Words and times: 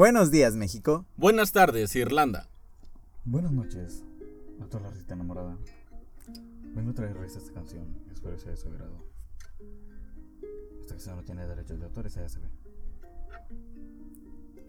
Buenos 0.00 0.30
días, 0.30 0.56
México. 0.56 1.04
Buenas 1.18 1.52
tardes, 1.52 1.94
Irlanda. 1.94 2.48
Buenas 3.26 3.52
noches 3.52 4.02
a 4.58 4.64
toda 4.64 4.84
la 4.84 4.90
rita 4.92 5.12
enamorada. 5.12 5.58
Vengo 6.74 6.92
a 6.92 6.94
traerles 6.94 7.36
esta 7.36 7.52
canción. 7.52 7.84
Espero 8.10 8.38
sea 8.38 8.52
de 8.52 8.56
su 8.56 8.68
agrado. 8.68 9.04
Esta 10.80 10.94
canción 10.94 11.16
no 11.16 11.22
tiene 11.22 11.46
derechos 11.46 11.78
de 11.78 11.84
autor, 11.84 12.06
esa 12.06 12.22
ya 12.22 12.30
se 12.30 12.38
ve. 12.40 12.48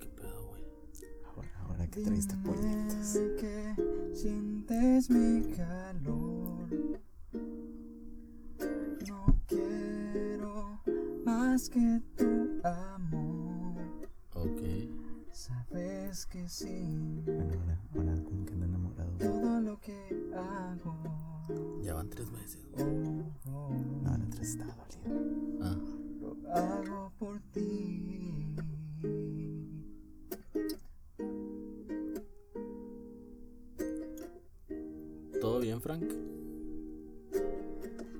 ¿Qué 0.02 0.08
pedo, 0.08 0.48
güey? 0.50 0.64
Ahora, 1.34 1.50
ahora 1.62 1.88
que 1.88 2.02
traiste 2.02 2.36
pollitos. 2.36 3.14
Dime 3.14 3.36
que 3.38 4.14
sientes 4.14 5.10
mi 5.10 5.50
calor. 5.54 6.68
No 9.08 9.42
quiero 9.48 10.82
más 11.24 11.70
que 11.70 12.02
tu 12.18 12.68
amor. 12.68 13.31
Sabes 15.72 16.26
que 16.26 16.50
sí. 16.50 16.86
Bueno, 17.26 17.54
ahora, 17.62 17.80
ahora 17.96 18.24
como 18.24 18.46
que 18.46 18.54
anda 18.54 18.66
enamorado. 18.66 19.12
Todo 19.18 19.62
lo 19.62 19.80
que 19.80 19.96
hago. 20.36 21.82
Ya 21.82 21.94
van 21.94 22.10
tres 22.10 22.30
meses. 22.32 22.60
oh, 22.78 22.82
oh, 23.52 23.70
No, 24.04 24.10
ahora 24.10 24.26
tres 24.32 24.50
está 24.50 24.66
dolido. 24.66 25.62
Ah. 25.62 25.78
lo 26.20 26.54
hago 26.54 27.12
por 27.18 27.40
ti. 27.54 28.48
¿Todo 35.40 35.60
bien, 35.60 35.82
Frank? 35.82 36.04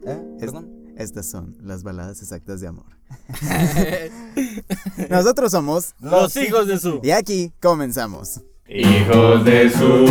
¿Eh? 0.06 0.38
Es- 0.40 0.52
Estas 1.02 1.26
son 1.26 1.58
las 1.64 1.82
baladas 1.82 2.22
exactas 2.22 2.62
de 2.62 2.68
amor. 2.68 2.86
Nosotros 5.10 5.52
somos. 5.52 5.96
Los 6.00 6.36
hijos 6.38 6.68
de 6.68 6.78
su. 6.78 7.00
Y 7.02 7.10
aquí 7.10 7.52
comenzamos. 7.60 8.42
Hijos 8.68 9.44
de 9.44 9.70
su, 9.72 10.06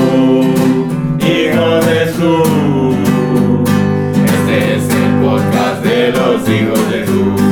hijos 1.24 1.86
de 1.86 2.12
su. 2.12 2.96
Este 4.24 4.76
es 4.76 4.82
el 4.92 5.20
podcast 5.22 5.84
de 5.84 6.10
los 6.10 6.48
hijos 6.48 6.90
de 6.90 7.06
su. 7.06 7.49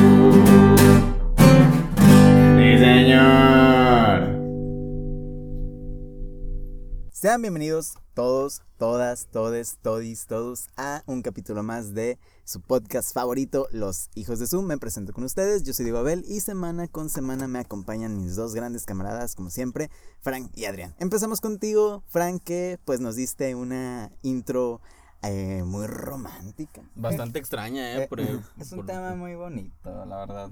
Sean 7.20 7.42
bienvenidos 7.42 7.94
todos, 8.14 8.62
todas, 8.78 9.26
todes, 9.32 9.78
todis, 9.82 10.26
todos 10.28 10.68
a 10.76 11.02
un 11.06 11.22
capítulo 11.22 11.64
más 11.64 11.92
de 11.92 12.16
su 12.44 12.60
podcast 12.60 13.12
favorito, 13.12 13.66
Los 13.72 14.08
Hijos 14.14 14.38
de 14.38 14.46
Zoom. 14.46 14.66
Me 14.66 14.78
presento 14.78 15.12
con 15.12 15.24
ustedes, 15.24 15.64
yo 15.64 15.72
soy 15.74 15.86
Diego 15.86 15.98
Abel 15.98 16.24
y 16.28 16.38
semana 16.38 16.86
con 16.86 17.08
semana 17.10 17.48
me 17.48 17.58
acompañan 17.58 18.16
mis 18.16 18.36
dos 18.36 18.54
grandes 18.54 18.86
camaradas, 18.86 19.34
como 19.34 19.50
siempre, 19.50 19.90
Frank 20.20 20.52
y 20.54 20.66
Adrián. 20.66 20.94
Empezamos 21.00 21.40
contigo, 21.40 22.04
Frank, 22.06 22.40
que 22.44 22.78
pues 22.84 23.00
nos 23.00 23.16
diste 23.16 23.56
una 23.56 24.12
intro 24.22 24.80
eh, 25.22 25.64
muy 25.64 25.88
romántica. 25.88 26.82
Bastante 26.94 27.40
extraña, 27.40 27.94
¿eh? 27.94 28.02
Eh, 28.04 28.06
Por- 28.06 28.20
Es 28.60 28.70
un 28.70 28.76
por- 28.76 28.86
tema 28.86 29.16
muy 29.16 29.34
bonito, 29.34 30.04
la 30.04 30.18
verdad. 30.18 30.50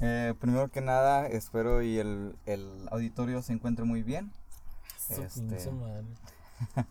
Eh, 0.00 0.34
primero 0.40 0.68
que 0.68 0.80
nada, 0.80 1.28
espero 1.28 1.80
y 1.80 1.98
el, 1.98 2.34
el 2.44 2.88
auditorio 2.90 3.40
se 3.40 3.52
encuentre 3.52 3.84
muy 3.84 4.02
bien. 4.02 4.32
Su 5.08 5.22
Este, 5.22 5.70
madre. 5.70 6.04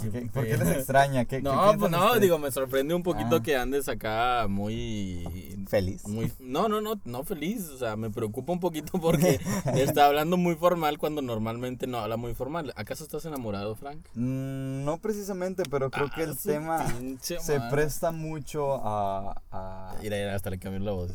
¿Por 0.00 0.10
qué, 0.10 0.20
Qué 0.20 0.26
por 0.28 0.44
qué 0.46 0.56
feo. 0.56 0.64
les 0.66 0.76
extraña? 0.78 1.26
¿Qué, 1.26 1.36
qué 1.36 1.42
No, 1.42 1.74
pues 1.78 1.90
no, 1.90 2.02
ustedes? 2.06 2.22
digo, 2.22 2.38
me 2.38 2.50
sorprende 2.50 2.94
un 2.94 3.02
poquito 3.02 3.36
Ah. 3.36 3.42
que 3.42 3.56
andes 3.56 3.86
acá 3.90 4.46
muy. 4.48 5.62
Feliz. 5.68 6.08
Muy, 6.08 6.32
no, 6.40 6.66
no, 6.68 6.80
no, 6.80 6.94
no 7.04 7.22
feliz, 7.22 7.68
o 7.68 7.76
sea, 7.76 7.94
me 7.96 8.08
preocupa 8.08 8.52
un 8.54 8.60
poquito 8.60 8.98
porque 8.98 9.38
está 9.74 10.06
hablando 10.06 10.38
muy 10.38 10.54
formal 10.54 10.96
cuando 10.96 11.20
normalmente 11.20 11.86
no 11.86 11.98
habla 11.98 12.16
muy 12.16 12.32
formal. 12.34 12.72
¿Acaso 12.74 13.04
estás 13.04 13.26
enamorado, 13.26 13.74
Frank? 13.76 13.98
Mm, 14.14 14.84
no 14.86 14.96
precisamente, 14.96 15.62
pero 15.70 15.90
creo 15.90 16.08
que 16.10 16.22
Ah, 16.22 16.24
el 16.24 16.38
su 16.38 16.48
tema 16.48 16.82
pinche 16.98 17.38
se 17.38 17.60
presta 17.70 18.12
mucho 18.12 18.76
a, 18.82 19.42
a- 19.50 19.94
Mira, 20.00 20.16
mira, 20.16 20.34
hasta 20.34 20.48
le 20.48 20.58
cambió 20.58 20.80
la 20.80 20.92
voz. 20.92 21.10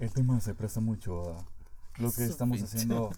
El 0.00 0.10
tema 0.12 0.40
se 0.40 0.52
presta 0.54 0.80
mucho 0.80 1.36
a 1.36 2.02
lo 2.02 2.08
que 2.10 2.24
Su 2.26 2.32
estamos 2.32 2.56
pinche 2.58 2.74
haciendo. 2.76 3.10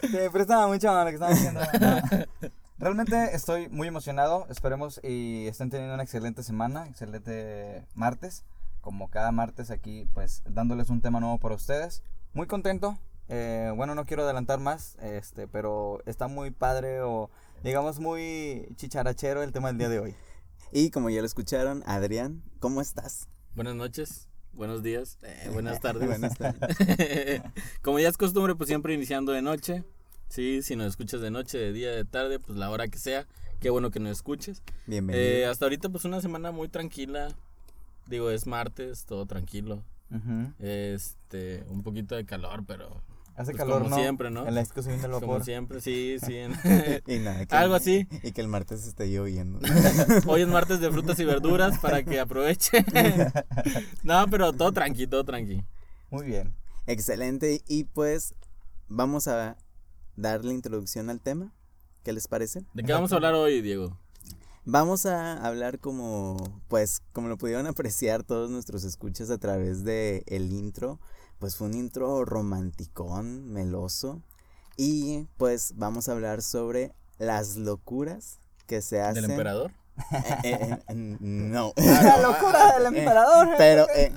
Se 0.00 0.30
presta 0.30 0.66
mucho 0.66 0.90
a 0.90 1.04
lo 1.04 1.10
que 1.10 1.14
estamos 1.14 1.38
haciendo. 1.38 1.60
No. 1.80 2.50
Realmente 2.78 3.34
estoy 3.34 3.68
muy 3.68 3.88
emocionado. 3.88 4.46
Esperemos 4.50 5.00
y 5.02 5.46
estén 5.46 5.70
teniendo 5.70 5.94
una 5.94 6.02
excelente 6.02 6.42
semana, 6.42 6.86
excelente 6.88 7.86
martes. 7.94 8.44
Como 8.80 9.08
cada 9.08 9.32
martes 9.32 9.70
aquí, 9.70 10.06
pues 10.12 10.42
dándoles 10.46 10.90
un 10.90 11.00
tema 11.00 11.20
nuevo 11.20 11.38
para 11.38 11.54
ustedes. 11.54 12.02
Muy 12.34 12.46
contento. 12.46 12.98
Eh, 13.28 13.72
bueno, 13.74 13.94
no 13.94 14.04
quiero 14.04 14.24
adelantar 14.24 14.60
más, 14.60 14.96
este, 15.00 15.48
pero 15.48 16.02
está 16.04 16.28
muy 16.28 16.50
padre 16.50 17.00
o 17.00 17.30
digamos 17.62 17.98
muy 17.98 18.68
chicharachero 18.76 19.42
el 19.42 19.52
tema 19.52 19.68
del 19.68 19.78
día 19.78 19.88
de 19.88 20.00
hoy. 20.00 20.14
Y 20.72 20.90
como 20.90 21.08
ya 21.08 21.20
lo 21.20 21.26
escucharon, 21.26 21.82
Adrián, 21.86 22.42
¿cómo 22.60 22.80
estás? 22.80 23.28
Buenas 23.54 23.76
noches, 23.76 24.28
buenos 24.54 24.82
días, 24.82 25.18
eh, 25.22 25.48
buenas 25.52 25.80
tardes. 25.80 26.06
Buenas 26.08 26.36
tardes. 26.36 27.42
Como 27.82 27.98
ya 27.98 28.08
es 28.08 28.16
costumbre, 28.16 28.54
pues 28.54 28.68
siempre 28.68 28.94
iniciando 28.94 29.32
de 29.32 29.42
noche. 29.42 29.84
Sí, 30.28 30.62
si 30.62 30.76
nos 30.76 30.88
escuchas 30.88 31.20
de 31.20 31.30
noche, 31.30 31.58
de 31.58 31.72
día, 31.72 31.90
de 31.90 32.04
tarde, 32.04 32.38
pues 32.38 32.58
la 32.58 32.70
hora 32.70 32.88
que 32.88 32.98
sea. 32.98 33.26
Qué 33.60 33.70
bueno 33.70 33.90
que 33.90 34.00
nos 34.00 34.12
escuches. 34.12 34.62
Bienvenido. 34.86 35.24
Eh, 35.24 35.46
hasta 35.46 35.66
ahorita, 35.66 35.88
pues 35.88 36.04
una 36.04 36.20
semana 36.20 36.50
muy 36.50 36.68
tranquila. 36.68 37.28
Digo, 38.06 38.30
es 38.30 38.46
martes, 38.46 39.04
todo 39.04 39.26
tranquilo. 39.26 39.82
Este, 40.60 41.64
un 41.68 41.82
poquito 41.82 42.14
de 42.14 42.24
calor, 42.24 42.64
pero 42.66 43.02
Hace 43.36 43.50
Pues 43.50 43.56
calor, 43.62 43.78
como 43.82 43.90
¿no? 43.90 43.96
siempre, 43.96 44.30
¿no? 44.30 44.46
En 44.46 44.54
la 44.54 44.60
disco 44.60 44.80
subiendo 44.82 45.06
el 45.08 45.12
como 45.14 45.26
vapor. 45.32 45.44
siempre, 45.44 45.80
sí, 45.80 46.16
sí. 46.24 46.36
en- 46.36 46.52
y 47.06 47.18
nada, 47.18 47.44
que- 47.46 47.56
algo 47.56 47.74
así. 47.74 48.06
Y 48.22 48.30
que 48.32 48.40
el 48.40 48.48
martes 48.48 48.86
esté 48.86 49.08
lloviendo. 49.10 49.58
Hoy 50.26 50.42
es 50.42 50.48
martes 50.48 50.80
de 50.80 50.90
frutas 50.90 51.18
y 51.18 51.24
verduras 51.24 51.78
para 51.80 52.04
que 52.04 52.20
aproveche. 52.20 52.84
no, 54.02 54.26
pero 54.30 54.52
todo 54.52 54.72
tranqui, 54.72 55.06
todo 55.06 55.24
tranqui. 55.24 55.62
Muy 56.10 56.26
bien. 56.26 56.54
Excelente. 56.86 57.62
Y 57.66 57.84
pues 57.84 58.34
vamos 58.88 59.26
a 59.28 59.56
darle 60.16 60.52
introducción 60.52 61.10
al 61.10 61.20
tema. 61.20 61.52
¿Qué 62.04 62.12
les 62.12 62.28
parece? 62.28 62.62
¿De 62.74 62.82
qué 62.82 62.92
vamos 62.92 63.12
a 63.12 63.16
hablar 63.16 63.34
hoy, 63.34 63.62
Diego? 63.62 63.98
Vamos 64.66 65.04
a 65.06 65.44
hablar 65.46 65.78
como, 65.78 66.62
pues, 66.68 67.02
como 67.12 67.28
lo 67.28 67.36
pudieron 67.36 67.66
apreciar 67.66 68.22
todos 68.22 68.50
nuestros 68.50 68.84
escuchas 68.84 69.28
a 69.30 69.38
través 69.38 69.84
de 69.84 70.22
el 70.26 70.52
intro, 70.52 71.00
pues 71.38 71.56
fue 71.56 71.68
un 71.68 71.74
intro 71.74 72.24
romanticón, 72.24 73.52
meloso. 73.52 74.22
Y 74.76 75.26
pues 75.36 75.74
vamos 75.76 76.08
a 76.08 76.12
hablar 76.12 76.42
sobre 76.42 76.92
las 77.18 77.56
locuras 77.56 78.38
que 78.66 78.82
se 78.82 79.00
hacen. 79.00 79.22
¿Del 79.22 79.30
emperador? 79.32 79.72
Eh, 80.42 80.42
eh, 80.42 80.78
eh, 80.88 80.94
no. 81.20 81.72
La 81.76 82.20
locura 82.20 82.72
del 82.76 82.86
emperador. 82.96 83.50
Pero 83.56 83.86
eh, 83.94 84.12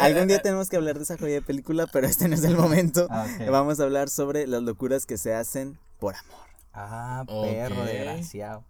algún 0.00 0.26
día 0.26 0.42
tenemos 0.42 0.68
que 0.68 0.74
hablar 0.76 0.96
de 0.96 1.04
esa 1.04 1.16
joya 1.16 1.34
de 1.34 1.42
película, 1.42 1.86
pero 1.86 2.08
este 2.08 2.26
no 2.26 2.34
es 2.34 2.42
el 2.42 2.56
momento. 2.56 3.06
Ah. 3.08 3.24
Vamos 3.48 3.78
a 3.78 3.84
hablar 3.84 4.08
sobre 4.08 4.48
las 4.48 4.62
locuras 4.64 5.06
que 5.06 5.16
se 5.16 5.32
hacen 5.32 5.78
por 6.00 6.16
amor. 6.16 6.46
Ah, 6.72 7.24
perro 7.26 7.84
desgraciado. 7.84 8.64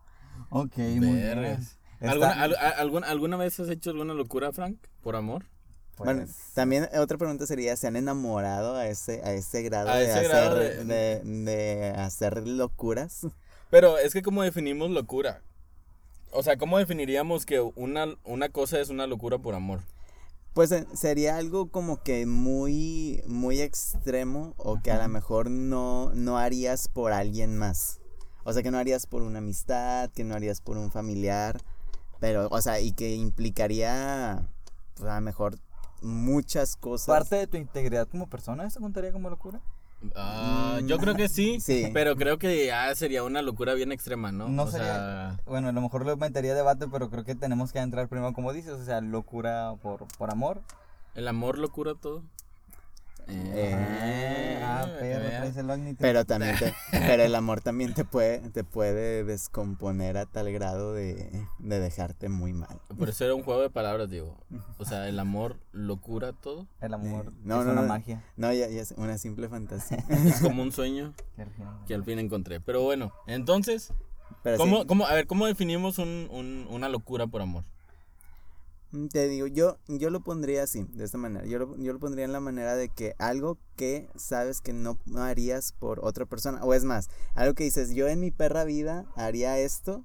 Ok, 0.51 0.77
muy 0.77 0.99
bien. 0.99 1.21
Vergas. 1.23 1.79
Está- 2.01 2.11
¿Alguna, 2.13 2.43
al- 2.43 2.57
a- 2.57 2.69
alguna, 2.69 3.07
¿Alguna 3.09 3.37
vez 3.39 3.59
has 3.59 3.71
hecho 3.71 3.89
alguna 3.89 4.13
locura, 4.13 4.53
Frank? 4.53 4.77
¿Por 5.03 5.17
amor? 5.17 5.47
Pues, 5.97 6.07
Bueno, 6.07 6.27
también 6.55 6.89
otra 6.99 7.19
pregunta 7.19 7.47
sería, 7.47 7.77
¿se 7.77 7.87
han 7.87 7.97
enamorado 7.97 8.77
a 8.77 8.87
ese, 8.87 9.23
a 9.25 9.33
ese 9.33 9.62
grado, 9.62 9.91
A 9.91 9.97
de, 9.97 10.05
ese 10.05 10.12
hacer, 10.12 10.29
grado 10.29 10.57
de... 10.57 10.84
de- 10.84 11.21
de 11.25 11.91
hacer 11.91 12.47
locuras? 12.47 13.27
Pero 13.71 13.99
es 13.99 14.12
que, 14.12 14.23
¿cómo 14.23 14.43
definimos 14.43 14.91
locura? 14.91 15.41
O 16.31 16.43
sea, 16.43 16.57
¿cómo 16.57 16.79
definiríamos 16.79 17.47
que 17.47 17.61
una, 17.61 18.07
una 18.25 18.49
cosa 18.51 18.81
es 18.81 18.91
una 18.91 19.07
locura 19.07 19.39
por 19.39 19.55
amor? 19.55 19.81
Pues 20.55 20.73
eh, 20.73 20.87
sería 20.95 21.37
algo 21.37 21.69
como 21.71 22.03
que 22.03 22.25
muy, 22.27 23.23
muy 23.27 23.61
extremo 23.61 24.55
o 24.57 24.81
que 24.83 24.91
a 24.91 25.03
lo 25.03 25.09
mejor 25.09 25.51
no, 25.51 26.13
no 26.15 26.39
harías 26.39 26.89
por 26.89 27.13
alguien 27.13 27.57
más. 27.57 27.98
O 28.45 28.53
sea, 28.53 28.63
que 28.63 28.71
no 28.71 28.78
harías 28.78 29.07
por 29.07 29.22
una 29.22 29.39
amistad, 29.39 30.10
que 30.10 30.25
no 30.25 30.34
harías 30.34 30.60
por 30.60 30.78
un 30.78 30.91
familiar, 30.91 31.60
pero, 32.21 32.48
o 32.51 32.60
sea, 32.63 32.81
y 32.81 32.93
que 32.93 33.15
implicaría, 33.15 34.48
pues, 34.95 35.10
a 35.10 35.16
lo 35.16 35.21
mejor 35.21 35.59
muchas 36.07 36.77
cosas. 36.77 37.07
Parte 37.07 37.37
de 37.37 37.47
tu 37.47 37.57
integridad 37.57 38.09
como 38.09 38.27
persona, 38.29 38.65
¿eso 38.67 38.81
contaría 38.81 39.13
como 39.13 39.29
locura? 39.31 39.61
Ah, 40.15 40.79
yo 40.85 40.99
creo 40.99 41.15
que 41.15 41.29
sí, 41.29 41.59
Sí. 41.61 41.91
pero 41.93 42.17
creo 42.17 42.39
que 42.39 42.67
ya 42.67 42.95
sería 42.95 43.25
una 43.25 43.41
locura 43.43 43.75
bien 43.75 43.93
extrema, 43.93 44.31
¿no? 44.31 44.49
No 44.49 44.65
o 44.65 44.71
sería- 44.71 44.87
sea, 44.87 45.37
Bueno, 45.47 45.69
a 45.69 45.73
lo 45.73 45.81
mejor 45.81 46.05
lo 46.05 46.17
metería 46.17 46.53
a 46.53 46.57
debate, 46.57 46.87
pero 46.91 47.09
creo 47.11 47.25
que 47.25 47.35
tenemos 47.35 47.73
que 47.73 47.79
entrar 47.79 48.07
primero, 48.09 48.33
como 48.35 48.53
dices, 48.53 48.73
o 48.73 48.85
sea, 48.85 49.01
locura 49.01 49.75
por, 49.83 50.07
por 50.19 50.31
amor. 50.31 50.61
el 51.15 51.29
amor 51.29 51.57
locura 51.59 51.95
todo. 51.95 52.23
Eh, 53.28 54.61
ah, 54.63 54.87
perro, 55.01 55.21
veas. 55.21 55.53
traes 55.53 55.57
el. 55.57 55.97
Pero 55.99 56.25
también 56.25 56.57
te, 56.59 56.73
pero 56.91 57.23
el 57.25 57.34
amor 57.34 57.61
también 57.61 57.93
te 57.95 58.05
puede, 58.05 58.39
te 58.51 58.63
puede 58.65 59.25
descomponer 59.25 60.17
a 60.17 60.27
tal 60.27 60.53
grado 60.53 60.93
de, 60.95 61.45
de 61.59 61.81
dejarte 61.81 62.28
muy 62.28 62.53
mal. 62.53 62.81
Por 62.99 63.09
eso 63.09 63.25
era 63.25 63.34
un 63.34 63.43
juego 63.43 63.63
de 63.63 63.71
palabras, 63.71 64.09
digo. 64.11 64.37
O 64.78 64.84
sea, 64.84 65.09
el 65.09 65.19
amor 65.19 65.57
lo 65.73 66.01
cura 66.01 66.33
todo. 66.33 66.67
El 66.81 66.95
amor 66.95 67.33
No, 67.43 67.61
es 67.61 67.67
no, 67.67 67.73
una 67.73 67.83
no. 67.83 67.89
magia. 67.89 68.23
No, 68.37 68.53
ya, 68.53 68.69
ya 68.69 68.81
es 68.83 68.93
una 68.97 69.19
simple 69.19 69.49
fantasía. 69.49 70.05
Es 70.09 70.41
como 70.41 70.63
un 70.63 70.72
sueño 70.72 71.15
que 71.37 71.43
al 71.43 71.51
final- 71.51 71.79
que 71.87 71.95
al 71.95 72.05
fin 72.05 72.19
encontré. 72.19 72.61
Pero 72.61 72.83
bueno, 72.83 73.13
entonces, 73.27 73.93
Pero 74.43 74.57
¿cómo, 74.59 74.81
sí, 74.83 74.87
cómo, 74.87 75.07
a 75.07 75.15
ver, 75.15 75.27
¿cómo 75.27 75.47
definimos 75.47 75.99
un, 75.99 76.29
un- 76.31 76.67
una 76.71 76.89
locura 76.89 77.27
por 77.27 77.43
amor? 77.43 77.65
Mm, 78.92 79.06
te 79.09 79.28
digo, 79.28 79.47
yo, 79.47 79.78
yo 79.88 80.10
lo 80.10 80.21
pondría 80.21 80.62
así, 80.62 80.84
de 80.92 81.04
esta 81.04 81.18
manera. 81.18 81.47
Yo 81.47 81.59
lo, 81.59 81.77
yo 81.77 81.92
lo 81.92 81.98
pondría 81.98 82.24
en 82.24 82.33
la 82.33 82.41
manera 82.41 82.77
de 82.77 82.88
que 82.88 83.15
algo 83.18 83.59
que 83.77 84.09
sabes 84.16 84.60
que 84.60 84.72
no 84.72 84.98
no 85.06 85.22
harías 85.22 85.72
por 85.72 86.00
otra 86.04 86.27
persona. 86.27 86.62
O 86.65 86.74
es 86.74 86.84
más, 86.84 87.09
algo 87.34 87.54
que 87.54 87.65
dices, 87.65 87.91
yo 87.94 88.09
en 88.09 88.21
mi 88.21 88.30
perra 88.30 88.65
vida 88.65 89.06
haría 89.16 89.59
esto 89.59 90.04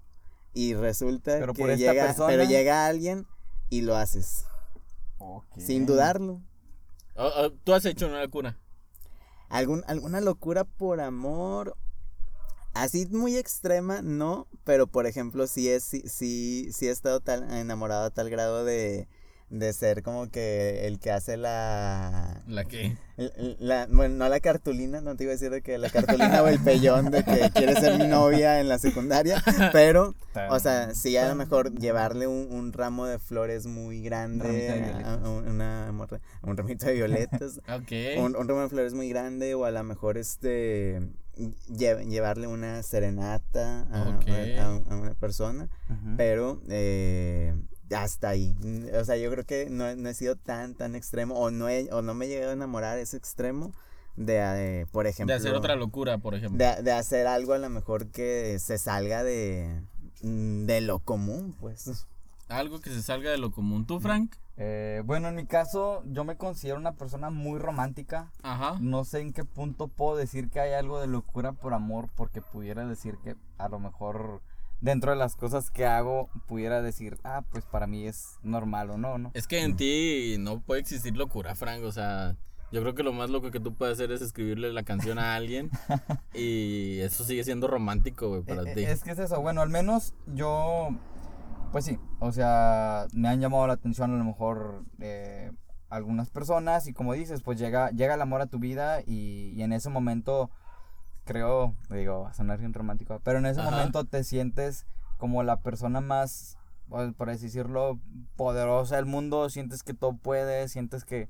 y 0.54 0.74
resulta 0.74 1.40
Pero 1.40 1.54
que 1.54 1.64
llega, 1.78 2.08
persona- 2.08 2.28
pero 2.28 2.44
llega 2.44 2.86
alguien 2.88 3.26
y 3.70 3.82
lo 3.82 3.96
haces. 3.96 4.46
Sin 5.58 5.86
dudarlo. 5.86 6.42
Oh, 7.16 7.30
oh, 7.38 7.52
¿Tú 7.64 7.74
has 7.74 7.86
hecho 7.86 8.08
una 8.08 8.22
locura? 8.24 8.58
¿Algún, 9.50 9.84
¿Alguna 9.88 10.22
locura 10.22 10.64
por 10.64 11.00
amor? 11.02 11.76
Así 12.74 13.06
muy 13.08 13.36
extrema, 13.38 14.02
no, 14.02 14.48
pero 14.64 14.88
por 14.88 15.06
ejemplo, 15.06 15.46
sí, 15.48 15.68
es, 15.70 15.84
sí, 15.84 16.04
sí, 16.06 16.70
sí 16.74 16.88
he 16.88 16.92
estado 16.92 17.20
tal, 17.20 17.52
enamorado 17.52 18.06
a 18.06 18.10
tal 18.12 18.30
grado 18.30 18.64
de, 18.64 19.08
de 19.50 19.74
ser 19.74 20.04
como 20.04 20.30
que 20.32 20.88
el 20.88 21.00
que 21.00 21.12
hace 21.12 21.36
la, 21.36 22.42
¿La 22.48 22.64
qué? 22.64 22.96
la- 23.60 23.88
Bueno, 23.92 24.16
no 24.16 24.30
la 24.30 24.40
cartulina, 24.40 25.02
no 25.02 25.16
te 25.18 25.26
iba 25.26 25.32
a 25.32 25.36
decir 25.36 25.52
de 25.52 25.62
que 25.62 25.78
la 25.78 25.90
cartulina 25.90 26.42
o 26.42 26.48
el 26.48 26.60
pellón 26.64 27.12
de 27.12 27.24
que 27.24 27.52
quiere 27.54 27.76
ser 27.76 28.00
mi 28.00 28.08
novia 28.08 28.62
en 28.62 28.70
la 28.70 28.80
secundaria, 28.80 29.44
pero, 29.74 30.16
o 30.50 30.60
sea, 30.60 30.96
sí 30.96 31.18
a 31.18 31.28
lo 31.28 31.36
mejor 31.36 31.78
llevarle 31.78 32.28
un, 32.28 32.48
un 32.52 32.72
ramo 32.72 33.06
de 33.06 33.20
flores 33.20 33.66
muy 33.68 34.02
grande, 34.02 34.70
a- 35.04 35.14
a 35.16 35.30
una 35.30 35.92
un 36.42 36.56
ramito 36.58 36.86
de 36.86 36.94
violetas, 36.94 37.60
un 38.18 38.34
ramo 38.48 38.62
de 38.62 38.70
flores 38.70 38.94
muy 38.94 39.10
grande 39.10 39.56
o 39.56 39.66
a 39.66 39.72
lo 39.72 39.84
mejor 39.84 40.18
este 40.18 41.02
lle- 41.38 42.06
llevarle 42.08 42.48
una 42.48 42.84
serenata 42.84 43.88
a, 43.92 44.02
a- 44.60 44.76
a 44.90 44.96
una 44.96 45.14
persona 45.16 45.70
pero 46.18 46.62
eh, 46.70 47.54
hasta 47.96 48.30
ahí 48.30 48.56
Mm, 48.62 48.86
o 49.00 49.04
sea 49.06 49.18
yo 49.18 49.30
creo 49.32 49.46
que 49.46 49.70
no, 49.70 49.88
he- 49.88 49.96
no 49.96 50.10
he 50.10 50.14
sido 50.14 50.36
tan 50.36 50.76
tan 50.76 50.96
extremo 50.96 51.36
o 51.36 51.52
no 51.52 51.68
he, 51.70 51.90
o 51.92 52.02
no 52.02 52.14
me 52.14 52.26
he 52.26 52.30
llegado 52.30 52.52
a 52.52 52.54
enamorar 52.54 52.98
ese 53.00 53.18
extremo 53.18 53.72
de 54.18 54.38
eh, 54.82 54.86
por 54.92 55.08
ejemplo 55.08 55.34
De 55.34 55.40
hacer 55.40 55.54
otra 55.54 55.76
locura, 55.76 56.18
por 56.18 56.36
ejemplo. 56.36 56.58
de, 56.58 56.84
de 56.84 56.92
hacer 56.92 57.28
algo 57.28 57.54
a 57.54 57.58
lo 57.58 57.70
mejor 57.70 58.08
que 58.08 58.58
se 58.60 58.78
salga 58.78 59.24
de 59.24 59.82
mm, 60.22 60.66
de 60.66 60.82
lo 60.82 61.00
común 61.00 61.56
pues 61.60 62.06
Algo 62.50 62.82
que 62.82 62.90
se 62.90 63.02
salga 63.02 63.32
de 63.32 63.38
lo 63.38 63.52
común. 63.52 63.86
¿Tú, 63.86 64.00
Frank? 64.02 64.34
Eh, 64.58 65.02
bueno, 65.06 65.28
en 65.30 65.36
mi 65.36 65.46
caso, 65.46 66.04
yo 66.06 66.24
me 66.24 66.38
considero 66.38 66.78
una 66.78 66.94
persona 66.94 67.30
muy 67.30 67.60
romántica. 67.60 68.32
Ajá. 68.44 68.78
No 68.80 69.06
sé 69.06 69.22
en 69.22 69.34
qué 69.34 69.44
punto 69.46 69.88
puedo 69.88 70.16
decir 70.18 70.50
que 70.50 70.60
hay 70.60 70.74
algo 70.74 71.00
de 71.00 71.08
locura 71.08 71.54
por 71.54 71.74
amor, 71.74 72.10
porque 72.16 72.42
pudiera 72.42 72.86
decir 72.86 73.18
que 73.24 73.36
a 73.58 73.70
lo 73.70 73.80
mejor 73.80 74.42
dentro 74.82 75.12
de 75.12 75.18
las 75.18 75.36
cosas 75.36 75.70
que 75.72 75.86
hago, 75.86 76.30
pudiera 76.48 76.82
decir, 76.82 77.18
ah, 77.24 77.44
pues 77.52 77.66
para 77.66 77.88
mí 77.88 78.06
es 78.08 78.38
normal 78.44 78.90
o 78.92 78.98
no, 78.98 79.18
¿no? 79.18 79.32
Es 79.34 79.48
que 79.48 79.64
en 79.64 79.76
ti 79.76 80.36
no 80.40 80.60
puede 80.60 80.82
existir 80.82 81.16
locura, 81.16 81.54
Frank. 81.56 81.84
O 81.84 81.92
sea, 81.92 82.36
yo 82.72 82.82
creo 82.82 82.96
que 82.96 83.04
lo 83.04 83.14
más 83.14 83.30
loco 83.30 83.52
que 83.52 83.60
tú 83.60 83.74
puedes 83.76 83.94
hacer 84.00 84.12
es 84.12 84.22
escribirle 84.22 84.74
la 84.74 84.84
canción 84.84 85.20
a 85.20 85.36
alguien. 85.36 85.70
y 86.34 87.00
eso 87.00 87.24
sigue 87.24 87.44
siendo 87.44 87.68
romántico, 87.68 88.30
güey, 88.30 88.42
para 88.44 88.64
Eh, 88.72 88.74
ti. 88.76 88.84
Es 88.84 89.04
que 89.04 89.12
es 89.12 89.20
eso, 89.20 89.40
bueno, 89.42 89.62
al 89.62 89.70
menos 89.70 90.14
yo, 90.28 90.90
pues 91.72 91.86
sí, 91.86 92.00
o 92.20 92.32
sea, 92.32 93.08
me 93.14 93.30
han 93.30 93.40
llamado 93.40 93.68
la 93.68 93.74
atención 93.74 94.14
a 94.14 94.18
lo 94.18 94.24
mejor 94.24 94.84
eh, 95.00 95.52
algunas 95.90 96.30
personas 96.30 96.88
y 96.88 96.94
como 96.94 97.14
dices, 97.14 97.42
pues 97.42 97.58
llega, 97.58 97.90
llega 97.92 98.16
el 98.16 98.22
amor 98.22 98.42
a 98.42 98.48
tu 98.48 98.60
vida 98.60 99.02
y, 99.02 99.54
y 99.56 99.64
en 99.64 99.74
ese 99.74 99.90
momento 99.90 100.50
creo, 101.24 101.76
digo, 101.90 102.24
va 102.24 102.30
a 102.30 102.34
sonar 102.34 102.60
bien 102.60 102.74
romántico, 102.74 103.20
pero 103.24 103.40
en 103.40 103.46
ese 103.46 103.62
Ajá. 103.62 103.72
momento 103.72 104.06
te 104.06 104.24
sientes 104.24 104.86
como 105.18 105.44
la 105.44 105.58
persona 105.62 106.02
más, 106.02 106.58
pues, 106.90 107.14
por 107.14 107.30
así 107.30 107.46
decirlo, 107.46 108.00
poderosa 108.36 108.96
del 108.98 109.06
mundo, 109.06 109.50
sientes 109.50 109.84
que 109.84 109.94
todo 109.94 110.18
puede, 110.18 110.68
sientes 110.68 111.06
que, 111.06 111.30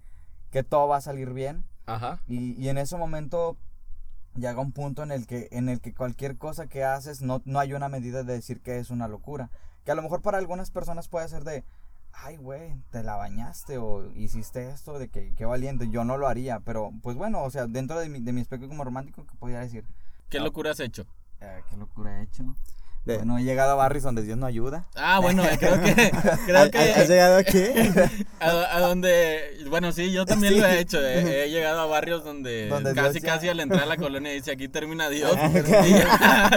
que 0.50 0.64
todo 0.64 0.88
va 0.88 0.98
a 0.98 1.02
salir 1.02 1.34
bien. 1.34 1.66
Ajá. 1.86 2.20
Y, 2.28 2.54
y 2.54 2.70
en 2.70 2.78
ese 2.78 2.98
momento 2.98 3.58
llega 4.36 4.62
un 4.62 4.72
punto 4.72 5.04
en 5.04 5.12
el 5.12 5.28
que, 5.28 5.50
en 5.52 5.68
el 5.70 5.82
que 5.82 5.94
cualquier 5.94 6.38
cosa 6.38 6.68
que 6.68 6.86
haces 6.86 7.22
no, 7.22 7.42
no 7.46 7.60
hay 7.60 7.74
una 7.74 7.90
medida 7.90 8.24
de 8.24 8.34
decir 8.34 8.62
que 8.62 8.80
es 8.80 8.90
una 8.90 9.08
locura. 9.08 9.50
Que 9.86 9.92
a 9.92 9.96
lo 9.96 10.02
mejor 10.02 10.22
para 10.22 10.38
algunas 10.38 10.72
personas 10.72 11.08
puede 11.08 11.28
ser 11.28 11.44
de, 11.44 11.64
ay, 12.14 12.38
güey, 12.38 12.76
te 12.92 13.04
la 13.04 13.16
bañaste 13.16 13.78
o 13.78 14.12
hiciste 14.12 14.70
esto, 14.70 15.00
de 15.00 15.10
que 15.10 15.34
qué 15.36 15.46
valiente, 15.46 15.90
yo 15.90 16.04
no 16.04 16.18
lo 16.18 16.28
haría. 16.28 16.60
Pero 16.60 16.92
pues 17.02 17.16
bueno, 17.18 17.44
o 17.44 17.50
sea, 17.50 17.68
dentro 17.68 18.00
de 18.00 18.10
mi, 18.10 18.20
de 18.22 18.34
mi 18.34 18.42
aspecto 18.42 18.68
como 18.68 18.84
romántico, 18.84 19.26
que 19.26 19.36
podría 19.36 19.60
decir? 19.60 19.86
¿Qué 20.30 20.38
No. 20.40 20.46
locura 20.46 20.72
has 20.72 20.80
hecho? 20.80 21.06
Eh, 21.40 21.64
¿Qué 21.70 21.78
locura 21.78 22.20
he 22.20 22.24
hecho? 22.24 22.56
De- 23.06 23.18
Bueno, 23.18 23.40
he 23.40 23.44
llegado 23.44 23.72
a 23.72 23.76
barrios 23.76 24.04
donde 24.04 24.22
Dios 24.22 24.38
no 24.38 24.46
ayuda. 24.46 24.86
Ah, 24.96 25.18
bueno, 25.20 25.44
creo 25.60 25.82
que. 25.82 26.12
Creo 26.46 26.58
¿Has- 26.60 26.70
que. 26.70 26.78
¿Has 26.78 27.10
llegado 27.10 27.38
aquí? 27.38 27.64
A, 28.40 28.76
a 28.78 28.80
donde, 28.80 29.40
bueno, 29.70 29.92
sí, 29.92 30.12
yo 30.12 30.26
también 30.26 30.60
lo 30.60 30.66
he 30.68 30.80
hecho. 30.80 31.00
eh, 31.00 31.46
He, 31.46 31.50
llegado 31.50 31.80
a 31.82 31.86
barrios 31.86 32.24
donde, 32.24 32.68
Donde 32.68 32.94
casi, 32.96 33.14
Dios 33.14 33.24
ya- 33.24 33.34
casi 33.34 33.50
al 33.50 33.60
entrar 33.60 33.84
a 33.84 33.86
la 33.86 33.98
colonia 33.98 34.32
dice 34.32 34.52
aquí 34.52 34.68
termina 34.68 35.10
Dios. 35.10 35.32
Ah, 35.38 35.50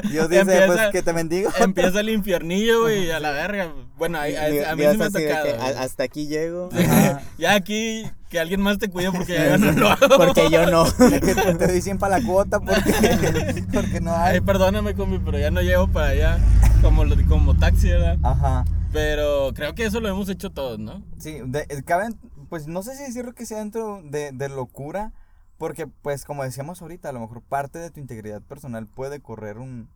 Y 0.05 0.08
Dios 0.08 0.29
dice, 0.29 0.41
empieza, 0.43 0.67
pues 0.67 0.81
que 0.93 1.02
te 1.02 1.12
bendigo. 1.12 1.50
empieza 1.61 2.00
el 2.00 2.08
infiernillo, 2.11 2.82
güey, 2.82 3.11
a 3.11 3.20
la 3.20 3.31
verga. 3.32 3.73
Bueno, 3.96 4.19
a, 4.19 4.23
a- 4.23 4.25
a 4.70 4.76
mí 4.76 4.81
Dios 4.82 4.93
sí 4.93 4.99
me 4.99 5.05
ha 5.05 5.11
tocado. 5.11 5.62
"A- 5.62 5.82
hasta 5.82 6.05
aquí 6.05 6.26
llego 6.26 6.69
Ajá. 6.73 7.23
ya 7.38 7.55
aquí, 7.55 8.05
que 8.35 8.41
alguien 8.41 8.61
más 8.61 8.79
te 8.79 8.91
cuide 8.91 9.13
porque 9.13 9.33
yo 9.49 9.59
no 9.59 9.71
lo 9.71 9.89
hago. 9.91 10.09
porque 10.17 10.51
yo 10.51 10.69
no 10.69 10.85
te, 11.59 11.81
100 11.81 11.99
para 11.99 12.19
la 12.19 12.27
cuota 12.27 12.59
porque, 12.59 13.65
porque 13.73 14.01
no 14.01 14.13
hay. 14.13 14.35
Ay, 14.35 14.41
perdóname, 14.41 14.95
compi, 14.95 15.21
pero 15.25 15.39
ya 15.39 15.53
no 15.53 15.63
llego 15.63 15.87
para 15.87 16.09
allá 16.09 16.39
como, 16.83 17.05
como 17.29 17.57
taxi, 17.57 17.91
¿verdad? 17.91 18.19
Ajá. 18.25 18.65
Pero 18.93 19.53
creo 19.55 19.77
que 19.77 19.85
eso 19.85 20.01
lo 20.01 20.09
hemos 20.09 20.29
hecho 20.29 20.51
todos, 20.51 20.81
¿no? 20.81 21.01
Sí, 21.17 21.39
de, 21.45 21.61
eh, 21.69 21.83
caben, 21.85 22.19
pues 22.49 22.67
no 22.67 22.83
sé 22.83 22.97
si 22.97 23.05
decirlo 23.05 23.35
que 23.35 23.47
sea 23.47 23.59
dentro 23.59 24.03
de, 24.03 24.33
de 24.33 24.49
locura, 24.49 25.13
porque 25.57 25.87
pues 25.87 26.25
como 26.25 26.43
decíamos 26.43 26.83
ahorita, 26.83 27.11
a 27.11 27.13
lo 27.13 27.21
mejor 27.21 27.41
parte 27.41 27.79
de 27.79 27.93
tu 27.93 28.01
integridad 28.01 28.43
personal 28.43 28.89
puede 28.89 29.21
correr 29.21 29.59
un, 29.59 29.89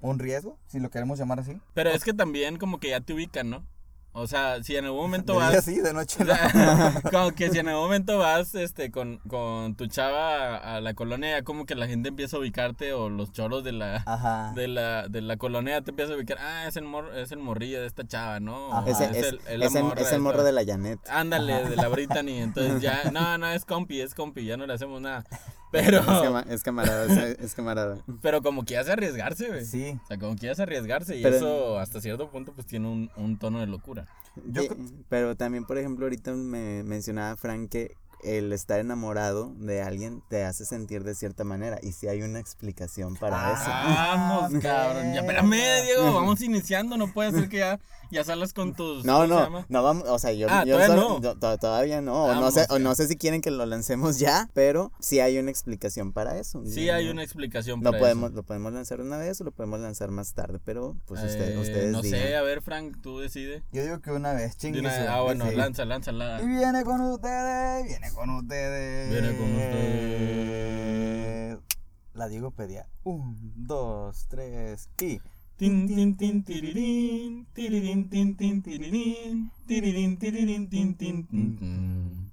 un 0.00 0.18
riesgo, 0.18 0.56
si 0.66 0.80
lo 0.80 0.88
queremos 0.88 1.18
llamar 1.18 1.40
así. 1.40 1.58
Pero 1.74 1.90
es 1.90 2.04
que 2.04 2.14
también 2.14 2.56
como 2.56 2.80
que 2.80 2.88
ya 2.88 3.02
te 3.02 3.12
ubican, 3.12 3.50
¿no? 3.50 3.62
O 4.14 4.26
sea, 4.26 4.62
si 4.62 4.76
en 4.76 4.84
algún 4.84 5.00
momento 5.00 5.32
De 5.32 5.38
día 5.46 5.56
vas... 5.56 5.64
sí, 5.64 5.80
de 5.80 5.94
noche 5.94 6.22
O 6.22 6.26
no. 6.26 6.34
sea, 6.34 7.02
como 7.10 7.32
que 7.32 7.48
si 7.50 7.58
en 7.58 7.68
algún 7.68 7.84
momento 7.84 8.18
vas 8.18 8.54
este 8.54 8.90
con, 8.90 9.16
con 9.26 9.74
tu 9.74 9.86
chava 9.86 10.56
a, 10.58 10.76
a 10.76 10.80
la 10.82 10.92
colonia, 10.92 11.38
ya 11.38 11.42
como 11.44 11.64
que 11.64 11.74
la 11.74 11.86
gente 11.86 12.10
empieza 12.10 12.36
a 12.36 12.40
ubicarte 12.40 12.92
o 12.92 13.08
los 13.08 13.32
choros 13.32 13.64
de 13.64 13.72
la 13.72 14.02
Ajá. 14.04 14.52
de 14.54 14.68
la, 14.68 15.08
de 15.08 15.22
la 15.22 15.38
colonia 15.38 15.80
te 15.80 15.90
empieza 15.92 16.12
a 16.12 16.16
ubicar, 16.16 16.36
ah, 16.40 16.66
es 16.68 16.76
el 16.76 16.84
mor, 16.84 17.16
es 17.16 17.32
el 17.32 17.38
morrillo 17.38 17.80
de 17.80 17.86
esta 17.86 18.06
chava, 18.06 18.38
¿no? 18.38 18.72
Ajá. 18.76 18.90
es 18.90 19.00
es, 19.00 19.26
el, 19.48 19.62
es 19.62 19.74
el- 19.74 19.82
morra 19.84 20.00
es 20.02 20.12
el 20.12 20.20
morro 20.20 20.44
de 20.44 20.52
la 20.52 20.64
Janet 20.66 21.00
Ándale, 21.08 21.64
de 21.70 21.76
la 21.76 21.88
Brittany, 21.88 22.38
entonces 22.40 22.82
ya, 22.82 23.04
no, 23.12 23.38
no, 23.38 23.50
es 23.50 23.64
compi, 23.64 24.02
es 24.02 24.14
compi, 24.14 24.44
ya 24.44 24.58
no 24.58 24.66
le 24.66 24.74
hacemos 24.74 25.00
nada. 25.00 25.24
Pero, 25.70 26.00
es, 26.00 26.04
cama- 26.04 26.44
es 26.50 26.62
camarada 26.62 27.06
es, 27.06 27.38
es 27.40 27.54
camarada 27.54 27.96
pero 28.20 28.42
como 28.42 28.62
quieras 28.66 28.90
arriesgarse, 28.90 29.48
güey. 29.48 29.64
Sí. 29.64 29.98
O 30.04 30.06
sea, 30.06 30.18
como 30.18 30.36
quieras 30.36 30.60
arriesgarse 30.60 31.16
y 31.16 31.22
Pero- 31.22 31.36
eso 31.36 31.78
hasta 31.78 31.98
cierto 32.02 32.28
punto 32.30 32.52
pues 32.52 32.66
tiene 32.66 32.88
un, 32.88 33.10
un 33.16 33.38
tono 33.38 33.58
de 33.60 33.66
locura. 33.66 34.01
Yo 34.46 34.62
Eh, 34.62 34.70
pero 35.08 35.36
también 35.36 35.64
por 35.64 35.78
ejemplo 35.78 36.06
ahorita 36.06 36.32
me 36.32 36.82
mencionaba 36.84 37.36
Frank 37.36 37.68
que 37.68 37.96
el 38.22 38.52
estar 38.52 38.78
enamorado 38.78 39.52
de 39.56 39.82
alguien 39.82 40.22
te 40.28 40.44
hace 40.44 40.64
sentir 40.64 41.02
de 41.02 41.14
cierta 41.14 41.44
manera 41.44 41.78
y 41.82 41.92
si 41.92 42.06
hay 42.06 42.22
una 42.22 42.38
explicación 42.38 43.16
para 43.16 43.52
eso 43.52 43.68
Vamos, 43.68 44.62
cabrón. 44.62 45.12
Ya, 45.12 45.20
espérame, 45.20 45.50
Diego, 45.84 46.12
vamos 46.12 46.40
iniciando. 46.40 46.96
No 46.96 47.12
puede 47.12 47.32
ser 47.32 47.48
que 47.48 47.58
ya, 47.58 47.80
ya 48.12 48.22
salgas 48.24 48.52
con 48.52 48.74
tus. 48.74 49.04
No, 49.04 49.14
¿cómo 49.14 49.24
se 49.24 49.28
no, 49.30 49.40
llama? 49.42 49.66
no 49.68 49.82
vamos, 49.82 50.04
o 50.06 50.18
sea, 50.18 50.32
yo, 50.32 50.46
Ah, 50.50 50.64
yo 50.64 50.74
todavía 50.76 50.94
solo- 50.94 51.08
no. 51.08 51.20
to- 51.20 51.38
to- 51.38 51.58
todavía 51.58 52.00
no, 52.00 52.26
o 52.26 52.34
no 52.34 52.50
sé, 52.52 52.66
o 52.70 52.78
no 52.78 52.94
sé 52.94 53.08
si 53.08 53.16
quieren 53.16 53.40
que 53.40 53.50
lo 53.50 53.64
lancemos 53.66 54.18
ya, 54.20 54.48
pero 54.54 54.92
sí 55.00 55.18
hay 55.20 55.38
una 55.38 55.50
explicación 55.50 56.12
para 56.12 56.38
eso. 56.38 56.62
Sí, 56.66 56.90
hay 56.90 57.08
una 57.08 57.22
explicación 57.24 57.80
Lo 57.80 57.90
para 57.90 57.98
podemos, 57.98 58.30
eso. 58.30 58.36
lo 58.36 58.42
podemos 58.44 58.72
lanzar 58.72 59.00
una 59.00 59.16
vez 59.16 59.40
o 59.40 59.44
lo 59.44 59.50
podemos 59.50 59.80
lanzar 59.80 60.10
más 60.10 60.32
tarde, 60.34 60.60
pero 60.64 60.96
pues 61.06 61.22
usted- 61.22 61.54
Eh, 61.54 61.58
ustedes 61.58 61.92
No 61.92 62.02
digan. 62.02 62.20
sé, 62.20 62.36
a 62.36 62.42
ver, 62.42 62.62
Frank, 62.62 62.98
tú 63.02 63.18
decide. 63.18 63.62
Yo 63.72 63.82
digo 63.82 64.00
que 64.00 64.10
una 64.12 64.32
vez, 64.34 64.56
chingue. 64.56 64.86
ah, 64.86 65.22
bueno, 65.22 65.48
sí. 65.48 65.56
lanza, 65.56 65.84
lánzala. 65.84 66.40
Y 66.42 66.46
viene 66.46 66.84
con 66.84 67.00
ustedes, 67.00 67.84
viene 67.86 68.12
con 68.12 68.30
ustedes. 68.30 69.10
Viene 69.10 69.36
con 69.36 69.50
ustedes. 69.56 71.58
La 72.14 72.28
Diego 72.28 72.50
pedía. 72.50 72.86
Un, 73.04 73.52
dos, 73.56 74.26
tres 74.28 74.90
y. 75.00 75.18
Tin, 75.62 75.86
tin, 75.86 76.16
tin, 76.16 76.42
tirirín, 76.42 77.46
tirirín, 77.54 78.10
tin, 78.10 78.36
tin, 78.36 78.62
tirirín, 78.62 79.52
tirirín, 79.68 80.18
tirirín, 80.18 80.68
tin, 80.68 80.96
tin, 80.96 81.24
tin, 81.24 81.56
tin. 81.56 82.32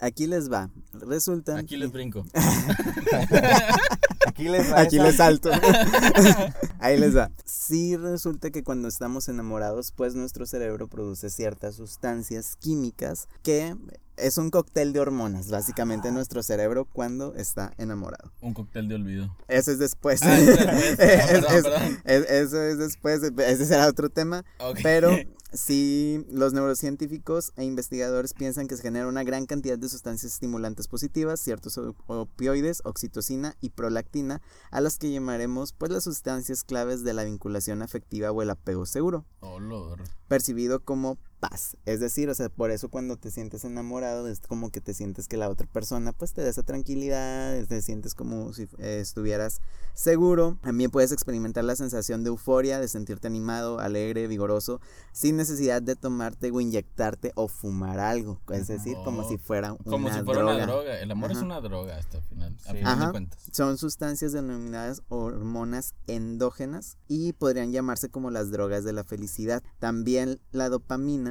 aquí 0.00 0.28
les 0.28 0.48
va. 0.48 0.70
Resulta. 0.92 1.58
Aquí 1.58 1.76
les 1.76 1.90
brinco. 1.90 2.24
Aquí 4.38 4.48
les 4.48 4.72
va 4.72 4.80
Aquí 4.80 4.96
esa- 4.96 5.04
les 5.06 5.16
salto. 5.16 5.50
Ahí 6.78 6.96
les 6.98 7.16
va. 7.16 7.30
Sí 7.44 7.96
resulta 7.96 8.50
que 8.50 8.62
cuando 8.62 8.86
estamos 8.88 9.28
enamorados, 9.28 9.92
pues 9.92 10.14
nuestro 10.14 10.46
cerebro 10.46 10.86
produce 10.86 11.28
ciertas 11.30 11.74
sustancias 11.74 12.56
químicas 12.56 13.28
que 13.42 13.74
es 14.16 14.38
un 14.38 14.50
cóctel 14.50 14.92
de 14.92 15.00
hormonas, 15.00 15.48
básicamente, 15.50 16.08
en 16.08 16.14
nuestro 16.14 16.42
cerebro 16.42 16.84
cuando 16.84 17.34
está 17.34 17.72
enamorado. 17.78 18.32
Un 18.40 18.54
cóctel 18.54 18.88
de 18.88 18.94
olvido. 18.96 19.36
Eso 19.48 19.72
es 19.72 19.78
después. 19.78 20.20
Ah, 20.24 20.38
eso 20.38 20.52
es 20.52 20.96
después. 20.96 20.98
Es- 21.00 21.26
perdón, 21.26 21.54
es- 21.56 21.62
perdón. 21.62 22.02
es- 22.04 22.30
eso 22.30 22.62
es 22.62 22.78
después. 22.78 23.22
Ese 23.22 23.66
será 23.66 23.86
otro 23.88 24.08
tema. 24.08 24.44
Pero 24.82 25.16
sí, 25.52 26.24
los 26.30 26.52
neurocientíficos 26.52 27.52
e 27.56 27.64
investigadores 27.64 28.34
piensan 28.34 28.68
que 28.68 28.76
se 28.76 28.82
genera 28.82 29.06
una 29.06 29.24
gran 29.24 29.46
cantidad 29.46 29.78
de 29.78 29.88
sustancias 29.88 30.32
estimulantes 30.32 30.88
positivas, 30.88 31.40
ciertos 31.40 31.78
op- 31.78 31.96
opioides, 32.06 32.82
oxitocina 32.84 33.56
y 33.60 33.70
prolactina, 33.70 34.40
a 34.70 34.80
las 34.80 34.98
que 34.98 35.10
llamaremos 35.10 35.72
pues 35.72 35.90
las 35.90 36.04
sustancias 36.04 36.64
claves 36.64 37.02
de 37.04 37.14
la 37.14 37.24
vinculación 37.24 37.82
afectiva 37.82 38.30
o 38.32 38.42
el 38.42 38.50
apego 38.50 38.86
seguro, 38.86 39.24
Olor. 39.40 40.00
percibido 40.28 40.80
como 40.84 41.18
paz. 41.40 41.76
Es 41.86 42.00
decir, 42.00 42.28
o 42.30 42.34
sea, 42.34 42.48
por 42.48 42.70
eso 42.70 42.88
cuando 42.88 43.16
te 43.16 43.30
sientes 43.30 43.64
enamorado 43.64 44.28
es 44.28 44.40
como 44.40 44.70
que 44.70 44.80
te 44.80 44.94
sientes 44.94 45.28
que 45.28 45.36
la 45.36 45.48
otra 45.48 45.66
persona 45.66 46.12
pues 46.12 46.32
te 46.32 46.42
da 46.42 46.48
esa 46.50 46.62
tranquilidad, 46.62 47.64
te 47.66 47.82
sientes 47.82 48.14
como 48.14 48.52
si 48.52 48.68
eh, 48.78 48.98
estuvieras 49.00 49.60
seguro. 49.94 50.58
También 50.62 50.90
puedes 50.90 51.12
experimentar 51.12 51.64
la 51.64 51.76
sensación 51.76 52.22
de 52.24 52.28
euforia, 52.28 52.80
de 52.80 52.88
sentirte 52.88 53.26
animado, 53.26 53.78
alegre, 53.80 54.26
vigoroso, 54.26 54.80
sin 55.12 55.36
necesidad 55.36 55.82
de 55.82 55.96
tomarte 55.96 56.50
o 56.50 56.60
inyectarte 56.60 57.32
o 57.34 57.48
fumar 57.48 57.98
algo. 58.00 58.40
Es 58.50 58.68
decir, 58.68 58.96
como 59.04 59.22
Oh, 59.22 59.28
si 59.28 59.36
fuera 59.38 59.72
una 59.72 59.84
Como 59.84 60.08
si 60.12 60.22
fuera 60.22 60.40
droga. 60.42 60.54
una 60.56 60.66
droga. 60.66 61.00
El 61.00 61.10
amor 61.10 61.32
es 61.32 61.38
una 61.38 61.60
droga 61.60 61.96
hasta 61.98 62.18
el 62.18 62.24
final. 62.24 62.54
A 62.66 62.70
Sí. 62.72 62.78
final 62.78 62.86
Ajá. 62.94 63.06
de 63.06 63.10
cuentas. 63.12 63.42
Son 63.52 63.78
sustancias 63.78 64.32
denominadas 64.32 65.02
hormonas 65.08 65.94
endógenas 66.06 66.96
y 67.08 67.32
podrían 67.32 67.72
llamarse 67.72 68.08
como 68.08 68.30
las 68.30 68.50
drogas 68.50 68.84
de 68.84 68.92
la 68.92 69.04
felicidad. 69.04 69.62
También 69.78 70.40
la 70.52 70.68
dopamina, 70.68 71.27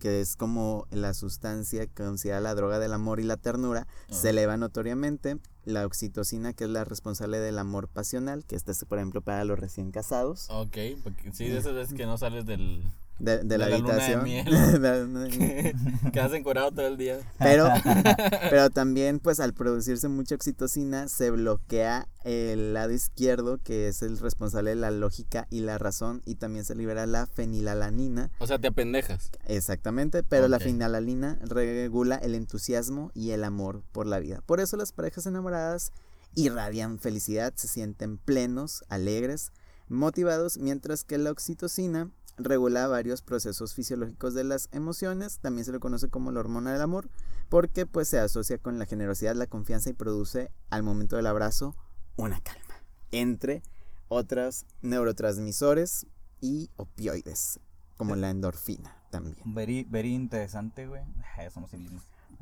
que 0.00 0.20
es 0.20 0.34
como 0.34 0.88
la 0.90 1.14
sustancia 1.14 1.86
que 1.86 2.02
considera 2.02 2.40
la 2.40 2.56
droga 2.56 2.80
del 2.80 2.92
amor 2.92 3.20
y 3.20 3.22
la 3.22 3.36
ternura, 3.36 3.86
se 4.10 4.30
eleva 4.30 4.56
notoriamente. 4.56 5.38
La 5.64 5.86
oxitocina, 5.86 6.54
que 6.54 6.64
es 6.64 6.70
la 6.70 6.84
responsable 6.84 7.38
del 7.38 7.58
amor 7.58 7.86
pasional, 7.86 8.44
que 8.46 8.56
esta 8.56 8.72
es, 8.72 8.84
por 8.86 8.98
ejemplo, 8.98 9.20
para 9.20 9.44
los 9.44 9.60
recién 9.60 9.92
casados, 9.92 10.48
Ok, 10.50 10.78
porque 11.04 11.30
sí, 11.32 11.48
de 11.48 11.58
esas 11.58 11.74
veces 11.74 11.94
que 11.94 12.06
no 12.06 12.16
sales 12.18 12.46
del. 12.46 12.82
De, 13.20 13.38
de 13.44 13.58
la, 13.58 13.66
De 13.66 13.74
habitación. 13.74 14.20
luna 14.46 14.92
de 14.92 15.06
miel. 15.06 15.74
Quedas 16.12 16.32
encuadrado 16.32 16.72
todo 16.72 16.86
el 16.86 16.96
día. 16.96 17.18
Pero, 17.38 17.68
pero 18.50 18.70
también, 18.70 19.20
pues 19.20 19.40
al 19.40 19.54
producirse 19.54 20.08
mucha 20.08 20.34
oxitocina, 20.34 21.08
se 21.08 21.30
bloquea 21.30 22.08
el 22.24 22.74
lado 22.74 22.92
izquierdo, 22.92 23.58
que 23.58 23.88
es 23.88 24.02
el 24.02 24.18
responsable 24.18 24.70
de 24.70 24.76
la 24.76 24.90
lógica 24.90 25.46
y 25.50 25.60
la 25.60 25.78
razón, 25.78 26.22
y 26.24 26.34
también 26.34 26.64
se 26.64 26.74
libera 26.74 27.06
la 27.06 27.26
fenilalanina, 27.26 28.30
O 28.38 28.46
sea, 28.46 28.58
te 28.58 28.68
apendejas. 28.68 29.30
exactamente, 29.46 30.22
pero 30.22 30.48
la 30.48 30.58
fenilalanina 30.58 31.38
regula 31.42 32.16
el 32.16 32.34
entusiasmo 32.34 33.10
y 33.14 33.30
el 33.30 33.44
amor 33.44 33.82
por 33.92 34.06
la 34.06 34.18
vida. 34.18 34.42
Por 34.46 34.60
eso 34.60 34.76
las 34.76 34.92
parejas 34.92 35.26
enamoradas 35.26 35.92
irradian 36.34 36.98
felicidad, 36.98 37.52
se 37.56 37.68
sienten 37.68 38.18
plenos, 38.18 38.84
alegres, 38.88 39.52
motivados, 39.88 40.58
mientras 40.58 41.04
que 41.04 41.18
la 41.18 41.30
oxitocina 41.32 42.10
regula 42.44 42.86
varios 42.86 43.22
procesos 43.22 43.74
fisiológicos 43.74 44.34
de 44.34 44.44
las 44.44 44.68
emociones, 44.72 45.38
también 45.38 45.64
se 45.64 45.72
le 45.72 45.78
conoce 45.78 46.08
como 46.08 46.32
la 46.32 46.40
hormona 46.40 46.72
del 46.72 46.82
amor, 46.82 47.08
porque 47.48 47.86
pues 47.86 48.08
se 48.08 48.18
asocia 48.18 48.58
con 48.58 48.78
la 48.78 48.86
generosidad, 48.86 49.34
la 49.34 49.46
confianza 49.46 49.90
y 49.90 49.94
produce 49.94 50.50
al 50.70 50.82
momento 50.82 51.16
del 51.16 51.26
abrazo 51.26 51.76
una 52.16 52.40
calma, 52.40 52.82
entre 53.10 53.62
otros 54.08 54.66
neurotransmisores 54.82 56.06
y 56.40 56.70
opioides, 56.76 57.60
como 57.96 58.16
la 58.16 58.30
endorfina 58.30 58.96
también. 59.10 59.36
Very, 59.44 59.84
very 59.84 60.14
interesante, 60.14 60.86
güey. 60.86 61.02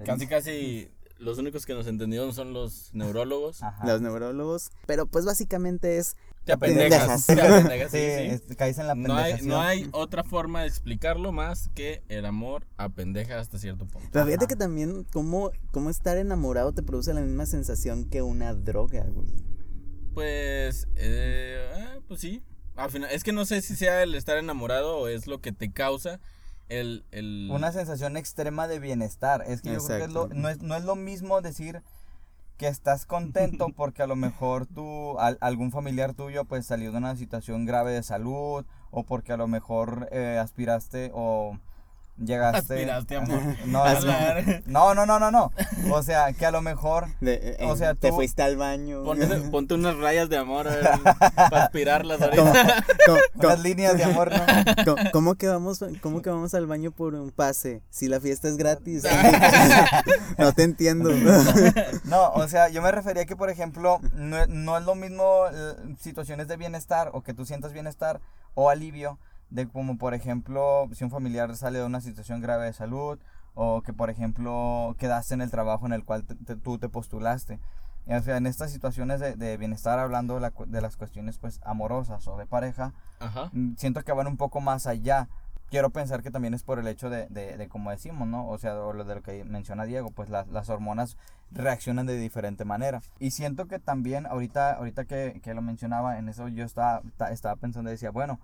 Casi, 0.05 0.27
casi. 0.27 0.91
Los 1.19 1.39
únicos 1.39 1.67
que 1.67 1.75
nos 1.75 1.89
entendieron 1.89 2.33
son 2.33 2.53
los 2.53 2.95
neurólogos. 2.95 3.63
Ajá. 3.65 3.85
Los 3.85 4.01
neurólogos, 4.01 4.71
pero 4.87 5.07
pues 5.07 5.25
básicamente 5.25 5.99
es 5.99 6.17
Te 6.49 6.53
apendejas. 6.55 7.27
Pendejas. 7.27 7.27
Te 7.27 7.41
apendejas, 7.59 7.91
Sí, 7.93 7.99
sí, 7.99 8.39
sí. 8.39 8.45
es- 8.51 8.57
caes 8.57 8.79
en 8.79 8.87
la 8.87 8.95
No 8.95 9.17
hay, 9.17 9.41
no 9.43 9.61
hay 9.61 9.89
otra 9.93 10.25
forma 10.25 10.63
de 10.63 10.69
explicarlo 10.69 11.31
más 11.31 11.69
que 11.75 12.03
el 12.09 12.25
amor 12.25 12.67
apendeja 12.77 13.39
hasta 13.39 13.59
cierto 13.59 13.87
punto. 13.87 14.09
Pero 14.13 14.25
fíjate 14.25 14.45
Ajá. 14.45 14.49
que 14.49 14.57
también 14.57 15.05
cómo, 15.13 15.51
cómo 15.73 15.91
estar 15.91 16.17
enamorado 16.17 16.73
te 16.73 16.83
produce 16.83 17.13
la 17.15 17.21
misma 17.21 17.47
sensación 17.47 18.05
que 18.09 18.23
una 18.23 18.55
droga, 18.55 19.05
güey. 19.09 19.29
Pues, 20.15 20.89
eh, 20.97 21.69
ah, 21.77 21.99
pues 22.09 22.21
sí. 22.21 22.43
Al 22.77 22.91
final, 22.91 23.11
es 23.13 23.25
que 23.25 23.33
no 23.33 23.45
sé 23.45 23.61
si 23.61 23.77
sea 23.77 24.03
el 24.03 24.15
estar 24.15 24.37
enamorado 24.39 24.97
o 24.99 25.09
es 25.09 25.27
lo 25.27 25.41
que 25.41 25.53
te 25.53 25.73
causa 25.73 26.21
el... 26.69 27.05
el... 27.11 27.49
Una 27.53 27.73
sensación 27.73 28.17
extrema 28.17 28.69
de 28.69 28.79
bienestar. 28.79 29.45
Es 29.47 29.63
que 29.63 29.73
yo 29.73 29.85
creo 29.85 29.99
que 29.99 30.05
es 30.05 30.13
lo- 30.13 30.23
Exacto. 30.25 30.41
no, 30.41 30.49
es, 30.49 30.61
no 30.63 30.77
es 30.77 30.85
lo 30.85 30.97
mismo 30.97 31.41
decir 31.41 31.83
que 32.59 32.69
estás 32.69 33.07
contento 33.07 33.69
porque 33.77 34.03
a 34.03 34.07
lo 34.07 34.17
mejor 34.17 34.67
tú, 34.67 35.19
al- 35.19 35.39
algún 35.41 35.71
familiar 35.73 36.15
tuyo 36.15 36.45
pues 36.45 36.67
salió 36.67 36.93
de 36.93 36.99
una 36.99 37.17
situación 37.17 37.67
grave 37.67 37.93
de 37.93 38.03
salud 38.03 38.67
o 38.91 39.05
porque 39.05 39.33
a 39.33 39.37
lo 39.39 39.49
mejor 39.49 40.09
eh, 40.13 40.39
aspiraste 40.41 41.11
o 41.15 41.59
llegaste... 42.25 42.75
Aspiraste, 42.75 43.17
amor. 43.17 43.41
No, 43.67 44.95
no, 44.95 44.95
no, 44.95 45.07
no, 45.07 45.19
no, 45.19 45.31
no. 45.31 45.53
O 45.93 46.03
sea, 46.03 46.33
que 46.33 46.47
a 46.47 46.51
lo 46.51 46.61
mejor... 46.63 47.07
De- 47.21 47.57
O 47.61 47.75
eh, 47.75 47.77
sea, 47.77 47.95
te 47.95 48.13
fuiste 48.13 48.43
al 48.43 48.57
baño. 48.57 49.03
Ponte, 49.05 49.27
ponte 49.51 49.75
unas 49.75 49.97
rayas 49.97 50.29
de 50.29 50.37
amor 50.37 50.69
a 50.69 50.77
ver, 50.77 50.89
para 51.51 51.65
aspirarlas 51.65 52.19
¿Cómo, 52.19 52.49
ahorita. 52.49 52.85
cómo- 53.07 53.19
Unas 53.35 53.61
líneas 53.61 53.97
de 53.97 54.05
amor, 54.05 54.31
¿no? 54.33 54.45
cómo- 54.85 55.11
cómo 55.13 55.35
que 55.35 55.49
vamos, 55.49 55.85
¿Cómo 56.01 56.23
que 56.23 56.31
vamos 56.31 56.55
al 56.55 56.67
baño 56.67 56.91
por 56.91 57.15
un 57.15 57.31
pase? 57.31 57.83
Si 57.91 58.09
la 58.09 58.21
fiesta 58.21 58.49
es 58.49 58.57
gratis. 58.57 59.05
no 60.39 60.53
te 60.53 60.63
entiendo. 60.63 61.11
No, 62.05 62.31
o 62.33 62.49
sea, 62.49 62.69
yo 62.69 62.83
me 62.83 62.91
refería 62.93 63.25
que, 63.27 63.37
por 63.37 63.51
ejemplo, 63.51 64.01
no, 64.15 64.47
no 64.47 64.79
es 64.79 64.85
lo 64.85 64.95
mismo 64.95 65.45
eh, 65.53 65.75
situaciones 66.01 66.49
de 66.49 66.57
bienestar 66.57 67.11
o 67.13 67.23
que 67.23 67.35
tú 67.35 67.45
sientas 67.45 67.73
bienestar 67.73 68.21
o 68.55 68.71
alivio 68.71 69.19
de 69.51 69.67
como, 69.69 69.99
por 69.99 70.15
ejemplo, 70.15 70.89
si 70.93 71.05
un 71.05 71.11
familiar 71.11 71.55
sale 71.57 71.79
de 71.79 71.85
una 71.85 72.01
situación 72.01 72.41
grave 72.41 72.67
de 72.67 72.73
salud 72.73 73.19
o 73.55 73.83
que, 73.83 73.93
por 73.93 74.11
ejemplo, 74.11 74.95
quedaste 74.99 75.35
en 75.35 75.41
el 75.41 75.51
trabajo 75.51 75.87
en 75.87 75.93
el 75.93 76.05
cual 76.05 76.25
te- 76.25 76.35
te- 76.37 76.57
tú 76.57 76.79
te 76.79 76.89
postulaste. 76.89 77.59
Y, 78.07 78.13
O 78.15 78.23
sea, 78.23 78.37
en 78.37 78.47
estas 78.47 78.71
situaciones 78.71 79.21
de, 79.21 79.35
de 79.37 79.57
bienestar, 79.57 79.99
hablando 79.99 80.35
de, 80.35 80.41
la 80.41 80.81
las 80.81 80.97
cuestiones 80.97 81.39
pues 81.39 81.61
amorosas 81.65 82.27
o 82.29 82.37
de 82.37 82.47
pareja, 82.47 82.93
Ajá. 83.21 83.51
mm, 83.53 83.75
siento 83.77 84.03
que 84.05 84.13
van 84.13 84.27
un 84.27 84.37
poco 84.37 84.61
más 84.61 84.87
allá. 84.87 85.29
Quiero 85.71 85.91
pensar 85.91 86.23
que 86.23 86.31
también 86.31 86.55
es 86.55 86.63
por 86.63 86.79
el 86.79 86.87
hecho 86.89 87.11
de, 87.11 87.27
de, 87.29 87.69
como 87.69 87.91
decimos, 87.91 88.27
¿no? 88.27 88.49
O 88.49 88.57
sea, 88.57 88.73
lo 88.75 89.05
de 89.05 89.15
lo 89.17 89.23
que 89.23 89.45
menciona 89.45 89.85
Diego, 89.85 90.11
pues 90.11 90.31
las, 90.31 90.49
las 90.49 90.71
hormonas 90.71 91.19
reaccionan 91.51 92.07
de 92.07 92.17
diferente 92.17 92.65
manera. 92.65 93.03
Y 93.19 93.33
siento 93.33 93.67
que 93.67 93.79
también, 93.79 94.25
ahorita, 94.27 94.73
ahorita 94.73 95.05
que, 95.05 95.41
que 95.43 95.53
lo 95.53 95.61
mencionaba, 95.61 96.19
en 96.19 96.29
eso 96.31 96.49
yo 96.49 96.65
estaba, 96.65 97.03
ta- 97.19 97.33
estaba 97.33 97.57
pensando 97.57 97.91
y 97.91 97.93
decía, 97.95 98.11
bueno, 98.11 98.41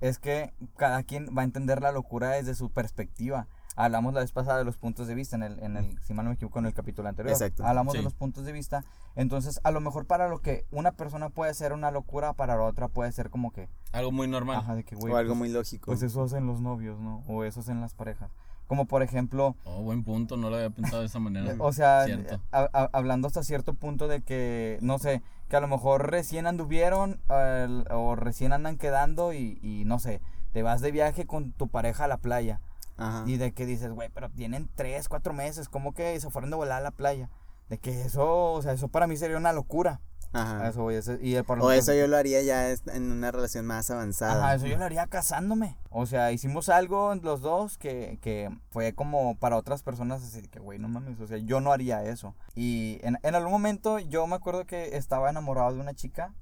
es 0.00 0.18
que 0.18 0.52
cada 0.76 1.02
quien 1.02 1.28
va 1.36 1.42
a 1.42 1.44
entender 1.44 1.80
la 1.82 1.92
locura 1.92 2.30
desde 2.30 2.54
su 2.54 2.70
perspectiva. 2.70 3.46
Hablamos 3.78 4.14
la 4.14 4.20
vez 4.20 4.32
pasada 4.32 4.56
de 4.58 4.64
los 4.64 4.78
puntos 4.78 5.06
de 5.06 5.14
vista 5.14 5.36
en 5.36 5.42
el, 5.42 5.58
en 5.62 5.76
el 5.76 6.00
si 6.02 6.14
mal 6.14 6.24
no 6.24 6.30
me 6.30 6.36
equivoco, 6.36 6.58
en 6.58 6.64
el 6.66 6.72
capítulo 6.72 7.08
anterior. 7.10 7.32
Exacto. 7.34 7.62
Hablamos 7.66 7.92
de 7.92 8.02
los 8.02 8.14
puntos 8.14 8.46
de 8.46 8.52
vista. 8.52 8.84
Entonces, 9.16 9.60
a 9.64 9.70
lo 9.70 9.80
mejor 9.80 10.06
para 10.06 10.28
lo 10.28 10.38
que 10.40 10.64
una 10.70 10.92
persona 10.92 11.28
puede 11.28 11.52
ser 11.52 11.74
una 11.74 11.90
locura, 11.90 12.32
para 12.32 12.56
la 12.56 12.62
otra 12.62 12.88
puede 12.88 13.12
ser 13.12 13.28
como 13.28 13.52
que, 13.52 13.68
Algo 13.92 14.12
muy 14.12 14.28
normal. 14.28 14.56
ajá, 14.58 14.76
de 14.76 14.84
que, 14.84 14.96
o 14.96 15.14
algo 15.16 15.30
pues- 15.32 15.38
muy 15.38 15.48
lógico. 15.50 15.86
pues 15.86 16.02
eso 16.02 16.22
hacen 16.22 16.46
los 16.46 16.62
novios, 16.62 16.98
¿no? 17.00 17.22
O 17.28 17.44
eso 17.44 17.60
hacen 17.60 17.82
las 17.82 17.92
parejas. 17.92 18.30
Como 18.66 18.86
por 18.86 19.02
ejemplo, 19.02 19.56
Oh, 19.64 19.82
buen 19.82 20.02
punto, 20.04 20.36
no 20.38 20.48
lo 20.50 20.56
había 20.56 20.70
pensado 20.70 21.00
de 21.02 21.06
esa 21.08 21.18
manera. 21.18 21.54
o 21.58 21.72
sea, 21.72 22.06
a- 22.52 22.88
hablando 22.92 23.28
hasta 23.28 23.42
cierto 23.44 23.74
punto 23.74 24.08
de 24.08 24.22
que, 24.22 24.78
no 24.80 24.98
sé, 24.98 25.22
que 25.48 25.56
a 25.56 25.60
lo 25.60 25.68
mejor 25.68 26.10
recién 26.10 26.46
anduvieron 26.46 27.20
o 27.28 28.16
recién 28.16 28.52
andan 28.52 28.78
quedando 28.78 29.32
y, 29.32 29.58
y 29.62 29.84
no 29.84 29.98
sé, 29.98 30.20
te 30.52 30.62
vas 30.62 30.80
de 30.80 30.90
viaje 30.90 31.26
con 31.26 31.52
tu 31.52 31.68
pareja 31.68 32.04
a 32.04 32.08
la 32.08 32.16
playa 32.16 32.60
Ajá. 32.96 33.24
y 33.26 33.36
de 33.36 33.52
que 33.52 33.66
dices, 33.66 33.92
güey, 33.92 34.08
pero 34.08 34.30
tienen 34.30 34.68
tres, 34.74 35.08
cuatro 35.08 35.32
meses, 35.32 35.68
¿cómo 35.68 35.92
que 35.92 36.18
se 36.18 36.30
fueron 36.30 36.50
de 36.50 36.56
volar 36.56 36.78
a 36.80 36.84
la 36.84 36.90
playa? 36.90 37.30
De 37.68 37.78
que 37.78 38.02
eso, 38.02 38.52
o 38.52 38.62
sea, 38.62 38.72
eso 38.72 38.88
para 38.88 39.06
mí 39.06 39.16
sería 39.16 39.36
una 39.36 39.52
locura. 39.52 40.00
Ajá. 40.32 40.64
A 40.64 40.68
Eso 40.68 40.82
voy, 40.82 40.96
eso- 40.96 41.16
y 41.20 41.34
el 41.34 41.44
O 41.48 41.70
eso 41.70 41.94
yo 41.94 42.06
lo 42.06 42.16
haría 42.16 42.42
ya 42.42 42.70
en 42.72 43.10
una 43.12 43.30
relación 43.30 43.64
más 43.66 43.90
avanzada. 43.90 44.44
Ajá, 44.44 44.54
eso 44.56 44.66
yo 44.66 44.76
lo 44.76 44.84
haría 44.84 45.06
casándome. 45.06 45.76
O 45.90 46.04
sea, 46.06 46.32
hicimos 46.32 46.68
algo 46.68 47.14
los 47.14 47.40
dos 47.40 47.78
que, 47.78 48.18
que 48.20 48.50
fue 48.70 48.92
como 48.92 49.36
para 49.36 49.56
otras 49.56 49.82
personas 49.82 50.22
así 50.22 50.42
que, 50.48 50.58
güey, 50.58 50.78
no 50.78 50.88
mames, 50.88 51.18
o 51.20 51.26
sea, 51.26 51.38
yo 51.38 51.60
no 51.60 51.72
haría 51.72 52.02
eso. 52.04 52.34
Y 52.54 52.98
en, 53.02 53.18
en 53.22 53.34
algún 53.34 53.52
momento 53.52 53.98
yo 53.98 54.26
me 54.26 54.36
acuerdo 54.36 54.66
que 54.66 54.96
estaba 54.96 55.30
enamorado 55.30 55.72
de 55.74 55.80
una 55.80 55.94
chica 55.94 56.32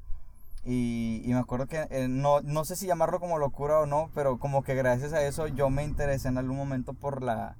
y, 0.65 1.21
y 1.25 1.33
me 1.35 1.39
acuerdo 1.41 1.67
que 1.67 1.87
eh, 1.91 2.09
no, 2.09 2.41
no 2.41 2.65
sé 2.65 2.75
si 2.77 2.87
llamarlo 2.87 3.21
como 3.21 3.39
locura 3.39 3.81
o 3.81 3.87
no, 3.87 4.11
pero 4.15 4.39
como 4.39 4.63
que 4.63 4.75
gracias 4.75 5.13
a 5.13 5.23
eso 5.23 5.47
yo 5.47 5.69
me 5.71 5.85
interesé 5.85 6.29
en 6.29 6.39
algún 6.39 6.57
momento 6.57 6.95
por 6.95 7.23
la 7.23 7.57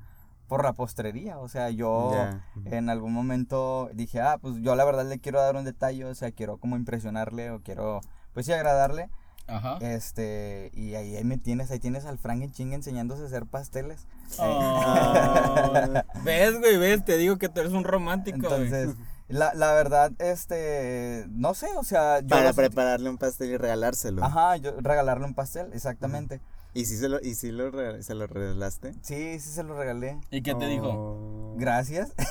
por 0.55 0.63
la 0.65 0.73
postrería. 0.73 1.39
O 1.41 1.49
sea, 1.49 1.71
yo 1.71 2.13
Ya. 2.13 2.41
en 2.77 2.89
algún 2.89 3.13
momento 3.13 3.91
dije, 3.93 4.21
ah, 4.21 4.39
pues 4.41 4.55
yo 4.61 4.77
la 4.77 4.85
verdad 4.85 5.05
le 5.05 5.19
quiero 5.19 5.41
dar 5.41 5.57
un 5.57 5.65
detalle, 5.65 6.05
o 6.05 6.15
sea, 6.15 6.31
quiero 6.31 6.59
como 6.59 6.77
impresionarle 6.77 7.51
o 7.51 7.61
quiero, 7.61 8.01
pues 8.35 8.47
sí, 8.47 8.53
agradarle. 8.53 9.11
Ajá. 9.49 9.79
Este, 9.81 10.71
y 10.75 10.95
ahí, 10.95 11.17
ahí 11.17 11.25
me 11.25 11.39
tienes, 11.39 11.73
ahí 11.73 11.81
tienes 11.81 12.05
al 12.07 12.19
Frank 12.19 12.41
en 12.43 12.53
chinga 12.53 12.77
enseñándose 12.77 13.25
a 13.25 13.27
hacer 13.27 13.47
pasteles. 13.47 14.07
Ah, 14.39 16.05
¿Ves, 16.25 16.57
güey? 16.61 16.79
¿Ves? 16.79 17.05
Te 17.05 17.17
digo 17.17 17.37
que 17.37 17.49
tú 17.49 17.61
eres 17.61 17.73
un 17.73 17.83
romántico, 17.83 18.39
güey. 18.49 18.63
Entonces, 18.63 18.95
la, 19.27 19.53
la 19.55 19.73
verdad, 19.73 20.13
este, 20.19 21.27
no 21.31 21.55
sé, 21.55 21.67
o 21.77 21.83
sea, 21.83 22.21
yo 22.21 22.29
Para 22.29 22.53
prepararle 22.53 23.11
un 23.11 23.19
pastel 23.19 23.51
y 23.51 23.57
regalárselo. 23.57 24.23
Ajá, 24.23 24.57
yo 24.57 24.71
regalarle 24.81 25.27
un 25.27 25.35
pastel, 25.35 25.73
exactamente. 25.73 26.41
¿Y 26.77 26.87
si 26.87 26.97
se 26.97 27.09
lo, 27.09 27.21
y 27.21 27.35
si 27.35 27.53
lo, 27.53 27.71
se 28.03 28.15
lo 28.17 28.27
regalaste? 28.27 28.95
Sí, 29.03 29.39
sí 29.39 29.51
se 29.51 29.63
lo 29.63 29.77
regalé. 29.79 30.19
¿Y 30.31 30.43
qué 30.43 30.55
te 30.57 30.67
dijo? 30.67 30.89
Oh. 30.89 31.55
Gracias. 31.57 32.13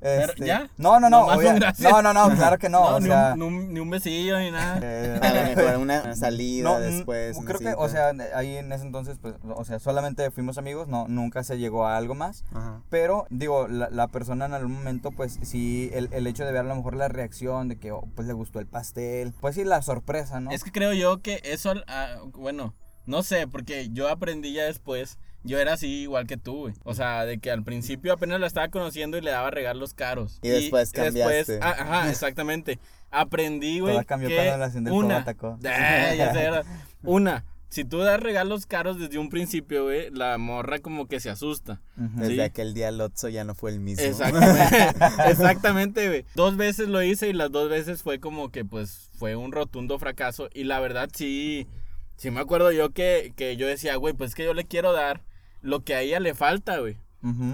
Este, 0.00 0.46
¿ya? 0.46 0.70
No, 0.76 1.00
no, 1.00 1.10
no. 1.10 1.26
Obvia- 1.26 1.54
gracias. 1.54 1.90
no, 1.90 2.00
no, 2.02 2.12
no, 2.12 2.34
claro 2.34 2.58
que 2.58 2.68
no. 2.68 2.80
o 2.82 3.00
ni, 3.00 3.06
sea, 3.06 3.32
un, 3.34 3.38
ni, 3.38 3.44
un, 3.46 3.74
ni 3.74 3.80
un 3.80 3.90
besillo 3.90 4.38
ni 4.38 4.50
nada. 4.50 4.78
eh, 4.82 5.18
A 5.20 5.28
lo 5.32 5.42
mejor 5.42 5.76
una, 5.78 6.14
salida 6.16 6.64
no, 6.64 6.78
después. 6.80 7.38
creo 7.44 7.58
que, 7.58 7.74
o 7.76 7.88
sea, 7.88 8.12
ahí 8.34 8.56
en 8.56 8.70
ese 8.72 8.84
entonces, 8.84 9.18
pues, 9.20 9.34
o 9.42 9.64
sea, 9.64 9.78
solamente 9.78 10.30
fuimos 10.30 10.58
amigos, 10.58 10.86
no, 10.88 11.06
nunca 11.08 11.42
se 11.44 11.58
llegó 11.58 11.86
a 11.86 11.96
algo 11.96 12.14
más. 12.14 12.44
Ajá. 12.52 12.82
Pero, 12.88 13.26
digo, 13.30 13.68
la, 13.68 13.90
la 13.90 14.08
persona 14.08 14.46
en 14.46 14.54
algún 14.54 14.72
momento, 14.74 15.10
pues 15.10 15.38
sí, 15.42 15.90
el, 15.92 16.08
el 16.12 16.26
hecho 16.26 16.44
de 16.44 16.52
ver 16.52 16.60
a 16.60 16.64
lo 16.68 16.76
mejor 16.76 16.94
la 16.96 17.08
reacción 17.08 17.68
de 17.68 17.78
que, 17.78 17.92
oh, 17.92 18.06
pues 18.14 18.26
le 18.28 18.32
gustó 18.34 18.58
el 18.60 18.66
pastel, 18.66 19.32
pues 19.40 19.54
sí, 19.56 19.64
la 19.64 19.82
sorpresa, 19.82 20.40
¿no? 20.40 20.50
Es 20.50 20.62
que 20.64 20.72
creo 20.72 20.92
yo 20.92 21.20
que 21.20 21.40
eso, 21.44 21.72
ah, 21.88 22.16
bueno, 22.32 22.74
no 23.06 23.22
sé, 23.22 23.46
porque 23.46 23.88
yo 23.92 24.08
aprendí 24.08 24.52
ya 24.52 24.64
después. 24.64 25.18
Yo 25.44 25.60
era 25.60 25.74
así 25.74 25.86
igual 26.02 26.26
que 26.26 26.36
tú, 26.36 26.56
güey. 26.62 26.74
O 26.82 26.92
sea, 26.94 27.24
de 27.24 27.38
que 27.38 27.52
al 27.52 27.62
principio 27.62 28.12
apenas 28.12 28.40
la 28.40 28.48
estaba 28.48 28.66
conociendo 28.68 29.16
y 29.16 29.20
le 29.20 29.30
daba 29.30 29.50
regalos 29.52 29.94
caros. 29.94 30.40
Y 30.42 30.48
después 30.48 30.90
cambiaste. 30.90 31.60
ah, 31.62 31.76
ajá, 31.78 32.10
exactamente. 32.10 32.80
Aprendí, 33.12 33.78
güey. 33.78 34.04
Cambió 34.04 34.28
que 34.28 34.52
cuando 34.56 34.94
una, 34.94 35.18
atacó. 35.18 35.56
Eh, 35.62 36.14
ya 36.18 36.32
sé, 36.32 36.50
Una, 37.04 37.44
si 37.68 37.84
tú 37.84 37.98
das 37.98 38.18
regalos 38.18 38.66
caros 38.66 38.98
desde 38.98 39.18
un 39.18 39.28
principio, 39.28 39.84
güey, 39.84 40.10
la 40.10 40.36
morra 40.36 40.80
como 40.80 41.06
que 41.06 41.20
se 41.20 41.30
asusta. 41.30 41.80
Desde 41.94 42.34
Sí. 42.34 42.40
aquel 42.40 42.74
día 42.74 42.90
Lotso 42.90 43.28
ya 43.28 43.44
no 43.44 43.54
fue 43.54 43.70
el 43.70 43.78
mismo. 43.78 44.04
Exactamente, 44.04 44.96
exactamente, 45.30 46.08
güey. 46.08 46.24
Dos 46.34 46.56
veces 46.56 46.88
lo 46.88 47.02
hice 47.04 47.28
y 47.28 47.32
las 47.32 47.52
dos 47.52 47.68
veces 47.70 48.02
fue 48.02 48.18
como 48.18 48.50
que 48.50 48.64
pues 48.64 49.10
fue 49.16 49.36
un 49.36 49.52
rotundo 49.52 49.98
fracaso 50.00 50.48
y 50.52 50.64
la 50.64 50.80
verdad 50.80 51.08
sí, 51.14 51.68
sí 52.16 52.30
me 52.30 52.40
acuerdo 52.40 52.72
yo 52.72 52.90
que, 52.90 53.32
que 53.36 53.56
yo 53.56 53.66
decía, 53.66 53.96
güey, 53.96 54.14
pues 54.14 54.30
es 54.30 54.34
que 54.34 54.44
yo 54.44 54.54
le 54.54 54.64
quiero 54.64 54.92
dar 54.92 55.22
lo 55.60 55.84
que 55.84 55.94
a 55.94 56.02
ella 56.02 56.20
le 56.20 56.34
falta, 56.34 56.78
güey. 56.78 56.96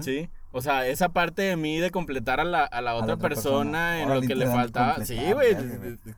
Sí. 0.03 0.29
O 0.55 0.61
sea, 0.61 0.87
esa 0.87 1.09
parte 1.09 1.41
de 1.41 1.55
mí 1.57 1.79
de 1.79 1.89
completar 1.89 2.39
a 2.39 2.43
la, 2.43 2.63
a 2.63 2.79
la 2.81 2.93
otra, 2.93 3.15
otra 3.15 3.29
persona, 3.29 3.95
persona. 3.95 4.01
en 4.03 4.09
lo 4.09 4.21
que 4.21 4.35
le 4.35 4.45
faltaba. 4.45 5.03
Sí, 5.03 5.17
güey, 5.33 5.57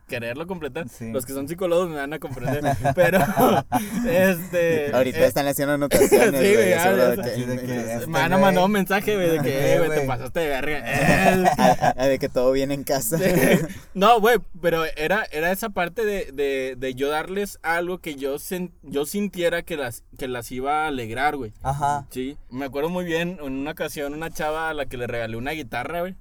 quererlo 0.06 0.46
completar. 0.46 0.88
Sí. 0.90 1.10
Los 1.10 1.24
que 1.24 1.32
son 1.32 1.48
psicólogos 1.48 1.88
me 1.88 1.96
van 1.96 2.12
a 2.12 2.18
comprender. 2.18 2.62
Pero, 2.94 3.18
este. 4.08 4.90
Ahorita 4.94 5.18
eh, 5.20 5.26
están 5.26 5.46
haciendo 5.46 5.74
anotaciones. 5.74 6.40
Sí, 6.46 6.52
güey, 6.54 6.72
este 6.72 8.06
me 8.06 8.12
van 8.18 8.32
a 8.32 8.38
mandar 8.38 8.64
un 8.64 8.72
mensaje, 8.72 9.14
güey, 9.14 9.30
de 9.30 9.40
que, 9.40 9.74
Eh, 9.74 9.78
güey, 9.78 10.00
te 10.00 10.06
pasaste 10.06 10.40
de 10.40 10.48
verga. 10.48 10.78
Eh, 10.84 11.44
a- 11.58 11.94
a- 11.96 12.06
de 12.06 12.18
que 12.18 12.28
todo 12.28 12.52
viene 12.52 12.74
en 12.74 12.84
casa. 12.84 13.18
no, 13.94 14.20
güey, 14.20 14.38
pero 14.60 14.84
era, 14.96 15.24
era 15.32 15.50
esa 15.52 15.70
parte 15.70 16.04
de, 16.04 16.30
de, 16.32 16.74
de 16.76 16.94
yo 16.94 17.08
darles 17.08 17.58
algo 17.62 17.98
que 17.98 18.16
yo, 18.16 18.36
sen- 18.36 18.72
yo 18.82 19.06
sintiera 19.06 19.62
que 19.62 19.76
las, 19.76 20.04
que 20.16 20.28
las 20.28 20.50
iba 20.52 20.84
a 20.84 20.88
alegrar, 20.88 21.36
güey. 21.36 21.52
Ajá. 21.62 22.06
Sí, 22.10 22.36
me 22.50 22.64
acuerdo 22.66 22.88
muy 22.88 23.04
bien, 23.04 23.38
en 23.42 23.52
una 23.52 23.70
ocasión 23.72 24.12
una 24.14 24.30
chava 24.30 24.70
a 24.70 24.74
la 24.74 24.86
que 24.86 24.96
le 24.96 25.06
regalé 25.06 25.36
una 25.36 25.52
guitarra, 25.52 26.00
güey. 26.00 26.14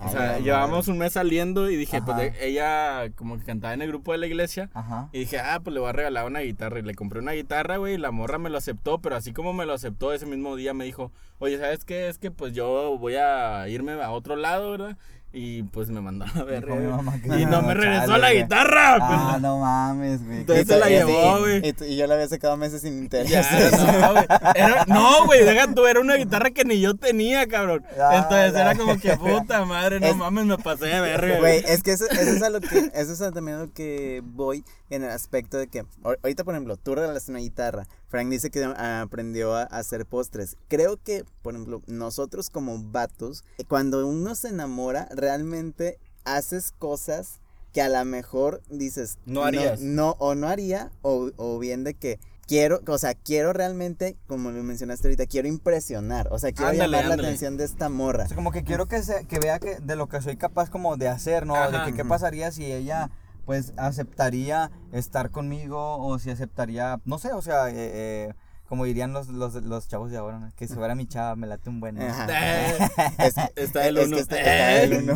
O 0.00 0.08
sea, 0.08 0.20
la 0.34 0.38
llevábamos 0.38 0.86
un 0.86 0.96
mes 0.96 1.14
saliendo 1.14 1.68
y 1.68 1.74
dije, 1.74 2.00
pues 2.00 2.16
Ajá. 2.16 2.20
de- 2.22 2.46
ella 2.46 3.10
como 3.16 3.36
que 3.36 3.44
cantaba 3.44 3.74
en 3.74 3.82
el 3.82 3.88
grupo 3.88 4.12
de 4.12 4.18
la 4.18 4.28
iglesia. 4.28 4.70
Ajá. 4.72 5.08
Y 5.12 5.18
dije, 5.18 5.40
ah, 5.40 5.58
pues 5.58 5.74
le 5.74 5.80
voy 5.80 5.88
a 5.88 5.92
regalar 5.92 6.24
una 6.24 6.38
guitarra. 6.38 6.78
Y 6.78 6.82
le 6.82 6.94
compré 6.94 7.18
una 7.18 7.32
guitarra, 7.32 7.78
güey, 7.78 7.94
y 7.94 7.98
la 7.98 8.12
morra 8.12 8.38
me 8.38 8.48
lo 8.48 8.58
aceptó. 8.58 9.00
Pero 9.00 9.16
así 9.16 9.32
como 9.32 9.52
me 9.52 9.66
lo 9.66 9.72
aceptó 9.72 10.12
ese 10.12 10.24
mismo 10.24 10.54
día, 10.54 10.72
me 10.72 10.84
dijo, 10.84 11.10
oye, 11.40 11.58
¿sabes 11.58 11.84
qué? 11.84 12.08
Es 12.08 12.18
que 12.18 12.30
pues 12.30 12.52
yo 12.52 12.96
voy 12.96 13.16
a 13.16 13.68
irme 13.68 14.00
a 14.00 14.12
otro 14.12 14.36
lado, 14.36 14.70
¿verdad? 14.70 14.96
Y 15.30 15.62
pues 15.64 15.90
me 15.90 16.00
mandó 16.00 16.24
a 16.34 16.42
ver. 16.42 16.64
Dijo 16.64 16.76
mi 16.76 16.86
mamá 16.86 17.20
que 17.20 17.28
Y 17.38 17.44
no 17.44 17.60
me 17.60 17.74
regresó 17.74 18.06
chale, 18.06 18.18
la 18.18 18.28
güey. 18.30 18.42
guitarra. 18.42 18.96
Ah, 18.98 19.28
pues. 19.32 19.42
no 19.42 19.58
mames, 19.58 20.24
güey. 20.24 20.38
Entonces 20.38 20.66
se 20.66 20.78
la 20.78 20.88
llevó, 20.88 21.40
güey. 21.40 21.74
Y, 21.86 21.96
yo 21.96 22.06
la 22.06 22.14
había 22.14 22.28
sacado 22.28 22.56
meses 22.56 22.80
sin 22.80 22.96
interés. 23.04 23.28
Ya, 23.30 23.42
no, 23.76 24.12
güey. 24.12 24.26
Era- 24.54 24.84
No, 24.86 25.26
güey, 25.26 25.44
deja 25.44 25.74
tú, 25.74 25.86
era 25.86 26.00
una 26.00 26.14
guitarra 26.14 26.50
que 26.50 26.64
ni 26.64 26.80
yo 26.80 26.94
tenía, 26.94 27.46
cabrón. 27.46 27.84
Ah, 28.00 28.22
Entonces 28.22 28.54
la- 28.54 28.60
era 28.62 28.74
como 28.74 28.98
que 28.98 29.16
puta 29.18 29.64
madre, 29.66 30.00
no 30.00 30.06
Es- 30.08 30.16
mames, 30.16 30.46
me 30.46 30.56
pasé 30.56 30.86
de 30.86 31.00
verga. 31.00 31.38
Güey, 31.40 31.62
es 31.66 31.82
que 31.82 31.92
eso, 31.92 32.06
eso 32.10 32.20
es 32.30 32.42
a 32.42 32.48
lo 32.48 32.60
que, 32.60 32.90
eso 32.94 33.12
es 33.12 33.20
a 33.20 33.30
también 33.30 33.58
a 33.58 33.60
lo 33.64 33.72
que 33.72 34.22
voy 34.24 34.64
en 34.90 35.02
el 35.04 35.10
aspecto 35.10 35.58
de 35.58 35.66
que, 35.68 35.82
ahor- 36.02 36.18
ahorita 36.22 36.44
por 36.44 36.54
ejemplo, 36.54 36.76
tú 36.76 36.94
regalaste 36.94 37.30
una 37.30 37.40
guitarra, 37.40 37.86
Frank 38.08 38.28
dice 38.30 38.50
que 38.50 38.64
ah, 38.64 39.02
aprendió 39.02 39.54
a 39.54 39.62
hacer 39.64 40.06
postres. 40.06 40.56
Creo 40.68 40.96
que, 40.96 41.24
por 41.42 41.54
ejemplo, 41.54 41.82
nosotros 41.86 42.50
como 42.50 42.78
vatos, 42.82 43.44
cuando 43.68 44.06
uno 44.06 44.34
se 44.34 44.48
enamora, 44.48 45.08
realmente 45.14 45.98
haces 46.24 46.72
cosas 46.78 47.40
que 47.72 47.82
a 47.82 47.88
lo 47.88 48.04
mejor 48.04 48.62
dices, 48.70 49.18
No 49.26 49.44
harías. 49.44 49.80
No, 49.80 50.16
o 50.18 50.34
no 50.34 50.48
haría, 50.48 50.90
o, 51.02 51.30
o 51.36 51.58
bien 51.58 51.84
de 51.84 51.92
que 51.94 52.18
quiero, 52.46 52.80
o 52.86 52.96
sea, 52.96 53.12
quiero 53.14 53.52
realmente, 53.52 54.16
como 54.26 54.50
lo 54.50 54.62
mencionaste 54.62 55.06
ahorita, 55.06 55.26
quiero 55.26 55.48
impresionar, 55.48 56.28
o 56.32 56.38
sea, 56.38 56.50
quiero 56.52 56.70
Ándale, 56.70 56.90
llamar 56.92 57.04
la 57.08 57.12
ándale. 57.12 57.28
atención 57.28 57.58
de 57.58 57.64
esta 57.64 57.90
morra. 57.90 58.24
O 58.24 58.28
sea, 58.28 58.36
como 58.36 58.52
que 58.52 58.64
quiero 58.64 58.86
que, 58.86 59.02
se, 59.02 59.26
que 59.26 59.38
vea 59.38 59.58
que 59.58 59.76
de 59.80 59.96
lo 59.96 60.08
que 60.08 60.22
soy 60.22 60.38
capaz 60.38 60.70
como 60.70 60.96
de 60.96 61.08
hacer, 61.08 61.44
¿no? 61.44 61.52
de 61.70 61.76
Ajá. 61.76 61.84
que 61.84 61.92
qué 61.92 62.06
pasaría 62.06 62.50
si 62.52 62.64
ella 62.72 63.10
pues 63.48 63.72
aceptaría 63.78 64.70
estar 64.92 65.30
conmigo 65.30 65.96
o 66.06 66.18
si 66.18 66.28
aceptaría, 66.28 67.00
no 67.06 67.18
sé, 67.18 67.32
o 67.32 67.40
sea, 67.40 67.70
eh, 67.70 67.74
eh, 67.76 68.34
como 68.68 68.84
dirían 68.84 69.14
los, 69.14 69.28
los, 69.28 69.54
los 69.54 69.88
chavos 69.88 70.10
de 70.10 70.18
ahora, 70.18 70.38
¿no? 70.38 70.52
que 70.54 70.68
si 70.68 70.74
fuera 70.74 70.94
mi 70.94 71.06
chava 71.06 71.34
me 71.34 71.46
late 71.46 71.70
un 71.70 71.80
buen. 71.80 71.94
¿no? 71.94 72.02
Eh, 72.02 72.08
Es- 73.18 73.34
Está 73.56 73.88
el 73.88 73.96
es 73.96 74.06
uno. 74.08 74.16
que 74.16 74.20
está, 74.20 74.36
está 74.36 74.82
el 74.82 75.02
uno. 75.02 75.14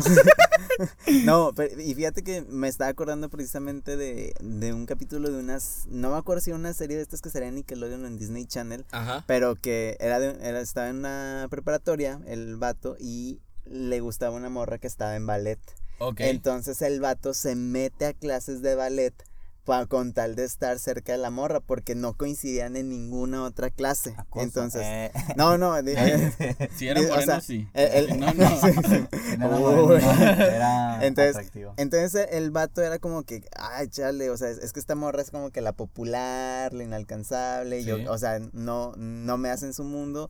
no, 1.25 1.51
pero, 1.55 1.79
y 1.79 1.93
fíjate 1.93 2.23
que 2.23 2.41
me 2.41 2.69
estaba 2.69 2.89
acordando 2.89 3.29
precisamente 3.29 3.97
de, 3.97 4.33
de 4.41 4.73
un 4.73 4.87
capítulo 4.87 5.29
de 5.29 5.37
unas, 5.37 5.85
no 5.89 6.09
me 6.09 6.17
acuerdo 6.17 6.41
si 6.41 6.49
era 6.49 6.57
una 6.57 6.73
serie 6.73 6.97
de 6.97 7.03
estas 7.03 7.21
que 7.21 7.29
en 7.37 7.53
Nickelodeon 7.53 8.03
o 8.03 8.07
en 8.07 8.17
Disney 8.17 8.47
Channel, 8.47 8.83
Ajá. 8.89 9.25
pero 9.27 9.57
que 9.57 9.95
era, 9.99 10.19
de, 10.19 10.29
era 10.41 10.59
estaba 10.59 10.89
en 10.89 10.95
una 10.95 11.45
preparatoria, 11.51 12.19
el 12.25 12.57
vato, 12.57 12.97
y 12.99 13.41
le 13.65 13.99
gustaba 13.99 14.35
una 14.35 14.49
morra 14.49 14.79
que 14.79 14.87
estaba 14.87 15.15
en 15.15 15.27
ballet. 15.27 15.59
Entonces 16.17 16.81
el 16.81 16.99
vato 16.99 17.33
se 17.33 17.55
mete 17.55 18.05
a 18.05 18.13
clases 18.13 18.61
de 18.61 18.75
ballet 18.75 19.13
pa- 19.63 19.85
con 19.85 20.11
tal 20.11 20.35
de 20.35 20.43
estar 20.43 20.77
cerca 20.79 21.13
de 21.13 21.17
la 21.17 21.29
morra, 21.29 21.61
porque 21.61 21.95
no 21.95 22.17
coincidían 22.17 22.75
en 22.75 22.89
ninguna 22.89 23.43
otra 23.45 23.69
clase. 23.69 24.13
Acoso. 24.17 24.43
Entonces, 24.43 24.81
Eh, 24.83 25.11
no, 25.37 25.57
no, 25.57 25.73
Si 26.75 26.87
era 26.89 26.99
o 26.99 27.03
moreno, 27.03 27.21
sea, 27.21 27.39
sí. 27.41 27.67
el- 27.73 28.09
el- 28.11 28.19
No, 28.19 28.33
no. 29.37 29.87
no 29.87 29.95
era 29.97 31.05
Entonces, 31.05 31.35
atractivo. 31.37 31.73
Entonces 31.77 32.27
el 32.31 32.51
vato 32.51 32.81
era 32.81 32.99
como 32.99 33.23
que, 33.23 33.43
ay, 33.57 33.87
chale, 33.87 34.29
o 34.29 34.37
sea, 34.37 34.49
es, 34.49 34.73
que 34.73 34.79
esta 34.79 34.95
morra 34.95 35.21
es 35.21 35.31
como 35.31 35.51
que 35.51 35.61
la 35.61 35.71
popular, 35.71 36.73
la 36.73 36.83
inalcanzable, 36.83 37.79
Sí. 37.81 37.85
yo, 37.87 38.11
o 38.11 38.17
sea, 38.17 38.39
no, 38.51 38.93
no 38.97 39.37
me 39.37 39.49
hace 39.49 39.65
en 39.67 39.73
su 39.73 39.83
mundo, 39.85 40.29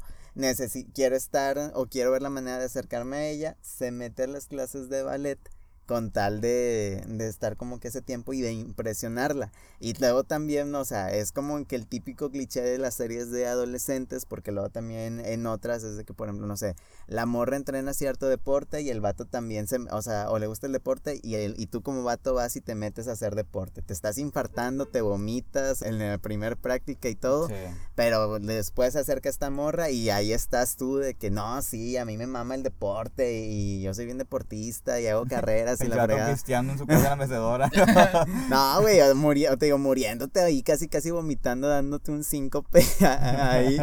quiero 0.93 1.15
estar 1.15 1.71
o 1.75 1.87
quiero 1.87 2.11
ver 2.11 2.21
la 2.21 2.29
manera 2.29 2.59
de 2.59 2.65
acercarme 2.65 3.17
a 3.17 3.27
ella, 3.29 3.57
se 3.61 3.91
mete 3.91 4.23
a 4.23 4.27
las 4.27 4.47
clases 4.47 4.89
de 4.89 5.03
ballet 5.03 5.39
con 5.85 6.11
tal 6.11 6.39
de, 6.41 7.03
de 7.07 7.27
estar 7.27 7.57
como 7.57 7.79
que 7.79 7.89
ese 7.89 8.01
tiempo 8.01 8.33
y 8.33 8.41
de 8.41 8.51
impresionarla. 8.53 9.51
Y 9.79 9.93
luego 9.99 10.23
también, 10.23 10.73
o 10.75 10.85
sea, 10.85 11.13
es 11.13 11.31
como 11.31 11.65
que 11.65 11.75
el 11.75 11.87
típico 11.87 12.29
cliché 12.31 12.61
de 12.61 12.77
las 12.77 12.93
series 12.93 13.31
de 13.31 13.47
adolescentes, 13.47 14.25
porque 14.25 14.51
luego 14.51 14.69
también 14.69 15.19
en 15.25 15.45
otras 15.45 15.83
es 15.83 15.97
de 15.97 16.05
que, 16.05 16.13
por 16.13 16.27
ejemplo, 16.27 16.47
no 16.47 16.55
sé, 16.57 16.75
la 17.07 17.25
morra 17.25 17.57
entrena 17.57 17.93
cierto 17.93 18.27
deporte 18.27 18.81
y 18.81 18.89
el 18.89 19.01
vato 19.01 19.25
también 19.25 19.67
se, 19.67 19.77
o 19.91 20.01
sea, 20.01 20.29
o 20.29 20.39
le 20.39 20.47
gusta 20.47 20.67
el 20.67 20.73
deporte 20.73 21.19
y, 21.21 21.35
el, 21.35 21.55
y 21.57 21.67
tú 21.67 21.81
como 21.81 22.03
vato 22.03 22.33
vas 22.33 22.55
y 22.55 22.61
te 22.61 22.75
metes 22.75 23.07
a 23.07 23.13
hacer 23.13 23.35
deporte. 23.35 23.81
Te 23.81 23.93
estás 23.93 24.17
infartando, 24.17 24.85
te 24.85 25.01
vomitas 25.01 25.81
en 25.81 25.99
la 25.99 26.17
primer 26.17 26.57
práctica 26.57 27.09
y 27.09 27.15
todo, 27.15 27.47
Sí. 27.49 27.55
pero 27.95 28.39
después 28.39 28.93
se 28.93 28.99
acerca 28.99 29.27
esta 29.29 29.49
morra 29.49 29.89
y 29.89 30.09
ahí 30.09 30.31
estás 30.31 30.75
tú 30.77 30.97
de 30.97 31.13
que 31.15 31.29
no, 31.29 31.61
sí, 31.61 31.97
a 31.97 32.05
mí 32.05 32.17
me 32.17 32.27
mama 32.27 32.55
el 32.55 32.63
deporte 32.63 33.41
y 33.47 33.81
yo 33.81 33.93
soy 33.93 34.05
bien 34.05 34.17
deportista 34.17 34.99
y 35.01 35.07
hago 35.07 35.25
carreras 35.25 35.81
y 35.83 35.91
El 35.91 35.97
la 35.97 36.03
fregada. 36.05 36.29
cristiano 36.31 36.71
en 36.73 36.77
su 36.77 36.85
casa 36.85 37.03
en 37.03 37.09
la 37.09 37.15
mecedora. 37.15 37.69
No, 38.49 38.81
güey, 38.81 38.99
o 39.01 39.15
muri- 39.15 39.47
o 39.47 39.57
te 39.57 39.65
digo, 39.65 39.77
muriéndote 39.77 40.39
ahí, 40.41 40.63
casi, 40.63 40.87
casi 40.87 41.11
vomitando, 41.11 41.67
dándote 41.67 42.11
un 42.11 42.23
síncope 42.23 42.83
ahí, 43.01 43.77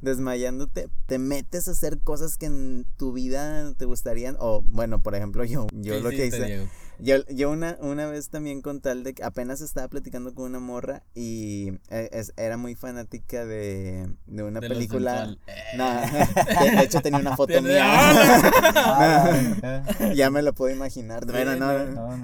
desmayándote. 0.00 0.88
Te 1.06 1.18
metes 1.18 1.68
a 1.68 1.72
hacer 1.72 1.98
cosas 1.98 2.36
que 2.36 2.46
en 2.46 2.86
tu 2.96 3.12
vida 3.12 3.72
te 3.74 3.84
gustarían. 3.84 4.36
O, 4.38 4.62
bueno, 4.66 5.02
por 5.02 5.14
ejemplo, 5.14 5.44
yo, 5.44 5.66
yo 5.72 5.94
¿Qué 5.94 6.00
lo 6.00 6.10
que 6.10 6.26
hice. 6.26 6.44
Diego? 6.44 6.66
Yo, 6.98 7.16
yo 7.28 7.50
una, 7.50 7.76
una 7.80 8.06
vez 8.06 8.28
también 8.30 8.62
con 8.62 8.80
tal 8.80 9.04
de 9.04 9.14
que 9.14 9.22
apenas 9.24 9.60
estaba 9.60 9.88
platicando 9.88 10.34
con 10.34 10.46
una 10.46 10.60
morra 10.60 11.02
y 11.14 11.72
eh, 11.90 12.08
es- 12.12 12.32
era 12.36 12.56
muy 12.56 12.74
fanática 12.74 13.44
de, 13.44 14.08
de 14.26 14.42
una 14.42 14.60
De 14.60 14.68
película. 14.68 15.36
No, 15.76 16.00
de, 16.00 16.70
de 16.76 16.82
hecho 16.82 17.00
tenía 17.02 17.20
una 17.20 17.36
foto 17.36 17.60
mía. 17.62 17.84
Ah, 18.88 19.82
ya 20.14 20.30
me 20.30 20.42
lo 20.42 20.54
puedo 20.54 20.74
imaginar. 20.74 21.26
Bueno, 21.26 21.56
no, 21.56 21.72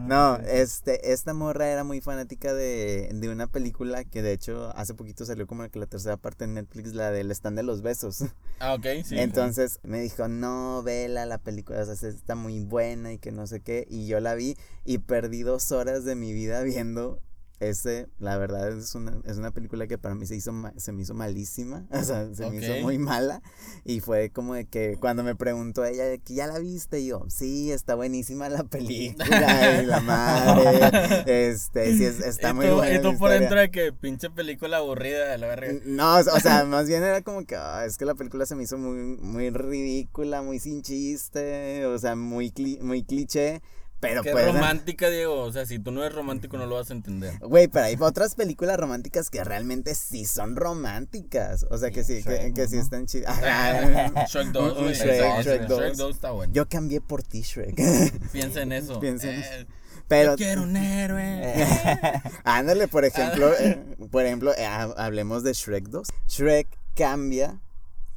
no, 0.06 0.36
este, 0.46 1.12
esta 1.12 1.34
morra 1.34 1.68
era 1.68 1.84
muy 1.84 2.00
fanática 2.00 2.52
de, 2.54 3.10
de 3.12 3.28
una 3.28 3.46
película 3.46 4.04
que 4.04 4.22
de 4.22 4.32
hecho 4.32 4.70
hace 4.76 4.94
poquito 4.94 5.24
salió 5.24 5.46
como 5.46 5.68
que 5.68 5.78
la 5.78 5.86
tercera 5.86 6.16
parte 6.16 6.44
en 6.44 6.54
Netflix, 6.54 6.94
la 6.94 7.10
del 7.10 7.30
stand 7.30 7.56
de 7.56 7.62
los 7.62 7.82
besos. 7.82 8.24
Ah, 8.58 8.74
ok, 8.74 8.86
sí. 9.04 9.18
Entonces 9.18 9.80
me 9.82 10.00
dijo, 10.00 10.28
no, 10.28 10.82
vela 10.82 11.26
la 11.26 11.38
película, 11.38 11.80
o 11.82 11.96
sea, 11.96 12.08
está 12.08 12.34
muy 12.34 12.60
buena 12.60 13.12
y 13.12 13.18
que 13.18 13.32
no 13.32 13.46
sé 13.46 13.60
qué. 13.60 13.86
Y 13.88 14.06
yo 14.06 14.20
la 14.20 14.34
vi 14.34 14.56
y 14.84 14.98
perdí 14.98 15.42
dos 15.42 15.72
horas 15.72 16.04
de 16.04 16.14
mi 16.14 16.32
vida 16.32 16.62
viendo 16.62 17.20
ese. 17.60 18.08
La 18.18 18.36
verdad 18.38 18.76
es 18.76 18.96
una, 18.96 19.20
es 19.24 19.36
una 19.38 19.52
película 19.52 19.86
que 19.86 19.96
para 19.96 20.16
mí 20.16 20.26
se, 20.26 20.34
hizo 20.34 20.52
ma- 20.52 20.72
se 20.76 20.90
me 20.90 21.02
hizo 21.02 21.14
malísima, 21.14 21.86
o 21.92 22.02
sea, 22.02 22.34
se 22.34 22.42
me 22.50 22.58
Ok. 22.58 22.62
hizo 22.64 22.74
muy 22.82 22.98
mala. 22.98 23.40
Y 23.84 24.00
fue 24.00 24.30
como 24.30 24.54
de 24.54 24.64
que 24.66 24.96
cuando 24.98 25.22
me 25.22 25.36
preguntó 25.36 25.84
ella, 25.84 26.18
que 26.18 26.34
ya 26.34 26.48
la 26.48 26.58
viste, 26.58 26.98
y 26.98 27.06
yo, 27.06 27.24
sí, 27.28 27.70
está 27.70 27.94
buenísima 27.94 28.48
la 28.48 28.64
película 28.64 29.80
y 29.82 29.86
la 29.86 30.00
madre. 30.00 31.50
Este, 31.50 31.96
sí, 31.96 32.04
es- 32.04 32.18
está 32.20 32.50
y 32.50 32.54
muy 32.54 32.66
tú, 32.66 32.74
buena. 32.74 32.94
y 32.94 32.96
tú 33.00 33.02
por 33.02 33.12
historia". 33.30 33.38
dentro 33.40 33.60
de 33.60 33.70
que 33.70 33.92
pinche 33.92 34.30
película 34.30 34.78
aburrida 34.78 35.28
de 35.30 35.38
la 35.38 35.46
verga. 35.46 35.72
No, 35.84 36.16
o 36.18 36.40
sea, 36.40 36.64
más 36.64 36.88
bien 36.88 37.02
era 37.04 37.22
como 37.22 37.44
que 37.46 37.54
ah, 37.56 37.84
es 37.86 37.96
que 37.96 38.04
la 38.04 38.14
película 38.16 38.44
se 38.46 38.56
me 38.56 38.64
hizo 38.64 38.76
muy, 38.78 38.96
muy 39.18 39.50
ridícula, 39.50 40.42
muy 40.42 40.58
sin 40.58 40.82
chiste, 40.82 41.86
o 41.86 41.98
sea, 41.98 42.16
muy, 42.16 42.50
cli- 42.50 42.80
muy 42.80 43.04
cliché, 43.04 43.62
pero 44.02 44.22
Qué 44.24 44.32
pues. 44.32 44.44
romántica, 44.44 45.08
Diego. 45.08 45.44
O 45.44 45.52
sea, 45.52 45.64
si 45.64 45.78
tú 45.78 45.92
no 45.92 46.02
eres 46.02 46.14
romántico, 46.16 46.58
no 46.58 46.66
lo 46.66 46.74
vas 46.74 46.90
a 46.90 46.92
entender. 46.92 47.38
Güey, 47.38 47.68
pero 47.68 47.86
hay 47.86 47.96
otras 48.00 48.34
películas 48.34 48.76
románticas 48.76 49.30
que 49.30 49.44
realmente 49.44 49.94
sí 49.94 50.24
son 50.24 50.56
románticas. 50.56 51.64
O 51.70 51.78
sea, 51.78 51.92
que 51.92 52.02
sí, 52.02 52.20
que, 52.24 52.66
sí 52.68 52.78
están 52.78 53.06
chidas. 53.06 53.38
Shrek 54.28 54.48
2, 54.48 54.76
Un 54.76 54.82
güey. 54.82 54.94
Shrek, 54.94 55.42
Shrek 55.44 55.62
2. 55.68 55.78
Shrek 55.80 55.94
2 55.94 56.14
está 56.16 56.32
bueno. 56.32 56.52
Yo 56.52 56.68
cambié 56.68 57.00
por 57.00 57.22
ti, 57.22 57.42
Shrek. 57.42 57.76
Piensa 58.32 58.62
en 58.62 58.72
eso. 58.72 58.98
Piensa 58.98 59.28
en 59.30 59.36
Eh, 59.40 59.60
eso. 59.60 59.66
Pero, 60.08 60.32
Yo 60.32 60.36
quiero 60.36 60.62
un 60.64 60.76
héroe. 60.76 61.54
ándale, 62.44 62.88
por 62.88 63.04
ejemplo, 63.04 63.52
eh, 63.58 63.82
por 64.10 64.26
ejemplo, 64.26 64.52
eh, 64.56 64.66
ha- 64.66 64.92
hablemos 64.96 65.44
de 65.44 65.52
Shrek 65.52 65.84
2. 65.88 66.08
Shrek 66.28 66.66
cambia 66.96 67.60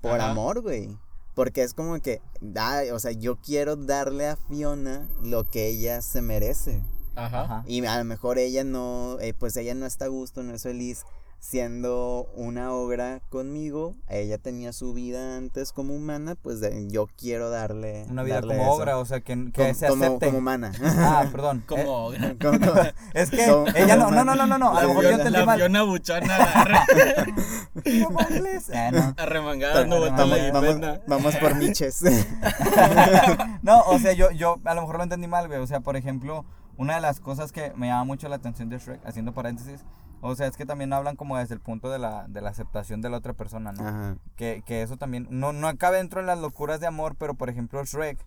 por 0.02 0.20
Ajá. 0.20 0.32
amor, 0.32 0.62
güey. 0.62 0.98
Porque 1.36 1.62
es 1.62 1.74
como 1.74 2.00
que, 2.02 2.22
da, 2.42 2.82
o 2.94 3.00
sea, 3.00 3.12
yo 3.12 3.36
quiero 3.36 3.76
darle 3.76 4.28
a 4.28 4.38
Fiona 4.38 5.08
lo 5.22 5.44
que 5.44 5.68
ella 5.68 6.02
se 6.02 6.22
merece. 6.22 6.82
Ajá. 7.16 7.64
Y 7.68 7.86
a 7.86 7.98
lo 7.98 8.06
mejor 8.06 8.40
ella 8.40 8.64
no, 8.64 9.20
eh, 9.20 9.34
pues 9.34 9.56
ella 9.58 9.76
no 9.76 9.86
está 9.86 10.06
a 10.06 10.10
gusto, 10.10 10.44
no 10.44 10.54
es 10.54 10.64
feliz 10.64 11.06
siendo 11.48 12.28
una 12.34 12.72
obra 12.74 13.22
conmigo. 13.30 13.94
Ella 14.10 14.40
tenía 14.40 14.74
su 14.74 14.94
vida 14.94 15.38
antes 15.38 15.72
como 15.74 15.94
humana, 15.94 16.34
pues 16.42 16.60
de- 16.60 16.88
yo 16.90 17.08
quiero 17.18 17.52
darle. 17.52 18.06
Una 18.10 18.24
vida 18.24 18.36
darle 18.36 18.58
como 18.58 18.64
eso. 18.74 18.82
obra, 18.82 18.98
o 18.98 19.06
sea, 19.06 19.22
que, 19.22 19.52
que 19.52 19.74
se 19.76 19.88
como, 19.88 20.06
acepte. 20.06 20.26
como 20.26 20.40
humana. 20.40 20.72
Ah, 20.84 21.26
perdón. 21.32 21.60
Eh, 21.60 21.64
Como 21.68 21.84
Como- 22.42 22.60
como- 22.60 22.82
es 23.14 23.30
que 23.30 23.46
como- 23.46 23.68
ella 23.76 23.96
no, 23.96 24.06
como 24.06 24.16
no, 24.16 24.26
no, 24.26 24.36
no, 24.36 24.48
no, 24.48 24.58
no, 24.58 24.76
a 24.76 24.82
lo 24.82 24.88
mejor 24.90 25.04
yo 25.04 25.10
entendí 25.12 25.32
la 25.40 25.46
mal. 25.46 25.60
Fiona 25.60 25.84
Buchona 25.84 26.36
agarra- 26.36 26.86
¿Cómo 28.04 28.20
inglés? 28.30 28.72
Ah, 28.74 28.90
no. 28.92 29.14
arremangada 29.18 29.86
vueltas 29.86 30.18
vamos, 30.52 30.80
vamos, 30.80 31.00
vamos 31.08 31.36
por 31.36 31.56
Miches. 31.56 32.02
No, 33.62 33.82
o 33.82 34.00
sea, 34.00 34.14
yo, 34.14 34.32
yo 34.32 34.60
a 34.66 34.74
lo 34.76 34.82
mejor 34.82 34.98
lo 34.98 35.04
entendí 35.04 35.28
mal, 35.28 35.48
güey. 35.48 35.60
O 35.60 35.68
sea, 35.68 35.80
por 35.80 35.96
ejemplo, 35.96 36.46
una 36.78 36.96
de 36.96 37.02
las 37.02 37.20
cosas 37.20 37.52
que 37.52 37.72
me 37.76 37.88
llama 37.88 38.04
mucho 38.04 38.28
la 38.30 38.36
atención 38.38 38.70
de 38.70 38.78
Shrek, 38.80 39.06
haciendo 39.06 39.34
paréntesis, 39.34 39.82
o 40.22 40.36
sea, 40.36 40.48
es 40.48 40.58
que 40.58 40.66
también 40.66 40.94
hablan 40.94 41.16
como 41.16 41.38
desde 41.38 41.54
el 41.54 41.62
punto 41.62 41.90
de 41.90 42.00
la, 42.00 42.28
de 42.28 42.42
la 42.42 42.50
aceptación 42.50 43.02
de 43.02 43.10
la 43.10 43.18
otra 43.18 43.34
persona, 43.34 43.72
¿no? 43.72 43.88
Ajá. 43.88 44.18
Que, 44.36 44.64
que 44.66 44.82
eso 44.82 44.98
también, 44.98 45.28
no, 45.30 45.54
no 45.54 45.68
acaba 45.68 45.98
dentro 45.98 46.22
de 46.22 46.28
las 46.28 46.40
locuras 46.40 46.80
de 46.80 46.88
amor, 46.88 47.16
pero 47.18 47.36
por 47.36 47.50
ejemplo 47.50 47.84
Shrek, 47.84 48.18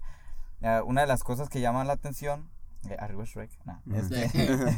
eh, 0.62 0.80
una 0.84 1.02
de 1.02 1.06
las 1.06 1.22
cosas 1.22 1.48
que 1.48 1.60
llaman 1.60 1.86
la 1.86 1.94
atención, 1.94 2.48
eh, 2.88 2.96
arriba 2.98 3.24
Shrek, 3.24 3.50
no, 3.64 3.80
es, 3.96 4.08
que, 4.08 4.24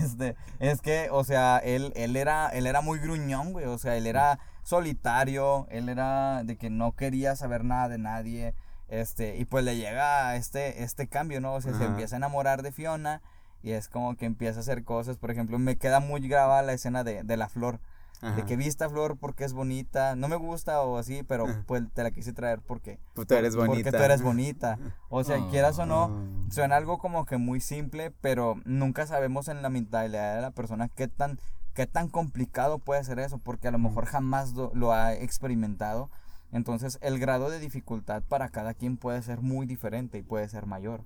este, 0.05 0.37
es 0.59 0.81
que, 0.81 1.09
o 1.11 1.25
sea, 1.25 1.59
él, 1.59 1.93
él, 1.97 2.17
era, 2.17 2.49
él 2.49 2.67
era 2.67 2.81
muy 2.81 2.99
gruñón, 2.99 3.53
güey, 3.53 3.67
o 3.67 3.79
sea, 3.79 3.97
él 3.97 4.07
era 4.07 4.39
solitario, 4.63 5.67
él 5.71 5.89
era 5.89 6.43
de 6.45 6.57
que 6.57 6.71
no 6.71 6.93
quería 6.93 7.37
saber 7.37 7.65
nada 7.65 7.89
de 7.89 7.99
nadie, 7.99 8.55
este, 8.89 9.37
y 9.37 9.45
pues 9.45 9.65
le 9.65 9.77
llega 9.77 10.35
este, 10.37 10.83
este 10.83 11.07
cambio, 11.07 11.41
¿no? 11.41 11.55
O 11.55 11.61
sea, 11.61 11.75
se 11.75 11.85
empieza 11.85 12.17
a 12.17 12.19
enamorar 12.19 12.63
de 12.63 12.73
Fiona 12.73 13.23
y 13.63 13.73
es 13.73 13.89
como 13.89 14.17
que 14.17 14.27
empieza 14.27 14.59
a 14.59 14.63
hacer 14.63 14.85
cosas, 14.85 15.17
por 15.19 15.31
ejemplo, 15.31 15.59
me 15.59 15.77
queda 15.77 16.01
muy 16.01 16.27
grabada 16.27 16.63
la 16.63 16.73
escena 16.73 17.05
de, 17.05 17.23
de 17.23 17.37
la 17.37 17.49
flor, 17.49 17.81
de 18.23 18.29
Ajá. 18.29 18.45
que 18.45 18.57
vi 18.57 18.67
esta 18.67 18.89
flor 18.91 19.17
porque 19.19 19.45
es 19.45 19.53
bonita, 19.55 20.15
no 20.15 20.29
me 20.29 20.37
gusta 20.37 20.83
o 20.83 20.99
así, 20.99 21.23
pero 21.23 21.47
pues 21.67 21.83
te 21.95 22.03
la 22.03 22.11
quise 22.11 22.33
traer 22.35 22.61
porque 22.61 22.99
Pues 23.15 23.27
tú 23.27 23.35
eres 23.35 23.57
bonita. 23.57 23.85
porque 23.85 23.99
tú 23.99 24.05
eres 24.05 24.23
bonita. 24.23 24.79
O 25.09 25.25
sea, 25.25 25.39
quieras 25.51 25.79
o 25.79 25.87
no, 25.87 26.05
Ah. 26.05 26.51
suena 26.51 26.77
algo 26.77 26.99
como 26.99 27.25
que 27.25 27.39
muy 27.39 27.61
simple, 27.61 28.11
pero 28.21 28.57
nunca 28.67 29.07
sabemos 29.07 29.49
en 29.49 29.63
la 29.63 29.71
mentalidad 29.71 30.37
de 30.37 30.43
la 30.43 30.51
persona 30.51 30.89
qué 30.89 31.09
tan 31.09 31.39
qué 31.73 31.87
tan 31.87 32.09
complicado 32.09 32.79
puede 32.81 33.03
ser 33.05 33.21
eso, 33.21 33.39
porque 33.39 33.69
a 33.69 33.71
lo 33.71 33.79
mejor 33.79 34.05
jamás 34.05 34.53
lo, 34.55 34.71
lo 34.75 34.93
ha 34.93 35.15
experimentado. 35.15 36.11
Entonces, 36.53 36.99
el 37.01 37.21
grado 37.21 37.49
de 37.49 37.61
dificultad 37.61 38.23
para 38.29 38.49
cada 38.49 38.75
quien 38.75 38.97
puede 38.97 39.23
ser 39.23 39.41
muy 39.41 39.67
diferente 39.67 40.19
y 40.19 40.23
puede 40.23 40.49
ser 40.49 40.67
mayor. 40.67 41.05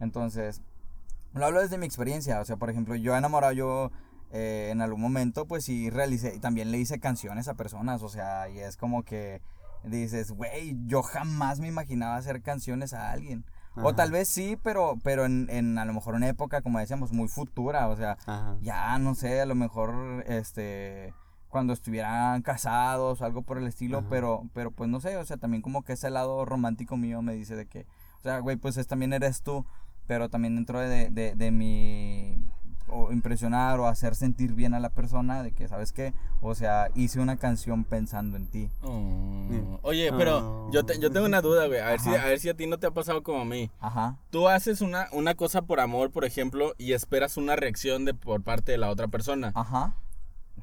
Entonces, 0.00 0.62
lo 1.32 1.46
hablo 1.46 1.60
desde 1.60 1.78
mi 1.78 1.86
experiencia, 1.86 2.40
o 2.40 2.44
sea, 2.44 2.56
por 2.56 2.70
ejemplo, 2.70 2.94
yo 2.96 3.16
enamorado 3.16 3.52
yo 3.52 3.90
eh, 4.32 4.68
en 4.70 4.80
algún 4.80 5.00
momento, 5.00 5.46
pues 5.46 5.64
sí 5.64 5.90
realicé, 5.90 6.34
y 6.36 6.40
también 6.40 6.70
le 6.70 6.78
hice 6.78 7.00
canciones 7.00 7.48
a 7.48 7.54
personas, 7.54 8.02
o 8.02 8.08
sea, 8.08 8.48
y 8.48 8.58
es 8.60 8.76
como 8.76 9.02
que 9.02 9.42
dices, 9.84 10.32
güey, 10.32 10.76
yo 10.86 11.02
jamás 11.02 11.60
me 11.60 11.68
imaginaba 11.68 12.16
hacer 12.16 12.42
canciones 12.42 12.92
a 12.92 13.10
alguien. 13.10 13.44
O 13.76 13.94
tal 13.94 14.10
vez 14.10 14.28
sí, 14.28 14.58
pero, 14.62 14.98
pero 15.02 15.24
en, 15.24 15.48
en 15.48 15.78
a 15.78 15.84
lo 15.84 15.94
mejor 15.94 16.14
una 16.14 16.28
época, 16.28 16.60
como 16.60 16.80
decíamos, 16.80 17.12
muy 17.12 17.28
futura, 17.28 17.88
o 17.88 17.96
sea, 17.96 18.18
Ajá. 18.26 18.56
ya 18.60 18.98
no 18.98 19.14
sé, 19.14 19.40
a 19.40 19.46
lo 19.46 19.54
mejor 19.54 20.24
este 20.26 21.14
cuando 21.48 21.72
estuvieran 21.72 22.42
casados 22.42 23.20
o 23.20 23.24
algo 23.24 23.42
por 23.42 23.58
el 23.58 23.66
estilo, 23.66 23.98
Ajá. 23.98 24.06
pero 24.10 24.42
pero 24.52 24.70
pues 24.70 24.90
no 24.90 25.00
sé, 25.00 25.16
o 25.16 25.24
sea, 25.24 25.36
también 25.36 25.62
como 25.62 25.82
que 25.82 25.94
ese 25.94 26.10
lado 26.10 26.44
romántico 26.44 26.96
mío 26.96 27.22
me 27.22 27.32
dice 27.32 27.56
de 27.56 27.66
que, 27.66 27.86
o 28.18 28.22
sea, 28.22 28.40
güey, 28.40 28.56
pues 28.56 28.76
es, 28.76 28.86
también 28.86 29.12
eres 29.12 29.42
tú, 29.42 29.64
pero 30.10 30.28
también 30.28 30.56
dentro 30.56 30.80
de, 30.80 31.08
de, 31.08 31.36
de 31.36 31.50
mi 31.52 32.34
o 32.88 33.12
impresionar 33.12 33.78
o 33.78 33.86
hacer 33.86 34.16
sentir 34.16 34.54
bien 34.54 34.74
a 34.74 34.80
la 34.80 34.88
persona 34.88 35.44
de 35.44 35.52
que, 35.52 35.68
¿sabes 35.68 35.92
qué? 35.92 36.12
O 36.40 36.56
sea, 36.56 36.88
hice 36.96 37.20
una 37.20 37.36
canción 37.36 37.84
pensando 37.84 38.36
en 38.36 38.48
ti. 38.48 38.68
Oh. 38.82 39.78
Oye, 39.82 40.10
pero 40.18 40.68
yo, 40.72 40.82
te- 40.84 40.98
yo 40.98 41.12
tengo 41.12 41.26
una 41.26 41.40
duda, 41.40 41.68
güey. 41.68 41.78
A 41.78 41.86
ver, 41.90 42.00
si, 42.00 42.08
a 42.12 42.24
ver 42.24 42.40
si 42.40 42.48
a 42.48 42.54
ti 42.54 42.66
no 42.66 42.78
te 42.78 42.88
ha 42.88 42.90
pasado 42.90 43.22
como 43.22 43.42
a 43.42 43.44
mí. 43.44 43.70
Ajá. 43.78 44.16
Tú 44.30 44.48
haces 44.48 44.80
una, 44.80 45.06
una 45.12 45.36
cosa 45.36 45.62
por 45.62 45.78
amor, 45.78 46.10
por 46.10 46.24
ejemplo, 46.24 46.74
y 46.76 46.92
esperas 46.92 47.36
una 47.36 47.54
reacción 47.54 48.04
de 48.04 48.14
por 48.14 48.42
parte 48.42 48.72
de 48.72 48.78
la 48.78 48.90
otra 48.90 49.06
persona. 49.06 49.52
Ajá. 49.54 49.94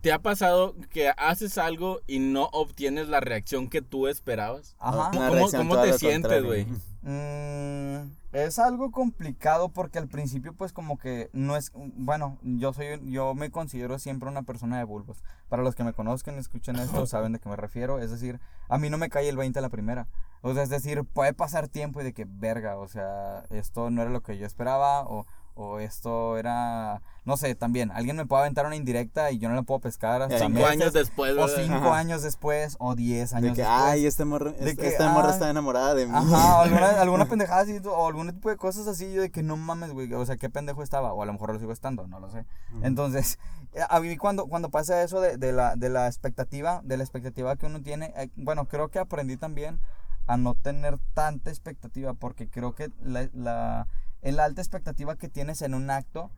¿Te 0.07 0.13
ha 0.13 0.19
pasado 0.19 0.73
que 0.89 1.11
haces 1.17 1.57
algo 1.57 1.99
y 2.07 2.19
no 2.19 2.45
obtienes 2.53 3.09
la 3.09 3.19
reacción 3.19 3.67
que 3.67 3.81
tú 3.81 4.07
esperabas? 4.07 4.77
Ajá. 4.79 5.11
¿Cómo- 5.11 5.81
te 5.81 5.99
sientes, 5.99 6.45
güey? 6.45 6.65
Mm, 7.09 8.11
es 8.33 8.59
algo 8.59 8.91
complicado 8.91 9.69
porque 9.69 9.97
al 9.97 10.09
principio 10.09 10.53
pues 10.53 10.73
como 10.73 10.97
que 10.97 11.29
no 11.31 11.55
es, 11.55 11.71
bueno, 11.73 12.37
yo 12.41 12.73
soy, 12.73 12.99
yo 13.05 13.33
me 13.33 13.49
considero 13.49 13.97
siempre 13.97 14.27
una 14.27 14.43
persona 14.43 14.77
de 14.77 14.83
bulbos. 14.83 15.23
Para 15.47 15.63
los 15.63 15.73
que 15.73 15.85
me 15.85 15.93
conozcan, 15.93 16.37
escuchen 16.37 16.75
esto, 16.75 17.05
saben 17.07 17.31
de 17.31 17.39
qué 17.39 17.47
me 17.47 17.55
refiero. 17.55 17.99
Es 17.99 18.11
decir, 18.11 18.41
a 18.67 18.77
mí 18.77 18.89
no 18.89 18.97
me 18.97 19.09
cae 19.09 19.29
el 19.29 19.37
20 19.37 19.59
a 19.59 19.61
la 19.61 19.69
primera. 19.69 20.07
O 20.41 20.53
sea, 20.53 20.63
es 20.63 20.69
decir, 20.69 21.05
puede 21.05 21.33
pasar 21.33 21.69
tiempo 21.69 22.01
y 22.01 22.03
de 22.03 22.13
que 22.13 22.25
verga, 22.27 22.77
o 22.77 22.89
sea, 22.89 23.45
esto 23.51 23.89
no 23.89 24.01
era 24.01 24.11
lo 24.11 24.21
que 24.21 24.37
yo 24.37 24.45
esperaba 24.45 25.03
o, 25.03 25.25
o 25.57 25.79
esto 25.79 26.37
era, 26.37 27.01
no 27.25 27.35
sé, 27.37 27.55
también, 27.55 27.91
alguien 27.91 28.15
me 28.15 28.25
puede 28.25 28.43
aventar 28.43 28.65
una 28.65 28.75
indirecta 28.75 29.31
y 29.31 29.39
yo 29.39 29.49
no 29.49 29.55
la 29.55 29.63
puedo 29.63 29.79
pescar 29.79 30.21
hasta 30.21 30.37
Cinco 30.37 30.51
meses, 30.51 30.69
años 30.69 30.93
después, 30.93 31.31
O 31.33 31.35
¿verdad? 31.35 31.53
cinco 31.57 31.75
Ajá. 31.89 31.97
años 31.97 32.21
después, 32.21 32.75
o 32.79 32.95
diez 32.95 33.31
De 33.31 33.37
años 33.37 33.55
que, 33.55 33.61
después. 33.63 33.79
ay, 33.81 34.05
este 34.05 34.23
morro, 34.25 34.51
De 34.53 34.69
esta, 34.69 34.81
que, 34.81 34.87
esta 34.87 35.09
morra 35.09 35.31
está 35.31 35.49
enamorada 35.49 35.93
de 35.95 36.05
mí. 36.05 36.13
Ajá, 36.15 36.59
o 36.59 36.61
alguna, 36.61 36.89
alguna 37.01 37.25
pendejada 37.25 37.61
así, 37.61 37.79
o 37.85 38.07
algún 38.07 38.31
tipo 38.31 38.49
de 38.49 38.57
cosas 38.57 38.87
así, 38.87 39.11
yo 39.11 39.21
de 39.21 39.31
que 39.31 39.43
no 39.43 39.57
mames, 39.57 39.91
güey, 39.91 40.13
o 40.13 40.25
sea, 40.25 40.37
qué 40.37 40.49
pendejo 40.49 40.83
estaba, 40.83 41.11
o 41.13 41.21
a 41.21 41.25
lo 41.25 41.33
mejor 41.33 41.51
lo 41.53 41.59
sigo 41.59 41.71
estando, 41.73 42.07
no 42.07 42.19
lo 42.19 42.29
sé. 42.29 42.45
Entonces, 42.83 43.39
eh, 43.73 43.81
a 43.89 43.99
mí 43.99 44.15
cuando, 44.17 44.45
cuando 44.47 44.69
pasa 44.69 45.01
eso 45.03 45.19
de, 45.21 45.37
de 45.37 45.51
la, 45.51 45.75
de 45.75 45.89
la 45.89 46.07
expectativa, 46.07 46.81
de 46.83 46.97
la 46.97 47.03
expectativa 47.03 47.55
que 47.55 47.65
uno 47.65 47.81
tiene, 47.81 48.13
eh, 48.15 48.29
bueno, 48.35 48.67
creo 48.67 48.89
que 48.89 48.99
aprendí 48.99 49.37
también 49.37 49.79
a 50.27 50.35
no 50.37 50.55
tener 50.55 50.97
tanta 51.13 51.49
expectativa, 51.49 52.13
porque 52.13 52.49
creo 52.49 52.75
que 52.75 52.91
la, 53.01 53.29
la, 53.33 53.87
el 54.21 54.39
alta 54.39 54.61
expectativa 54.61 55.15
que 55.15 55.29
tienes 55.29 55.61
en 55.61 55.73
un 55.73 55.89
acto, 55.89 56.31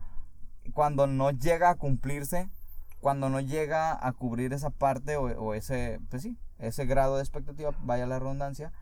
cuando 0.72 1.06
no 1.06 1.30
llega 1.30 1.70
a 1.70 1.74
cumplirse, 1.76 2.48
cuando 3.00 3.28
no 3.30 3.40
llega 3.40 4.06
a 4.06 4.12
cubrir 4.12 4.52
esa 4.52 4.70
parte 4.70 5.16
o, 5.16 5.22
o 5.24 5.54
ese, 5.54 6.00
pues 6.10 6.22
sí, 6.22 6.36
ese 6.58 6.84
grado 6.84 7.16
de 7.16 7.22
expectativa, 7.22 7.70
vaya 7.82 8.06
la 8.06 8.18
redundancia, 8.18 8.72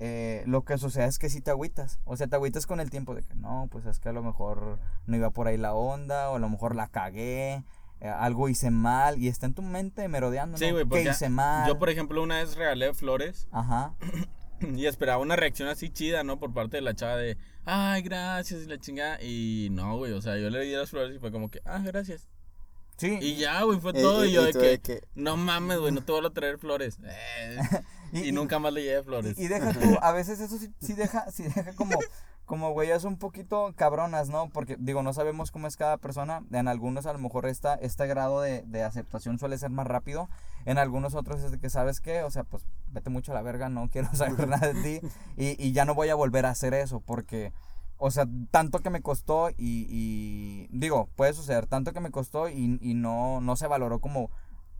eh, 0.00 0.42
lo 0.46 0.64
que 0.64 0.78
sucede 0.78 1.06
es 1.06 1.18
que 1.18 1.28
sí 1.28 1.40
te 1.40 1.50
agüitas. 1.50 1.98
O 2.04 2.16
sea, 2.16 2.26
te 2.28 2.36
agüitas 2.36 2.66
con 2.66 2.80
el 2.80 2.88
tiempo 2.90 3.14
de 3.14 3.22
que 3.22 3.34
no, 3.34 3.68
pues 3.70 3.84
es 3.84 3.98
que 3.98 4.08
a 4.08 4.12
lo 4.12 4.22
mejor 4.22 4.78
no 5.06 5.16
iba 5.16 5.30
por 5.30 5.48
ahí 5.48 5.56
la 5.56 5.74
onda, 5.74 6.30
o 6.30 6.36
a 6.36 6.38
lo 6.38 6.48
mejor 6.48 6.74
la 6.76 6.86
cagué, 6.88 7.64
eh, 8.00 8.08
algo 8.08 8.48
hice 8.48 8.70
mal, 8.70 9.18
y 9.18 9.28
está 9.28 9.46
en 9.46 9.54
tu 9.54 9.62
mente 9.62 10.06
merodeando, 10.08 10.56
Sí, 10.56 10.68
¿no? 10.72 10.84
güey, 10.84 11.04
¿Qué 11.04 11.10
hice 11.10 11.28
mal? 11.28 11.66
Yo, 11.68 11.78
por 11.78 11.90
ejemplo, 11.90 12.22
una 12.22 12.36
vez 12.36 12.56
regalé 12.56 12.94
flores 12.94 13.48
Ajá. 13.50 13.94
y 14.74 14.86
esperaba 14.86 15.18
una 15.22 15.36
reacción 15.36 15.68
así 15.68 15.90
chida, 15.90 16.24
¿no? 16.24 16.38
Por 16.38 16.52
parte 16.52 16.76
de 16.78 16.82
la 16.82 16.94
chava 16.94 17.16
de, 17.16 17.36
ay, 17.64 18.02
gracias, 18.02 18.62
y 18.62 18.66
la 18.66 18.78
chingada. 18.78 19.22
Y 19.22 19.68
no, 19.72 19.96
güey, 19.96 20.12
o 20.12 20.20
sea, 20.22 20.36
yo 20.38 20.50
le 20.50 20.60
di 20.64 20.72
las 20.72 20.90
flores 20.90 21.16
y 21.16 21.18
fue 21.18 21.30
como 21.32 21.50
que, 21.50 21.60
ah, 21.64 21.80
gracias. 21.84 22.28
Sí. 22.96 23.16
Y 23.20 23.36
ya, 23.36 23.62
güey, 23.62 23.78
fue 23.78 23.92
Y- 23.92 24.02
todo. 24.02 24.24
y- 24.24 24.30
Y, 24.30 24.32
yo 24.32 24.42
y 24.48 24.52
de 24.52 24.60
que, 24.60 24.78
que- 24.80 25.02
no 25.14 25.36
mames, 25.36 25.78
güey, 25.78 25.92
no 25.92 26.02
te 26.02 26.10
voy 26.10 26.24
a 26.26 26.30
traer 26.30 26.58
flores. 26.58 26.98
Eh, 28.10 28.24
y, 28.28 28.32
nunca 28.32 28.58
más 28.58 28.72
le 28.72 28.82
llevé 28.82 29.02
flores. 29.02 29.38
Y, 29.38 29.44
y 29.44 29.48
deja 29.48 29.70
tú, 29.74 29.80
a 30.02 30.12
veces 30.12 30.40
eso 30.40 30.56
sí, 30.56 30.72
sí 30.80 30.94
deja, 30.94 31.30
sí 31.30 31.42
deja 31.42 31.74
como, 31.74 31.98
como 32.46 32.70
huellas 32.70 33.04
un 33.04 33.18
poquito 33.18 33.74
cabronas, 33.76 34.30
¿no? 34.30 34.48
Porque, 34.48 34.76
digo, 34.78 35.02
no 35.02 35.12
sabemos 35.12 35.50
cómo 35.50 35.66
es 35.66 35.76
cada 35.76 35.98
persona. 35.98 36.42
En 36.50 36.68
algunos 36.68 37.04
a 37.04 37.12
lo 37.12 37.18
mejor 37.18 37.44
esta, 37.46 37.74
este 37.74 38.06
grado 38.06 38.40
de, 38.40 38.62
de 38.62 38.82
aceptación 38.82 39.38
suele 39.38 39.58
ser 39.58 39.68
más 39.68 39.86
rápido. 39.86 40.30
En 40.68 40.76
algunos 40.76 41.14
otros 41.14 41.42
es 41.42 41.50
de 41.50 41.58
que, 41.58 41.70
¿sabes 41.70 42.02
qué? 42.02 42.22
O 42.24 42.30
sea, 42.30 42.44
pues 42.44 42.66
vete 42.92 43.08
mucho 43.08 43.32
a 43.32 43.34
la 43.34 43.40
verga, 43.40 43.70
no 43.70 43.88
quiero 43.88 44.14
saber 44.14 44.46
nada 44.48 44.70
de 44.70 44.82
ti. 44.82 45.08
Y, 45.38 45.56
y 45.62 45.72
ya 45.72 45.86
no 45.86 45.94
voy 45.94 46.10
a 46.10 46.14
volver 46.14 46.44
a 46.44 46.50
hacer 46.50 46.74
eso 46.74 47.00
porque... 47.00 47.54
O 47.96 48.10
sea, 48.10 48.26
tanto 48.50 48.78
que 48.78 48.90
me 48.90 49.00
costó 49.00 49.48
y, 49.50 49.56
y 49.58 50.68
digo, 50.70 51.08
puede 51.16 51.32
suceder, 51.32 51.66
tanto 51.66 51.92
que 51.92 52.00
me 52.00 52.12
costó 52.12 52.48
y, 52.48 52.78
y 52.80 52.94
no, 52.94 53.40
no 53.40 53.56
se 53.56 53.66
valoró 53.66 53.98
como 53.98 54.30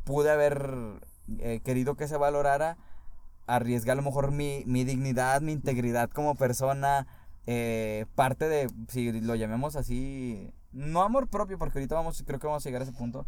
pude 0.04 0.30
haber 0.30 1.00
eh, 1.38 1.60
querido 1.64 1.96
que 1.96 2.06
se 2.06 2.18
valorara, 2.18 2.76
arriesgué 3.46 3.90
a 3.90 3.94
lo 3.94 4.02
mejor 4.02 4.30
mi, 4.30 4.62
mi 4.66 4.84
dignidad, 4.84 5.40
mi 5.40 5.52
integridad 5.52 6.10
como 6.10 6.34
persona, 6.34 7.06
eh, 7.46 8.04
parte 8.14 8.46
de, 8.46 8.68
si 8.88 9.10
lo 9.20 9.34
llamemos 9.36 9.74
así, 9.74 10.52
no 10.70 11.02
amor 11.02 11.28
propio, 11.28 11.58
porque 11.58 11.78
ahorita 11.78 11.94
vamos, 11.94 12.22
creo 12.26 12.38
que 12.38 12.46
vamos 12.46 12.64
a 12.64 12.68
llegar 12.68 12.82
a 12.82 12.84
ese 12.84 12.92
punto, 12.92 13.26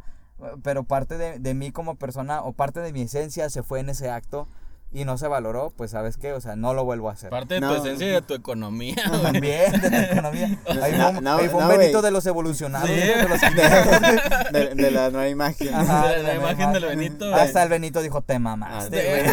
pero 0.62 0.84
parte 0.84 1.18
de, 1.18 1.38
de 1.38 1.54
mí 1.54 1.72
como 1.72 1.96
persona 1.96 2.42
o 2.42 2.52
parte 2.52 2.80
de 2.80 2.92
mi 2.92 3.02
esencia 3.02 3.50
se 3.50 3.62
fue 3.62 3.80
en 3.80 3.90
ese 3.90 4.10
acto 4.10 4.48
y 4.92 5.04
no 5.04 5.16
se 5.18 5.28
valoró, 5.28 5.72
pues 5.76 5.92
sabes 5.92 6.16
qué, 6.16 6.32
o 6.32 6.40
sea, 6.40 6.56
no 6.56 6.74
lo 6.74 6.84
vuelvo 6.84 7.10
a 7.10 7.12
hacer. 7.12 7.30
Parte 7.30 7.54
de 7.54 7.60
No. 7.60 7.74
tu 7.76 7.84
esencia 7.84 8.08
y 8.08 8.10
de 8.10 8.22
tu 8.22 8.34
economía, 8.34 8.96
güey. 9.08 9.22
También 9.22 9.80
de 9.80 9.90
la 9.90 10.02
economía. 10.04 10.58
Ahí 10.82 10.92
No, 10.98 11.08
fue, 11.10 11.18
un- 11.18 11.24
no, 11.24 11.36
ahí 11.36 11.48
fue 11.48 11.62
un 11.62 11.68
no, 11.68 11.78
Benito 11.78 12.02
de 12.02 12.10
los 12.10 12.26
evolucionados. 12.26 12.88
Sí. 12.88 12.96
de 12.96 13.28
los 13.28 13.38
500. 14.50 14.52
de, 14.52 14.74
de 14.74 14.90
la 14.90 15.10
nueva 15.10 15.28
imagen. 15.28 15.72
Ajá, 15.74 16.08
De 16.08 16.22
la 16.24 16.34
imagen 16.34 16.72
del 16.72 16.84
Benito, 16.86 17.28
güey. 17.30 17.40
Hasta 17.40 17.62
el 17.62 17.68
Benito 17.68 18.02
dijo, 18.02 18.20
te 18.22 18.38
mamaste, 18.40 19.20
Ah, 19.20 19.32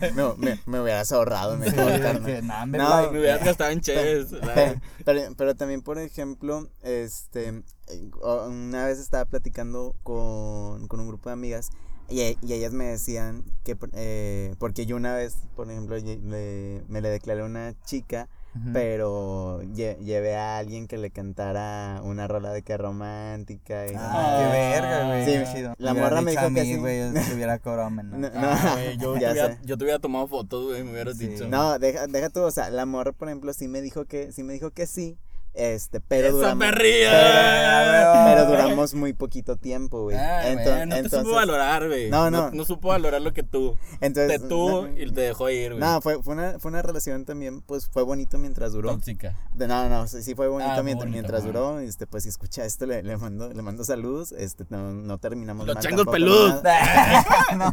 güey. 0.00 0.12
me, 0.12 0.34
me, 0.38 0.60
me 0.66 0.80
hubieras 0.80 1.12
ahorrado 1.12 1.54
Sí, 1.54 1.70
mejor, 1.70 2.00
carnal. 2.00 2.24
que, 2.24 2.42
nah, 2.42 2.66
No. 2.66 3.12
Me 3.12 3.20
hubieras 3.20 3.44
gastado 3.44 3.70
en 3.70 3.80
cheves. 3.80 4.26
Pero, 4.54 4.80
pero, 5.04 5.20
pero 5.36 5.54
también, 5.54 5.82
por 5.82 5.98
ejemplo, 5.98 6.68
este, 6.82 7.48
eh, 7.88 8.10
una 8.48 8.86
vez 8.86 8.98
estaba 8.98 9.24
platicando 9.24 9.94
con, 10.02 10.88
con 10.88 10.98
un 11.00 11.06
grupo 11.06 11.28
de 11.28 11.34
amigas 11.34 11.70
y, 12.08 12.20
e- 12.20 12.36
y 12.42 12.52
ellas 12.52 12.72
me 12.72 12.84
decían 12.84 13.44
que, 13.64 13.76
eh, 13.94 14.54
porque 14.58 14.86
yo 14.86 14.96
una 14.96 15.14
vez, 15.14 15.36
por 15.56 15.70
ejemplo, 15.70 15.96
le- 15.96 16.82
me 16.88 17.00
le 17.00 17.08
declaré 17.08 17.42
a 17.42 17.44
una 17.44 17.74
chica, 17.84 18.28
pero 18.72 19.62
lle- 19.62 19.98
llevé 19.98 20.36
a 20.36 20.58
alguien 20.58 20.86
que 20.86 20.96
le 20.96 21.10
cantara 21.10 22.00
una 22.04 22.28
rola 22.28 22.52
de 22.52 22.62
que 22.62 22.76
romántica. 22.76 23.86
Y, 23.88 23.94
Ah, 23.96 24.36
qué 24.38 24.58
verga, 24.58 25.06
güey. 25.08 25.24
Sí, 25.46 25.52
chido. 25.52 25.74
la 25.78 25.92
morra 25.94 26.20
me 26.20 26.30
dijo 26.30 26.44
a 26.44 26.54
que 26.54 26.62
mí, 26.62 26.74
sí. 26.74 26.76
güey, 26.76 26.98
yo 27.12 27.14
hubiera 27.36 27.58
cobrado 27.58 27.90
menos. 27.90 28.18
No, 28.18 28.28
Ah, 28.32 28.72
güey, 28.74 28.96
yo, 28.98 29.16
Ya 29.18 29.58
yo 29.62 29.76
te 29.76 29.84
hubiera 29.84 29.98
tomado 29.98 30.28
fotos, 30.28 30.66
güey, 30.66 30.84
me 30.84 30.92
hubieras 30.92 31.16
Sí. 31.18 31.28
dicho. 31.28 31.48
No, 31.48 31.78
deja, 31.80 32.06
deja 32.06 32.30
tú, 32.30 32.42
o 32.42 32.50
sea, 32.50 32.70
la 32.70 32.86
morra, 32.86 33.10
por 33.12 33.28
ejemplo, 33.28 33.52
sí 33.52 33.66
me 33.66 33.80
dijo 33.80 34.04
que, 34.04 34.30
sí 34.30 34.42
me 34.44 34.52
dijo 34.52 34.70
que 34.70 34.86
sí, 34.86 35.18
este, 35.54 36.00
pero 36.00 36.26
¡Esa 36.28 36.36
duramos, 36.36 36.66
perrilla! 36.66 37.10
pero, 37.12 38.24
pero 38.24 38.50
duramos 38.50 38.94
muy 38.94 39.12
poquito 39.12 39.56
tiempo, 39.56 40.02
güey. 40.02 40.16
Ah, 40.16 40.42
no 40.54 40.62
te 40.64 40.82
entonces, 40.82 41.20
supo 41.20 41.32
valorar, 41.36 41.86
güey. 41.86 42.10
No, 42.10 42.30
no. 42.30 42.50
No 42.50 42.64
supo 42.64 42.88
valorar 42.88 43.22
lo 43.22 43.32
que 43.32 43.42
tú. 43.42 43.76
entonces, 44.00 44.40
Te 44.40 44.48
tuvo 44.48 44.88
no, 44.88 44.98
y 44.98 45.10
te 45.12 45.20
dejó 45.20 45.48
ir, 45.50 45.70
güey. 45.70 45.80
no, 45.80 46.00
fue, 46.00 46.22
fue 46.22 46.34
una, 46.34 46.58
fue 46.58 46.70
una 46.70 46.82
relación 46.82 47.24
también, 47.24 47.60
pues, 47.62 47.88
fue 47.88 48.02
bonito 48.02 48.36
mientras 48.38 48.72
duró. 48.72 48.90
Tóxica. 48.90 49.36
De- 49.54 49.68
no, 49.68 49.88
no, 49.88 50.06
sí, 50.08 50.22
sí 50.22 50.34
fue 50.34 50.48
bonito 50.48 50.70
Ah, 50.70 50.82
mientras, 50.82 51.06
bonito, 51.06 51.12
mientras 51.12 51.40
ajá. 51.42 51.46
duró, 51.46 51.78
este, 51.80 52.06
pues, 52.06 52.24
si 52.24 52.28
escucha 52.30 52.64
esto, 52.64 52.86
le, 52.86 53.02
le 53.02 53.16
mando, 53.16 53.52
le 53.52 53.62
mando 53.62 53.84
saludos, 53.84 54.32
este, 54.32 54.64
no, 54.70 54.90
no 54.92 55.18
terminamos 55.18 55.66
Los 55.66 55.76
mal 55.76 55.82
changos 55.84 55.98
tampoco, 56.04 56.12
peludos. 56.12 56.62
No, 57.54 57.72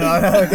no, 0.00 0.20
no. 0.20 0.46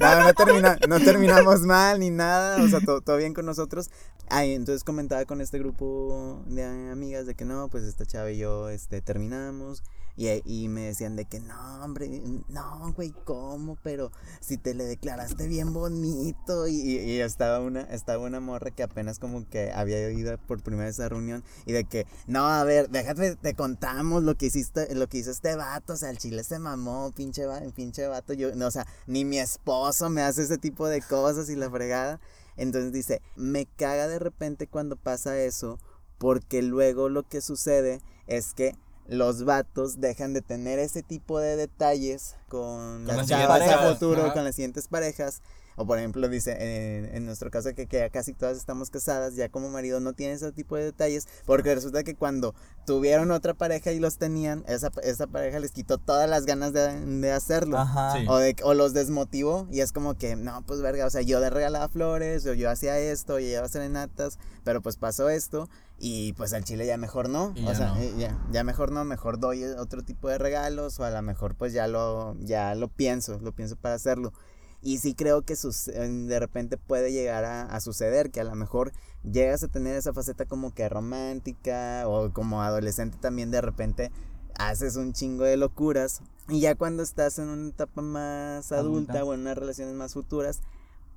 No, 0.00 0.22
no, 0.24 0.34
termina- 0.34 0.78
no 0.88 1.00
terminamos 1.00 1.60
mal 1.60 2.00
ni 2.00 2.10
nada, 2.10 2.62
o 2.62 2.68
sea, 2.68 2.80
todo, 2.80 3.00
todo 3.00 3.16
bien 3.16 3.34
con 3.34 3.44
nosotros. 3.46 3.90
Ay, 4.30 4.54
entonces 4.54 4.84
comentaba 4.84 5.17
con 5.26 5.40
este 5.40 5.58
grupo 5.58 6.42
de 6.46 6.64
amigas 6.64 7.26
de 7.26 7.34
que 7.34 7.44
no, 7.44 7.68
pues 7.68 7.84
esta 7.84 8.06
chava 8.06 8.30
y 8.30 8.38
yo, 8.38 8.68
este, 8.68 9.00
terminamos. 9.02 9.82
Y, 10.16 10.28
y 10.44 10.66
me 10.68 10.80
decían 10.80 11.14
de 11.14 11.26
que 11.26 11.38
no, 11.38 11.84
hombre, 11.84 12.20
no, 12.48 12.92
güey, 12.96 13.14
¿cómo? 13.24 13.78
Pero 13.84 14.10
si 14.40 14.56
te 14.56 14.74
le 14.74 14.84
declaraste 14.84 15.46
bien 15.46 15.72
bonito. 15.72 16.66
Y, 16.66 16.74
y- 16.98 17.20
estaba 17.20 17.60
una, 17.60 17.82
estaba 17.82 18.24
una 18.26 18.40
morra 18.40 18.72
que 18.72 18.82
apenas 18.82 19.20
como 19.20 19.48
que 19.48 19.70
había 19.72 20.10
ido 20.10 20.36
por 20.38 20.60
primera 20.60 20.86
vez 20.86 20.98
a 20.98 21.02
esa 21.04 21.08
reunión. 21.10 21.44
Y 21.66 21.72
de 21.72 21.84
que, 21.84 22.04
no, 22.26 22.46
a 22.48 22.64
ver, 22.64 22.90
déjate, 22.90 23.36
te 23.36 23.54
contamos 23.54 24.24
lo 24.24 24.34
que 24.34 24.46
hiciste, 24.46 24.92
lo 24.96 25.08
que 25.08 25.18
hizo 25.18 25.30
este 25.30 25.54
vato. 25.54 25.92
O 25.92 25.96
sea, 25.96 26.10
el 26.10 26.18
chile 26.18 26.42
se 26.42 26.58
mamó, 26.58 27.12
pinche, 27.14 27.44
pinche 27.76 28.08
vato. 28.08 28.32
Yo, 28.32 28.52
no, 28.56 28.66
o 28.66 28.70
sea, 28.72 28.88
ni 29.06 29.24
mi 29.24 29.38
esposo 29.38 30.10
me 30.10 30.22
hace 30.22 30.42
ese 30.42 30.58
tipo 30.58 30.88
de 30.88 31.00
cosas 31.00 31.48
y 31.48 31.54
la 31.54 31.70
fregada. 31.70 32.18
Entonces 32.58 32.92
dice, 32.92 33.22
me 33.36 33.64
caga 33.64 34.08
de 34.08 34.18
repente 34.18 34.66
cuando 34.66 34.96
pasa 34.96 35.38
eso. 35.38 35.78
Porque 36.18 36.62
luego 36.62 37.08
lo 37.08 37.22
que 37.22 37.40
sucede 37.40 38.02
es 38.26 38.52
que 38.52 38.74
los 39.06 39.44
vatos 39.44 40.00
dejan 40.00 40.34
de 40.34 40.42
tener 40.42 40.78
ese 40.78 41.02
tipo 41.02 41.38
de 41.38 41.56
detalles 41.56 42.36
con, 42.48 43.04
Con 43.04 43.06
las 43.06 43.16
las 43.16 43.26
chavas 43.28 43.62
a 43.62 43.94
futuro, 43.94 44.24
ajá. 44.24 44.32
con 44.34 44.44
las 44.44 44.54
siguientes 44.54 44.88
parejas. 44.88 45.40
O 45.78 45.86
por 45.86 45.98
ejemplo, 45.98 46.28
dice, 46.28 46.56
en, 46.98 47.14
en 47.14 47.24
nuestro 47.24 47.50
caso 47.50 47.72
que, 47.74 47.86
que 47.86 47.98
ya 47.98 48.10
casi 48.10 48.34
todas 48.34 48.56
estamos 48.56 48.90
casadas, 48.90 49.36
ya 49.36 49.48
como 49.48 49.70
marido 49.70 50.00
no 50.00 50.12
tiene 50.12 50.34
ese 50.34 50.50
tipo 50.52 50.76
de 50.76 50.84
detalles, 50.84 51.28
porque 51.46 51.74
resulta 51.74 52.02
que 52.02 52.14
cuando 52.16 52.54
tuvieron 52.84 53.30
otra 53.30 53.54
pareja 53.54 53.92
y 53.92 54.00
los 54.00 54.18
tenían, 54.18 54.64
esa, 54.66 54.90
esa 55.02 55.26
pareja 55.28 55.60
les 55.60 55.70
quitó 55.72 55.98
todas 55.98 56.28
las 56.28 56.44
ganas 56.46 56.72
de, 56.72 57.00
de 57.00 57.32
hacerlo. 57.32 57.78
Ajá. 57.78 58.14
Sí. 58.18 58.26
O, 58.28 58.38
de, 58.38 58.56
o 58.64 58.74
los 58.74 58.92
desmotivó 58.92 59.66
y 59.70 59.80
es 59.80 59.92
como 59.92 60.18
que, 60.18 60.36
no, 60.36 60.62
pues 60.66 60.80
verga, 60.82 61.06
o 61.06 61.10
sea, 61.10 61.22
yo 61.22 61.40
le 61.40 61.48
regalaba 61.48 61.88
flores, 61.88 62.44
o 62.46 62.54
yo 62.54 62.68
hacía 62.70 62.98
esto, 62.98 63.38
y 63.38 63.44
llevaba 63.46 63.68
serenatas, 63.68 64.38
pero 64.64 64.82
pues 64.82 64.96
pasó 64.96 65.28
esto 65.30 65.68
y 66.00 66.32
pues 66.34 66.52
al 66.52 66.62
chile 66.64 66.86
ya 66.86 66.96
mejor 66.96 67.28
no, 67.28 67.52
Y 67.56 67.64
o 67.64 67.68
ya 67.68 67.74
sea, 67.74 67.88
no. 67.88 68.00
eh, 68.00 68.12
ya, 68.18 68.38
ya 68.52 68.62
mejor 68.64 68.92
no, 68.92 69.04
mejor 69.04 69.40
doy 69.40 69.64
otro 69.64 70.02
tipo 70.02 70.28
de 70.28 70.38
regalos 70.38 70.98
o 71.00 71.04
a 71.04 71.10
lo 71.10 71.20
mejor 71.22 71.56
pues 71.56 71.72
ya 71.72 71.88
lo, 71.88 72.36
ya 72.40 72.74
lo 72.76 72.88
pienso, 72.88 73.38
lo 73.40 73.52
pienso 73.52 73.76
para 73.76 73.96
hacerlo. 73.96 74.32
Y 74.80 74.98
sí 74.98 75.14
creo 75.14 75.42
que 75.42 75.54
de 75.54 76.38
repente 76.38 76.76
puede 76.76 77.12
llegar 77.12 77.44
a, 77.44 77.62
a 77.62 77.80
suceder 77.80 78.30
que 78.30 78.40
a 78.40 78.44
lo 78.44 78.54
mejor 78.54 78.92
llegas 79.24 79.62
a 79.64 79.68
tener 79.68 79.96
esa 79.96 80.12
faceta 80.12 80.44
como 80.44 80.72
que 80.72 80.88
romántica 80.88 82.04
o 82.06 82.32
como 82.32 82.62
adolescente 82.62 83.18
también 83.20 83.50
de 83.50 83.60
repente 83.60 84.12
haces 84.58 84.96
un 84.96 85.12
chingo 85.12 85.44
de 85.44 85.56
locuras 85.56 86.22
y 86.48 86.60
ya 86.60 86.74
cuando 86.74 87.02
estás 87.02 87.38
en 87.38 87.48
una 87.48 87.68
etapa 87.68 88.00
más 88.00 88.72
adulta, 88.72 89.12
Adulta. 89.12 89.24
o 89.24 89.34
en 89.34 89.40
unas 89.40 89.58
relaciones 89.58 89.94
más 89.94 90.14
futuras, 90.14 90.60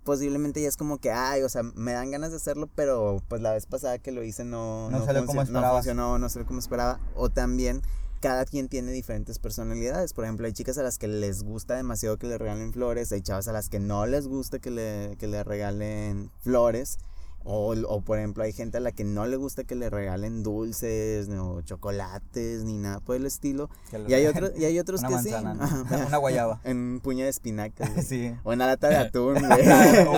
posiblemente 0.03 0.61
ya 0.61 0.67
es 0.67 0.75
como 0.75 0.97
que, 0.97 1.11
ay, 1.11 1.41
o 1.43 1.49
sea, 1.49 1.63
me 1.63 1.93
dan 1.93 2.11
ganas 2.11 2.31
de 2.31 2.37
hacerlo, 2.37 2.69
pero 2.75 3.21
pues 3.29 3.41
la 3.41 3.53
vez 3.53 3.65
pasada 3.65 3.97
que 3.97 4.11
lo 4.11 4.23
hice 4.23 4.43
no, 4.43 4.89
No 4.91 5.05
salió 5.05 5.25
como 5.25 5.43
no 5.45 5.71
funcionó, 5.71 6.19
no 6.19 6.27
salió 6.27 6.45
como 6.45 6.59
esperaba. 6.59 6.99
O 7.15 7.29
también 7.29 7.81
cada 8.21 8.45
quien 8.45 8.69
tiene 8.69 8.91
diferentes 8.91 9.39
personalidades. 9.39 10.13
Por 10.13 10.23
ejemplo, 10.23 10.45
hay 10.45 10.53
chicas 10.53 10.77
a 10.77 10.83
las 10.83 10.97
que 10.97 11.07
les 11.07 11.43
gusta 11.43 11.75
demasiado 11.75 12.17
que 12.17 12.27
le 12.27 12.37
regalen 12.37 12.71
flores, 12.71 13.11
hay 13.11 13.21
chavas 13.21 13.47
a 13.47 13.51
las 13.51 13.67
que 13.67 13.79
no 13.79 14.05
les 14.05 14.27
gusta 14.27 14.59
que 14.59 14.71
le, 14.71 15.17
que 15.19 15.27
le 15.27 15.43
regalen 15.43 16.31
flores. 16.41 16.99
O, 17.43 17.73
o, 17.87 18.01
por 18.01 18.19
ejemplo, 18.19 18.43
hay 18.43 18.53
gente 18.53 18.77
a 18.77 18.79
la 18.81 18.91
que 18.91 19.03
no 19.03 19.25
le 19.25 19.35
gusta 19.35 19.63
que 19.63 19.73
le 19.75 19.89
regalen 19.89 20.43
dulces, 20.43 21.27
o 21.29 21.61
chocolates, 21.61 22.63
ni 22.63 22.77
nada 22.77 22.99
por 22.99 23.15
el 23.15 23.25
estilo. 23.25 23.69
Y 24.07 24.13
hay, 24.13 24.27
otros 24.27 24.51
y 24.57 24.65
hay 24.65 24.77
otros 24.79 24.99
una 25.01 25.09
que 25.09 25.15
manzana, 25.15 25.67
sí. 25.67 25.75
¿no? 25.89 25.97
Una 26.07 26.17
guayaba. 26.17 26.61
En 26.63 26.77
un 26.77 26.99
puño 26.99 27.23
de 27.23 27.29
espinacas. 27.29 27.89
güey. 27.93 28.05
Sí. 28.11 28.33
O 28.43 28.51
en 28.53 28.57
una 28.59 28.67
lata 28.67 28.89
de 28.89 28.97
atún, 28.97 29.33
güey. 29.39 29.65
No. 30.05 30.11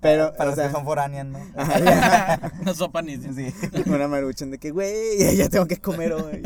Pero, 0.00 0.32
Para 0.32 0.44
o 0.44 0.46
los 0.46 0.54
sea, 0.54 0.68
que 0.68 0.72
son 0.72 0.84
foráneas, 0.84 1.26
¿no? 1.26 1.38
No 2.64 2.74
sopa 2.74 3.02
ni 3.02 3.16
Sí. 3.18 3.52
una 3.86 4.08
maruchan 4.08 4.50
de 4.50 4.58
que, 4.58 4.70
güey, 4.70 5.36
ya 5.36 5.48
tengo 5.48 5.66
que 5.66 5.78
comer 5.78 6.12
hoy. 6.12 6.42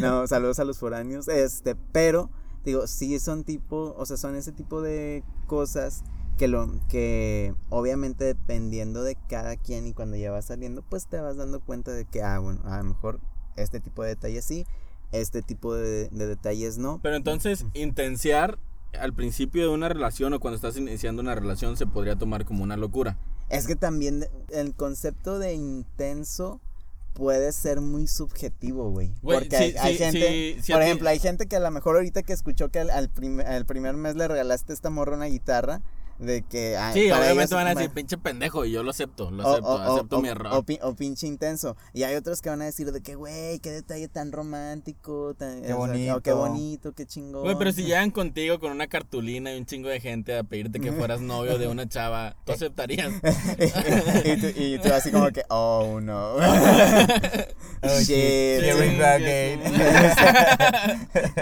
no, 0.00 0.26
saludos 0.26 0.58
a 0.60 0.64
los 0.64 0.78
foráneos. 0.78 1.28
Este, 1.28 1.74
pero, 1.92 2.30
digo, 2.64 2.86
sí 2.86 3.18
son 3.18 3.44
tipo, 3.44 3.94
o 3.96 4.06
sea, 4.06 4.16
son 4.16 4.36
ese 4.36 4.52
tipo 4.52 4.80
de 4.80 5.24
cosas 5.46 6.04
que 6.38 6.48
lo, 6.48 6.70
que 6.88 7.54
obviamente 7.68 8.24
dependiendo 8.24 9.02
de 9.02 9.16
cada 9.28 9.56
quien 9.56 9.86
y 9.86 9.92
cuando 9.92 10.16
ya 10.16 10.30
vas 10.30 10.46
saliendo, 10.46 10.82
pues 10.82 11.06
te 11.06 11.20
vas 11.20 11.36
dando 11.36 11.60
cuenta 11.60 11.92
de 11.92 12.06
que, 12.06 12.22
ah, 12.22 12.38
bueno, 12.38 12.62
a 12.64 12.78
lo 12.78 12.84
mejor 12.84 13.20
este 13.56 13.80
tipo 13.80 14.02
de 14.02 14.10
detalles 14.10 14.44
sí, 14.44 14.64
este 15.12 15.42
tipo 15.42 15.74
de, 15.74 16.08
de 16.08 16.26
detalles 16.26 16.78
no. 16.78 17.00
Pero 17.02 17.16
entonces, 17.16 17.66
intenciar 17.74 18.58
al 18.98 19.12
principio 19.12 19.62
de 19.62 19.68
una 19.68 19.88
relación 19.88 20.32
o 20.32 20.40
cuando 20.40 20.56
estás 20.56 20.76
iniciando 20.78 21.20
una 21.20 21.34
relación 21.34 21.76
se 21.76 21.86
podría 21.86 22.16
tomar 22.16 22.46
como 22.46 22.62
una 22.62 22.76
locura. 22.76 23.18
Es 23.50 23.66
que 23.66 23.76
también 23.76 24.26
el 24.50 24.74
concepto 24.74 25.38
de 25.38 25.54
intenso 25.54 26.60
puede 27.14 27.50
ser 27.52 27.80
muy 27.80 28.06
subjetivo, 28.06 28.90
güey. 28.90 29.12
Porque 29.22 29.56
sí, 29.56 29.64
hay, 29.64 29.74
hay 29.76 29.92
sí, 29.94 29.98
gente, 29.98 30.62
sí, 30.62 30.72
por 30.72 30.82
ejemplo, 30.82 31.08
hay 31.08 31.18
gente 31.18 31.46
que 31.46 31.56
a 31.56 31.60
lo 31.60 31.70
mejor 31.70 31.96
ahorita 31.96 32.22
que 32.22 32.32
escuchó 32.32 32.68
que 32.68 32.78
al, 32.78 32.90
al 32.90 33.08
prim- 33.08 33.40
al 33.40 33.66
primer 33.66 33.96
mes 33.96 34.14
le 34.14 34.28
regalaste 34.28 34.72
esta 34.72 34.90
morra 34.90 35.16
una 35.16 35.26
guitarra, 35.26 35.80
de 36.18 36.42
que... 36.42 36.76
ay, 36.76 36.94
Sí, 36.94 37.08
para 37.08 37.20
obviamente 37.22 37.42
ellos- 37.44 37.50
van 37.52 37.66
a 37.68 37.74
decir, 37.74 37.90
pinche 37.90 38.18
pendejo, 38.18 38.64
y 38.64 38.72
yo 38.72 38.82
lo 38.82 38.90
acepto, 38.90 39.30
lo 39.30 39.44
o- 39.44 39.50
acepto, 39.52 39.68
o- 39.68 39.78
acepto 39.94 40.18
o- 40.18 40.20
mi 40.22 40.28
error. 40.28 40.52
O, 40.52 40.62
pi- 40.64 40.78
o 40.82 40.94
pinche 40.94 41.26
intenso. 41.26 41.76
Y 41.92 42.02
hay 42.02 42.16
otros 42.16 42.42
que 42.42 42.48
van 42.50 42.60
a 42.62 42.64
decir 42.64 42.90
de 42.92 43.00
que, 43.02 43.14
güey, 43.14 43.58
qué 43.60 43.70
detalle 43.70 44.08
tan 44.08 44.32
romántico, 44.32 45.34
tan, 45.34 45.62
Qué 45.62 45.72
o 45.72 45.86
sea, 45.86 46.16
o 46.16 46.20
qué 46.20 46.32
bonito. 46.32 46.36
bonito, 46.36 46.92
qué 46.92 47.06
chingón. 47.06 47.42
Güey, 47.42 47.56
pero 47.56 47.70
si 47.72 47.84
llegan 47.84 48.10
contigo 48.10 48.58
con 48.58 48.72
una 48.72 48.86
cartulina 48.88 49.54
y 49.54 49.58
un 49.58 49.66
chingo 49.66 49.88
de 49.88 50.00
gente 50.00 50.36
a 50.36 50.42
pedirte 50.42 50.80
que 50.80 50.90
fueras 50.92 51.20
novio 51.20 51.56
de 51.58 51.68
una 51.68 51.88
chava, 51.88 52.34
¿tú 52.44 52.52
aceptarías? 52.52 53.12
y, 54.24 54.36
tú, 54.40 54.46
y 54.56 54.78
tú 54.78 54.92
así 54.92 55.10
como 55.12 55.30
que, 55.30 55.42
oh 55.50 56.00
no. 56.02 56.34
Oh, 57.80 58.00
Shit. 58.00 58.08
shit. 58.08 59.00
Again. 59.00 59.60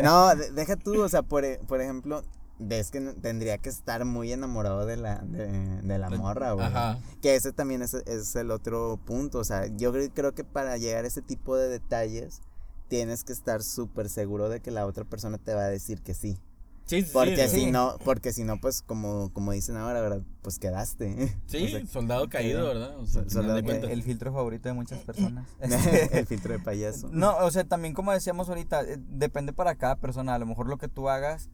no, 0.03 0.35
de- 0.37 0.51
deja 0.53 0.77
tú, 0.77 1.03
o 1.03 1.09
sea, 1.09 1.23
por, 1.23 1.45
por 1.67 1.81
ejemplo, 1.81 2.23
ves 2.59 2.91
que 2.91 3.01
tendría 3.01 3.59
que 3.59 3.69
estar 3.69 4.05
muy 4.05 4.33
enamorado 4.33 4.87
de 4.87 4.97
la, 4.97 5.17
de, 5.19 5.47
de 5.83 5.99
la 5.99 6.11
morra, 6.11 6.53
güey. 6.53 6.67
Ajá. 6.67 6.99
Que 7.23 7.35
ese 7.35 7.53
también 7.53 7.83
es, 7.83 7.95
es 7.95 8.35
el 8.37 8.51
otro 8.51 8.99
punto, 9.05 9.39
o 9.39 9.45
sea, 9.45 9.67
yo 9.67 9.93
cre- 9.93 10.11
creo 10.15 10.35
que 10.35 10.45
para 10.45 10.77
llegar 10.79 11.05
a 11.05 11.09
ese 11.09 11.23
tipo 11.23 11.57
de 11.57 11.69
detalles 11.69 12.41
tienes 12.89 13.25
que 13.25 13.33
estar 13.33 13.63
súper 13.63 14.09
seguro 14.09 14.49
de 14.49 14.61
que 14.61 14.71
la 14.71 14.87
otra 14.87 15.05
persona 15.05 15.39
te 15.39 15.55
va 15.55 15.63
a 15.65 15.69
decir 15.69 16.03
que 16.03 16.15
sí. 16.15 16.39
Sí, 16.87 17.03
sí, 17.03 17.11
Porque 17.13 17.49
sí. 17.49 17.63
si 17.63 17.71
no, 17.73 17.97
porque 18.05 18.33
si 18.33 18.45
no, 18.45 18.61
pues 18.61 18.81
como, 18.81 19.33
como 19.33 19.51
dicen 19.51 19.77
ahora, 19.77 20.01
¿verdad? 20.01 20.23
Pues 20.43 20.61
quedaste. 20.61 21.35
Sí, 21.49 21.65
O 21.65 21.69
sea, 21.69 21.87
soldado 21.87 22.29
caído, 22.29 22.65
¿verdad? 22.65 22.97
O 23.01 23.07
sea, 23.07 23.29
Soldado 23.29 23.61
cuentas. 23.65 23.91
El 23.91 24.05
filtro 24.05 24.33
favorito 24.33 24.69
de 24.69 24.75
muchas 24.75 25.01
personas. 25.01 25.49
El 25.61 26.27
filtro 26.27 26.53
de 26.53 26.61
payaso. 26.61 27.09
No, 27.11 27.37
o 27.39 27.51
sea, 27.51 27.65
también 27.65 27.93
como 27.93 28.13
decíamos 28.13 28.49
ahorita, 28.49 28.83
eh, 28.85 28.99
depende 29.11 29.53
para 29.53 29.75
cada 29.75 29.97
persona. 29.97 30.37
A 30.37 30.39
lo 30.39 30.47
mejor 30.47 30.69
lo 30.69 30.79
que 30.79 30.87
tú 30.87 31.09
hagas 31.09 31.51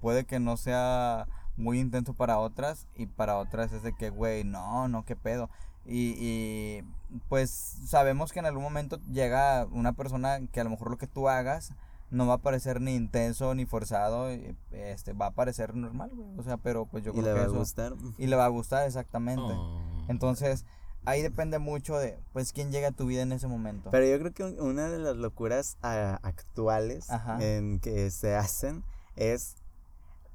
puede 0.00 0.24
que 0.24 0.40
no 0.40 0.56
sea 0.56 1.26
muy 1.56 1.80
intenso 1.80 2.14
para 2.14 2.38
otras 2.38 2.86
y 2.96 3.06
para 3.06 3.36
otras 3.36 3.72
es 3.72 3.82
de 3.82 3.92
que, 3.94 4.10
güey, 4.10 4.44
no, 4.44 4.88
no, 4.88 5.04
qué 5.04 5.16
pedo. 5.16 5.50
Y, 5.84 6.14
y 6.18 6.84
pues 7.28 7.50
sabemos 7.50 8.32
que 8.32 8.38
en 8.40 8.46
algún 8.46 8.62
momento 8.62 8.98
llega 9.10 9.66
una 9.72 9.92
persona 9.92 10.38
que 10.52 10.60
a 10.60 10.64
lo 10.64 10.70
mejor 10.70 10.90
lo 10.90 10.98
que 10.98 11.06
tú 11.06 11.28
hagas 11.28 11.72
no 12.10 12.26
va 12.26 12.34
a 12.34 12.38
parecer 12.38 12.80
ni 12.80 12.94
intenso 12.94 13.54
ni 13.54 13.66
forzado, 13.66 14.32
y, 14.32 14.56
este, 14.70 15.12
va 15.12 15.26
a 15.26 15.30
parecer 15.32 15.74
normal, 15.74 16.10
güey. 16.14 16.38
O 16.38 16.42
sea, 16.42 16.56
pero 16.56 16.86
pues 16.86 17.04
yo 17.04 17.10
y 17.10 17.20
creo 17.20 17.24
le 17.24 17.32
que 17.34 17.46
va 17.46 17.54
a 17.54 17.58
gustar. 17.58 17.94
Y 18.16 18.26
le 18.28 18.36
va 18.36 18.46
a 18.46 18.48
gustar 18.48 18.86
exactamente. 18.86 19.42
Oh. 19.42 19.80
Entonces, 20.08 20.64
ahí 21.04 21.20
depende 21.20 21.58
mucho 21.58 21.98
de, 21.98 22.18
pues, 22.32 22.52
quién 22.52 22.70
llega 22.70 22.88
a 22.88 22.92
tu 22.92 23.04
vida 23.06 23.22
en 23.22 23.32
ese 23.32 23.46
momento. 23.46 23.90
Pero 23.90 24.06
yo 24.06 24.18
creo 24.20 24.32
que 24.32 24.44
un- 24.44 24.58
una 24.70 24.88
de 24.88 24.98
las 24.98 25.16
locuras 25.16 25.76
ah, 25.82 26.18
actuales 26.22 27.10
Ajá. 27.10 27.42
en 27.44 27.78
que 27.78 28.10
se 28.10 28.34
hacen 28.36 28.84
es 29.18 29.56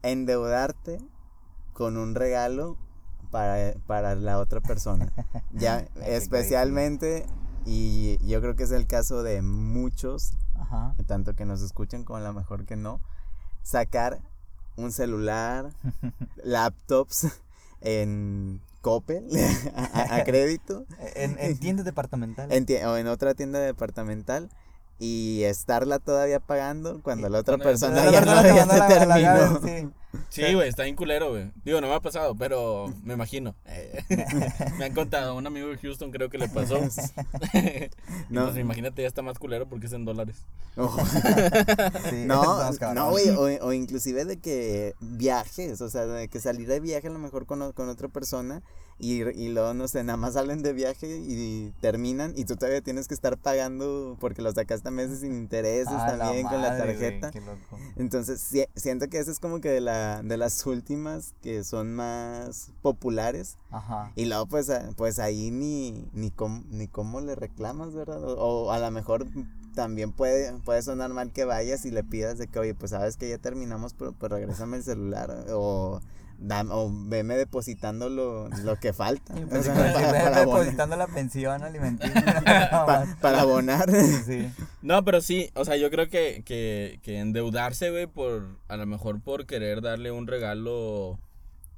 endeudarte 0.02 1.00
con 1.74 1.98
un 1.98 2.15
regalo 2.15 2.78
para, 3.32 3.74
para 3.88 4.15
la 4.15 4.38
otra 4.39 4.62
persona. 4.62 5.12
ya, 5.54 5.88
especialmente, 6.06 7.26
y 7.65 8.17
yo 8.28 8.41
creo 8.41 8.56
que 8.56 8.63
es 8.63 8.72
el 8.72 8.86
caso 8.88 9.24
de 9.24 9.41
muchos, 9.41 10.34
Ajá. 10.56 10.96
tanto 11.08 11.34
que 11.36 11.46
nos 11.46 11.62
escuchan 11.62 12.04
como 12.04 12.17
a 12.17 12.22
lo 12.22 12.34
mejor 12.34 12.65
que 12.65 12.76
no, 12.76 13.00
sacar 13.63 14.19
un 14.76 14.91
celular, 14.91 15.69
laptops 16.43 17.28
en 17.82 18.62
Coppel 18.82 19.28
a- 19.76 20.24
crédito 20.26 20.86
En, 21.15 21.38
en 21.39 21.58
tiendas 21.58 21.86
departamentales. 21.86 22.56
en 22.58 22.65
tie- 22.65 22.86
o 22.86 22.98
en 22.98 23.08
otra 23.08 23.34
tienda 23.34 23.60
departamental 23.60 24.50
y 25.05 25.43
estarla 25.43 25.99
todavía 25.99 26.39
pagando 26.39 27.01
cuando 27.03 27.27
la 27.27 27.39
otra 27.39 27.57
persona 27.57 28.05
La 28.05 28.11
ya, 28.11 28.19
persona 28.21 28.41
no- 28.41 28.55
ya 28.55 28.65
manda 28.65 28.87
te 28.87 29.05
la- 29.05 29.05
la 29.05 29.15
terminó. 29.59 29.67
sí. 29.67 29.89
Sí, 30.29 30.53
güey, 30.53 30.69
está 30.69 30.83
bien 30.83 30.95
culero, 30.95 31.31
güey. 31.31 31.51
Digo, 31.65 31.81
no 31.81 31.87
me 31.87 31.95
ha 31.95 31.99
pasado, 31.99 32.35
pero 32.35 32.85
me 33.03 33.15
imagino. 33.15 33.55
Me 34.77 34.85
han 34.85 34.93
contado, 34.93 35.31
a 35.31 35.33
un 35.33 35.47
amigo 35.47 35.69
de 35.69 35.77
Houston 35.77 36.11
creo 36.11 36.29
que 36.29 36.37
le 36.37 36.47
pasó. 36.47 36.77
No. 38.29 38.45
pues 38.45 38.57
imagínate, 38.57 39.01
ya 39.01 39.07
está 39.07 39.21
más 39.21 39.39
culero 39.39 39.67
porque 39.67 39.87
es 39.87 39.93
en 39.93 40.05
dólares. 40.05 40.37
Ojo. 40.77 41.03
Sí, 42.09 42.23
No, 42.27 42.71
no, 42.93 43.09
güey, 43.11 43.29
o, 43.29 43.65
o 43.65 43.73
inclusive 43.73 44.25
de 44.25 44.37
que 44.39 44.93
viajes, 44.99 45.81
o 45.81 45.89
sea, 45.89 46.05
de 46.05 46.27
que 46.27 46.39
salir 46.39 46.67
de 46.67 46.79
viaje 46.79 47.07
a 47.07 47.11
lo 47.11 47.19
mejor 47.19 47.45
con, 47.45 47.71
con 47.73 47.89
otra 47.89 48.07
persona 48.07 48.61
y, 49.03 49.21
y 49.21 49.49
luego, 49.49 49.73
no 49.73 49.87
sé, 49.87 50.03
nada 50.03 50.17
más 50.17 50.33
salen 50.33 50.61
de 50.63 50.73
viaje 50.73 51.17
y 51.17 51.73
terminan 51.81 52.33
y 52.35 52.45
tú 52.45 52.55
todavía 52.55 52.81
tienes 52.81 53.07
que 53.07 53.13
estar 53.13 53.37
pagando 53.37 54.17
porque 54.19 54.41
los 54.41 54.55
sacaste 54.55 54.87
a 54.87 54.91
meses 54.91 55.19
sin 55.19 55.33
intereses 55.33 55.87
Ah, 55.89 56.15
la 56.15 56.17
también 56.25 56.47
con 56.47 56.61
la 56.61 56.69
güey, 56.77 56.79
tarjeta. 56.79 57.31
loco. 57.39 57.77
Entonces, 57.97 58.39
si- 58.41 58.65
siento 58.75 59.09
que 59.09 59.19
esa 59.19 59.31
es 59.31 59.39
como 59.39 59.59
que 59.61 59.69
de, 59.69 59.81
la, 59.81 60.23
de 60.23 60.37
las 60.37 60.65
últimas 60.65 61.33
que 61.41 61.63
son 61.63 61.93
más 61.93 62.71
populares. 62.81 63.57
Ajá. 63.71 64.11
Y 64.15 64.25
luego, 64.25 64.45
pues, 64.47 64.69
a- 64.69 64.89
pues 64.95 65.19
ahí 65.19 65.51
ni, 65.51 66.07
ni, 66.13 66.31
cómo, 66.31 66.63
ni 66.69 66.87
cómo 66.87 67.19
le 67.21 67.35
reclamas, 67.35 67.93
¿verdad? 67.93 68.23
O, 68.23 68.35
o 68.65 68.71
a 68.71 68.79
lo 68.79 68.89
mejor 68.91 69.25
también 69.75 70.11
puede, 70.11 70.53
puede 70.59 70.81
sonar 70.83 71.11
mal 71.13 71.31
que 71.31 71.45
vayas 71.45 71.85
y 71.85 71.91
le 71.91 72.03
pidas 72.03 72.37
de 72.37 72.47
que, 72.47 72.59
oye, 72.59 72.75
pues 72.75 72.91
sabes 72.91 73.17
que 73.17 73.27
ya 73.27 73.37
terminamos, 73.39 73.93
pero 73.95 74.13
pues 74.13 74.31
regrésame 74.31 74.77
el 74.77 74.83
celular. 74.83 75.45
O, 75.49 75.99
dam- 76.39 76.69
o 76.72 76.89
veme 76.91 77.36
depositando 77.38 78.10
lo, 78.10 78.50
lo 78.50 78.76
que 78.80 78.93
falta. 78.93 79.34
Y 79.39 79.43
o 79.43 79.63
sea, 79.63 79.76
sí, 79.76 79.93
para, 79.93 80.24
para 80.24 80.39
depositando 80.41 80.96
la 80.96 81.08
pensión 81.08 81.63
alimenticia. 81.63 82.41
Pa- 82.72 83.06
para 83.22 83.41
abonar. 83.41 83.89
sí. 84.26 84.50
No, 84.82 85.04
pero 85.04 85.22
sí, 85.22 85.50
o 85.56 85.65
sea, 85.65 85.78
yo 85.78 85.89
creo 85.89 86.10
que, 86.10 86.43
que, 86.46 87.00
que 87.04 87.19
endeudarse, 87.19 87.89
güey, 87.91 88.08
por, 88.08 88.48
a 88.67 88.78
lo 88.78 88.86
mejor 88.86 89.22
por 89.22 89.46
querer 89.46 89.82
darle 89.82 90.12
un 90.12 90.28
regalo, 90.28 91.19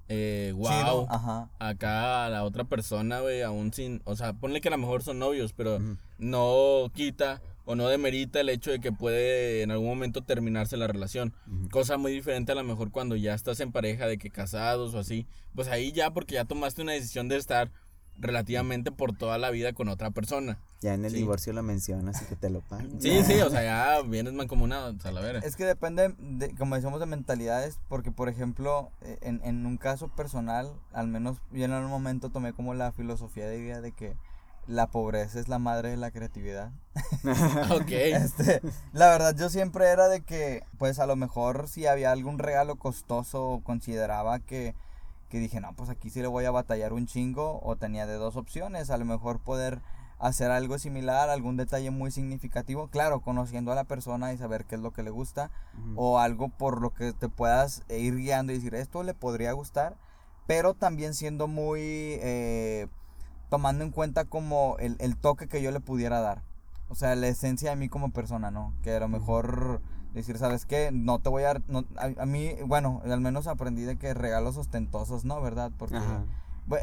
eh, 0.08 0.54
wow, 0.56 1.08
Ajá. 1.10 1.50
acá 1.60 2.26
a 2.26 2.30
la 2.30 2.44
otra 2.44 2.63
persona, 2.63 3.20
güey, 3.22 3.41
aún 3.41 3.74
sin, 3.74 4.02
o 4.06 4.15
sea, 4.15 4.34
ponle 4.34 4.62
que 4.62 4.68
a 4.68 4.72
lo 4.72 4.78
mejor 4.78 5.04
son 5.04 5.20
novios, 5.20 5.54
pero 5.54 5.80
no 6.18 6.91
quita 6.94 7.41
o 7.65 7.75
no 7.75 7.88
demerita 7.88 8.39
el 8.39 8.49
hecho 8.49 8.71
de 8.71 8.80
que 8.80 8.91
puede 8.91 9.62
en 9.63 9.71
algún 9.71 9.88
momento 9.88 10.21
terminarse 10.21 10.78
la 10.78 10.88
relación. 10.88 11.34
Cosa 11.71 11.97
muy 11.97 12.12
diferente 12.12 12.51
a 12.51 12.56
lo 12.56 12.63
mejor 12.63 12.91
cuando 12.91 13.15
ya 13.15 13.34
estás 13.34 13.60
en 13.60 13.71
pareja 13.71 14.08
de 14.08 14.17
que 14.17 14.30
casados 14.30 14.93
o 14.93 14.99
así, 14.99 15.25
pues 15.56 15.67
ahí 15.67 15.91
ya 15.91 16.12
porque 16.12 16.36
ya 16.36 16.45
tomaste 16.45 16.82
una 16.82 16.91
decisión 16.93 17.28
de 17.28 17.38
estar 17.38 17.71
relativamente 18.17 18.91
por 18.91 19.15
toda 19.17 19.38
la 19.38 19.49
vida 19.51 19.73
con 19.73 19.89
otra 19.89 20.12
persona. 20.12 20.58
Ya 20.82 20.93
en 20.93 21.04
el 21.04 21.12
Sí. 21.12 21.17
divorcio 21.17 21.51
lo 21.54 21.63
mencionas 21.63 22.21
y 22.21 22.25
que 22.25 22.36
te 22.36 22.49
lo 22.49 22.62
pagan. 22.69 23.01
Sí, 23.01 23.23
sí, 23.23 23.34
o 23.41 23.49
sea, 23.49 23.63
ya 23.63 24.01
vienes 24.08 24.34
mancomunado, 24.34 24.93
o 24.95 24.99
sea, 25.01 25.12
la 25.12 25.21
vera. 25.21 25.39
Es 25.39 25.56
que 25.56 25.65
depende, 25.65 26.13
de, 26.19 26.54
como 26.56 26.75
decíamos, 26.75 26.99
de 26.99 27.08
mentalidades, 27.08 27.80
porque 27.89 28.12
por 28.12 28.30
ejemplo, 28.30 28.89
eh, 29.01 29.17
en, 29.21 29.41
en 29.43 29.65
un 29.65 29.78
caso 29.78 30.08
personal, 30.08 30.71
al 30.93 31.08
menos 31.08 31.38
yo 31.51 31.65
en 31.65 31.71
algún 31.71 31.91
momento 31.91 32.30
tomé 32.30 32.54
como 32.54 32.73
la 32.73 32.91
filosofía 32.91 33.47
de 33.47 33.60
vida 33.60 33.82
de 33.82 33.91
que 33.91 34.15
la 34.67 34.88
pobreza 34.88 35.39
es 35.39 35.47
la 35.47 35.60
madre 35.60 35.89
de 35.89 35.97
la 35.97 36.12
creatividad. 36.12 36.71
ok. 37.71 37.91
Este, 37.91 38.62
la 38.93 39.10
verdad 39.10 39.36
yo 39.38 39.49
siempre 39.49 39.88
era 39.88 40.08
de 40.08 40.21
que, 40.21 40.63
pues 40.78 40.99
a 40.99 41.06
lo 41.06 41.15
mejor 41.15 41.67
si 41.67 41.86
había 41.86 42.12
algún 42.12 42.39
regalo 42.39 42.78
costoso, 42.78 43.62
consideraba 43.63 44.39
que, 44.39 44.75
que 45.30 45.39
dije, 45.39 45.62
no, 45.62 45.73
pues 45.75 45.89
aquí 45.89 46.10
sí 46.10 46.21
le 46.21 46.28
voy 46.28 46.45
a 46.45 46.51
batallar 46.51 46.93
un 46.93 47.06
chingo, 47.08 47.60
o 47.63 47.75
tenía 47.75 48.06
de 48.06 48.15
dos 48.15 48.36
opciones, 48.36 48.89
a 48.89 48.97
lo 48.97 49.06
mejor 49.06 49.39
poder 49.39 49.82
hacer 50.17 50.49
algo 50.49 50.80
similar, 50.80 51.30
algún 51.30 51.58
detalle 51.58 51.91
muy 51.91 52.10
significativo, 52.10 52.88
claro, 52.88 53.19
conociendo 53.19 53.71
a 53.71 53.75
la 53.75 53.84
persona 53.84 54.34
y 54.34 54.38
saber 54.38 54.65
qué 54.65 54.75
es 54.75 54.82
lo 54.82 54.91
que 54.91 55.04
le 55.04 55.10
gusta, 55.10 55.51
o 55.95 56.19
algo 56.19 56.49
por 56.49 56.82
lo 56.82 56.93
que 56.93 57.13
te 57.13 57.30
puedas 57.30 57.84
ir 57.89 58.15
guiando 58.15 58.54
y 58.54 58.56
decir, 58.56 58.75
esto 58.75 59.04
le 59.04 59.13
podría 59.13 59.51
gustar, 59.51 59.97
pero 60.47 60.73
también 60.73 61.13
siendo 61.13 61.47
muy, 61.47 61.82
eh, 62.21 62.88
tomando 63.56 63.86
en 63.86 63.91
cuenta 63.91 64.26
como 64.26 64.76
el, 64.80 64.98
el 65.00 65.15
toque 65.15 65.48
que 65.48 65.62
yo 65.62 65.72
le 65.72 65.80
pudiera 65.80 66.20
dar. 66.20 66.41
O 66.89 66.96
sea, 66.96 67.15
la 67.15 67.28
esencia 67.30 67.70
de 67.70 67.78
mí 67.78 67.88
como 67.88 68.10
persona, 68.12 68.52
¿no? 68.52 68.74
Que 68.84 68.94
a 68.96 69.00
lo 69.00 69.08
mejor 69.08 69.80
decir, 70.13 70.38
¿sabes 70.38 70.65
qué? 70.65 70.89
No 70.91 71.20
te 71.20 71.30
voy 71.30 71.44
a... 71.44 71.62
no- 71.70 71.86
a, 71.96 72.22
a 72.22 72.26
mí, 72.26 72.52
bueno, 72.65 73.02
al 73.06 73.22
menos 73.22 73.48
aprendí 73.48 73.84
de 73.84 73.96
que 73.98 74.13
regalos 74.13 74.58
ostentosos, 74.58 75.24
¿no? 75.24 75.39
¿Verdad? 75.41 75.72
Porque... 75.78 75.96
Ajá. 75.96 76.24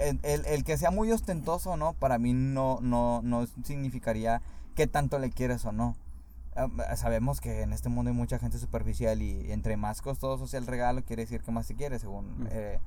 El, 0.01 0.19
el- 0.23 0.47
el 0.47 0.65
que 0.65 0.79
sea 0.79 0.91
muy 0.91 1.13
ostentoso, 1.13 1.77
¿no? 1.77 1.93
Para 1.93 2.17
mí 2.19 2.33
no, 2.33 2.79
no, 2.81 3.21
no 3.23 3.47
significaría 3.65 4.41
que 4.75 4.87
tanto 4.87 5.19
le 5.19 5.29
quieres 5.31 5.65
o 5.67 5.73
no. 5.73 5.95
Ah, 6.57 6.69
Sabemos 6.97 7.41
que 7.43 7.61
en 7.63 7.75
este 7.75 7.91
mundo 7.91 8.11
hay 8.11 8.17
mucha 8.17 8.39
gente 8.39 8.59
superficial 8.59 9.21
y 9.21 9.53
entre 9.53 9.77
más 9.77 10.01
costoso 10.01 10.47
sea 10.47 10.59
el 10.61 10.67
regalo, 10.67 11.03
quiere 11.05 11.23
decir 11.25 11.43
que 11.43 11.53
más 11.53 11.67
te 11.67 11.75
quiere, 11.75 11.99
según 11.99 12.49
eh, 12.51 12.79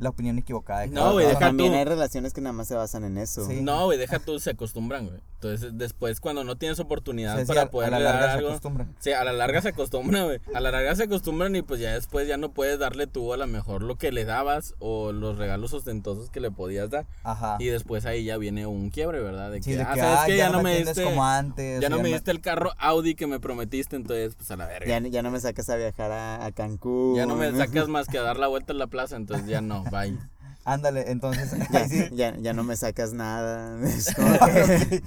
la 0.00 0.08
opinión 0.10 0.38
equivocada 0.38 0.80
de 0.80 0.88
No, 0.88 0.94
cada 1.00 1.12
güey, 1.12 1.26
O 1.26 1.28
persona. 1.28 1.38
deja 1.40 1.48
también 1.50 1.72
tú. 1.72 1.78
hay 1.78 1.84
relaciones 1.84 2.32
que 2.32 2.40
nada 2.40 2.52
más 2.52 2.68
se 2.68 2.74
basan 2.74 3.04
en 3.04 3.18
eso. 3.18 3.46
Sí. 3.46 3.60
No, 3.62 3.84
güey, 3.84 3.98
deja 3.98 4.18
tú, 4.18 4.38
se 4.40 4.50
acostumbran, 4.50 5.06
güey. 5.08 5.20
Entonces, 5.34 5.70
después, 5.78 6.20
cuando 6.20 6.44
no 6.44 6.56
tienes 6.56 6.80
oportunidad 6.80 7.34
Sí, 7.36 7.42
sí, 7.42 7.46
para 7.48 7.62
a- 7.62 7.64
a 7.64 7.70
poder 7.70 7.90
la 7.92 8.00
dar 8.00 8.14
larga 8.14 8.26
se 8.32 8.38
algo. 8.38 8.48
acostumbran. 8.48 8.94
Sí, 8.98 9.12
a 9.12 9.24
la 9.24 9.32
larga 9.32 9.62
se 9.62 9.68
acostumbran, 9.68 10.24
güey. 10.26 10.40
A 10.54 10.60
la 10.60 10.70
larga 10.70 10.94
se 10.96 11.04
acostumbran 11.04 11.56
y 11.56 11.62
pues 11.62 11.80
ya 11.80 11.94
después 11.94 12.28
ya 12.28 12.36
no 12.36 12.52
puedes 12.52 12.78
darle 12.78 13.06
tú 13.06 13.32
a 13.32 13.36
lo 13.38 13.46
mejor 13.46 13.82
lo 13.82 13.96
que 13.96 14.12
le 14.12 14.24
dabas 14.24 14.74
o 14.80 15.12
los 15.12 15.38
regalos 15.38 15.72
ostentosos 15.72 16.30
que 16.30 16.40
le 16.40 16.50
podías 16.50 16.90
dar. 16.90 17.06
Ajá. 17.22 17.56
Y 17.58 17.66
después 17.66 18.04
ahí 18.06 18.24
ya 18.24 18.36
viene 18.36 18.66
un 18.66 18.90
quiebre, 18.90 19.20
¿verdad? 19.20 19.50
De 19.50 19.62
Sí, 19.62 19.70
que, 19.70 19.76
de 19.78 19.82
ah, 19.82 19.92
que, 19.94 20.00
¿sabes 20.00 20.18
"Ay, 20.20 20.30
qué? 20.32 20.36
Ya, 20.38 20.50
no 20.50 20.62
me 20.62 20.76
diste. 20.82 21.02
como 21.04 21.24
antes. 21.24 21.80
ya 21.80 21.88
no 21.88 22.00
me 22.00 22.08
diste 22.10 22.30
el 22.30 22.40
carro 22.40 22.72
Audi 22.78 23.14
que 23.14 23.26
me 23.26 23.40
prometiste, 23.40 23.96
entonces, 23.96 24.34
pues 24.34 24.50
a 24.50 24.56
la 24.56 24.66
verga. 24.66 24.86
Ya, 24.86 25.08
ya 25.08 25.22
no 25.22 25.30
me 25.30 25.40
sacas 25.40 25.68
a 25.70 25.76
viajar 25.76 26.12
a, 26.12 26.44
a 26.44 26.52
Cancún. 26.52 27.16
Ya 27.16 27.26
no 27.26 27.36
me 27.36 27.50
sacas 27.56 27.88
más 27.88 28.06
que 28.08 28.18
a 28.18 28.22
dar 28.22 28.38
la 28.38 28.46
vuelta 28.48 28.72
en 28.72 28.78
la 28.78 28.86
plaza, 28.88 29.16
entonces 29.16 29.46
ya 29.46 29.60
no, 29.60 29.84
bye. 29.90 30.39
Ándale, 30.64 31.10
entonces. 31.10 31.50
Ya, 31.70 31.88
sí. 31.88 32.08
ya, 32.12 32.34
ya 32.38 32.52
no 32.52 32.64
me 32.64 32.76
sacas 32.76 33.12
nada. 33.12 33.76
Es 33.88 34.14
como 34.14 34.38
que- 34.38 35.02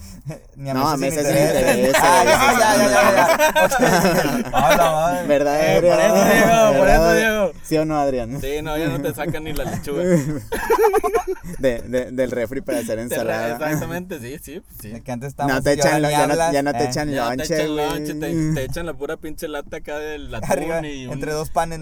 Ni 0.56 0.70
a 0.70 0.74
No, 0.74 0.88
a 0.90 0.98
meses 0.98 1.20
interés. 1.20 1.76
interés, 1.78 1.96
Ah, 2.02 2.24
ya. 5.22 5.28
¿Verdad, 5.28 5.60
Eh, 5.62 5.78
Adrián? 5.78 5.98
por 5.98 6.00
eso, 6.00 6.26
Diego, 6.34 6.80
por 6.80 6.90
eso. 6.90 7.14
Diego. 7.14 7.52
¿Sí 7.64 7.78
o 7.78 7.86
no, 7.86 7.98
Adrián? 8.00 8.40
Sí, 8.42 8.62
no, 8.62 8.78
ya 8.78 8.88
no 8.88 9.02
te 9.02 9.14
sacan 9.14 9.44
ni 9.44 9.54
la 9.54 9.66
lechuga. 9.66 10.04
De, 11.60 11.82
de- 11.82 12.12
del 12.12 12.32
refri 12.32 12.62
para 12.62 12.80
hacer 12.80 13.00
ensalada. 13.00 13.54
Exactamente, 13.54 14.20
sí, 14.20 14.38
sí, 14.42 14.60
pues, 14.62 14.78
sí. 14.82 15.02
Que 15.02 15.12
antes 15.12 15.30
estábamos 15.30 15.58
No 15.58 15.64
te 15.64 15.74
echan, 15.74 16.02
lo- 16.02 16.10
ya, 16.10 16.26
no, 16.28 16.34
hablas, 16.34 16.54
ya 16.54 16.64
no 16.64 16.72
te 16.74 16.84
eh. 16.84 16.88
echan 16.90 17.10
Ya 17.12 17.30
te 17.30 17.38
lonche, 17.38 17.56
echan 17.56 17.74
güey. 17.74 17.90
lonche, 17.90 18.14
te, 18.16 18.54
te 18.56 18.64
echan 18.66 18.86
la 18.86 18.94
pura 18.94 19.18
pinche 19.18 19.48
lata 19.48 19.78
acá 19.78 19.98
del 20.00 20.34
Arriba, 20.36 20.86
y 20.88 21.08
un... 21.08 21.14
entre 21.14 21.32
dos 21.32 21.50
panes. 21.50 21.80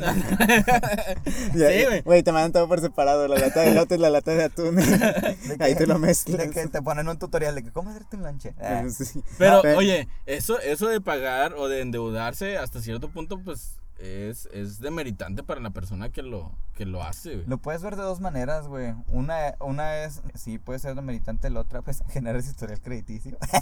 Sí, 1.54 1.86
güey. 1.86 2.02
Güey, 2.02 2.24
te 2.24 2.32
mandan 2.32 2.52
todo 2.52 2.68
por 2.68 2.82
separado, 2.82 3.28
la 3.28 3.38
lata 3.38 3.61
de 3.62 3.72
elote 3.72 3.96
y 3.96 3.98
la 3.98 4.10
lata 4.10 4.32
de 4.32 4.44
atún. 4.44 4.76
De 5.52 5.58
Ahí 5.60 5.74
que- 5.74 5.80
te 5.80 5.88
lo 5.88 6.00
mezclas. 6.00 6.38
De 6.38 6.50
que 6.50 6.68
te 6.68 6.82
ponen 6.82 7.08
un 7.08 7.18
tutorial 7.18 7.56
de 7.56 7.64
que 7.64 7.72
cómo 7.72 7.90
hacerte 7.90 8.18
un 8.18 8.24
lonche. 8.24 8.54
Eh. 8.60 8.88
Sí. 8.90 9.24
Pero, 9.38 9.62
Pe- 9.62 9.76
oye, 9.76 10.08
eso, 10.26 10.60
eso 10.60 10.88
de 10.88 11.02
pagar 11.02 11.54
o 11.56 11.68
de 11.68 11.82
endeudarse 11.82 12.58
hasta 12.58 12.82
cierto 12.82 13.10
punto, 13.10 13.40
pues, 13.44 13.78
es, 14.02 14.50
es 14.52 14.80
demeritante 14.80 15.44
para 15.44 15.62
la 15.62 15.70
persona 15.70 16.10
que 16.10 16.24
lo, 16.24 16.52
que 16.74 16.86
lo 16.86 17.04
hace, 17.04 17.36
güey. 17.36 17.46
Lo 17.48 17.58
puedes 17.60 17.82
ver 17.84 17.96
de 17.96 18.02
dos 18.02 18.20
maneras, 18.20 18.68
güey. 18.68 18.94
Una, 19.10 19.54
una 19.60 20.04
es, 20.04 20.22
sí, 20.34 20.58
puede 20.58 20.80
ser 20.80 20.96
demeritante, 20.96 21.50
la 21.50 21.60
otra, 21.62 21.82
pues, 21.84 22.04
generar 22.10 22.38
ese 22.40 22.50
historial 22.52 22.82
crediticio. 22.82 23.38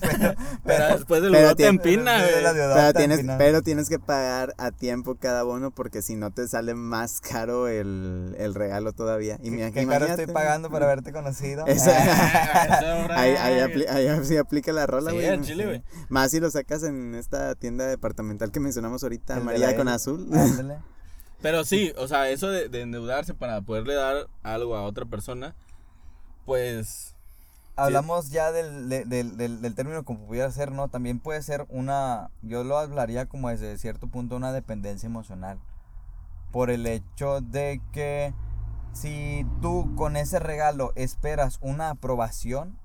pero, 0.00 0.34
Pero 0.64 0.88
después 0.88 1.22
del 1.22 1.32
pero 1.32 1.56
te 1.56 1.66
empina, 1.66 2.18
güey. 2.18 2.32
Pero 2.42 2.92
tienes, 2.92 3.20
pero 3.38 3.62
tienes 3.62 3.88
que 3.88 3.98
pagar 3.98 4.54
a 4.58 4.70
tiempo 4.70 5.16
cada 5.16 5.44
uno 5.44 5.70
porque 5.70 6.02
si 6.02 6.16
no 6.16 6.30
te 6.32 6.46
sale 6.46 6.74
más 6.74 7.20
caro 7.20 7.68
el, 7.68 8.34
el 8.38 8.54
regalo 8.54 8.92
todavía. 8.92 9.38
Y 9.42 9.50
mira, 9.50 9.70
¿Qué 9.70 9.86
caro 9.86 10.06
estoy 10.06 10.26
pagando 10.26 10.70
por 10.70 10.82
haberte 10.82 11.12
conocido? 11.12 11.66
Eso, 11.66 11.90
ahí, 13.10 13.34
ahí, 13.38 13.56
bro. 13.56 13.74
apli- 13.74 13.88
ahí 13.88 14.24
sí 14.24 14.36
aplica 14.36 14.72
la 14.72 14.86
rola, 14.86 15.10
chile, 15.40 15.64
güey. 15.66 15.82
Más 16.08 16.30
si 16.30 16.40
lo 16.40 16.50
sacas 16.50 16.82
en 16.82 17.14
esta 17.14 17.54
tienda 17.54 17.86
departamental 17.86 18.50
que 18.50 18.60
mencionamos 18.60 19.02
ahorita, 19.02 19.29
El 19.34 19.40
de 19.40 19.44
María 19.44 19.70
la 19.70 19.76
con 19.76 19.88
azul. 19.88 20.28
Ándale. 20.34 20.78
Pero 21.42 21.64
sí, 21.64 21.92
o 21.96 22.06
sea, 22.06 22.28
eso 22.30 22.48
de, 22.48 22.68
de 22.68 22.82
endeudarse 22.82 23.32
para 23.34 23.60
poderle 23.62 23.94
dar 23.94 24.28
algo 24.42 24.76
a 24.76 24.82
otra 24.82 25.06
persona, 25.06 25.54
pues... 26.44 27.14
Hablamos 27.76 28.30
ya 28.30 28.52
del, 28.52 28.90
de- 28.90 29.04
del, 29.06 29.38
del, 29.38 29.62
del 29.62 29.74
término 29.74 30.04
como 30.04 30.26
pudiera 30.26 30.50
ser, 30.50 30.70
¿no? 30.70 30.88
También 30.88 31.18
puede 31.18 31.40
ser 31.40 31.64
una, 31.70 32.30
yo 32.42 32.62
lo 32.62 32.76
hablaría 32.76 33.24
como 33.24 33.48
desde 33.48 33.78
cierto 33.78 34.06
punto 34.06 34.36
una 34.36 34.52
dependencia 34.52 35.06
emocional. 35.06 35.58
Por 36.52 36.68
el 36.70 36.86
hecho 36.86 37.40
de 37.40 37.80
que 37.92 38.34
si 38.92 39.46
tú 39.62 39.94
con 39.96 40.16
ese 40.18 40.40
regalo 40.40 40.92
esperas 40.94 41.56
una 41.62 41.88
aprobación, 41.90 42.76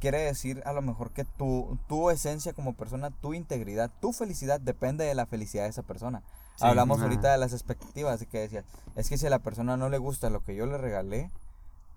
Quiere 0.00 0.18
decir 0.18 0.62
a 0.64 0.72
lo 0.72 0.82
mejor 0.82 1.12
que 1.12 1.24
tu, 1.24 1.78
tu 1.88 2.10
esencia 2.10 2.52
como 2.52 2.74
persona, 2.74 3.10
tu 3.10 3.34
integridad, 3.34 3.90
tu 4.00 4.12
felicidad 4.12 4.60
depende 4.60 5.04
de 5.04 5.14
la 5.14 5.26
felicidad 5.26 5.64
de 5.64 5.70
esa 5.70 5.82
persona. 5.82 6.22
Sí. 6.56 6.66
Hablamos 6.66 7.00
ahorita 7.00 7.30
de 7.30 7.38
las 7.38 7.52
expectativas, 7.52 8.20
de 8.20 8.26
que 8.26 8.38
decías, 8.38 8.64
es 8.96 9.08
que 9.08 9.16
si 9.16 9.26
a 9.26 9.30
la 9.30 9.38
persona 9.38 9.76
no 9.76 9.88
le 9.88 9.98
gusta 9.98 10.28
lo 10.28 10.42
que 10.42 10.56
yo 10.56 10.66
le 10.66 10.76
regalé, 10.76 11.30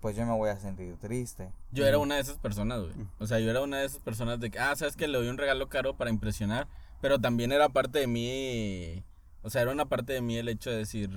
pues 0.00 0.16
yo 0.16 0.26
me 0.26 0.32
voy 0.32 0.50
a 0.50 0.60
sentir 0.60 0.96
triste. 0.98 1.50
Yo 1.72 1.86
era 1.86 1.98
una 1.98 2.16
de 2.16 2.20
esas 2.20 2.38
personas, 2.38 2.80
güey. 2.80 2.92
O 3.18 3.26
sea, 3.26 3.40
yo 3.40 3.50
era 3.50 3.62
una 3.62 3.78
de 3.78 3.86
esas 3.86 4.00
personas 4.00 4.38
de 4.38 4.50
que, 4.50 4.58
ah, 4.58 4.76
sabes 4.76 4.96
que 4.96 5.08
le 5.08 5.16
doy 5.16 5.28
un 5.28 5.38
regalo 5.38 5.68
caro 5.68 5.96
para 5.96 6.10
impresionar, 6.10 6.68
pero 7.00 7.18
también 7.18 7.52
era 7.52 7.70
parte 7.70 8.00
de 8.00 8.06
mí, 8.06 9.02
o 9.42 9.50
sea, 9.50 9.62
era 9.62 9.72
una 9.72 9.86
parte 9.86 10.12
de 10.12 10.20
mí 10.20 10.36
el 10.36 10.48
hecho 10.48 10.70
de 10.70 10.76
decir, 10.76 11.10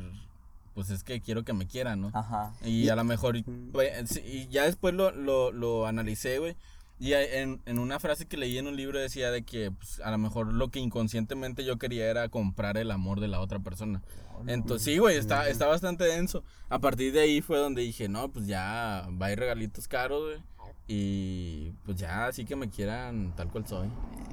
pues 0.78 0.92
es 0.92 1.04
que 1.04 1.22
quiero 1.22 1.44
que 1.44 1.54
me 1.54 1.66
quieran, 1.66 2.02
¿no? 2.02 2.12
Ajá. 2.14 2.54
Y 2.64 2.90
a 2.90 2.96
lo 2.96 3.04
mejor, 3.04 3.36
sí, 3.36 4.22
y 4.24 4.48
ya 4.50 4.66
después 4.66 4.94
lo, 4.94 5.10
lo, 5.10 5.52
lo 5.52 5.88
analicé, 5.88 6.38
güey. 6.38 6.56
Y 7.00 7.14
en, 7.14 7.64
en 7.66 7.80
una 7.80 8.00
frase 8.00 8.28
que 8.28 8.38
leí 8.38 8.60
en 8.60 8.68
un 8.68 8.78
libro 8.78 9.00
decía 9.00 9.32
de 9.32 9.42
que 9.42 9.72
pues, 9.72 10.00
a 10.02 10.12
lo 10.12 10.20
mejor 10.20 10.54
lo 10.54 10.70
que 10.70 10.78
inconscientemente 10.78 11.66
yo 11.66 11.80
quería 11.80 12.06
era 12.06 12.30
comprar 12.30 12.78
el 12.78 12.92
amor 12.92 13.22
de 13.22 13.28
la 13.28 13.40
otra 13.40 13.58
persona. 13.58 14.04
Entonces, 14.46 14.86
sí, 14.86 15.00
güey, 15.00 15.18
está, 15.18 15.50
está 15.50 15.66
bastante 15.66 16.04
denso. 16.04 16.44
A 16.70 16.78
partir 16.78 17.12
de 17.12 17.22
ahí 17.22 17.42
fue 17.42 17.58
donde 17.58 17.82
dije, 17.82 18.08
no, 18.08 18.30
pues 18.30 18.46
ya 18.46 19.10
va 19.20 19.26
a 19.26 19.32
ir 19.32 19.40
regalitos 19.40 19.88
caros, 19.88 20.26
güey. 20.26 20.44
Y 20.88 21.72
pues 21.86 21.98
ya, 21.98 22.28
así 22.28 22.46
que 22.46 22.56
me 22.56 22.70
quieran 22.70 23.34
tal 23.36 23.52
cual 23.52 23.68
soy. 23.68 23.90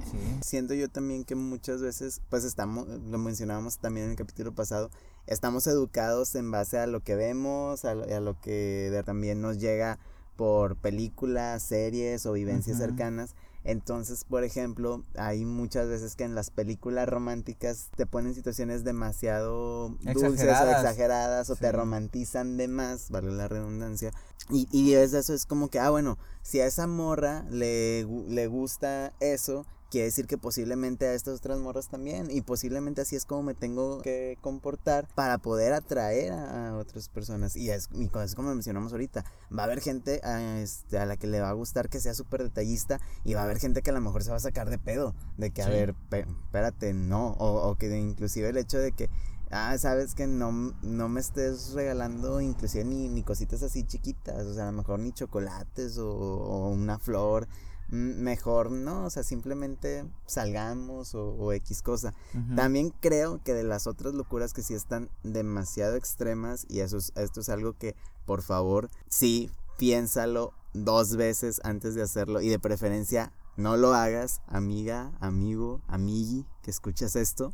Sí. 0.09 0.17
Siento 0.41 0.73
yo 0.73 0.89
también 0.89 1.25
que 1.25 1.35
muchas 1.35 1.81
veces, 1.81 2.21
pues 2.29 2.45
estamos, 2.45 2.87
lo 2.87 3.17
mencionábamos 3.17 3.77
también 3.79 4.05
en 4.05 4.11
el 4.11 4.17
capítulo 4.17 4.53
pasado, 4.53 4.89
estamos 5.27 5.67
educados 5.67 6.33
en 6.35 6.51
base 6.51 6.77
a 6.79 6.87
lo 6.87 7.01
que 7.01 7.15
vemos, 7.15 7.83
a 7.83 7.95
lo, 7.95 8.03
a 8.03 8.19
lo 8.21 8.39
que 8.39 9.01
también 9.05 9.41
nos 9.41 9.59
llega 9.59 9.99
por 10.37 10.77
películas, 10.77 11.63
series 11.63 12.25
o 12.25 12.33
vivencias 12.33 12.77
cercanas. 12.77 13.35
Entonces, 13.65 14.23
por 14.25 14.43
ejemplo, 14.43 15.03
hay 15.17 15.43
muchas 15.43 15.89
veces 15.89 16.15
que 16.15 16.23
en 16.23 16.35
las 16.35 16.51
películas 16.51 17.09
románticas 17.09 17.89
te 17.97 18.05
ponen 18.05 18.35
situaciones 18.35 18.83
demasiado 18.83 19.89
dulces 19.89 20.23
o 20.23 20.33
Exageradas. 20.33 20.83
exageradas 20.83 21.49
o 21.49 21.55
te 21.55 21.71
romantizan 21.71 22.57
de 22.57 22.67
más, 22.67 23.09
vale 23.09 23.31
la 23.31 23.47
redundancia. 23.47 24.11
Y, 24.51 24.67
y 24.71 24.93
desde 24.93 25.17
eso 25.17 25.33
es 25.33 25.47
como 25.47 25.69
que, 25.69 25.79
ah, 25.79 25.89
bueno, 25.89 26.19
si 26.43 26.59
a 26.59 26.67
esa 26.67 26.85
morra 26.85 27.43
le, 27.49 28.05
le 28.27 28.45
gusta 28.45 29.13
eso, 29.19 29.65
quiere 29.89 30.05
decir 30.05 30.27
que 30.27 30.37
posiblemente 30.37 31.07
a 31.07 31.13
estas 31.13 31.39
otras 31.39 31.59
morras 31.59 31.89
también. 31.89 32.29
Y 32.31 32.41
posiblemente 32.41 33.01
así 33.01 33.15
es 33.15 33.25
como 33.25 33.43
me 33.43 33.53
tengo 33.53 34.01
que 34.01 34.37
comportar 34.41 35.07
para 35.15 35.37
poder 35.37 35.73
atraer 35.73 36.33
a, 36.33 36.69
a 36.69 36.77
otras 36.77 37.09
personas. 37.09 37.55
Y 37.55 37.69
es, 37.69 37.89
y 37.93 38.05
eso 38.05 38.35
como 38.35 38.53
mencionamos 38.53 38.91
ahorita, 38.91 39.25
va 39.57 39.63
a 39.63 39.65
haber 39.65 39.81
gente 39.81 40.21
a, 40.23 40.59
este, 40.59 40.97
a 40.97 41.05
la 41.05 41.17
que 41.17 41.27
le 41.27 41.41
va 41.41 41.49
a 41.49 41.53
gustar 41.53 41.89
que 41.89 41.99
sea 41.99 42.13
súper 42.13 42.43
detallista 42.43 42.99
y 43.23 43.33
va 43.33 43.41
a 43.41 43.43
haber 43.45 43.59
gente 43.59 43.81
que 43.81 43.89
a 43.89 43.93
lo 43.93 44.01
mejor 44.01 44.23
se 44.23 44.31
va 44.31 44.37
a 44.37 44.41
sacar 44.41 44.69
de 44.69 44.77
pedo. 44.77 45.15
De 45.37 45.51
que, 45.51 45.61
a 45.63 45.69
ver, 45.69 45.93
pe- 46.09 46.25
espérate, 46.45 46.93
no. 46.93 47.29
O, 47.39 47.69
o 47.69 47.75
que 47.75 47.87
de- 47.89 47.99
inclusive 47.99 48.49
el 48.49 48.57
hecho 48.57 48.79
de 48.79 48.91
que 48.91 49.09
Ah, 49.51 49.77
sabes 49.77 50.15
que 50.15 50.25
no, 50.25 50.51
no 50.81 51.07
me 51.07 51.21
estés 51.21 51.73
regalando 51.73 52.41
inclusive 52.41 52.83
ni, 52.83 53.07
ni 53.07 53.21
cositas 53.21 53.61
así 53.61 53.83
chiquitas, 53.83 54.43
o 54.43 54.53
sea, 54.55 54.63
a 54.67 54.71
lo 54.71 54.77
mejor 54.77 54.99
ni 54.99 55.11
chocolates 55.13 55.99
o, 55.99 56.09
o 56.09 56.69
una 56.71 56.97
flor, 56.97 57.47
mejor 57.89 58.71
no, 58.71 59.05
o 59.05 59.09
sea, 59.09 59.23
simplemente 59.23 60.05
salgamos 60.25 61.15
o, 61.15 61.33
o 61.35 61.53
X 61.53 61.81
cosa. 61.81 62.13
También 62.55 62.91
creo 62.99 63.41
que 63.43 63.53
de 63.53 63.63
las 63.63 63.87
otras 63.87 64.13
locuras 64.13 64.53
que 64.53 64.63
sí 64.63 64.73
están 64.73 65.09
demasiado 65.23 65.95
extremas 65.95 66.65
y 66.69 66.79
eso 66.79 66.97
es, 66.97 67.13
esto 67.15 67.41
es 67.41 67.49
algo 67.49 67.73
que, 67.73 67.95
por 68.25 68.41
favor, 68.41 68.89
sí, 69.07 69.49
piénsalo 69.77 70.53
dos 70.73 71.15
veces 71.15 71.61
antes 71.63 71.95
de 71.95 72.01
hacerlo 72.01 72.41
y 72.41 72.49
de 72.49 72.59
preferencia 72.59 73.31
no 73.57 73.77
lo 73.77 73.93
hagas, 73.93 74.41
amiga, 74.47 75.13
amigo, 75.19 75.81
amigui, 75.87 76.45
que 76.61 76.71
escuchas 76.71 77.15
esto. 77.15 77.53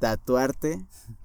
Tatuarte 0.00 0.80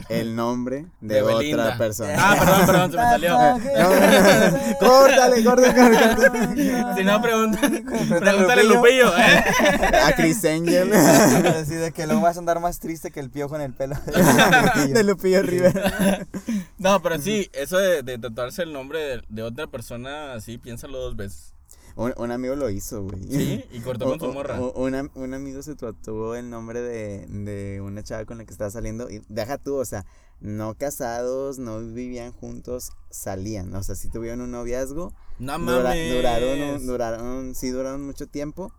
el 0.09 0.35
nombre 0.35 0.85
de, 1.01 1.15
De 1.15 1.21
otra 1.21 1.37
Belinda. 1.37 1.77
persona. 1.77 2.13
Ah, 2.17 2.35
perdón, 2.37 2.65
perdón, 2.65 2.91
se 2.91 2.97
me 2.97 3.03
salió. 3.03 3.37
córtale, 4.79 5.43
córtale, 5.43 6.15
córtale. 6.15 6.95
Si 6.97 7.03
no, 7.05 7.21
pregunta, 7.21 7.59
Pregúntale 7.61 8.19
pregúntale 8.19 8.63
Lupillo. 8.65 9.17
¿eh? 9.17 9.43
A 10.05 10.13
Chris 10.15 10.43
Angel. 10.45 10.91
Así 10.93 11.73
de 11.75 11.91
que 11.93 12.05
luego 12.05 12.21
vas 12.21 12.35
a 12.35 12.39
andar 12.39 12.59
más 12.59 12.79
triste 12.79 13.11
que 13.11 13.21
el 13.21 13.29
piojo 13.29 13.55
en 13.55 13.61
el 13.61 13.73
pelo. 13.73 13.95
de 14.89 15.03
Lupillo 15.03 15.41
Rivera. 15.41 16.27
No, 16.77 17.01
pero 17.01 17.17
sí, 17.19 17.49
eso 17.53 17.77
de, 17.77 18.03
de 18.03 18.17
tatuarse 18.19 18.63
el 18.63 18.73
nombre 18.73 18.99
de, 18.99 19.21
de 19.29 19.41
otra 19.43 19.67
persona, 19.67 20.33
así, 20.33 20.57
piénsalo 20.57 20.99
dos 20.99 21.15
veces. 21.15 21.54
Un, 21.97 22.13
un 22.17 22.31
amigo 22.31 22.55
lo 22.55 22.69
hizo, 22.69 23.03
güey. 23.03 23.23
Sí, 23.23 23.63
y 23.71 23.79
cortó 23.81 24.05
con 24.09 24.19
su 24.19 24.33
morra. 24.33 24.59
o- 24.61 24.83
una- 24.83 25.09
un 25.15 25.33
amigo 25.33 25.61
se 25.61 25.75
tatuó 25.75 26.35
el 26.35 26.49
nombre 26.49 26.81
de, 26.81 27.25
de 27.27 27.79
una 27.81 28.03
chava 28.03 28.25
con 28.25 28.37
la 28.37 28.45
que 28.45 28.51
estaba 28.51 28.69
saliendo. 28.69 29.09
Y 29.09 29.21
deja 29.29 29.57
tú, 29.57 29.75
o 29.75 29.85
sea, 29.85 30.05
no 30.41 30.75
casados, 30.75 31.57
no 31.59 31.79
vivían 31.79 32.33
juntos, 32.33 32.91
salían. 33.09 33.73
O 33.75 33.81
sea, 33.83 33.95
sí 33.95 34.09
tuvieron 34.09 34.41
un 34.41 34.51
noviazgo. 34.51 35.13
No 35.39 35.57
dura- 35.59 35.83
mames. 35.89 36.13
duraron, 36.15 36.61
un- 36.61 36.85
duraron, 36.87 37.55
sí 37.55 37.69
duraron 37.69 38.05
mucho 38.05 38.27
tiempo. 38.27 38.73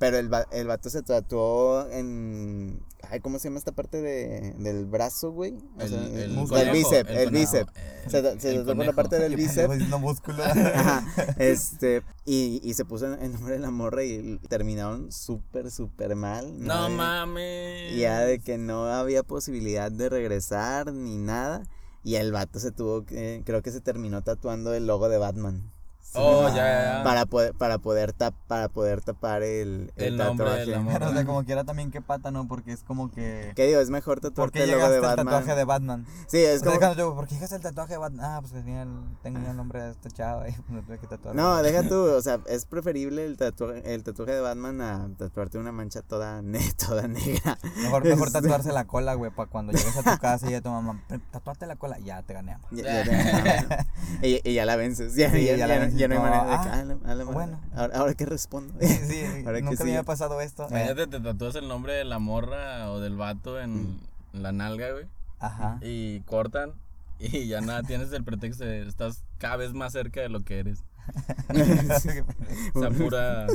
Pero 0.00 0.18
el, 0.18 0.28
el 0.50 0.66
vato 0.66 0.90
se 0.90 1.02
tatuó 1.02 1.88
en. 1.90 2.80
Ay, 3.08 3.20
¿cómo 3.20 3.38
se 3.38 3.48
llama 3.48 3.58
esta 3.58 3.72
parte 3.72 4.02
de, 4.02 4.52
del 4.58 4.84
brazo, 4.86 5.30
güey? 5.32 5.54
O 5.78 5.80
El, 5.82 5.88
sea, 5.88 6.62
el 6.62 6.70
bíceps, 6.72 7.10
el, 7.10 7.30
bíceps. 7.30 7.72
eh, 7.76 8.04
Se, 8.08 8.40
se 8.40 8.54
tatuó 8.58 8.76
por 8.76 8.86
la 8.86 8.92
parte 8.92 9.18
del 9.18 9.36
bíceps. 9.36 9.70
diciendo 9.72 9.98
músculo. 9.98 10.42
Ajá, 10.74 11.04
este, 11.38 12.02
y, 12.24 12.60
y 12.62 12.74
se 12.74 12.84
puso 12.84 13.06
el 13.14 13.32
nombre 13.32 13.54
de 13.54 13.60
la 13.60 13.70
morra 13.70 14.02
y 14.04 14.38
terminaron 14.48 15.12
súper, 15.12 15.70
súper 15.70 16.14
mal. 16.16 16.58
No 16.60 16.88
Y- 16.88 16.92
mames. 16.92 17.92
y 17.92 18.00
ya 18.00 18.20
de 18.20 18.38
que 18.40 18.58
no 18.58 18.86
había 18.86 19.22
posibilidad 19.22 19.90
de 19.92 20.08
regresar 20.08 20.92
ni 20.92 21.16
nada. 21.18 21.62
Y 22.02 22.14
el 22.14 22.32
vato 22.32 22.58
se 22.58 22.70
tuvo 22.72 23.04
que, 23.04 23.42
creo 23.44 23.60
que 23.62 23.70
se 23.70 23.80
terminó 23.82 24.22
tatuando 24.22 24.72
el 24.72 24.86
logo 24.86 25.08
de 25.10 25.18
Batman. 25.18 25.70
Oh, 26.14 26.48
ya, 26.48 26.54
ya, 26.56 26.98
ya. 26.98 27.04
Para 27.04 27.26
poder, 27.26 27.54
para 27.54 27.78
poder, 27.78 28.12
tap, 28.12 28.34
para 28.48 28.68
poder 28.68 29.00
tapar 29.00 29.42
el, 29.42 29.92
el, 29.96 30.14
El 30.14 30.16
tatuaje. 30.18 30.64
Pero, 30.92 31.08
o 31.08 31.12
sea, 31.12 31.24
como 31.24 31.44
quiera 31.44 31.64
también 31.64 31.90
qué 31.90 32.00
pata, 32.00 32.30
¿no? 32.30 32.48
Porque 32.48 32.72
es 32.72 32.82
como 32.82 33.10
que... 33.10 33.52
¿Qué 33.54 33.66
digo? 33.66 33.80
Es 33.80 33.90
mejor 33.90 34.20
¿Por 34.20 34.30
tatuarte 34.30 34.64
el 34.64 34.70
logo 34.72 34.90
de 34.90 35.00
Batman. 35.00 35.26
tatuaje 35.26 35.54
de 35.54 35.64
Batman? 35.64 36.06
Sí, 36.26 36.38
es 36.38 36.62
como... 36.62 36.78
cuando 36.78 36.96
yo, 36.98 37.14
¿por 37.14 37.26
qué 37.28 37.34
llegaste 37.34 37.56
al 37.56 37.62
tatuaje 37.62 37.92
de 37.92 37.98
Batman? 37.98 38.24
Ah, 38.24 38.38
pues 38.40 38.52
que 38.52 38.60
tenía 38.60 38.82
el, 38.82 38.90
tenía 39.22 39.50
el 39.50 39.56
nombre 39.56 39.82
de 39.82 39.90
esta 39.92 40.10
chava 40.10 40.48
y 40.48 40.54
me 40.68 40.82
tuve 40.82 40.98
que 40.98 41.06
tatuar. 41.06 41.34
No, 41.34 41.62
deja 41.62 41.82
tú, 41.84 41.96
o 42.02 42.22
sea, 42.22 42.40
es 42.46 42.64
preferible 42.66 43.24
el 43.24 43.36
tatuaje, 43.36 43.94
el 43.94 44.02
tatuaje 44.02 44.32
de 44.32 44.40
Batman 44.40 44.80
a 44.80 45.08
tatuarte 45.16 45.58
una 45.58 45.70
mancha 45.72 46.02
toda, 46.02 46.42
ne 46.42 46.60
toda 46.88 47.06
negra. 47.08 47.58
Mejor, 47.76 48.04
mejor 48.04 48.26
Este- 48.28 48.40
tatuarse 48.40 48.72
la 48.72 48.84
cola, 48.86 49.14
güey, 49.14 49.30
para 49.30 49.48
cuando 49.48 49.72
llegues 49.72 49.96
a 49.96 50.02
tu 50.14 50.18
casa 50.20 50.48
y 50.48 50.50
ya 50.52 50.60
tu 50.60 50.70
mamá, 50.70 51.00
tatuate 51.30 51.66
la 51.66 51.76
cola, 51.76 51.98
ya 52.00 52.22
te 52.22 52.34
gané. 52.34 52.52
amor". 52.52 52.68
Ya, 52.72 53.04
ya 53.04 53.86
te- 54.20 54.28
y, 54.28 54.40
y 54.44 54.54
ya 54.54 54.64
la 54.66 54.76
vences. 54.76 55.14
Ya, 55.14 55.30
Sí, 55.30 55.44
ya, 55.44 55.56
ya 55.56 55.66
la 55.66 55.78
vences 55.78 55.99
ya 56.00 56.08
no 56.08 56.14
hay 56.14 56.20
manera 56.20 56.44
de 56.44 56.50
que, 56.50 56.54
ah, 56.54 56.72
ah, 56.72 56.84
la- 56.84 56.98
ah, 57.04 57.14
la- 57.14 57.24
bueno. 57.24 57.60
Ahora, 57.74 57.98
ahora 57.98 58.14
qué 58.14 58.26
respondo. 58.26 58.74
Sí, 58.80 58.88
sí, 58.88 59.22
Ahora 59.46 59.58
que 59.58 59.62
nunca 59.64 59.84
me 59.84 59.90
había 59.90 60.02
pasado 60.02 60.40
esto. 60.40 60.64
Eh, 60.64 60.68
Imagínate, 60.70 61.06
te 61.06 61.20
tatúas 61.20 61.54
el 61.54 61.68
nombre 61.68 61.92
de 61.94 62.04
la 62.04 62.18
morra 62.18 62.90
o 62.90 63.00
del 63.00 63.16
vato 63.16 63.60
en 63.60 63.82
Mm. 63.92 64.00
la 64.34 64.52
nalga, 64.52 64.92
güey. 64.92 65.06
Ajá. 65.38 65.78
Y 65.82 66.20
cortan. 66.22 66.72
Y 67.18 67.48
ya 67.48 67.60
nada, 67.60 67.82
tienes 67.82 68.10
el 68.12 68.24
pretexto 68.24 68.64
de 68.64 68.88
estás 68.88 69.24
cada 69.38 69.56
vez 69.56 69.74
más 69.74 69.92
cerca 69.92 70.20
de 70.22 70.28
lo 70.30 70.42
que 70.42 70.58
eres. 70.60 70.82
O 72.74 72.80
sea, 72.80 72.90
pura, 72.90 73.46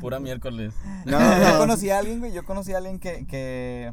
pura 0.00 0.20
miércoles. 0.20 0.74
No, 1.04 1.18
Yo 1.18 1.52
no. 1.52 1.58
conocí 1.58 1.90
a 1.90 1.98
alguien, 1.98 2.20
güey, 2.20 2.32
yo 2.32 2.44
conocí 2.44 2.72
a 2.72 2.78
alguien 2.78 2.98
que, 2.98 3.26
que 3.26 3.92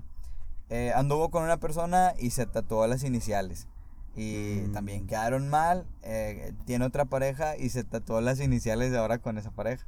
eh, 0.70 0.92
anduvo 0.96 1.30
con 1.32 1.44
una 1.44 1.58
persona 1.58 2.14
y 2.20 2.30
se 2.32 2.46
tatuó 2.46 2.86
las 2.88 3.04
iniciales. 3.04 3.68
Y 4.16 4.64
Mm. 4.68 4.72
también 4.74 5.08
quedaron 5.08 5.50
mal, 5.50 5.86
eh, 6.04 6.54
tiene 6.66 6.86
otra 6.86 7.06
pareja 7.06 7.56
y 7.58 7.70
se 7.70 7.84
tatuó 7.84 8.20
las 8.22 8.40
iniciales 8.42 8.92
de 8.92 8.98
ahora 8.98 9.20
con 9.20 9.38
esa 9.38 9.52
pareja. 9.52 9.86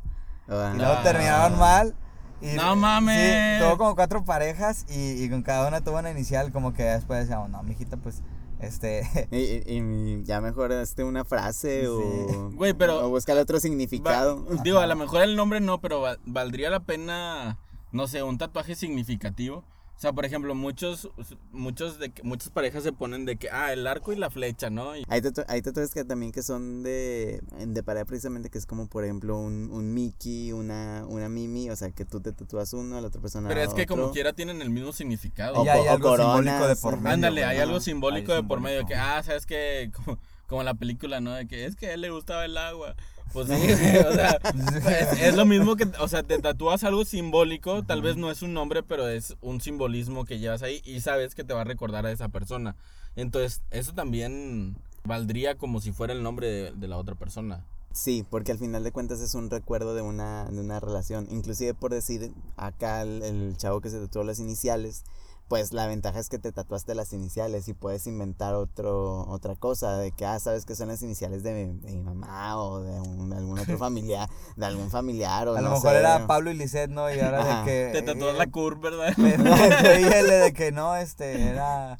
Ah. 0.47 0.71
Y 0.73 0.77
luego 0.77 0.93
Ah. 0.97 1.03
terminaron 1.03 1.59
mal. 1.59 1.95
Y, 2.41 2.55
¡No 2.55 2.75
mames! 2.75 3.57
Sí, 3.57 3.63
tuvo 3.63 3.77
como 3.77 3.95
cuatro 3.95 4.25
parejas 4.25 4.85
y, 4.89 5.23
y 5.23 5.29
con 5.29 5.43
cada 5.43 5.67
una 5.67 5.81
tuvo 5.81 5.99
una 5.99 6.11
inicial, 6.11 6.51
como 6.51 6.73
que 6.73 6.83
después 6.83 7.19
decíamos, 7.21 7.49
no, 7.49 7.63
mijita, 7.63 7.95
pues, 7.97 8.21
este... 8.59 9.01
Y, 9.31 9.37
y- 9.37 9.63
y 9.79 10.23
ya 10.23 10.41
mejoraste 10.41 11.03
una 11.05 11.23
frase 11.25 11.87
o, 11.87 12.51
Güey, 12.51 12.73
pero- 12.73 13.05
o 13.05 13.09
buscar 13.09 13.37
otro 13.37 13.57
Va- 13.57 13.61
significado. 13.61 14.45
digo, 14.63 14.79
a 14.79 14.87
lo 14.87 14.95
mejor 14.97 15.21
el 15.21 15.35
nombre 15.37 15.59
no, 15.61 15.79
pero 15.79 16.01
va- 16.01 16.17
valdría 16.25 16.69
la 16.69 16.81
pena, 16.81 17.57
no 17.93 18.07
sé, 18.07 18.23
un 18.23 18.37
tatuaje 18.37 18.75
significativo. 18.75 19.63
O 19.95 19.99
sea, 20.03 20.11
por 20.11 20.25
ejemplo, 20.25 20.53
muchos, 20.53 21.09
muchos 21.51 21.97
de 21.99 22.09
que- 22.09 22.23
muchas 22.23 22.49
parejas 22.49 22.83
se 22.83 22.91
ponen 22.91 23.25
de 23.25 23.37
que, 23.37 23.49
ah, 23.49 23.71
el 23.71 23.87
arco 23.87 24.11
y 24.11 24.17
la 24.17 24.29
flecha, 24.29 24.69
¿no? 24.69 24.97
Y- 24.97 25.05
Hay, 25.07 25.21
tatu- 25.21 25.45
hay 25.47 25.61
tatuajes 25.61 25.93
que 25.93 26.03
también 26.03 26.31
que 26.33 26.41
son 26.43 26.83
de, 26.83 27.41
de 27.65 27.83
pareja 27.83 28.03
precisamente, 28.05 28.49
que 28.49 28.57
es 28.57 28.65
como 28.65 28.87
por 28.87 29.05
ejemplo 29.05 29.37
un, 29.37 29.69
un 29.71 29.93
Mickey, 29.93 30.51
una, 30.51 31.05
una 31.07 31.29
Mimi, 31.29 31.69
o 31.69 31.75
sea 31.75 31.91
que 31.91 32.03
tú 32.05 32.19
te 32.19 32.33
tatúas 32.33 32.73
uno, 32.73 32.99
la 32.99 33.07
otra 33.07 33.21
persona 33.21 33.47
pero 33.47 33.61
es 33.61 33.73
que 33.73 33.85
como 33.85 34.03
otro. 34.03 34.13
quiera 34.13 34.33
tienen 34.33 34.61
el 34.61 34.71
mismo 34.71 34.91
significado. 34.91 35.61
O 35.61 35.65
y 35.65 35.69
hay 35.69 35.87
o 35.87 35.91
algo 35.91 36.17
simbólico 36.17 36.51
de 36.53 36.59
coronas, 36.59 36.79
por 36.81 36.97
medio. 36.97 37.13
Ándale, 37.13 37.45
hay 37.45 37.57
algo 37.59 37.79
simbólico 37.79 38.33
Hay 38.33 38.41
de 38.41 38.47
por 38.47 38.59
medio, 38.59 38.85
que, 38.85 38.95
ah, 38.95 39.21
sabes 39.23 39.45
que, 39.45 39.89
como, 40.05 40.19
como 40.47 40.63
la 40.63 40.73
película, 40.73 41.21
¿no? 41.21 41.31
De 41.33 41.47
que 41.47 41.65
es 41.65 41.75
que 41.77 41.87
a 41.87 41.93
él 41.93 42.01
le 42.01 42.09
gustaba 42.09 42.43
el 42.43 42.57
agua. 42.57 42.95
Pues 43.33 43.47
sí, 43.47 43.53
o 43.53 44.13
sea, 44.13 44.39
es, 45.11 45.21
es 45.21 45.35
lo 45.35 45.45
mismo 45.45 45.75
que, 45.75 45.87
o 45.99 46.07
sea, 46.07 46.21
te 46.21 46.37
tatúas 46.39 46.83
algo 46.83 47.03
simbólico, 47.03 47.83
tal 47.83 48.03
vez 48.03 48.15
no 48.15 48.29
es 48.29 48.43
un 48.43 48.53
nombre, 48.53 48.83
pero 48.83 49.07
es 49.07 49.35
un 49.41 49.59
simbolismo 49.59 50.23
que 50.23 50.37
llevas 50.37 50.61
ahí 50.61 50.81
y 50.85 51.01
sabes 51.01 51.33
que 51.33 51.43
te 51.43 51.53
va 51.53 51.61
a 51.61 51.65
recordar 51.65 52.05
a 52.05 52.11
esa 52.11 52.29
persona. 52.29 52.75
Entonces, 53.15 53.61
eso 53.71 53.93
también 53.93 54.77
valdría 55.03 55.55
como 55.55 55.81
si 55.81 55.91
fuera 55.91 56.13
el 56.13 56.23
nombre 56.23 56.47
de, 56.47 56.71
de 56.71 56.87
la 56.87 56.97
otra 56.97 57.15
persona. 57.15 57.65
Sí, 57.91 58.25
porque 58.27 58.51
al 58.51 58.57
final 58.57 58.83
de 58.83 58.91
cuentas 58.91 59.19
es 59.21 59.35
un 59.35 59.51
recuerdo 59.51 59.93
de 59.93 60.01
una, 60.01 60.45
de 60.45 60.59
una 60.59 60.79
relación. 60.79 61.27
Inclusive 61.29 61.75
por 61.75 61.91
decir 61.91 62.31
acá 62.57 63.03
el, 63.03 63.21
el 63.21 63.57
chavo 63.57 63.81
que 63.81 63.91
se 63.91 63.99
tatuó 63.99 64.23
las 64.23 64.39
iniciales, 64.39 65.03
pues 65.47 65.71
la 65.73 65.85
ventaja 65.87 66.19
es 66.19 66.29
que 66.29 66.39
te 66.39 66.51
tatuaste 66.51 66.95
las 66.95 67.13
iniciales 67.13 67.67
y 67.67 67.73
puedes 67.73 68.07
inventar 68.07 68.55
otro, 68.55 69.25
otra 69.27 69.55
cosa, 69.55 69.97
de 69.97 70.11
que, 70.11 70.25
ah, 70.25 70.39
sabes 70.39 70.65
que 70.65 70.75
son 70.75 70.87
las 70.87 71.01
iniciales 71.03 71.43
de 71.43 71.53
mi, 71.53 71.79
de 71.79 71.91
mi 71.91 72.01
mamá 72.01 72.57
o 72.57 72.81
de 72.81 72.99
un- 73.01 73.29
de 73.29 73.37
algún 73.37 73.59
otro 73.59 73.77
familiar, 73.77 74.27
de 74.55 74.65
algún 74.65 74.89
familiar 74.89 75.47
o 75.47 75.55
A 75.55 75.61
lo 75.61 75.69
no 75.69 75.75
mejor 75.75 75.91
sé. 75.91 75.99
era 75.99 76.25
Pablo 76.27 76.49
y 76.49 76.55
Lisette, 76.55 76.89
¿no? 76.89 77.13
Y 77.13 77.19
ahora 77.19 77.41
Ajá. 77.41 77.59
de 77.59 77.65
que... 77.65 77.89
Te 77.91 78.01
tatúas 78.01 78.35
la 78.35 78.47
curva, 78.47 78.89
¿verdad? 78.89 79.13
El 79.85 80.27
de 80.27 80.53
que 80.55 80.71
no, 80.71 80.95
este, 80.95 81.49
era 81.49 81.97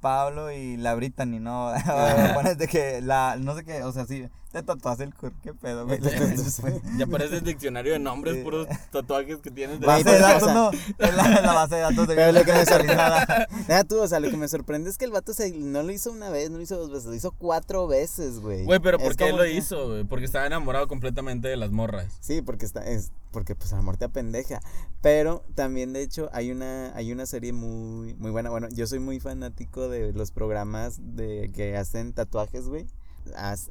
Pablo 0.00 0.50
y 0.50 0.76
la 0.76 0.94
Brittany, 0.94 1.40
¿no? 1.40 1.72
Pones 2.34 2.58
de 2.58 2.66
que 2.68 3.00
la, 3.00 3.36
no 3.38 3.54
sé 3.54 3.64
qué, 3.64 3.82
o 3.82 3.92
sea, 3.92 4.06
sí, 4.06 4.28
te 4.54 4.62
tatuaste 4.62 5.04
el 5.04 5.12
cur, 5.14 5.32
qué 5.42 5.52
pedo, 5.52 5.84
güey. 5.86 5.98
Ya 6.98 7.06
parece 7.06 7.38
el 7.38 7.44
diccionario 7.44 7.92
de 7.92 7.98
nombres, 7.98 8.36
Sí. 8.36 8.42
puros 8.42 8.68
tatuajes 8.92 9.38
que 9.38 9.50
tienes. 9.50 9.80
de- 9.80 9.86
Base 9.86 10.04
de 10.08 10.18
datos, 10.18 10.44
sea- 10.44 10.54
no, 10.54 10.70
es 10.70 10.80
la, 11.16 11.40
la 11.42 11.52
base 11.52 11.74
de 11.74 11.80
datos 11.80 12.06
de 12.08 12.14
Pero 12.14 12.32
lo 12.32 12.44
que 12.44 12.52
me 12.52 12.64
sorprende, 12.64 13.84
tú, 13.88 13.98
o 14.00 14.06
sea, 14.08 14.20
lo 14.20 14.30
que 14.30 14.36
me 14.36 14.46
sorprende 14.48 14.90
es 14.90 14.96
que 14.98 15.04
el 15.06 15.10
vato 15.10 15.34
se, 15.34 15.50
no 15.52 15.82
lo 15.82 15.90
hizo 15.92 16.12
una 16.12 16.30
vez, 16.30 16.50
no 16.50 16.58
lo 16.58 16.62
hizo 16.62 16.76
dos 16.76 16.90
veces, 16.90 17.06
lo 17.06 17.14
hizo 17.14 17.32
cuatro 17.32 17.86
veces, 17.88 18.38
güey. 18.40 18.64
Güey, 18.64 18.78
pero 18.80 18.98
¿por 18.98 19.10
Es 19.10 19.16
qué 19.16 19.32
lo 19.32 19.42
que- 19.42 19.52
hizo, 19.54 19.88
güey? 19.88 20.04
Porque 20.04 20.24
estaba 20.26 20.46
enamorado 20.46 20.86
completamente 20.86 21.48
de 21.48 21.56
las 21.56 21.70
morras. 21.72 22.06
Sí, 22.20 22.40
porque 22.40 22.64
está, 22.64 22.84
es, 22.86 23.10
porque 23.32 23.54
pues 23.56 23.72
a 23.72 23.76
la 23.76 23.82
muerte 23.82 24.08
pendeja. 24.08 24.60
Pero 25.02 25.42
también, 25.56 25.92
de 25.92 26.02
hecho, 26.02 26.30
hay 26.32 26.50
una, 26.52 26.94
hay 26.94 27.12
una 27.12 27.26
serie 27.26 27.52
muy, 27.52 28.14
muy 28.14 28.30
buena. 28.30 28.50
Bueno, 28.50 28.68
yo 28.72 28.86
soy 28.86 29.00
muy 29.00 29.18
fanático 29.20 29.88
de 29.88 30.12
los 30.12 30.30
programas 30.30 30.98
de 31.00 31.50
que 31.52 31.76
hacen 31.76 32.12
tatuajes, 32.12 32.68
güey. 32.68 32.86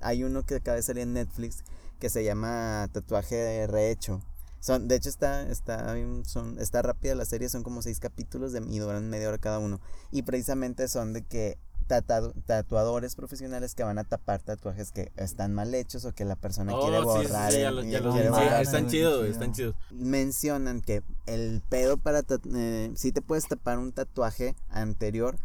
Hay 0.02 0.24
uno 0.24 0.44
que 0.44 0.56
acaba 0.56 0.76
de 0.78 0.84
salir 0.84 1.04
en 1.04 1.14
Netflix 1.14 1.64
que 2.00 2.10
se 2.10 2.24
llama 2.24 2.88
Tatuaje 2.92 3.66
Rehecho. 3.68 4.22
Son, 4.60 4.88
de 4.88 4.96
hecho 4.96 5.10
está, 5.10 5.44
está, 5.50 5.94
son, 6.26 6.58
está 6.60 6.82
rápida 6.82 7.16
la 7.16 7.26
serie, 7.26 7.50
son 7.50 7.64
como 7.64 7.82
seis 7.82 8.00
capítulos 8.00 8.54
de, 8.54 8.60
y 8.70 8.80
duran 8.80 9.10
media 9.10 9.28
hora 9.30 9.38
cada 9.38 9.60
uno. 9.60 9.82
Y 10.12 10.22
precisamente 10.24 10.88
son 10.88 11.12
de 11.12 11.22
que 11.22 11.58
tatado- 11.88 12.34
tatuadores 12.46 13.16
profesionales 13.16 13.76
que 13.76 13.84
van 13.84 13.98
a 13.98 14.06
tapar 14.06 14.42
tatuajes 14.42 14.94
que 14.94 15.12
están 15.18 15.54
mal 15.54 15.74
hechos 15.76 16.06
o 16.06 16.14
que 16.14 16.24
la 16.24 16.38
persona 16.38 16.72
quiere 16.80 16.98
Oh, 17.00 17.18
sí, 17.18 17.26
sí, 17.26 17.28
borrar. 17.32 17.52
sí, 17.52 17.60
ya 17.60 17.72
lo- 17.72 17.84
ya 17.84 18.00
quiere 18.02 18.30
vi. 18.30 18.36
Sí, 18.38 18.42
están 18.62 18.88
chidos, 18.88 19.26
están 19.28 19.52
chidos. 19.54 19.76
mencionan 19.92 20.80
que 20.80 21.04
el 21.26 21.62
pedo 21.68 21.98
para 21.98 22.22
si 22.22 22.92
sí 22.96 23.12
te 23.12 23.22
puedes 23.22 23.48
tapar 23.50 23.80
un 23.80 23.92
tatuaje 23.92 24.56
anterior 24.70 25.36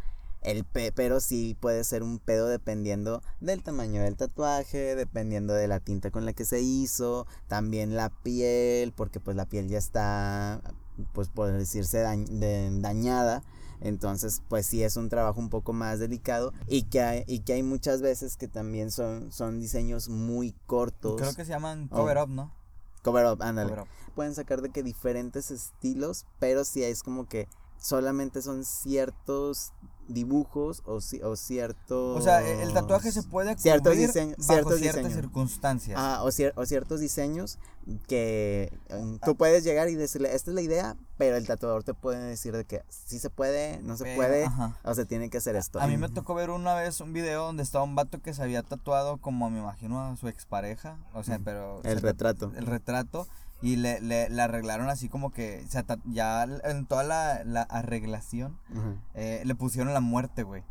el 0.43 0.65
pe- 0.65 0.93
pero 0.93 1.21
sí 1.21 1.57
puede 1.61 1.83
ser 1.85 2.03
un 2.03 2.19
pedo 2.19 2.47
dependiendo 2.49 3.23
del 3.41 3.63
tamaño 3.63 4.03
del 4.03 4.17
tatuaje 4.17 4.95
dependiendo 4.95 5.53
de 5.55 5.67
la 5.69 5.81
tinta 5.81 6.11
con 6.11 6.25
la 6.25 6.33
que 6.33 6.45
se 6.45 6.61
hizo 6.61 7.27
también 7.49 7.97
la 7.97 8.11
piel 8.11 8.93
porque 8.93 9.19
pues 9.21 9.37
la 9.37 9.47
piel 9.47 9.69
ya 9.69 9.79
está 9.79 10.61
pues 11.13 11.29
por 11.29 11.51
decirse 11.53 12.03
dañ- 12.05 12.27
de- 12.29 12.71
dañada 12.81 13.43
entonces 13.81 14.43
pues 14.49 14.67
sí 14.67 14.83
es 14.83 14.97
un 14.97 15.09
trabajo 15.09 15.39
un 15.41 15.51
poco 15.51 15.73
más 15.73 15.99
delicado 16.01 16.53
y 16.67 16.83
que 16.85 17.01
hay, 17.01 17.25
y 17.27 17.41
que 17.41 17.53
hay 17.55 17.63
muchas 17.63 18.01
veces 18.03 18.37
que 18.37 18.49
también 18.49 18.91
son 18.91 19.31
son 19.33 19.61
diseños 19.61 20.09
muy 20.09 20.53
cortos 20.67 21.17
Creo 21.21 21.35
que 21.35 21.45
se 21.45 21.51
llaman 21.51 21.89
Oh. 21.93 21.97
cover 21.99 22.19
up, 22.19 22.29
¿no? 22.29 22.53
cover 23.03 23.27
up 23.27 23.43
ándale 23.43 23.71
Cover 23.71 23.85
up. 23.85 23.89
pueden 24.15 24.35
sacar 24.35 24.61
de 24.63 24.71
que 24.71 24.83
diferentes 24.83 25.51
estilos, 25.53 26.27
pero 26.41 26.65
sí 26.65 26.83
es 26.83 27.03
como 27.05 27.27
que 27.29 27.49
solamente 27.81 28.43
son 28.43 28.65
ciertos 28.65 29.73
dibujos 30.09 30.83
o, 30.87 31.01
o 31.23 31.37
ciertos... 31.37 32.19
O 32.19 32.21
sea, 32.23 32.43
e- 32.43 32.63
el 32.63 32.73
tatuaje 32.73 33.13
se 33.13 33.23
puede 33.23 33.57
Ciertos 33.59 33.93
cubrir 33.93 34.09
bajo 34.09 34.43
ciertos 34.43 34.79
ciertas 34.79 34.79
diseños. 35.05 35.13
circunstancias. 35.13 35.97
Ah, 36.01 36.21
o, 36.25 36.29
cier- 36.29 36.53
o 36.57 36.65
ciertos 36.67 37.01
diseños 37.01 37.59
que 38.07 38.73
um, 38.91 39.19
tú 39.19 39.37
puedes 39.37 39.65
llegar 39.65 39.89
y 39.89 39.95
decirle, 39.95 40.35
esta 40.35 40.51
es 40.51 40.55
la 40.55 40.61
idea, 40.61 40.97
pero 41.17 41.37
el 41.37 41.47
tatuador 41.47 41.85
te 41.85 41.95
puede 41.95 42.21
decir 42.23 42.55
de 42.57 42.65
que 42.65 42.83
sí 42.89 43.19
se 43.19 43.31
puede, 43.31 43.81
no 43.83 43.97
se 43.97 44.05
Pero, 44.05 44.17
puede, 44.17 44.45
ajá. 44.45 44.77
o 44.85 44.95
se 44.95 45.07
tiene 45.07 45.31
que 45.31 45.39
hacer 45.39 45.57
esto. 45.57 45.81
A 45.81 45.87
mí 45.87 45.97
me 45.97 46.09
tocó 46.09 46.35
ver 46.35 46.51
una 46.51 46.75
vez 46.75 47.01
un 47.01 47.13
video 47.13 47.45
donde 47.47 47.63
estaba 47.63 47.85
un 47.85 47.95
vato 47.95 48.21
que 48.21 48.35
se 48.35 48.43
había 48.43 48.63
tatuado 48.63 49.17
como 49.19 49.49
me 49.51 49.59
imagino 49.61 50.03
a 50.03 50.17
su 50.17 50.29
expareja, 50.29 50.99
o 51.15 51.23
sea, 51.23 51.39
Mm, 51.39 51.45
pero 51.45 51.81
El 51.85 52.01
retrato. 52.01 52.53
el 52.57 52.67
retrato 52.67 53.27
y 53.61 53.77
le, 53.77 54.01
le, 54.01 54.29
le 54.31 54.43
arreglaron 54.43 54.89
así 54.89 55.09
como 55.09 55.31
que 55.31 55.65
se 55.69 55.79
ata- 55.79 55.99
ya 56.05 56.45
en 56.65 56.87
toda 56.87 57.03
la, 57.03 57.43
la 57.45 57.63
arreglación 57.63 58.59
eh, 59.15 59.43
le 59.45 59.55
pusieron 59.55 59.93
la 59.95 60.01
muerte, 60.01 60.43
güey. 60.45 60.63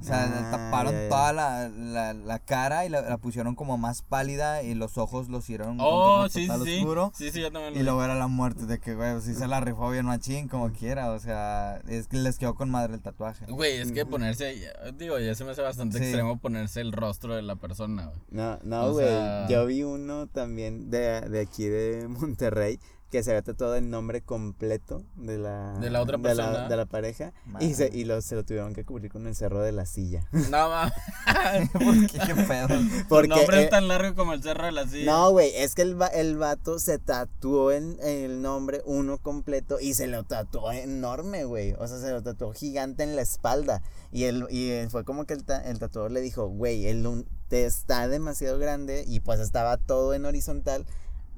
O 0.00 0.04
sea, 0.04 0.26
le 0.26 0.32
Ah, 0.36 0.50
taparon 0.50 0.92
ya, 0.92 1.02
ya. 1.02 1.08
toda 1.10 1.32
la, 1.32 1.68
la, 1.68 2.14
la 2.14 2.38
cara 2.38 2.86
y 2.86 2.88
la, 2.88 3.02
la 3.02 3.18
pusieron 3.18 3.54
como 3.54 3.76
más 3.78 4.02
pálida 4.02 4.62
y 4.62 4.74
los 4.74 4.96
ojos 4.98 5.28
los 5.28 5.44
hicieron 5.44 5.76
Oh, 5.80 6.26
sí, 6.28 6.46
total 6.46 6.64
sí, 6.64 6.70
sí. 6.72 6.78
oscuro. 6.78 7.12
Sí, 7.14 7.30
sí, 7.30 7.40
yo 7.40 7.52
también 7.52 7.74
lo 7.74 7.80
Y 7.80 7.82
luego 7.82 8.02
era 8.02 8.14
la 8.14 8.26
muerte 8.26 8.64
de 8.66 8.78
que, 8.78 8.94
güey, 8.94 9.20
si 9.20 9.34
se 9.34 9.46
la 9.46 9.60
rifó 9.60 9.90
bien 9.90 10.06
machín, 10.06 10.48
como 10.48 10.70
quiera. 10.72 11.10
O 11.12 11.18
sea, 11.18 11.82
es 11.88 12.06
que 12.08 12.16
les 12.16 12.38
quedó 12.38 12.54
con 12.54 12.70
madre 12.70 12.94
el 12.94 13.00
tatuaje. 13.02 13.44
Güey, 13.48 13.76
es 13.78 13.92
que 13.92 14.06
ponerse, 14.06 14.54
digo, 14.96 15.18
ya 15.18 15.34
se 15.34 15.44
me 15.44 15.50
hace 15.50 15.62
bastante 15.62 15.98
Sí. 15.98 16.04
extremo 16.04 16.38
ponerse 16.38 16.80
el 16.80 16.92
rostro 16.92 17.34
de 17.36 17.42
la 17.42 17.56
persona, 17.56 18.06
güey. 18.06 18.18
No, 18.30 18.58
no, 18.62 18.92
güey. 18.92 19.06
sea- 19.06 19.46
Yo 19.48 19.66
vi 19.66 19.82
uno 19.82 20.26
también 20.28 20.90
de, 20.90 21.20
de 21.22 21.40
aquí 21.40 21.64
de 21.66 22.08
Monterrey 22.08 22.78
que 23.10 23.22
se 23.24 23.30
había 23.30 23.42
tatuado 23.42 23.74
el 23.74 23.90
nombre 23.90 24.22
completo 24.22 25.02
de 25.16 25.36
la, 25.38 25.72
De 25.80 25.90
la 25.90 26.00
otra 26.00 26.16
de 26.16 26.22
persona. 26.22 26.68
de 26.68 26.76
la 26.76 26.86
pareja 26.86 27.32
y, 27.58 27.74
se, 27.74 27.90
y 27.92 28.04
lo, 28.04 28.20
se 28.22 28.36
lo 28.36 28.44
tuvieron 28.44 28.72
que 28.72 28.84
cubrir 28.84 29.10
con 29.10 29.26
el 29.26 29.34
cerro 29.34 29.60
de 29.62 29.72
la 29.72 29.84
silla. 29.86 30.24
No, 30.50 30.68
mames. 30.68 30.92
¿Por 31.72 32.06
qué? 32.06 32.18
¿Qué 32.26 32.34
pedo? 32.34 32.68
Porque, 33.08 33.28
Tu 33.28 33.36
nombre 33.36 33.60
eh, 33.60 33.64
es 33.64 33.70
tan 33.70 33.88
largo 33.88 34.14
como 34.14 34.32
el 34.32 34.42
cerro 34.42 34.64
de 34.66 34.72
la 34.72 34.86
silla. 34.88 35.10
No, 35.12 35.30
güey, 35.30 35.50
es 35.56 35.74
que 35.74 35.82
el, 35.82 36.00
va- 36.00 36.06
el 36.08 36.36
vato 36.36 36.78
se 36.78 36.98
tatuó 36.98 37.72
en, 37.72 37.96
el 38.02 38.42
nombre 38.42 38.82
uno 38.84 39.18
completo 39.18 39.78
y 39.80 39.94
se 39.94 40.06
lo 40.06 40.22
tatuó 40.24 40.70
enorme, 40.72 41.44
güey. 41.44 41.72
O 41.78 41.86
sea, 41.88 41.98
se 41.98 42.10
lo 42.10 42.22
tatuó 42.22 42.52
gigante 42.52 43.02
en 43.02 43.16
la 43.16 43.22
espalda. 43.22 43.82
Y, 44.12 44.24
él, 44.24 44.46
y 44.50 44.72
fue 44.88 45.04
como 45.04 45.24
que 45.24 45.34
el, 45.34 45.44
ta- 45.44 45.62
el 45.68 45.78
tatuador 45.78 46.10
le 46.12 46.20
dijo, 46.20 46.46
güey, 46.48 46.86
el 46.86 47.06
un- 47.06 47.26
te 47.48 47.64
está 47.64 48.06
demasiado 48.08 48.58
grande 48.58 49.04
y 49.06 49.20
pues 49.20 49.40
estaba 49.40 49.76
todo 49.76 50.14
en 50.14 50.24
horizontal. 50.24 50.86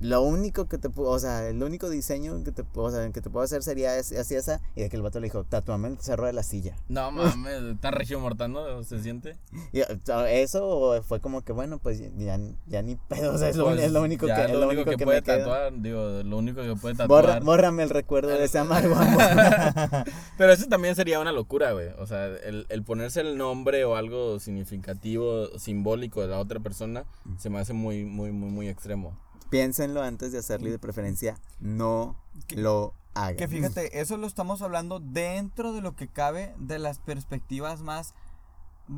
Lo 0.02 0.22
único 0.22 0.66
que 0.66 0.78
te 0.78 0.90
puedo, 0.90 1.10
o 1.10 1.18
sea, 1.18 1.48
el 1.48 1.62
único 1.62 1.88
diseño 1.88 2.42
que 2.44 2.52
te, 2.52 2.64
o 2.74 2.90
sea, 2.90 3.08
que 3.10 3.20
te 3.20 3.30
puedo 3.30 3.44
hacer 3.44 3.62
sería 3.62 3.96
es- 3.98 4.12
así 4.12 4.34
esa. 4.34 4.60
Y 4.76 4.82
de 4.82 4.88
que 4.90 4.96
el 4.96 5.02
vato 5.02 5.20
le 5.20 5.26
dijo, 5.26 5.44
tatúame 5.44 5.88
el 5.88 5.98
cerro 5.98 6.26
de 6.26 6.32
la 6.32 6.42
silla. 6.42 6.76
No 6.88 7.10
mames, 7.12 7.80
tan 7.80 7.92
regio 7.94 8.20
mortano 8.20 8.82
se 8.84 9.00
siente. 9.02 9.36
Y, 9.72 9.80
eso 10.28 11.02
fue 11.06 11.20
como 11.20 11.42
que, 11.42 11.52
bueno, 11.52 11.78
pues 11.78 12.00
ya, 12.16 12.38
ya 12.66 12.82
ni 12.82 12.96
pedo. 12.96 13.34
O 13.34 13.38
sea, 13.38 13.48
es 13.48 13.56
lo, 13.56 13.64
Pues, 13.66 13.80
es 13.80 13.92
lo 13.92 14.02
único 14.02 14.26
ya 14.26 14.46
que, 14.46 14.52
es 14.52 14.58
lo 14.58 14.68
único 14.68 14.84
que, 14.84 14.98
puede 15.04 15.20
me 15.20 15.22
tatuar, 15.22 15.72
digo, 15.80 16.22
lo 16.24 16.38
único 16.38 16.62
que 16.62 16.74
puede 16.76 16.94
Borra, 17.06 17.34
tatuar. 17.34 17.44
bórrame 17.44 17.82
el 17.84 17.90
recuerdo 17.90 18.30
de 18.30 18.44
ese 18.44 18.58
amargo 18.58 18.94
amor. 18.94 19.22
Pero 20.38 20.52
eso 20.52 20.66
también 20.66 20.94
sería 20.94 21.20
una 21.20 21.32
locura, 21.32 21.72
güey. 21.72 21.88
O 21.98 22.06
sea, 22.06 22.26
el, 22.26 22.66
el 22.68 22.82
ponerse 22.82 23.20
el 23.20 23.36
nombre 23.38 23.84
o 23.84 23.96
algo 23.96 24.38
significativo, 24.40 25.46
simbólico 25.58 26.20
de 26.22 26.28
la 26.28 26.38
otra 26.38 26.60
persona, 26.60 27.04
se 27.38 27.50
me 27.50 27.58
hace 27.58 27.72
muy, 27.72 28.04
muy, 28.04 28.32
muy, 28.32 28.50
muy 28.50 28.68
extremo. 28.68 29.16
Piénsenlo 29.52 30.00
antes 30.00 30.32
de 30.32 30.38
hacerlo 30.38 30.68
y 30.68 30.70
de 30.70 30.78
preferencia 30.78 31.38
no 31.60 32.16
lo 32.56 32.94
hagan. 33.12 33.36
Que 33.36 33.48
fíjate, 33.48 34.00
eso 34.00 34.16
lo 34.16 34.26
estamos 34.26 34.62
hablando 34.62 34.98
dentro 34.98 35.74
de 35.74 35.82
lo 35.82 35.94
que 35.94 36.08
cabe 36.08 36.54
de 36.56 36.78
las 36.78 37.00
perspectivas 37.00 37.82
más, 37.82 38.14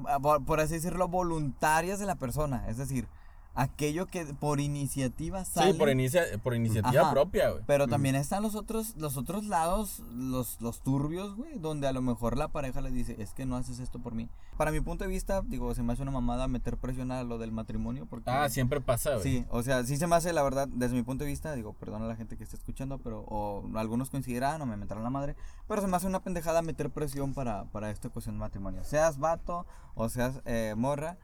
ah, 0.07 0.21
por 0.21 0.45
por 0.45 0.61
así 0.61 0.75
decirlo, 0.75 1.09
voluntarias 1.09 1.99
de 1.99 2.07
la 2.07 2.15
persona. 2.15 2.69
Es 2.69 2.77
decir, 2.77 3.09
aquello 3.55 4.07
que 4.07 4.25
por 4.25 4.61
iniciativa 4.61 5.45
sale. 5.45 5.73
Sí, 5.73 5.79
por, 5.79 5.89
inicia 5.89 6.23
por 6.43 6.55
iniciativa 6.55 7.03
Ajá. 7.03 7.13
propia, 7.13 7.51
güey. 7.51 7.63
Pero 7.67 7.87
también 7.87 8.17
están 8.17 8.43
los 8.43 8.55
otros, 8.55 8.97
los 8.97 9.17
otros 9.17 9.45
lados, 9.45 10.03
los, 10.13 10.61
los 10.61 10.81
turbios, 10.81 11.37
güey, 11.37 11.59
donde 11.59 11.87
a 11.87 11.93
lo 11.93 12.03
mejor 12.03 12.37
la 12.37 12.49
pareja 12.49 12.81
le 12.81 12.91
dice, 12.91 13.17
es 13.19 13.33
que 13.33 13.47
no 13.47 13.57
haces 13.57 13.79
esto 13.79 14.01
por 14.01 14.15
mí. 14.15 14.29
Para 14.57 14.71
mi 14.71 14.81
punto 14.81 15.05
de 15.05 15.11
vista, 15.11 15.43
digo, 15.43 15.75
se 15.75 15.83
me 15.83 15.93
hace 15.93 16.03
una 16.03 16.11
mamada 16.11 16.49
meter 16.49 16.77
presión 16.77 17.11
a 17.13 17.23
lo 17.25 17.39
del 17.39 17.53
matrimonio, 17.53 18.07
porque... 18.07 18.31
Ah, 18.31 18.49
siempre 18.49 18.81
pasa, 18.81 19.11
güey. 19.17 19.23
Sí, 19.23 19.47
o 19.51 19.63
sea, 19.63 19.85
sí 19.85 19.97
se 19.97 20.07
me 20.07 20.17
hace, 20.17 20.33
la 20.33 20.43
verdad, 20.43 20.69
desde 20.69 20.95
mi 20.95 21.03
punto 21.03 21.25
de 21.25 21.31
vista, 21.31 21.55
digo, 21.55 21.73
perdón 21.75 22.03
a 22.03 22.07
la 22.07 22.17
gente 22.17 22.37
que 22.37 22.45
está 22.45 22.57
escuchando, 22.57 22.99
pero 22.99 23.25
o 23.29 23.65
algunos 23.75 24.11
coincidirán 24.11 24.61
o 24.63 24.67
me 24.67 24.77
meterán 24.77 25.03
la 25.03 25.11
madre, 25.11 25.37
pero 25.69 25.81
se 25.81 25.87
me 25.87 25.97
hace 25.97 26.07
una 26.07 26.21
pendejada 26.21 26.63
meter 26.63 26.91
presión 26.91 27.35
para, 27.35 27.65
para 27.65 27.91
esta 27.91 28.09
cuestión 28.09 28.37
de 28.37 28.41
matrimonio. 28.41 28.85
Seas 28.85 29.19
vato 29.19 29.67
o 29.95 30.09
seas 30.09 30.41
eh, 30.45 30.75
morra, 30.77 31.19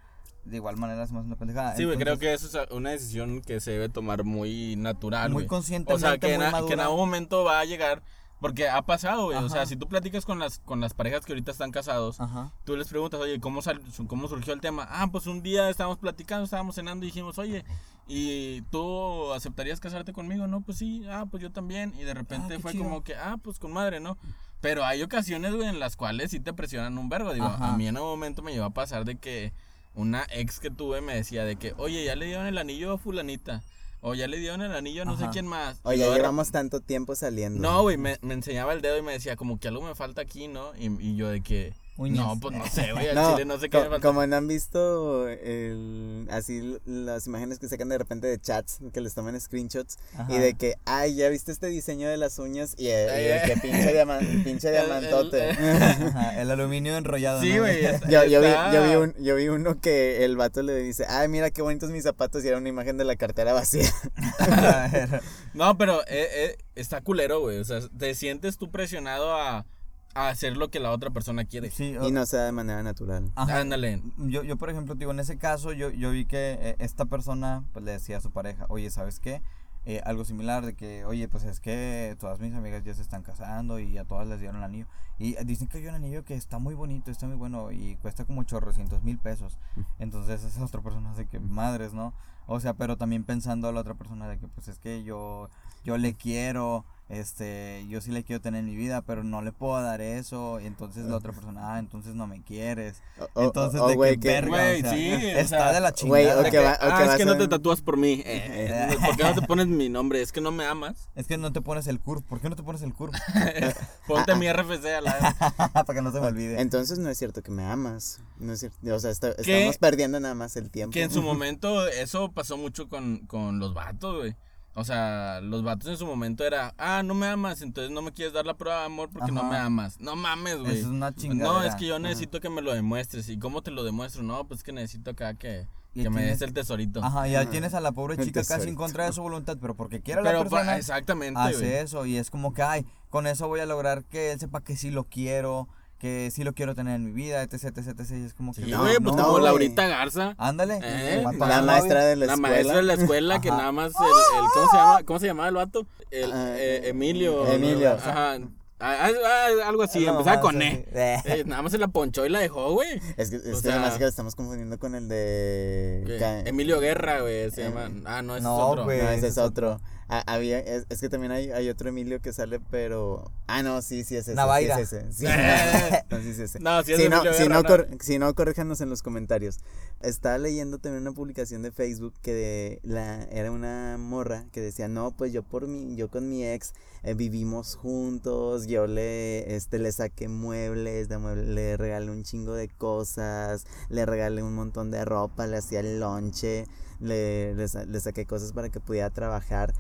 de 0.45 0.57
igual 0.57 0.77
manera 0.77 0.99
me 0.99 1.05
hace 1.05 1.15
una 1.15 1.37
pendejada. 1.37 1.77
Sí, 1.77 1.85
güey, 1.85 1.99
creo 1.99 2.19
que 2.19 2.33
eso 2.33 2.47
es 2.47 2.71
una 2.71 2.91
decisión 2.91 3.41
que 3.43 3.61
se 3.61 3.73
debe 3.73 3.89
tomar 3.89 4.25
muy 4.25 4.75
natural, 4.77 5.31
Muy 5.31 5.43
güey. 5.43 5.47
conscientemente, 5.47 5.93
O 5.95 5.99
sea, 6.09 6.19
que, 6.19 6.35
en, 6.35 6.43
a- 6.43 6.67
que 6.67 6.73
en 6.73 6.81
algún 6.81 6.99
momento 6.99 7.45
va 7.45 7.61
a 7.61 7.65
llegar, 7.65 8.03
porque 8.41 8.69
ha 8.69 8.81
pasado, 8.83 9.25
güey. 9.27 9.37
O 9.39 9.49
sea, 9.51 9.67
si 9.67 9.77
tú 9.77 9.87
platicas 9.87 10.25
con 10.25 10.39
las, 10.39 10.61
con 10.61 10.81
las 10.81 10.95
parejas 10.95 11.27
que 11.27 11.33
ahorita 11.33 11.53
están 11.53 11.71
casados, 11.73 12.21
Ajá. 12.21 12.53
tú 12.65 12.75
les 12.77 12.89
preguntas, 12.89 13.21
oye, 13.21 13.39
¿cómo, 13.39 13.61
sal- 13.63 13.83
¿cómo 14.07 14.29
surgió 14.29 14.55
el 14.55 14.61
tema? 14.61 14.87
Ah, 14.91 15.09
pues 15.13 15.27
un 15.27 15.43
día 15.43 15.69
estábamos 15.69 15.99
platicando, 15.99 16.45
estábamos 16.45 16.75
cenando 16.75 17.05
y 17.05 17.09
dijimos, 17.09 17.39
oye, 17.39 17.65
¿y 18.09 18.63
tú 18.71 19.33
aceptarías 19.35 19.79
casarte 19.79 20.13
conmigo? 20.15 20.47
No, 20.47 20.63
pues 20.63 20.79
sí, 20.79 21.05
ah, 21.11 21.27
pues 21.31 21.43
yo 21.43 21.53
también. 21.53 21.93
Y 21.99 22.05
de 22.05 22.15
repente 22.15 22.55
Ah, 22.55 22.61
fue 22.61 22.73
chido. 22.73 22.85
como 22.85 23.05
que, 23.05 23.15
ah, 23.15 23.37
pues 23.43 23.59
con 23.59 23.73
madre, 23.73 24.01
¿no? 24.01 24.17
Pero 24.63 24.85
hay 24.85 25.03
ocasiones, 25.03 25.55
güey, 25.55 25.69
en 25.69 25.79
las 25.79 25.97
cuales 25.97 26.31
sí 26.31 26.41
te 26.41 26.53
presionan 26.53 26.99
un 26.99 27.09
vergo. 27.09 27.33
Digo, 27.33 27.47
Ajá. 27.47 27.73
a 27.73 27.77
mí 27.77 27.87
en 27.87 27.97
un 27.97 28.03
momento 28.05 28.43
me 28.43 28.53
llevó 28.53 28.67
a 28.67 28.71
pasar 28.71 29.05
de 29.05 29.17
que 29.17 29.53
una 29.95 30.27
ex 30.31 30.61
que 30.61 30.71
tuve 30.71 31.01
me 31.01 31.15
decía 31.15 31.45
de 31.45 31.57
que, 31.57 31.75
oye, 31.77 32.05
ya 32.05 32.17
le 32.17 32.27
dieron 32.27 32.47
el 32.47 32.59
anillo 32.59 32.93
a 32.93 32.99
fulanita. 32.99 33.63
O 34.03 34.15
ya 34.15 34.27
le 34.29 34.39
dieron 34.39 34.63
el 34.63 34.73
anillo 34.73 35.03
a 35.03 35.05
no 35.05 35.19
sé 35.19 35.29
quién 35.31 35.47
más. 35.47 35.77
Y 35.85 35.89
Oye, 35.89 35.99
luego 35.99 36.13
de 36.13 36.19
llevamos 36.21 36.51
tanto 36.51 36.81
tiempo 36.81 37.15
saliendo. 37.15 37.61
no, 37.61 37.83
güey, 37.83 37.99
me, 37.99 38.17
me 38.23 38.33
enseñaba 38.33 38.73
el 38.73 38.81
dedo 38.81 38.97
y 38.97 39.03
me 39.03 39.13
decía 39.13 39.37
como 39.37 39.61
que 39.61 39.69
algo 39.69 39.83
me 39.83 39.95
falta 39.95 40.23
aquí, 40.23 40.49
¿no? 40.49 40.75
Y, 40.79 40.87
y 41.03 41.17
yo 41.17 41.29
de 41.29 41.43
que... 41.43 41.75
Uñas. 42.01 42.25
No, 42.27 42.41
pues 42.41 42.57
no 42.57 42.67
sé, 42.67 42.93
güey, 42.93 43.09
al 43.09 43.15
No, 43.15 43.33
chile 43.33 43.45
no 43.45 43.59
sé 43.59 43.69
qué 43.69 43.77
co- 43.77 43.85
me 43.85 43.91
falta. 43.91 44.07
como 44.09 44.27
no 44.27 44.35
han 44.37 44.49
visto 44.49 45.29
el, 45.29 46.27
así 46.31 46.79
las 46.87 47.27
imágenes 47.27 47.59
que 47.59 47.69
sacan 47.69 47.91
de 47.91 47.99
repente 47.99 48.27
de 48.27 48.41
chats, 48.41 48.79
que 48.93 49.03
les 49.03 49.13
toman 49.15 49.39
screenshots, 49.39 49.99
Ajá. 50.17 50.33
y 50.35 50.39
de 50.39 50.55
que, 50.55 50.77
ay, 50.87 51.15
ya 51.17 51.29
viste 51.29 51.53
este 51.53 51.67
diseño 51.67 52.09
de 52.09 52.17
las 52.17 52.39
uñas, 52.39 52.75
y, 52.79 52.87
eh, 52.89 53.07
y 53.07 53.49
de 53.49 53.55
que 53.55 53.61
pinche, 53.61 53.93
diaman- 53.93 54.45
pinche 54.45 54.69
El- 54.69 54.87
diamantote. 54.87 55.51
Ajá, 55.51 56.41
el 56.41 56.51
aluminio 56.51 56.97
enrollado. 56.97 57.43
Sí, 57.43 57.53
¿no? 57.53 57.61
güey. 57.61 57.85
es- 57.85 58.01
Yo, 58.09 58.25
yo, 58.25 58.41
vi, 58.41 58.47
está- 58.47 58.73
yo, 58.73 58.83
vi 58.89 58.95
un, 58.97 59.15
yo 59.23 59.37
vi 59.37 59.49
uno 59.49 59.79
que 59.81 60.25
el 60.25 60.37
vato 60.39 60.63
le 60.63 60.77
dice, 60.77 61.05
ay, 61.09 61.29
mira 61.29 61.51
qué 61.51 61.61
bonitos 61.61 61.91
mis 61.91 62.05
zapatos, 62.05 62.43
y 62.45 62.49
era 62.49 62.57
una 62.57 62.69
imagen 62.71 62.97
de 62.97 63.05
la 63.05 63.17
cartera 63.17 63.53
vacía. 63.53 63.91
A 64.39 64.89
ver, 64.91 65.21
No, 65.53 65.77
pero 65.77 66.01
eh, 66.07 66.29
eh, 66.33 66.57
está 66.75 67.03
culero, 67.03 67.41
güey. 67.41 67.59
O 67.59 67.65
sea, 67.65 67.81
te 67.99 68.15
sientes 68.15 68.57
tú 68.57 68.71
presionado 68.71 69.35
a, 69.37 69.67
a 70.15 70.29
hacer 70.29 70.57
lo 70.57 70.71
que 70.71 70.81
la 70.81 70.91
otra 70.91 71.11
persona 71.11 71.45
quiere. 71.45 71.71
sí, 71.71 71.97
o- 71.97 72.09
y 72.09 72.13
no 72.13 72.27
se 72.27 72.37
da 72.37 72.45
de 72.47 72.53
manera 72.53 72.83
natural. 72.83 73.31
ajá. 73.37 73.61
Ándale. 73.61 74.03
Yo, 74.19 74.43
yo, 74.43 74.57
por 74.57 74.71
ejemplo, 74.71 74.95
digo, 74.95 75.11
en 75.13 75.21
ese 75.21 75.39
caso, 75.39 75.73
yo, 75.73 75.91
yo 75.91 76.11
vi 76.11 76.25
que 76.25 76.59
eh, 76.61 76.77
esta 76.79 77.05
persona 77.07 77.65
pues, 77.73 77.85
le 77.85 77.93
decía 77.93 78.19
a 78.19 78.21
su 78.21 78.31
pareja, 78.31 78.67
oye, 78.69 78.91
¿sabes 78.91 79.21
qué? 79.21 79.43
Eh, 79.87 80.03
algo 80.05 80.27
similar 80.27 80.67
de 80.67 80.75
que, 80.75 81.07
oye, 81.07 81.27
pues 81.27 81.45
es 81.45 81.59
que 81.59 82.15
todas 82.21 82.39
mis 82.39 82.53
amigas 82.55 82.85
ya 82.85 82.93
se 82.93 83.01
están 83.01 83.23
casando 83.23 83.79
y 83.79 83.97
a 83.97 84.05
todas 84.05 84.29
les 84.29 84.39
dieron 84.39 84.57
el 84.59 84.65
anillo. 84.65 84.87
Y 85.19 85.37
dicen 85.45 85.69
que 85.69 85.79
hay 85.79 85.87
un 85.87 85.95
anillo 85.95 86.23
que 86.25 86.35
está 86.35 86.59
muy 86.59 86.75
bonito, 86.75 87.11
está 87.11 87.27
muy 87.27 87.37
bueno 87.37 87.73
y 87.73 87.97
cuesta 87.97 88.25
como 88.27 88.43
chorrocientos 88.43 89.03
mil 89.03 89.19
pesos. 89.19 89.59
Entonces 89.99 90.45
esa 90.45 90.63
otra 90.65 90.83
persona 90.83 91.11
hace 91.13 91.27
que 91.27 91.41
madres, 91.41 91.95
¿no? 91.95 92.13
O 92.47 92.59
sea, 92.61 92.75
pero 92.75 92.97
también 92.99 93.25
pensando 93.25 93.69
a 93.69 93.73
la 93.73 93.81
otra 93.81 93.95
persona 93.95 94.29
de 94.29 94.39
que 94.39 94.49
pues 94.49 94.69
es 94.69 94.79
que 94.79 95.03
yo, 95.03 95.49
yo 95.85 95.97
le 95.99 96.15
quiero, 96.15 96.85
este, 97.11 97.85
yo 97.89 98.01
sí 98.01 98.13
le 98.13 98.23
quiero 98.23 98.41
tener 98.41 98.61
en 98.61 98.67
mi 98.67 98.77
vida, 98.77 99.03
pero 99.03 99.25
no 99.25 99.43
le 99.43 99.51
puedo 99.51 99.83
dar 99.83 100.01
eso. 100.01 100.61
Y 100.61 100.67
entonces 100.67 101.07
la 101.07 101.17
otra 101.17 101.33
persona, 101.33 101.75
ah, 101.75 101.79
entonces 101.81 102.15
no 102.15 102.29
me 102.29 102.41
quieres. 102.43 103.03
O- 103.35 103.43
Entonces, 103.43 103.81
o, 103.81 103.89
de 103.89 103.97
güey, 103.97 104.17
que, 104.17 104.29
verga, 104.29 104.49
Güey, 104.49 104.79
o 104.79 104.83
sea, 104.83 104.93
sí, 104.93 105.13
o 105.13 105.19
está 105.19 105.59
sea, 105.59 105.73
de 105.73 105.81
la 105.81 105.93
chingada. 105.93 106.49
que 106.49 106.59
va- 106.61 106.79
ah, 106.81 107.07
es 107.11 107.17
que 107.17 107.25
no 107.25 107.37
te 107.37 107.49
tatúas 107.49 107.83
por 107.83 107.97
mí. 107.97 108.23
Eh, 108.25 108.25
eh, 108.95 108.97
¿Por 109.05 109.17
qué 109.17 109.25
no 109.25 109.35
te 109.35 109.43
pones 109.43 109.67
mi 109.67 109.89
nombre? 109.89 110.23
Es 110.23 110.31
que 110.31 110.41
no 110.41 110.53
me 110.53 110.65
amas. 110.65 111.09
Es 111.17 111.27
que 111.27 111.37
no 111.37 111.53
te 111.53 111.61
pones 111.61 111.89
el 111.89 111.99
curve. 111.99 112.23
¿Por 112.29 112.41
qué 112.41 112.49
no 112.49 112.55
te 112.55 112.63
pones 112.63 112.83
el 112.83 112.95
curve? 112.95 113.19
Ponte 114.07 114.37
mi 114.37 114.51
RFC 114.51 114.87
a 114.95 115.01
la 115.01 115.71
Para 115.73 115.95
que 115.95 116.03
no 116.03 116.13
se 116.13 116.21
me 116.21 116.29
olvide. 116.29 116.61
Entonces 116.61 116.99
no 117.01 117.09
es 117.11 117.19
cierto 117.19 117.43
que 117.43 117.51
me 117.51 117.65
amas. 117.65 118.21
No 118.39 118.53
es 118.53 118.61
cierto. 118.61 118.79
O 118.95 119.01
sea, 119.01 119.11
estamos 119.11 119.79
perdiendo 119.79 120.21
nada 120.21 120.35
más 120.35 120.55
el 120.57 120.71
tiempo. 120.71 120.93
Que 120.93 121.03
en 121.03 121.11
su 121.11 121.23
momento 121.23 121.89
eso 121.89 122.31
pasó 122.31 122.57
mucho 122.57 122.89
con, 122.89 123.27
con 123.27 123.59
los 123.59 123.75
vatos, 123.75 124.17
güey. 124.17 124.37
O 124.75 124.85
sea, 124.85 125.41
los 125.43 125.65
vatos 125.65 125.89
en 125.89 125.97
su 125.97 126.07
momento 126.07 126.45
era, 126.45 126.75
ah, 126.79 127.03
no 127.03 127.13
me 127.15 127.27
amas, 127.27 127.61
entonces 127.61 127.91
no 127.91 128.03
me 128.03 128.13
quieres 128.13 128.33
dar 128.33 128.47
la 128.47 128.55
prueba 128.57 128.81
de 128.81 128.87
amor 128.87 129.11
porque 129.13 129.33
no 129.33 129.41
Ajá. 129.41 129.51
me 129.51 129.57
amas. 129.57 129.99
No 130.01 130.15
mames, 130.15 130.59
güey. 130.59 130.79
Es 130.79 130.85
una 130.87 131.11
No, 131.11 131.17
chingadera. 131.17 131.67
es 131.67 131.75
que 131.75 131.87
yo 131.87 131.99
necesito 131.99 132.41
que 132.41 132.49
me 132.51 132.63
lo 132.63 132.73
demuestres. 132.73 133.29
¿Y 133.29 133.39
cómo 133.39 133.63
te 133.63 133.73
lo 133.73 133.83
demuestro? 133.83 134.23
No, 134.23 134.47
pues 134.47 134.63
que 134.63 134.73
necesito 134.73 135.11
acá 135.11 135.35
que, 135.35 135.67
que 135.93 136.09
me 136.09 136.21
tienes- 136.21 136.39
des 136.39 136.43
el 136.43 136.55
tesorito. 136.55 137.03
Ajá, 137.05 137.27
y 137.27 137.33
ya 137.33 137.41
Ah, 137.41 137.51
tienes 137.51 137.75
a 137.75 137.81
la 137.81 137.91
pobre 137.93 138.17
chica 138.17 138.45
casi 138.45 138.69
en 138.69 138.77
contra 138.77 139.07
de 139.07 139.13
su 139.13 139.23
voluntad, 139.23 139.59
pero 139.61 139.75
porque 139.75 140.01
quiere 140.03 140.23
Pero 140.23 140.39
la 140.39 140.45
pa- 140.45 140.51
persona. 140.51 140.77
exactamente, 140.77 141.41
hace 141.41 141.81
eso 141.81 142.07
y 142.07 142.17
es 142.17 142.31
como 142.31 142.55
que, 142.55 142.63
ay, 142.63 142.87
con 143.09 143.27
eso 143.27 143.49
voy 143.49 143.59
a 143.61 143.67
lograr 143.67 144.05
que 144.05 144.31
él 144.31 144.39
sepa 144.39 144.61
que 144.63 144.77
sí 144.77 144.91
lo 144.93 145.03
quiero, 145.05 145.69
que 146.01 146.31
sí 146.33 146.43
lo 146.43 146.55
quiero 146.55 146.75
tener 146.75 146.97
en 146.97 147.05
mi 147.05 147.13
vida, 147.13 147.43
etc, 147.43 147.65
etc, 147.77 147.89
etc. 148.01 148.11
Y 148.13 148.25
es 148.25 148.35
como 148.35 148.53
que, 148.55 148.65
Sí, 148.65 148.71
No, 148.71 148.81
güey, 148.83 148.97
pues 148.99 149.15
no, 149.15 149.25
como. 149.27 149.39
Laurita 149.39 149.87
Garza. 149.87 150.35
ándale. 150.39 150.81
Eh, 150.83 151.23
La 151.39 151.63
maestra 151.63 152.05
de 152.07 152.17
la, 152.17 152.27
La, 152.27 152.33
escuela. 152.35 152.37
maestra 152.49 152.77
de 152.77 152.83
la 152.83 152.95
escuela 152.95 153.41
que 153.41 153.51
nada 153.51 153.71
más 153.71 153.93
el, 154.01 154.07
el- 154.07 154.45
¿cómo 154.55 154.69
se 154.71 154.77
llama? 154.77 155.03
¿Cómo 155.05 155.19
se 155.21 155.27
llamaba 155.27 155.49
el 155.51 155.55
vato? 155.55 155.87
El 156.11 156.33
Ah, 156.33 156.55
eh, 156.57 156.83
Emilio. 156.89 157.47
Emilio. 157.47 157.93
Ajá. 157.93 158.39
Ah, 158.83 159.11
ah, 159.11 159.69
algo 159.69 159.83
así, 159.83 160.07
No, 160.07 160.13
empezaba 160.13 160.41
con. 160.41 160.63
E. 160.63 160.87
Eh, 160.95 161.45
nada 161.45 161.61
más 161.61 161.71
se 161.71 161.77
la 161.77 161.89
ponchó 161.89 162.25
y 162.25 162.31
la 162.31 162.39
dejó, 162.39 162.73
güey. 162.73 162.99
Es 163.19 163.29
que, 163.29 163.37
es 163.37 163.43
O 163.43 163.51
que 163.51 163.57
sea- 163.57 163.73
además 163.75 163.99
que 163.99 164.05
lo 164.05 164.09
estamos 164.09 164.35
confundiendo 164.35 164.79
con 164.79 164.95
el 164.95 165.07
de... 165.07 166.43
Emilio 166.47 166.81
Guerra, 166.81 167.21
güey, 167.21 167.51
se 167.51 167.61
Eh, 167.61 167.65
llama. 167.69 167.91
Ah, 168.07 168.23
no, 168.23 168.37
ese 168.37 168.43
no, 168.45 168.57
es 168.57 168.65
otro. 168.65 168.85
güey. 168.85 169.03
No, 169.03 169.09
ese 169.11 169.17
ese 169.19 169.27
es 169.27 169.33
es 169.33 169.39
otro. 169.39 169.81
Ah, 170.13 170.25
había, 170.27 170.59
es, 170.59 170.87
es 170.89 171.01
que 171.01 171.09
también 171.09 171.31
hay, 171.31 171.53
hay 171.53 171.69
otro 171.69 171.89
Emilio 171.89 172.21
que 172.21 172.33
sale, 172.33 172.59
pero. 172.59 173.31
Ah, 173.47 173.63
no, 173.63 173.81
sí, 173.81 174.03
sí 174.03 174.17
es 174.17 174.23
ese. 174.27 174.35
Navaira. 174.35 174.75
Sí 174.75 174.83
es 174.83 174.93
ese. 174.93 175.13
Sí, 175.13 175.25
no, 176.11 176.21
sí 176.21 176.31
es 176.31 176.39
ese. 176.41 176.59
No, 176.59 176.83
si 176.83 176.93
es 176.95 176.99
si, 177.01 177.09
no, 177.09 177.17
Emilio 177.19 177.33
si, 177.33 177.43
Guerra, 177.45 177.55
no, 177.55 177.63
no. 177.63 177.69
cor- 177.69 177.89
si 178.01 178.19
no, 178.19 178.35
corríjanos 178.35 178.81
en 178.81 178.91
los 178.91 179.03
comentarios. 179.03 179.59
Estaba 180.01 180.37
leyendo 180.39 180.79
también 180.79 181.03
una 181.03 181.13
publicación 181.13 181.63
de 181.63 181.71
Facebook 181.71 182.15
que 182.23 182.35
de 182.35 182.81
la, 182.83 183.23
era 183.31 183.53
una 183.53 183.99
morra 183.99 184.47
que 184.51 184.61
decía, 184.61 184.89
no, 184.89 185.13
pues 185.13 185.33
yo 185.33 185.45
por 185.45 185.69
mi, 185.69 185.95
yo 185.95 186.09
con 186.11 186.29
mi 186.29 186.45
ex 186.45 186.73
eh, 187.05 187.15
vivimos 187.15 187.77
juntos, 187.77 188.67
yo 188.67 188.89
le, 188.89 189.55
este, 189.55 189.79
le 189.79 189.93
saqué 189.93 190.27
muebles, 190.29 191.09
de 191.09 191.19
mueble- 191.19 191.45
le 191.55 191.77
regalé 191.77 192.11
un 192.11 192.25
chingo 192.25 192.55
de 192.55 192.69
cosas, 192.69 193.65
le 193.89 194.07
regalé 194.07 194.43
un 194.43 194.55
montón 194.57 194.91
de 194.91 195.05
ropa, 195.05 195.47
le 195.47 195.59
hacía 195.59 195.81
el 195.81 196.01
lonche, 196.01 196.67
le, 196.99 197.55
le, 197.55 197.67
le 197.87 198.01
saqué 198.01 198.27
cosas 198.27 198.53
para 198.53 198.71
que 198.71 198.81
pudiera 198.81 199.11
trabajar. 199.11 199.73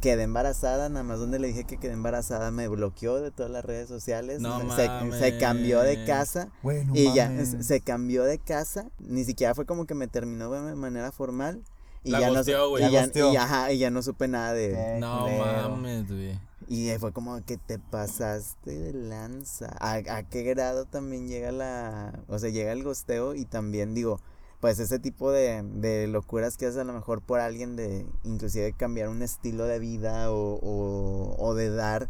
Quedé 0.00 0.24
embarazada, 0.24 0.88
nada 0.88 1.02
más 1.02 1.18
donde 1.18 1.38
le 1.38 1.48
dije 1.48 1.64
que 1.64 1.78
quedé 1.78 1.92
embarazada, 1.92 2.50
me 2.50 2.68
bloqueó 2.68 3.20
de 3.20 3.30
todas 3.30 3.50
las 3.50 3.64
redes 3.64 3.88
sociales, 3.88 4.40
No 4.40 4.60
se, 4.76 4.88
se 5.18 5.38
cambió 5.38 5.80
de 5.80 6.04
casa. 6.04 6.48
Güey, 6.62 6.84
no 6.84 6.94
Y 6.94 7.12
ya, 7.14 7.28
mames. 7.28 7.50
se- 7.50 7.62
se 7.62 7.80
cambió 7.80 8.24
de 8.24 8.38
casa, 8.38 8.86
ni 8.98 9.24
siquiera 9.24 9.54
fue 9.54 9.64
como 9.64 9.86
que 9.86 9.94
me 9.94 10.06
terminó 10.06 10.50
de 10.50 10.74
manera 10.74 11.12
formal. 11.12 11.62
Y 12.04 12.10
La 12.10 12.20
ya, 12.20 12.30
no, 12.30 12.44
su- 12.44 12.68
güey. 12.68 12.84
y, 12.84 12.90
La 12.90 13.06
ya, 13.06 13.32
y, 13.32 13.36
ajá, 13.36 13.72
y 13.72 13.78
ya 13.78 13.90
no 13.90 14.00
supe 14.02 14.28
nada 14.28 14.52
de... 14.52 14.98
No 15.00 15.26
mames, 15.28 16.06
güey. 16.06 16.38
Y 16.68 16.90
fue 17.00 17.12
como 17.12 17.42
que 17.44 17.56
te 17.56 17.78
pasaste 17.78 18.78
de 18.78 18.92
lanza. 18.92 19.74
¿A, 19.80 19.94
a 19.94 20.22
qué 20.24 20.42
grado 20.42 20.84
también 20.84 21.26
llega 21.26 21.50
la... 21.52 22.12
O 22.28 22.38
sea, 22.38 22.50
llega 22.50 22.72
el 22.72 22.84
gosteo 22.84 23.34
y 23.34 23.44
también 23.44 23.94
digo, 23.94 24.20
pues 24.60 24.78
ese 24.78 24.98
tipo 24.98 25.30
de, 25.30 25.62
de 25.62 26.06
locuras 26.06 26.56
que 26.56 26.66
haces 26.66 26.78
a 26.80 26.84
lo 26.84 26.92
mejor 26.92 27.20
por 27.22 27.40
alguien 27.40 27.76
de 27.76 28.06
inclusive 28.24 28.72
cambiar 28.72 29.08
un 29.08 29.22
estilo 29.22 29.64
de 29.64 29.78
vida 29.78 30.30
o, 30.32 30.54
o, 30.62 31.36
o 31.38 31.54
de 31.54 31.70
dar... 31.70 32.08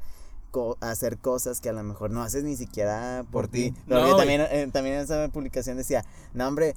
co- 0.53 0.79
hacer 0.81 1.19
cosas 1.19 1.61
que 1.61 1.69
a 1.69 1.73
lo 1.73 1.83
mejor 1.83 2.11
no 2.11 2.23
haces 2.23 2.43
ni 2.45 2.57
siquiera 2.57 3.25
por, 3.31 3.43
Por 3.47 3.49
ti. 3.49 3.73
ti. 3.73 3.81
Porque 3.89 4.11
No, 4.11 4.17
también, 4.17 4.41
eh, 4.43 4.69
también 4.73 4.97
en 4.97 5.03
esa 5.03 5.29
publicación 5.29 5.77
decía, 5.77 6.05
no 6.33 6.47
hombre, 6.49 6.75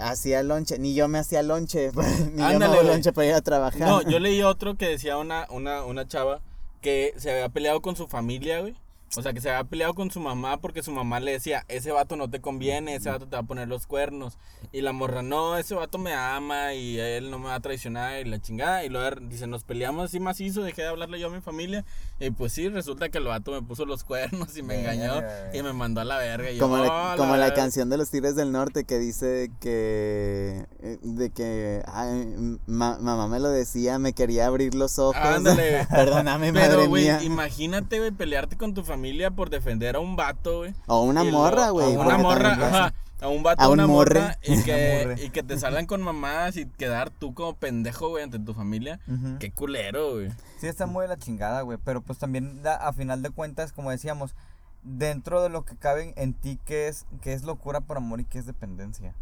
hacía 0.00 0.42
lonche, 0.42 0.78
ni 0.78 0.94
yo 0.94 1.06
me 1.06 1.18
hacía 1.18 1.42
lonche, 1.42 1.92
ni 2.32 2.42
yo 2.52 2.58
me 2.58 2.64
hago 2.64 2.82
lonche 2.82 3.12
para 3.12 3.28
ir 3.28 3.34
a 3.34 3.40
trabajar. 3.40 3.86
No, 3.88 4.02
yo 4.02 4.18
leí 4.18 4.42
otro 4.42 4.76
que 4.76 4.88
decía 4.88 5.18
una, 5.18 5.46
una, 5.50 5.84
una 5.84 6.08
chava 6.08 6.40
que 6.80 7.14
se 7.16 7.30
había 7.30 7.48
peleado 7.50 7.80
con 7.82 7.94
su 7.94 8.08
familia, 8.08 8.60
güey. 8.60 8.74
O 9.16 9.22
sea, 9.22 9.32
que 9.32 9.40
se 9.40 9.50
había 9.50 9.64
peleado 9.64 9.94
con 9.94 10.10
su 10.10 10.20
mamá 10.20 10.56
porque 10.58 10.82
su 10.82 10.90
mamá 10.92 11.20
le 11.20 11.32
decía, 11.32 11.64
ese 11.68 11.92
vato 11.92 12.16
no 12.16 12.28
te 12.30 12.40
conviene, 12.40 12.94
ese 12.96 13.10
vato 13.10 13.26
te 13.26 13.36
va 13.36 13.42
a 13.42 13.46
poner 13.46 13.68
los 13.68 13.86
cuernos. 13.86 14.38
Y 14.72 14.80
la 14.80 14.92
morra, 14.92 15.22
no, 15.22 15.56
ese 15.56 15.74
vato 15.74 15.98
me 15.98 16.12
ama 16.14 16.74
y 16.74 16.98
él 16.98 17.30
no 17.30 17.38
me 17.38 17.46
va 17.46 17.54
a 17.56 17.60
traicionar 17.60 18.20
y 18.26 18.28
la 18.28 18.40
chingada. 18.40 18.84
Y 18.84 18.88
luego 18.88 19.16
dice, 19.22 19.46
nos 19.46 19.62
peleamos 19.64 20.06
así 20.06 20.18
macizo, 20.20 20.62
dejé 20.62 20.82
de 20.82 20.88
hablarle 20.88 21.20
yo 21.20 21.28
a 21.28 21.30
mi 21.30 21.40
familia. 21.40 21.84
Y 22.18 22.30
pues 22.30 22.52
sí, 22.52 22.68
resulta 22.68 23.08
que 23.08 23.18
el 23.18 23.24
vato 23.24 23.52
me 23.52 23.62
puso 23.62 23.84
los 23.86 24.02
cuernos 24.04 24.56
y 24.56 24.62
me 24.62 24.80
engañó 24.80 25.14
Verga, 25.20 25.50
y 25.56 25.62
me 25.62 25.72
mandó 25.72 26.00
a 26.00 26.04
la 26.04 26.18
verga. 26.18 26.50
Y 26.50 26.56
yo, 26.56 26.62
Como, 26.62 26.74
"Oh, 26.76 26.84
la, 26.84 27.14
como 27.16 27.34
la 27.36 27.44
verga". 27.46 27.54
canción 27.54 27.90
de 27.90 27.96
los 27.98 28.10
Tigres 28.10 28.34
del 28.36 28.50
Norte 28.52 28.84
que 28.84 28.98
dice 28.98 29.50
que 29.60 30.66
eh, 30.82 30.98
de 31.02 31.30
que 31.30 31.82
ay, 31.86 32.58
ma- 32.66 32.98
mamá 32.98 33.28
me 33.28 33.38
lo 33.40 33.48
decía, 33.50 33.98
me 33.98 34.12
quería 34.12 34.46
abrir 34.46 34.74
los 34.74 34.98
ojos. 34.98 35.16
Ándale. 35.16 35.86
Perdóname, 35.90 36.52
Pero, 36.52 36.74
madre 36.76 36.86
güey, 36.86 37.04
mía. 37.04 37.22
imagínate, 37.22 37.98
güey, 37.98 38.10
pelearte 38.10 38.56
con 38.56 38.74
tu 38.74 38.82
familia 38.82 39.03
por 39.34 39.50
defender 39.50 39.96
a 39.96 40.00
un 40.00 40.16
vato, 40.16 40.58
güey. 40.58 40.74
O 40.86 41.02
una 41.02 41.24
morra, 41.24 41.70
güey. 41.70 41.94
A 41.94 41.98
una 41.98 42.18
morra, 42.18 42.52
ajá. 42.52 42.94
A 43.20 43.28
un 43.28 43.42
vato, 43.42 43.62
A 43.62 43.66
a 43.66 43.68
un 43.68 43.74
una 43.74 43.86
morre. 43.86 44.20
morra. 44.20 44.38
Y 44.42 44.62
que, 44.64 45.14
y 45.24 45.30
que 45.30 45.42
te 45.42 45.58
salgan 45.58 45.86
con 45.86 46.02
mamadas 46.02 46.56
y 46.56 46.66
quedar 46.66 47.10
tú 47.10 47.32
como 47.34 47.54
pendejo, 47.54 48.08
güey, 48.10 48.24
ante 48.24 48.38
tu 48.38 48.54
familia. 48.54 49.00
Qué 49.40 49.50
culero, 49.52 50.14
güey. 50.14 50.30
Sí, 50.60 50.66
está 50.66 50.86
muy 50.86 51.02
de 51.02 51.08
la 51.08 51.16
chingada, 51.18 51.62
güey. 51.62 51.78
Pero 51.84 52.00
pues 52.02 52.18
también, 52.18 52.62
da- 52.62 52.76
a 52.76 52.92
final 52.92 53.22
de 53.22 53.30
cuentas, 53.30 53.72
como 53.72 53.90
decíamos, 53.90 54.34
dentro 54.82 55.42
de 55.42 55.48
lo 55.48 55.64
que 55.64 55.76
cabe 55.76 56.12
en 56.16 56.34
ti, 56.34 56.58
¿qué 56.64 56.88
es, 56.88 57.06
qué 57.22 57.32
es 57.32 57.44
locura 57.44 57.80
por 57.80 57.96
amor 57.96 58.20
y 58.20 58.24
qué 58.24 58.38
es 58.38 58.46
dependencia? 58.46 59.14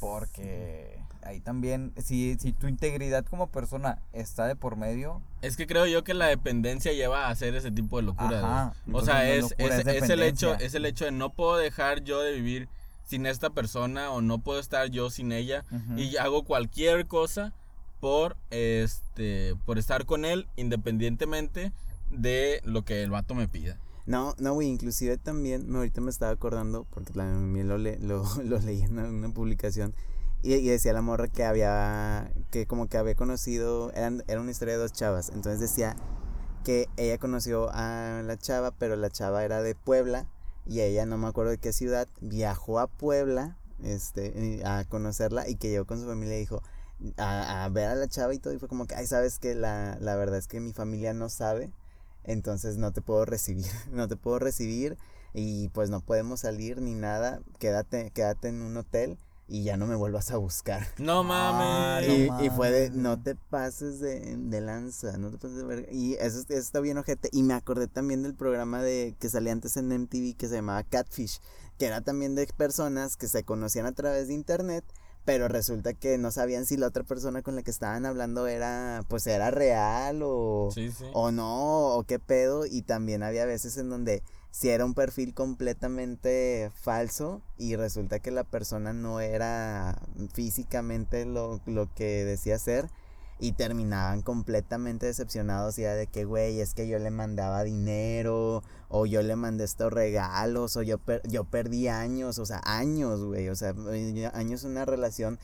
Porque 0.00 0.97
ahí 1.28 1.40
también, 1.40 1.92
si, 2.02 2.36
si 2.40 2.52
tu 2.52 2.68
integridad 2.68 3.24
como 3.26 3.48
persona 3.48 3.98
está 4.12 4.46
de 4.46 4.56
por 4.56 4.76
medio, 4.76 5.20
Es 5.42 5.56
que 5.56 5.66
creo 5.66 5.86
yo 5.86 6.02
que 6.02 6.14
la 6.14 6.26
dependencia 6.26 6.92
lleva 6.92 7.26
a 7.26 7.30
hacer 7.30 7.54
ese 7.54 7.70
tipo 7.70 7.98
de 7.98 8.04
locuras. 8.04 8.42
Ajá. 8.42 8.72
O 8.92 9.02
sea, 9.02 9.28
es, 9.30 9.42
locura, 9.42 9.76
es, 9.80 9.86
es 9.86 10.02
es 10.04 10.10
el 10.10 10.22
hecho, 10.22 10.54
es 10.54 10.74
el 10.74 10.86
hecho 10.86 11.04
de 11.04 11.12
no 11.12 11.30
puedo 11.34 11.56
dejar 11.56 12.02
yo 12.02 12.20
de 12.20 12.32
vivir 12.32 12.68
sin 13.04 13.26
esta 13.26 13.50
persona 13.50 14.10
o 14.10 14.20
no 14.22 14.38
puedo 14.38 14.58
estar 14.58 14.88
yo 14.90 15.10
sin 15.10 15.32
ella 15.32 15.64
Ujú. 15.70 15.98
y 15.98 16.16
hago 16.16 16.44
cualquier 16.44 17.06
cosa 17.06 17.52
por 18.00 18.36
este 18.50 19.54
por 19.66 19.78
estar 19.78 20.06
con 20.06 20.24
él 20.24 20.46
independientemente 20.56 21.72
de 22.10 22.60
lo 22.64 22.84
que 22.84 23.02
el 23.02 23.10
vato 23.10 23.34
me 23.34 23.48
pida. 23.48 23.78
No, 24.06 24.34
no, 24.38 24.54
güey, 24.54 24.68
inclusive 24.68 25.18
también, 25.18 25.68
me, 25.70 25.76
ahorita 25.78 26.00
me 26.00 26.08
estaba 26.10 26.32
acordando, 26.32 26.86
porque 26.90 27.12
también 27.12 27.68
lo, 27.68 27.76
le- 27.76 27.98
lo, 27.98 28.24
lo 28.44 28.58
leí 28.60 28.80
en 28.82 28.92
una, 28.98 29.08
una 29.08 29.28
publicación, 29.28 29.94
y, 30.42 30.66
decía 30.66 30.92
la 30.92 31.02
morra 31.02 31.28
que 31.28 31.44
había, 31.44 32.32
que 32.50 32.66
como 32.66 32.88
que 32.88 32.96
había 32.96 33.14
conocido, 33.14 33.90
eran, 33.92 34.22
era 34.28 34.40
una 34.40 34.50
historia 34.50 34.74
de 34.74 34.80
dos 34.80 34.92
chavas, 34.92 35.30
entonces 35.30 35.60
decía 35.60 35.96
que 36.64 36.88
ella 36.96 37.18
conoció 37.18 37.70
a 37.72 38.22
la 38.24 38.36
chava, 38.36 38.70
pero 38.72 38.96
la 38.96 39.10
chava 39.10 39.44
era 39.44 39.62
de 39.62 39.74
Puebla, 39.74 40.26
y 40.66 40.80
ella 40.80 41.06
no 41.06 41.18
me 41.18 41.28
acuerdo 41.28 41.50
de 41.50 41.58
qué 41.58 41.72
ciudad, 41.72 42.08
viajó 42.20 42.78
a 42.78 42.86
Puebla, 42.86 43.56
este, 43.82 44.62
a 44.64 44.84
conocerla, 44.84 45.48
y 45.48 45.56
que 45.56 45.70
llegó 45.70 45.86
con 45.86 46.00
su 46.00 46.06
familia 46.06 46.36
y 46.36 46.40
dijo, 46.40 46.62
a, 47.16 47.64
a 47.64 47.68
ver 47.68 47.88
a 47.88 47.94
la 47.94 48.06
chava 48.06 48.34
y 48.34 48.38
todo, 48.38 48.54
y 48.54 48.58
fue 48.58 48.68
como 48.68 48.86
que, 48.86 48.94
ay, 48.94 49.06
sabes 49.06 49.38
que 49.38 49.54
la, 49.54 49.98
la 50.00 50.14
verdad 50.16 50.38
es 50.38 50.46
que 50.46 50.60
mi 50.60 50.72
familia 50.72 51.14
no 51.14 51.28
sabe, 51.30 51.72
entonces 52.24 52.76
no 52.76 52.92
te 52.92 53.00
puedo 53.00 53.24
recibir, 53.24 53.66
no 53.90 54.06
te 54.06 54.16
puedo 54.16 54.38
recibir 54.38 54.98
y 55.34 55.68
pues 55.70 55.90
no 55.90 56.00
podemos 56.00 56.40
salir 56.40 56.80
ni 56.80 56.94
nada, 56.94 57.40
quédate, 57.58 58.10
quédate 58.10 58.48
en 58.48 58.62
un 58.62 58.76
hotel 58.76 59.18
y 59.48 59.64
ya 59.64 59.76
no 59.78 59.86
me 59.86 59.96
vuelvas 59.96 60.30
a 60.30 60.36
buscar. 60.36 60.86
No 60.98 61.24
mames. 61.24 62.06
no 62.28 62.42
Y, 62.42 62.46
y 62.46 62.50
fue 62.50 62.70
de, 62.70 62.90
no 62.90 63.20
te 63.20 63.34
pases 63.34 63.98
de, 63.98 64.36
de 64.36 64.60
lanza, 64.60 65.16
no 65.16 65.30
te 65.30 65.38
pases 65.38 65.56
de 65.56 65.64
verga. 65.64 65.88
Y 65.90 66.14
eso, 66.14 66.40
eso 66.40 66.52
está 66.54 66.80
bien 66.80 66.98
ojete. 66.98 67.30
Y 67.32 67.42
me 67.42 67.54
acordé 67.54 67.86
también 67.88 68.22
del 68.22 68.34
programa 68.34 68.82
de 68.82 69.14
que 69.18 69.28
salía 69.30 69.52
antes 69.52 69.76
en 69.76 69.88
MTV 69.90 70.36
que 70.36 70.48
se 70.48 70.56
llamaba 70.56 70.82
Catfish, 70.82 71.40
que 71.78 71.86
era 71.86 72.00
también 72.02 72.34
de 72.34 72.46
personas 72.56 73.16
que 73.16 73.26
se 73.28 73.42
conocían 73.44 73.86
a 73.86 73.92
través 73.92 74.28
de 74.28 74.34
internet, 74.34 74.84
pero 75.24 75.46
resulta 75.48 75.92
que 75.94 76.16
no 76.18 76.30
sabían 76.30 76.64
si 76.66 76.76
la 76.76 76.86
otra 76.86 77.04
persona 77.04 77.42
con 77.42 77.54
la 77.56 77.62
que 77.62 77.70
estaban 77.70 78.06
hablando 78.06 78.46
era, 78.46 79.02
pues 79.08 79.26
era 79.26 79.50
real 79.50 80.20
o, 80.22 80.70
Sí, 80.74 80.90
sí. 80.90 81.04
o 81.12 81.30
no, 81.30 81.94
o 81.96 82.04
qué 82.04 82.18
pedo. 82.18 82.64
Y 82.66 82.82
también 82.82 83.22
había 83.22 83.44
veces 83.44 83.76
en 83.76 83.88
donde 83.90 84.22
si 84.50 84.70
era 84.70 84.84
un 84.84 84.94
perfil 84.94 85.34
completamente 85.34 86.70
falso 86.74 87.42
y 87.56 87.76
resulta 87.76 88.18
que 88.20 88.30
la 88.30 88.44
persona 88.44 88.92
no 88.92 89.20
era 89.20 90.00
físicamente 90.32 91.24
lo, 91.26 91.60
lo 91.66 91.92
que 91.94 92.24
decía 92.24 92.58
ser. 92.58 92.90
Y 93.40 93.52
terminaban 93.52 94.22
completamente 94.22 95.06
decepcionados 95.06 95.78
y 95.78 95.82
de 95.82 96.08
que, 96.08 96.24
güey, 96.24 96.60
es 96.60 96.74
que 96.74 96.88
yo 96.88 96.98
le 96.98 97.12
mandaba 97.12 97.62
dinero, 97.62 98.64
o 98.88 99.06
yo 99.06 99.22
le 99.22 99.36
mandé 99.36 99.62
estos 99.62 99.92
regalos, 99.92 100.76
o 100.76 100.82
yo, 100.82 100.98
per- 100.98 101.22
yo 101.28 101.44
perdí 101.44 101.86
años, 101.86 102.40
o 102.40 102.46
sea, 102.46 102.60
años, 102.64 103.22
güey, 103.22 103.48
o 103.48 103.54
sea, 103.54 103.74
eh, 103.92 104.28
años 104.34 104.64
una 104.64 104.84
relación 104.84 105.38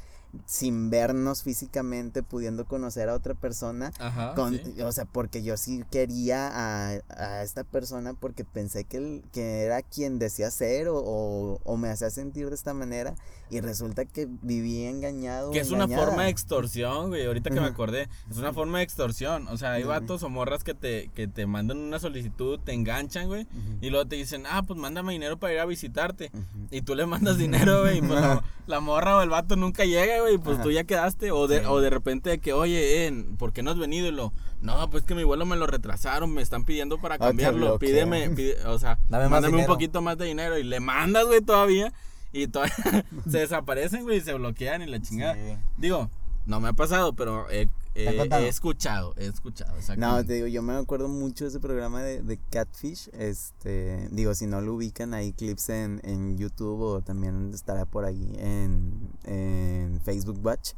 sin 0.47 0.91
vernos 0.91 1.43
físicamente, 1.43 2.23
pudiendo 2.23 2.65
conocer 2.67 3.09
a 3.09 3.15
otra 3.15 3.35
persona. 3.35 3.93
Ajá. 3.99 4.35
Con, 4.35 4.55
sí. 4.57 4.81
O 4.83 4.93
sea, 4.93 5.05
porque 5.05 5.43
yo 5.43 5.57
sí 5.57 5.85
quería 5.91 6.49
a, 6.49 6.89
a 7.17 7.43
esta 7.43 7.65
persona 7.65 8.15
porque 8.15 8.45
pensé 8.45 8.85
que, 8.85 8.97
el- 8.99 9.23
que 9.33 9.63
era 9.63 9.83
quien 9.83 10.19
decía 10.19 10.51
ser 10.51 10.89
o, 10.89 10.97
o, 10.99 11.61
o 11.65 11.77
me 11.77 11.89
hacía 11.89 12.11
sentir 12.11 12.49
de 12.49 12.55
esta 12.55 12.75
manera 12.75 13.15
y 13.51 13.61
resulta 13.61 14.05
que 14.05 14.27
viví 14.43 14.85
engañado. 14.85 15.51
Que 15.51 15.61
es 15.61 15.71
una 15.71 15.87
forma 15.87 16.25
de 16.25 16.31
extorsión, 16.31 17.09
güey. 17.09 17.27
Ahorita 17.27 17.51
que 17.51 17.61
me 17.61 17.67
acordé. 17.67 18.09
Es 18.31 18.37
una 18.39 18.53
forma 18.53 18.79
de 18.79 18.85
extorsión. 18.85 19.47
O 19.49 19.57
sea, 19.59 19.73
hay 19.73 19.83
Ujú. 19.83 19.91
vatos 19.91 20.23
o 20.23 20.29
morras 20.31 20.65
que 20.65 20.75
te, 20.75 21.09
que 21.15 21.29
te 21.29 21.47
mandan 21.47 21.79
una 21.79 21.99
solicitud, 21.99 22.59
te 22.59 22.73
enganchan, 22.73 23.29
güey. 23.29 23.47
Y 23.81 23.91
luego 23.91 24.07
te 24.09 24.17
dicen, 24.17 24.45
ah, 24.51 24.63
pues 24.67 24.79
mándame 24.79 25.13
dinero 25.13 25.39
para 25.39 25.53
ir 25.53 25.61
a 25.61 25.67
visitarte. 25.67 26.33
Y 26.71 26.83
tú 26.83 26.95
le 26.95 27.07
mandas 27.07 27.37
dinero, 27.39 27.83
güey. 27.83 27.99
Y 27.99 28.03
pues 28.03 28.21
la 28.67 28.81
morra 28.81 29.19
o 29.19 29.21
el 29.23 29.29
vato 29.29 29.55
nunca 29.57 29.85
llega, 29.85 30.21
güey. 30.21 30.24
Y 30.29 30.39
Pues 30.39 30.55
Ajá. 30.57 30.63
tú 30.65 30.71
ya 30.71 30.85
quedaste. 30.85 31.31
O 31.31 31.47
de, 31.47 31.61
Sí. 31.61 31.67
o 31.69 31.81
de 31.81 31.91
repente 31.91 32.31
de 32.31 32.39
que, 32.39 32.53
oye, 32.53 33.07
eh, 33.07 33.25
¿por 33.39 33.53
qué 33.53 33.63
no 33.63 33.71
has 33.71 33.79
venido? 33.79 34.09
Y 34.09 34.13
lo, 34.13 34.33
no, 34.61 34.89
pues 34.91 35.05
que 35.05 35.15
mi 35.15 35.25
vuelo 35.25 35.47
me 35.47 35.57
lo 35.57 35.67
retrasaron. 35.67 36.33
Me 36.33 36.43
están 36.43 36.65
pidiendo 36.65 36.99
para 36.99 37.17
Ah, 37.17 37.19
cambiarlo. 37.19 37.79
Pídeme, 37.79 38.31
pide- 38.31 38.65
o 38.67 38.79
sea, 38.79 38.99
Dame 39.09 39.29
mándame 39.29 39.59
un 39.59 39.67
poquito 39.67 40.01
más 40.03 40.17
de 40.19 40.27
dinero. 40.27 40.59
Y 40.59 40.65
le 40.65 40.81
mandas, 40.81 41.27
güey, 41.27 41.41
todavía. 41.41 41.93
Y 42.33 42.49
todavía 42.49 42.75
se 43.31 43.39
desaparecen, 43.39 44.03
güey, 44.03 44.19
y 44.19 44.21
se 44.21 44.35
bloquean 44.35 44.83
y 44.83 44.87
la 44.87 45.01
chingada. 45.01 45.35
Sí. 45.35 45.57
Digo, 45.77 46.11
no 46.47 46.61
me 46.61 46.69
ha 46.69 46.73
pasado, 46.73 47.13
pero 47.15 47.49
he, 47.51 47.69
he- 47.95 48.05
¿Te 48.05 48.09
han 48.11 48.17
contado? 48.17 48.45
he 48.45 48.49
escuchado, 48.49 49.15
he 49.17 49.27
escuchado. 49.27 49.75
No, 49.97 50.25
te 50.25 50.35
digo, 50.35 50.47
yo 50.47 50.63
me 50.63 50.75
acuerdo 50.75 51.09
mucho 51.09 51.45
de 51.45 51.51
ese 51.51 51.61
programa 51.61 52.03
de, 52.03 52.23
de 52.23 52.39
Catfish. 52.51 53.11
Este, 53.13 54.09
digo, 54.11 54.35
si 54.35 54.47
no 54.47 54.61
lo 54.61 54.75
ubican, 54.75 55.15
hay 55.15 55.33
clips 55.33 55.69
en, 55.71 56.01
en 56.05 56.37
YouTube 56.37 56.81
o 56.81 57.01
también 57.03 57.53
estará 57.55 57.85
por 57.85 58.05
ahí 58.05 58.35
en, 58.39 59.09
en 59.25 60.01
Facebook 60.03 60.41
Watch. 60.45 60.73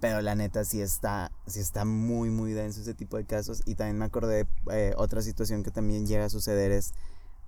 Pero 0.00 0.22
la 0.22 0.34
neta 0.34 0.64
sí 0.64 0.80
está, 0.80 1.30
sí 1.46 1.60
está 1.60 1.84
muy, 1.84 2.30
muy 2.30 2.52
denso 2.52 2.80
ese 2.80 2.94
tipo 2.94 3.18
de 3.18 3.24
casos. 3.26 3.60
Y 3.66 3.74
también 3.74 3.98
me 3.98 4.06
acordé 4.06 4.46
eh, 4.72 4.94
otra 4.96 5.20
situación 5.20 5.62
que 5.62 5.70
también 5.70 6.06
llega 6.06 6.24
a 6.24 6.30
suceder 6.30 6.72
es, 6.72 6.94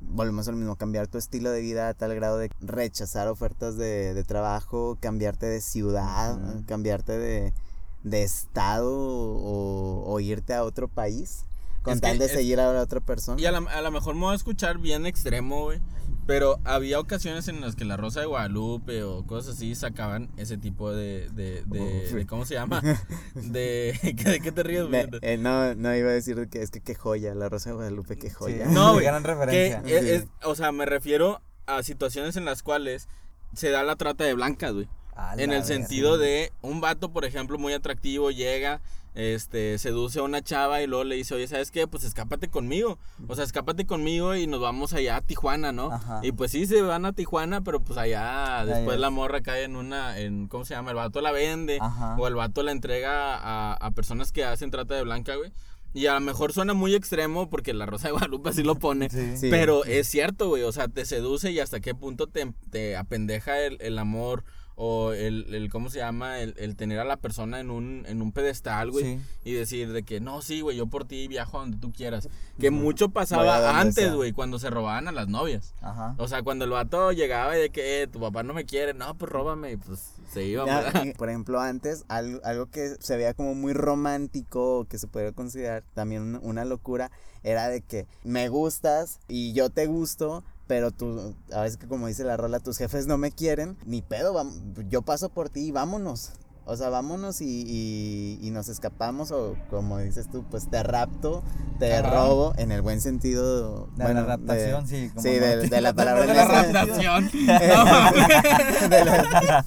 volvemos 0.01 0.49
al 0.49 0.57
mismo, 0.57 0.77
cambiar 0.77 1.07
tu 1.07 1.17
estilo 1.17 1.51
de 1.51 1.63
vida 1.63 1.89
a 1.89 1.95
tal 1.95 2.15
grado 2.15 2.37
de 2.37 2.51
rechazar 2.61 3.29
ofertas 3.29 3.79
de, 3.79 4.13
de 4.13 4.25
trabajo, 4.25 4.99
cambiarte 5.01 5.47
de 5.47 5.63
ciudad, 5.63 6.39
cambiarte 6.67 7.17
de, 7.17 7.55
de 8.03 8.23
estado 8.23 8.91
o, 8.93 10.05
o 10.07 10.21
irte 10.21 10.55
a 10.55 10.65
otro 10.65 10.89
país. 10.89 11.45
Con 11.83 11.95
Es 11.95 12.01
que 12.01 12.07
tal 12.09 12.19
de 12.19 12.27
es- 12.27 12.33
seguir 12.33 12.61
a 12.61 12.73
la 12.73 12.81
otra 12.81 13.01
persona. 13.01 13.41
Y 13.41 13.47
a, 13.47 13.53
la- 13.53 13.59
a 13.71 13.81
lo 13.83 13.91
mejor 13.91 14.15
me 14.15 14.21
voy 14.23 14.33
a 14.33 14.37
escuchar 14.37 14.79
bien 14.79 15.05
extremo, 15.07 15.65
güey. 15.65 15.81
Pero 16.25 16.61
había 16.63 17.01
ocasiones 17.01 17.49
en 17.49 17.61
las 17.61 17.75
que 17.75 17.85
la 17.85 17.97
Rosa 17.97 18.21
de 18.21 18.27
Guadalupe 18.27 19.03
o 19.03 19.27
cosas 19.27 19.57
así 19.57 19.75
sacaban 19.75 20.31
ese 20.37 20.57
tipo 20.57 20.93
de. 20.93 21.29
de, 21.31 21.65
de, 21.67 22.13
de- 22.13 22.27
¿Cómo 22.27 22.45
se 22.47 22.55
llama? 22.55 22.81
De. 23.35 23.99
¿De 24.25 24.41
qué 24.41 24.53
te 24.53 24.63
ríes, 24.63 24.87
güey? 24.87 25.09
eh, 25.23 25.37
no, 25.39 25.75
no 25.75 25.97
iba 25.97 26.11
a 26.11 26.13
decir 26.13 26.49
que 26.49 26.63
es 26.63 26.71
que 26.71 26.81
qué 26.81 26.95
joya, 26.95 27.35
la 27.35 27.49
Rosa 27.49 27.71
de 27.71 27.77
Guadalupe, 27.77 28.17
qué 28.17 28.31
joya. 28.31 28.69
Sí. 28.69 28.73
No, 28.73 28.93
güey. 28.95 29.05
Gran 29.05 29.23
Que 29.25 29.29
referencia. 29.31 29.83
es- 29.85 30.05
Sí. 30.05 30.11
es- 30.11 30.27
o 30.45 30.55
sea, 30.55 30.71
me 30.71 30.87
refiero 30.87 31.41
a 31.67 31.83
situaciones 31.83 32.37
en 32.37 32.45
las 32.45 32.63
cuales 32.63 33.09
se 33.55 33.71
da 33.71 33.83
la 33.83 33.97
trata 33.97 34.23
de 34.23 34.35
blancas, 34.35 34.73
güey. 34.75 34.89
A 35.15 35.35
En 35.37 35.53
el 35.53 35.65
sentido 35.65 36.19
de 36.19 36.53
un 36.63 36.81
vato, 36.81 37.11
por 37.11 37.25
ejemplo, 37.25 37.59
muy 37.59 37.73
atractivo, 37.73 38.31
llega, 38.31 38.81
este, 39.15 39.79
seduce 39.79 40.21
a 40.21 40.23
una 40.23 40.43
chava 40.43 40.81
y 40.81 40.87
luego 40.87 41.05
le 41.05 41.17
dice, 41.17 41.35
oye, 41.35 41.47
¿sabes 41.47 41.71
qué? 41.71 41.87
Pues 41.87 42.05
escápate 42.05 42.49
conmigo. 42.49 42.99
O 43.29 43.35
sea, 43.35 43.45
escápate 43.45 43.85
conmigo 43.87 44.35
y 44.35 44.47
nos 44.47 44.61
vamos 44.61 44.95
allá 44.95 45.17
a 45.17 45.21
Tijuana, 45.21 45.71
¿no? 45.71 45.93
Ajá. 45.93 46.21
Y 46.23 46.33
pues 46.33 46.51
sí, 46.51 46.67
se 46.67 46.81
van 46.81 47.05
a 47.05 47.13
Tijuana, 47.13 47.63
pero 47.63 47.81
pues 47.81 47.99
allá 47.99 48.65
después 48.65 48.95
es. 48.95 49.01
la 49.01 49.11
morra 49.11 49.43
cae 49.43 49.65
en 49.65 49.77
una, 49.77 50.19
en, 50.19 50.49
¿cómo 50.49 50.65
se 50.65 50.75
llama? 50.75 50.91
El 50.91 50.97
vato 50.97 51.21
la 51.21 51.33
vende. 51.33 51.79
Ajá. 51.81 52.17
O 52.19 52.27
el 52.27 52.35
vato 52.35 52.63
la 52.63 52.73
entrega 52.73 53.37
a, 53.37 53.75
a 53.75 53.91
personas 53.91 54.33
que 54.33 54.45
hacen 54.45 54.71
trata 54.71 54.95
de 54.95 55.03
blanca, 55.03 55.37
güey. 55.37 55.53
Y 55.95 56.07
a 56.07 56.15
lo 56.15 56.21
mejor 56.21 56.55
suena 56.55 56.73
muy 56.73 56.95
extremo 56.95 57.51
porque 57.51 57.75
la 57.75 57.85
Rosa 57.85 58.09
de 58.09 58.13
Guadalupe 58.13 58.49
así 58.49 58.63
lo 58.63 58.77
pone. 58.77 59.11
Sí. 59.11 59.37
Sí. 59.37 59.49
Pero 59.51 59.85
es 59.85 60.09
cierto, 60.09 60.49
güey. 60.49 60.63
O 60.63 60.73
sea, 60.73 60.89
te 60.89 61.05
seduce 61.05 61.51
y 61.51 61.61
hasta 61.61 61.81
qué 61.81 61.95
punto 61.95 62.29
te, 62.29 62.51
te 62.71 62.97
apendeja 62.97 63.61
el, 63.61 63.77
el 63.83 63.99
amor 63.99 64.43
o 64.77 65.13
el, 65.13 65.55
el, 65.55 65.71
¿cómo 65.71 65.91
se 65.91 65.99
llama? 65.99 66.41
El, 66.41 66.55
el 66.59 66.77
tener 66.77 66.99
a 66.99 67.05
la 67.05 67.17
persona 67.17 67.61
en 67.61 67.71
un, 67.71 68.05
en 68.07 68.23
un 68.23 68.33
pedestal, 68.33 68.91
güey. 68.91 69.05
Sí. 69.05 69.21
Y 69.45 69.53
decir 69.53 69.93
de 69.93 70.03
que, 70.03 70.21
no, 70.21 70.43
sí, 70.43 70.61
güey, 70.61 70.77
yo 70.77 70.87
por 70.87 71.05
ti 71.05 71.29
viajo 71.29 71.59
a 71.59 71.61
donde 71.61 71.77
tú 71.77 71.93
quieras. 71.93 72.29
Que 72.59 72.71
mucho 72.71 73.11
pasaba 73.11 73.81
antes, 73.81 74.15
güey, 74.15 74.33
cuando 74.33 74.59
se 74.59 74.71
robaban 74.71 75.09
a 75.09 75.13
las 75.13 75.29
novias. 75.29 75.75
Ajá. 75.81 76.15
O 76.19 76.29
sea, 76.29 76.43
cuando 76.43 76.65
el 76.65 76.71
vato 76.71 77.13
llegaba 77.13 77.57
y 77.57 77.61
de 77.61 77.71
que, 77.71 78.03
eh, 78.03 78.07
tu 78.07 78.21
papá 78.21 78.43
no 78.43 78.55
me 78.55 78.65
quiere, 78.65 78.95
no, 78.95 79.15
pues 79.17 79.31
róbame. 79.31 79.79
Pues 79.79 80.15
se 80.33 80.45
iba, 80.45 80.65
Ya, 80.67 81.15
por 81.17 81.29
ejemplo, 81.29 81.61
antes, 81.61 82.05
algo, 82.09 82.41
algo 82.45 82.67
que 82.67 82.97
se 83.01 83.17
veía 83.17 83.35
como 83.35 83.55
muy 83.55 83.73
romántico, 83.73 84.87
que 84.89 84.99
se 84.99 85.07
podría 85.07 85.33
considerar 85.33 85.85
también 85.95 86.23
una, 86.23 86.39
una 86.41 86.65
locura, 86.65 87.11
era 87.43 87.69
de 87.69 87.83
que 87.83 88.07
me 88.25 88.49
gustas 88.49 89.19
y 89.29 89.53
yo 89.53 89.71
te 89.71 89.87
gusto, 89.87 90.45
pero 90.73 90.91
tú, 90.91 91.35
a 91.53 91.61
veces 91.61 91.77
que 91.77 91.87
como 91.87 92.07
dice 92.07 92.25
la 92.25 92.39
rola, 92.39 92.59
tus 92.59 92.79
jefes 92.79 93.07
no 93.07 93.19
me 93.19 93.31
quieren, 93.31 93.77
ni 93.85 94.01
pedo, 94.01 94.43
yo 94.89 95.03
paso 95.03 95.29
por 95.29 95.51
ti 95.51 95.67
y 95.67 95.71
vámonos. 95.71 96.33
O 96.65 96.77
sea, 96.77 96.89
vámonos 96.91 97.41
y, 97.41 97.65
y- 97.67 98.39
y 98.41 98.51
nos 98.51 98.69
escapamos, 98.69 99.33
o 99.33 99.57
como 99.69 99.99
dices 99.99 100.31
tú, 100.31 100.45
pues 100.51 100.71
te 100.71 100.83
rapto, 100.83 101.43
te 101.81 101.93
Ajá. 101.97 102.09
robo, 102.11 102.55
en 102.57 102.71
el 102.71 102.83
buen 102.83 103.01
sentido. 103.01 103.87
De 103.97 104.05
bueno, 104.05 104.21
la 104.21 104.27
raptación, 104.37 104.87
sí. 104.87 105.09
como 105.11 105.23
sí, 105.23 105.31
de, 105.31 105.69
de 105.69 105.81
la 105.81 105.93
palabra 105.95 106.25
De 106.27 106.35
la 106.35 106.45
raptación. 106.45 107.31
No, 107.35 107.85
mames. 107.85 108.29
de, 108.91 109.05
la, 109.05 109.65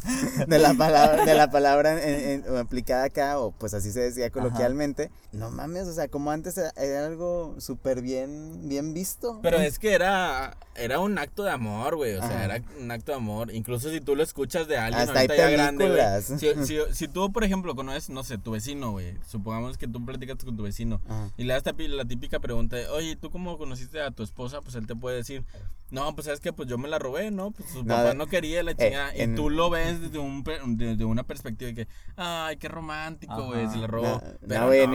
de 0.47 0.59
la 0.59 0.73
palabra, 0.73 1.25
de 1.25 1.33
la 1.33 1.49
palabra 1.51 2.01
en- 2.03 2.45
en- 2.45 2.57
aplicada 2.57 3.03
acá, 3.05 3.39
o 3.39 3.51
pues 3.51 3.73
así 3.73 3.91
se 3.91 3.99
decía 3.99 4.29
coloquialmente. 4.29 5.11
No 5.33 5.49
mames, 5.51 5.87
o 5.87 5.93
sea, 5.93 6.07
como 6.07 6.31
antes 6.31 6.57
era, 6.57 7.05
algo 7.05 7.55
súper 7.59 8.01
bien, 8.01 8.69
bien 8.69 8.93
visto. 8.93 9.39
Pero 9.41 9.57
es 9.57 9.79
que 9.79 9.93
era, 9.93 10.55
era 10.75 10.99
un 10.99 11.17
acto 11.17 11.43
de 11.43 11.51
amor, 11.51 11.97
güey. 11.97 12.15
O 12.15 12.19
sea, 12.21 12.29
Ajá. 12.29 12.45
era 12.55 12.61
un 12.79 12.89
acto 12.91 13.11
de 13.11 13.17
amor. 13.17 13.53
Incluso 13.53 13.89
si 13.91 13.99
tú 13.99 14.15
lo 14.15 14.23
escuchas 14.23 14.67
de 14.67 14.77
alguien 14.77 15.01
Hasta 15.01 15.19
hay 15.19 15.27
ahorita 15.27 15.35
ya 15.35 15.49
grande, 15.49 15.89
güey. 15.89 15.97
películas. 15.99 16.65
Si, 16.67 16.84
si, 16.91 16.95
si 17.05 17.07
tú, 17.07 17.31
por 17.31 17.43
ejemplo, 17.43 17.75
conoces, 17.75 18.09
no 18.09 18.23
sé, 18.23 18.38
tu 18.38 18.51
vecino, 18.51 18.91
güey. 18.91 19.13
Supongamos 19.27 19.77
que 19.77 19.88
tú 19.88 20.03
platicas 20.05 20.38
con 20.43 20.55
tu 20.57 20.63
vecino. 20.63 21.01
Ajá. 21.07 21.29
Y 21.38 21.43
le 21.43 21.53
das 21.53 21.63
la 21.77 22.05
típica 22.05 22.39
pregunta 22.39 22.75
de, 22.75 22.88
oye, 22.88 23.15
¿tú 23.15 23.29
cómo 23.31 23.57
conociste 23.57 24.01
a 24.01 24.11
tu 24.11 24.23
esposa? 24.23 24.61
Pues 24.61 24.75
él 24.75 24.88
te 24.88 24.95
puede 24.95 25.17
decir, 25.17 25.43
no, 25.91 26.13
pues 26.15 26.25
sabes 26.25 26.39
que 26.39 26.51
pues 26.53 26.67
yo 26.67 26.77
me 26.77 26.88
la 26.89 26.97
robé, 26.99 27.31
¿no? 27.31 27.51
Pues 27.51 27.69
su 27.69 27.83
No, 27.83 27.95
papá 27.95 28.13
no 28.13 28.27
quería 28.27 28.63
la 28.63 28.71
eh, 28.71 28.75
chingada. 28.77 29.15
y 29.15 29.21
en- 29.21 29.36
tú 29.36 29.49
lo 29.49 29.69
ves 29.69 30.01
desde, 30.01 30.17
un, 30.19 30.43
desde 30.77 31.05
una 31.05 31.23
perspectiva 31.23 31.69
de 31.71 31.75
que, 31.75 31.88
ay, 32.15 32.57
qué 32.57 32.67
romántico, 32.67 33.45
güey, 33.47 33.69
se 33.69 33.77
la 33.77 33.88
robó. 33.88 34.21
No, 34.41 34.67
güey, 34.67 34.81
en 34.81 34.91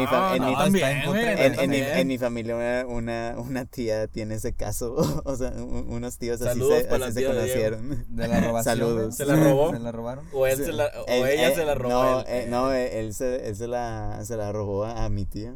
mi 2.09 2.19
familia 2.19 2.57
una, 2.57 2.87
una, 2.87 3.35
una 3.39 3.65
tía 3.67 4.07
tiene 4.09 4.35
ese 4.35 4.53
caso, 4.53 4.95
o 5.25 5.37
sea, 5.37 5.51
un- 5.51 5.87
unos 5.91 6.19
tíos 6.19 6.41
así 6.43 6.51
Saludos 6.59 6.83
se, 6.83 6.89
así 6.95 7.13
se 7.13 7.21
tía 7.21 7.29
de 7.29 7.35
conocieron. 7.35 8.05
De 8.09 8.29
la 8.29 8.41
robación. 8.49 8.77
Saludos. 8.79 9.17
¿Se 9.17 9.25
la 9.25 9.37
robó? 9.37 9.73
¿Se 9.73 9.79
la 9.79 9.93
robaron? 9.93 10.25
O 10.33 10.47
él 10.47 10.57
Sí. 10.57 10.65
se 10.65 10.73
la, 10.73 10.87
o 10.87 11.07
Él- 11.07 11.27
ella 11.29 11.49
eh, 11.51 11.55
se 11.55 11.65
la 11.65 11.75
robó. 11.81 11.91
No, 11.91 12.21
él. 12.21 12.25
eh, 12.29 12.47
no, 12.49 12.73
eh, 12.73 13.01
él, 13.01 13.15
se, 13.15 13.49
él 13.49 13.57
se, 13.57 13.67
la, 13.67 14.25
se 14.25 14.37
la 14.37 14.53
robó 14.53 14.85
a, 14.85 15.09
mi 15.09 15.25
tía. 15.25 15.55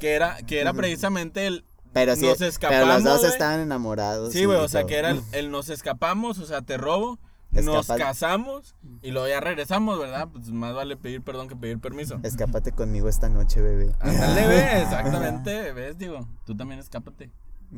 Que 0.00 0.14
era, 0.14 0.38
que 0.46 0.60
era 0.60 0.72
precisamente 0.72 1.46
el, 1.46 1.64
Pero 1.92 2.16
sí, 2.16 2.26
Nos 2.26 2.38
pero 2.38 2.48
escapamos, 2.48 3.02
los 3.02 3.22
dos 3.22 3.24
estaban 3.24 3.60
enamorados. 3.60 4.32
Sí, 4.32 4.44
güey, 4.44 4.58
o 4.58 4.68
sea, 4.68 4.80
todo. 4.82 4.88
que 4.88 4.96
era 4.96 5.10
el, 5.10 5.22
el 5.32 5.50
nos 5.50 5.68
escapamos, 5.68 6.38
o 6.38 6.46
sea, 6.46 6.62
te 6.62 6.76
robo, 6.76 7.18
nos 7.50 7.86
casamos 7.86 8.76
y 9.02 9.10
luego 9.10 9.28
ya 9.28 9.40
regresamos, 9.40 9.98
¿verdad? 9.98 10.28
Pues 10.32 10.50
más 10.50 10.74
vale 10.74 10.96
pedir 10.96 11.22
perdón 11.22 11.48
que 11.48 11.56
pedir 11.56 11.78
permiso. 11.78 12.20
Escápate 12.22 12.72
conmigo 12.72 13.08
esta 13.08 13.28
noche, 13.28 13.60
bebé. 13.60 13.92
Ándale, 14.00 14.46
ve, 14.46 14.82
exactamente, 14.82 15.72
ves, 15.72 15.98
digo, 15.98 16.28
tú 16.44 16.56
también 16.56 16.80
escápate. 16.80 17.30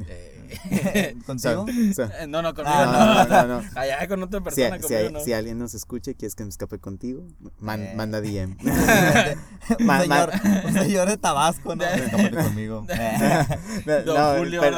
Eh, 0.09 1.16
¿Contigo? 1.26 1.66
Eh, 1.68 2.26
no, 2.28 2.43
no, 2.43 2.55
conmigo 2.55 2.74
Ah, 2.76 3.26
no. 3.28 3.36
no, 3.47 3.47
no, 3.47 3.61
no. 3.62 3.68
Allá 3.80 4.07
con 4.09 4.22
otra 4.22 4.38
Si, 4.38 4.45
persona, 4.45 4.76
si, 4.76 4.82
conmigo 4.82 5.01
hay- 5.09 5.12
no. 5.12 5.20
si 5.20 5.32
alguien 5.32 5.59
nos 5.59 5.74
escucha 5.74 6.12
y 6.12 6.14
quieres 6.14 6.34
que 6.34 6.45
me 6.45 6.51
escape 6.51 6.78
contigo, 6.78 7.26
man- 7.59 7.82
Eh. 7.82 7.93
manda 7.97 8.20
DM. 8.20 8.57
un, 9.80 9.86
Ma- 9.86 10.05
ma- 10.07 10.30
señor, 10.30 10.32
un 10.66 10.72
señor 10.74 11.09
de 11.09 11.16
Tabasco, 11.16 11.74
¿no? 11.76 11.84
Escápate 11.84 12.30
conmigo. 12.36 12.86
No, 13.86 14.03
Don 14.03 14.38
Julio, 14.38 14.61
pero- 14.61 14.76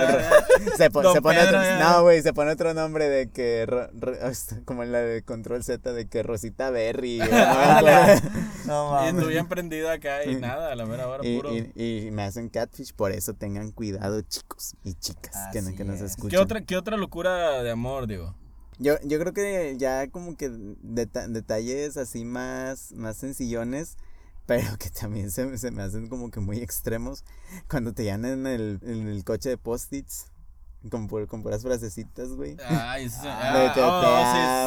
se, 0.76 0.90
po- 0.90 1.02
Don 1.02 1.14
se 1.14 1.22
pone 1.22 1.38
Pedro, 1.40 1.58
otro, 1.60 1.78
no, 1.78 2.02
güey, 2.02 2.22
se 2.22 2.32
pone 2.32 2.52
otro 2.52 2.74
nombre 2.74 3.08
de 3.08 3.30
que, 3.30 3.66
ro- 3.66 3.88
ro- 3.98 4.16
como 4.64 4.82
en 4.82 4.92
la 4.92 5.00
de 5.00 5.22
Control 5.22 5.62
Z, 5.62 5.92
de 5.92 6.06
que 6.08 6.22
Rosita 6.22 6.70
Berry. 6.70 7.20
o 7.20 7.24
no 8.66 9.06
Y 9.06 9.10
tú 9.10 9.14
mames. 9.16 9.28
bien 9.28 9.46
prendido 9.48 9.90
acá 9.90 10.24
y 10.24 10.36
nada, 10.36 10.72
a 10.72 10.74
la 10.74 10.86
mera 10.86 11.08
hora 11.08 11.26
y, 11.26 11.36
puro. 11.36 11.50
y- 11.54 11.72
y 11.74 12.10
me 12.10 12.22
hacen 12.24 12.48
catfish, 12.48 12.94
por 12.94 13.12
eso 13.12 13.34
tengan 13.34 13.70
cuidado, 13.72 14.20
chicos 14.22 14.74
y 14.84 14.94
chicas, 15.03 15.36
que, 15.53 15.61
no- 15.62 15.76
que 15.76 15.84
nos 15.84 16.00
escuchan. 16.00 16.30
¿Qué 16.30 16.38
otra, 16.38 16.61
¿Qué 16.64 16.76
otra 16.76 16.96
locura 16.96 17.62
de 17.62 17.70
amor, 17.70 18.07
digo? 18.07 18.34
Yo, 18.78 18.94
yo 19.05 19.18
creo 19.18 19.32
que 19.34 19.76
ya 19.78 20.09
como 20.11 20.36
que 20.36 20.48
deta- 20.50 21.28
detalles 21.28 21.96
así 21.98 22.24
más, 22.24 22.92
más 22.92 23.16
sencillones, 23.18 23.96
pero 24.46 24.78
que 24.78 24.88
también 24.90 25.30
se, 25.30 25.59
se 25.59 25.70
me 25.70 25.82
hacen 25.82 26.09
como 26.09 26.30
que 26.30 26.40
muy 26.40 26.59
extremos. 26.59 27.24
Cuando 27.68 27.92
te 27.92 28.05
llaman 28.05 28.30
en 28.32 28.46
el, 28.46 28.78
en 28.82 29.09
el 29.09 29.24
coche 29.24 29.50
de 29.50 29.59
post-its, 29.59 30.31
con, 30.90 31.06
con 31.26 31.42
puras 31.42 31.62
frasecitas, 31.62 32.30
güey. 32.30 32.56
Ay, 32.66 33.08
sí, 33.08 33.22
de 33.22 33.28
ah, 33.30 33.72
que 33.74 33.80
oh, 33.82 34.00
te 34.00 34.06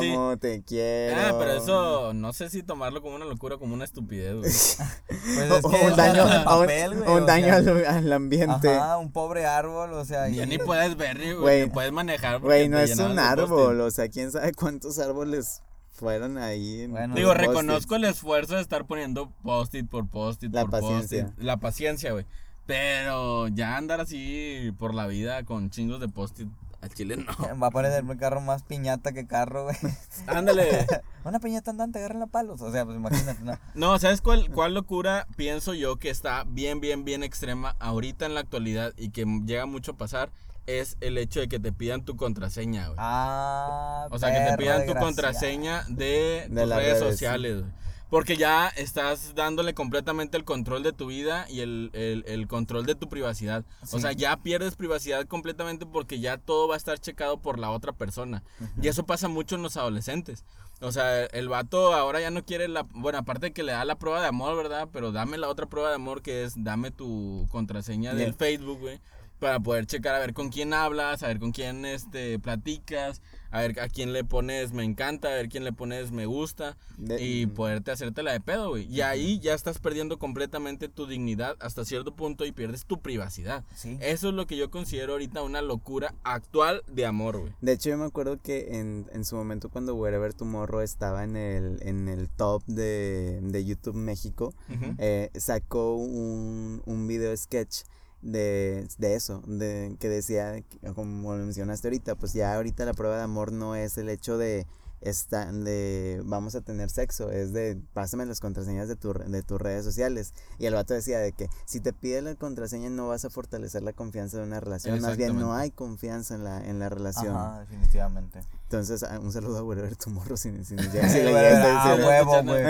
sí, 0.06 0.08
sí. 0.10 0.14
amo, 0.16 0.38
te 0.38 0.64
quiero. 0.64 1.16
Ah, 1.22 1.36
pero 1.38 1.52
eso 1.54 2.14
no 2.14 2.34
sé 2.34 2.50
si 2.50 2.64
tomarlo 2.64 3.02
como 3.02 3.16
una 3.16 3.26
locura 3.26 3.56
o 3.56 3.60
como 3.60 3.74
una 3.74 3.84
estupidez, 3.86 4.36
güey. 4.36 4.52
Pues 5.36 5.52
O- 5.52 5.58
es 5.58 5.66
o 5.66 5.70
que 5.70 5.76
un 5.78 5.88
eso 5.88 5.96
daño, 5.96 6.24
un- 6.26 6.44
papel, 6.46 6.94
un 6.94 7.26
daño 7.26 7.54
al, 7.54 7.86
al 7.86 8.14
ambiente. 8.14 8.74
Ajá, 8.76 8.98
un 8.98 9.12
pobre 9.12 9.46
árbol, 9.46 9.94
o 9.94 10.06
sea. 10.06 10.30
Ya 10.30 10.44
y- 10.44 10.48
ni 10.48 10.58
puedes 10.58 10.96
ver, 10.96 11.18
güey, 11.38 11.64
ni 11.66 11.70
puedes 11.70 11.92
manejar. 11.92 12.40
Güey, 12.40 12.70
no 12.70 12.78
te 12.78 12.84
es 12.86 13.00
un 13.00 13.18
árbol, 13.20 13.82
o 13.82 13.92
sea, 13.92 14.08
quién 14.10 14.32
sabe 14.32 14.54
cuántos 14.54 15.00
árboles 15.00 15.62
fueron 15.92 16.38
ahí. 16.38 16.88
Bueno, 16.88 17.16
Digo, 17.16 17.34
reconozco 17.34 17.96
el 17.96 18.04
esfuerzo 18.06 18.56
de 18.56 18.62
estar 18.62 18.86
poniendo 18.86 19.32
post-it 19.44 19.90
por 19.90 20.08
post-it 20.08 20.54
La 20.54 20.62
por 20.62 20.72
paciencia. 20.72 21.24
post-it. 21.26 21.44
La 21.44 21.58
paciencia, 21.58 22.12
güey. 22.12 22.26
Pero 22.66 23.48
ya 23.50 23.78
andar 23.78 24.02
así 24.02 24.72
por 24.80 24.94
la 24.94 25.06
vida 25.08 25.44
con 25.46 25.70
chingos 25.70 26.00
de 26.00 26.08
post-it 26.10 26.48
al 26.82 26.90
chile 26.94 27.18
no. 27.18 27.26
Va 27.62 27.68
a 27.68 27.72
parecer 27.72 28.04
mi 28.04 28.16
carro 28.18 28.42
más 28.42 28.64
piñata 28.64 29.12
que 29.12 29.26
carro, 29.28 29.64
güey. 29.66 29.76
Ándale. 30.28 30.86
Una 31.24 31.40
piñata 31.40 31.72
andante, 31.72 32.00
agárrenla 32.00 32.26
a 32.26 32.30
palos. 32.30 32.62
O 32.62 32.72
sea, 32.72 32.86
pues 32.86 32.98
imagínate, 32.98 33.44
¿no? 33.44 33.58
No, 33.74 33.98
¿sabes 34.00 34.22
cuál, 34.22 34.52
cuál 34.52 34.74
locura 34.76 35.28
pienso 35.36 35.74
yo 35.74 35.98
que 35.98 36.10
está 36.10 36.44
bien, 36.48 36.80
bien, 36.82 37.04
bien 37.06 37.24
extrema 37.24 37.76
ahorita 37.80 38.26
en 38.28 38.34
la 38.36 38.42
actualidad 38.42 38.94
y 38.98 39.10
que 39.10 39.26
llega 39.46 39.66
mucho 39.66 39.94
a 39.94 39.98
pasar? 39.98 40.32
Es 40.68 40.98
el 41.02 41.20
hecho 41.20 41.40
de 41.40 41.48
que 41.48 41.60
te 41.60 41.72
pidan 41.72 42.04
tu 42.06 42.16
contraseña, 42.16 42.88
güey. 42.88 42.98
Ah, 43.00 44.08
O 44.10 44.18
sea, 44.18 44.32
que 44.34 44.52
te 44.52 44.58
pidan 44.58 44.88
tu 44.88 44.96
contraseña 44.96 45.84
de, 45.90 46.48
De 46.50 46.62
tus 46.62 46.70
las 46.70 46.80
redes 46.80 47.00
redes, 47.00 47.12
sociales. 47.14 47.62
güey. 47.62 47.72
Porque 48.10 48.38
ya 48.38 48.68
estás 48.68 49.34
dándole 49.36 49.74
completamente 49.74 50.38
el 50.38 50.44
control 50.46 50.84
de 50.84 50.94
tu 50.94 51.08
vida 51.08 51.48
y 51.50 51.62
el, 51.62 51.90
el- 51.94 52.24
el 52.28 52.48
control 52.48 52.86
de 52.86 52.96
tu 52.96 53.10
privacidad. 53.10 53.66
O 53.92 54.00
sea, 54.00 54.12
ya 54.12 54.38
pierdes 54.38 54.76
privacidad 54.76 55.26
completamente 55.28 55.86
porque 55.86 56.20
ya 56.20 56.38
todo 56.38 56.68
va 56.68 56.76
a 56.76 56.78
estar 56.78 57.00
checado 57.00 57.38
por 57.42 57.58
la 57.60 57.72
otra 57.72 57.92
persona. 57.94 58.44
Y 58.82 58.88
eso 58.88 59.06
pasa 59.06 59.28
mucho 59.28 59.56
en 59.56 59.64
los 59.64 59.76
adolescentes. 59.76 60.46
O 60.82 60.92
sea, 60.92 61.26
el 61.26 61.50
vato 61.50 61.94
ahora 61.94 62.20
ya 62.22 62.30
no 62.32 62.46
quiere 62.46 62.68
la... 62.68 62.84
Bueno, 62.84 63.18
aparte 63.18 63.48
de 63.48 63.54
que 63.54 63.64
le 63.64 63.72
da 63.72 63.86
la 63.86 63.96
prueba 63.98 64.22
de 64.22 64.28
amor, 64.28 64.56
¿verdad? 64.56 64.88
Pero 64.92 65.12
dame 65.12 65.38
la 65.38 65.48
otra 65.50 65.66
prueba 65.66 65.90
de 65.90 65.96
amor 65.96 66.22
que 66.22 66.44
es 66.44 66.54
dame 66.64 66.92
tu 66.92 67.48
contraseña 67.50 68.14
del 68.14 68.34
Facebook, 68.36 68.80
güey. 68.82 69.00
Para 69.40 69.60
poder 69.60 69.86
checar 69.88 70.16
a 70.16 70.20
ver 70.20 70.34
con 70.34 70.50
quién 70.50 70.74
hablas, 70.74 71.24
a 71.24 71.28
ver 71.28 71.40
con 71.40 71.52
quién 71.52 71.86
este, 71.86 72.40
platicas, 72.40 73.22
a 73.52 73.62
ver 73.62 73.80
a 73.80 73.88
quién 73.90 74.14
le 74.14 74.24
pones 74.24 74.72
me 74.74 74.84
encanta, 74.84 75.30
a 75.30 75.32
ver 75.32 75.50
quién 75.50 75.64
le 75.64 75.72
pones 75.74 76.12
me 76.12 76.26
gusta 76.26 76.78
De- 76.98 77.22
y 77.22 77.46
poderte 77.46 77.92
hacerte 77.92 78.24
la 78.24 78.32
de 78.34 78.40
pedo, 78.42 78.70
güey. 78.70 78.86
Y 78.94 79.02
ahí 79.02 79.40
ya 79.40 79.54
estás 79.54 79.80
perdiendo 79.80 80.20
completamente 80.20 80.90
tu 80.90 81.08
dignidad 81.08 81.56
hasta 81.60 81.86
cierto 81.86 82.16
punto 82.16 82.46
y 82.46 82.52
pierdes 82.52 82.86
tu 82.86 83.00
privacidad. 83.02 83.64
Sí. 83.76 83.98
Eso 84.02 84.30
es 84.30 84.34
lo 84.36 84.48
que 84.48 84.58
yo 84.58 84.70
considero 84.72 85.14
ahorita 85.14 85.42
una 85.44 85.62
locura 85.62 86.14
actual 86.24 86.84
de 86.88 87.06
amor, 87.06 87.40
güey. 87.40 87.54
De 87.62 87.74
hecho, 87.74 87.90
yo 87.90 87.98
me 87.98 88.06
acuerdo 88.06 88.40
que 88.42 88.78
en, 88.80 89.08
en 89.14 89.26
su 89.26 89.36
momento 89.36 89.70
cuando 89.70 89.96
Wherever 89.96 90.34
Tomorrow 90.34 90.82
estaba 90.82 91.24
en 91.24 91.36
el, 91.36 91.78
en 91.82 92.08
el 92.10 92.30
top 92.30 92.64
de, 92.66 93.40
de 93.42 93.66
YouTube 93.66 93.96
México, 93.96 94.54
eh, 94.98 95.30
sacó 95.36 95.96
un, 95.96 96.82
un 96.86 97.08
video 97.08 97.36
sketch 97.38 97.84
de, 98.22 98.88
de 98.98 99.16
eso, 99.16 99.42
de 99.48 99.96
que 100.00 100.10
decía, 100.10 100.64
como 100.96 101.36
lo 101.36 101.44
mencionaste 101.44 101.88
ahorita, 101.88 102.16
pues 102.16 102.34
ya 102.34 102.56
ahorita 102.56 102.86
la 102.86 102.94
prueba 102.94 103.18
de 103.18 103.24
amor 103.24 103.52
no 103.52 103.76
es 103.76 103.98
el 103.98 104.10
hecho 104.10 104.38
de 104.38 104.66
esta, 105.02 105.52
de 105.52 106.22
vamos 106.26 106.56
a 106.56 106.62
tener 106.62 106.90
sexo, 106.90 107.30
es 107.30 107.54
de 107.54 107.80
pásame 107.94 108.26
las 108.26 108.40
contraseñas 108.40 108.88
de, 108.88 108.96
tu, 108.96 109.14
de 109.14 109.44
tus 109.44 109.62
redes 109.62 109.86
sociales. 109.86 110.34
Y 110.58 110.66
el 110.66 110.74
vato 110.74 110.94
decía 110.94 111.20
de 111.20 111.32
que 111.32 111.48
si 111.66 111.80
te 111.80 111.94
pide 111.94 112.22
la 112.22 112.36
contraseña 112.36 112.90
no 112.90 113.08
vas 113.08 113.24
a 113.26 113.30
fortalecer 113.30 113.84
la 113.84 113.94
confianza 113.94 114.38
de 114.38 114.44
una 114.44 114.60
relación, 114.60 115.00
más 115.02 115.18
bien 115.18 115.38
no 115.38 115.54
hay 115.54 115.72
confianza 115.72 116.36
en 116.36 116.44
la, 116.44 116.66
en 116.66 116.80
la 116.80 116.90
relación. 116.90 117.36
Ajá, 117.36 117.60
definitivamente. 117.60 118.42
Entonces, 118.66 119.04
ah, 119.04 119.20
un 119.20 119.32
saludo 119.32 119.60
a 119.60 119.64
Wherever 119.64 119.96
Tomorrow 119.96 120.36
sin, 120.38 120.66
sin, 120.66 120.80
Sí, 120.80 120.90
ya- 120.94 121.08
si 121.08 121.20
le 121.22 121.38
a 121.38 121.84
ah, 121.84 121.96
huevo, 121.96 122.44
güey. 122.44 122.64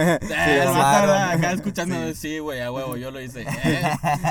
Amaron. 0.68 1.16
acá 1.16 1.52
escuchando, 1.54 2.14
sí, 2.14 2.40
güey, 2.40 2.60
a 2.62 2.72
huevo, 2.72 2.98
yo 2.98 3.12
lo 3.12 3.22
hice. 3.22 3.44
Eh, 3.44 3.82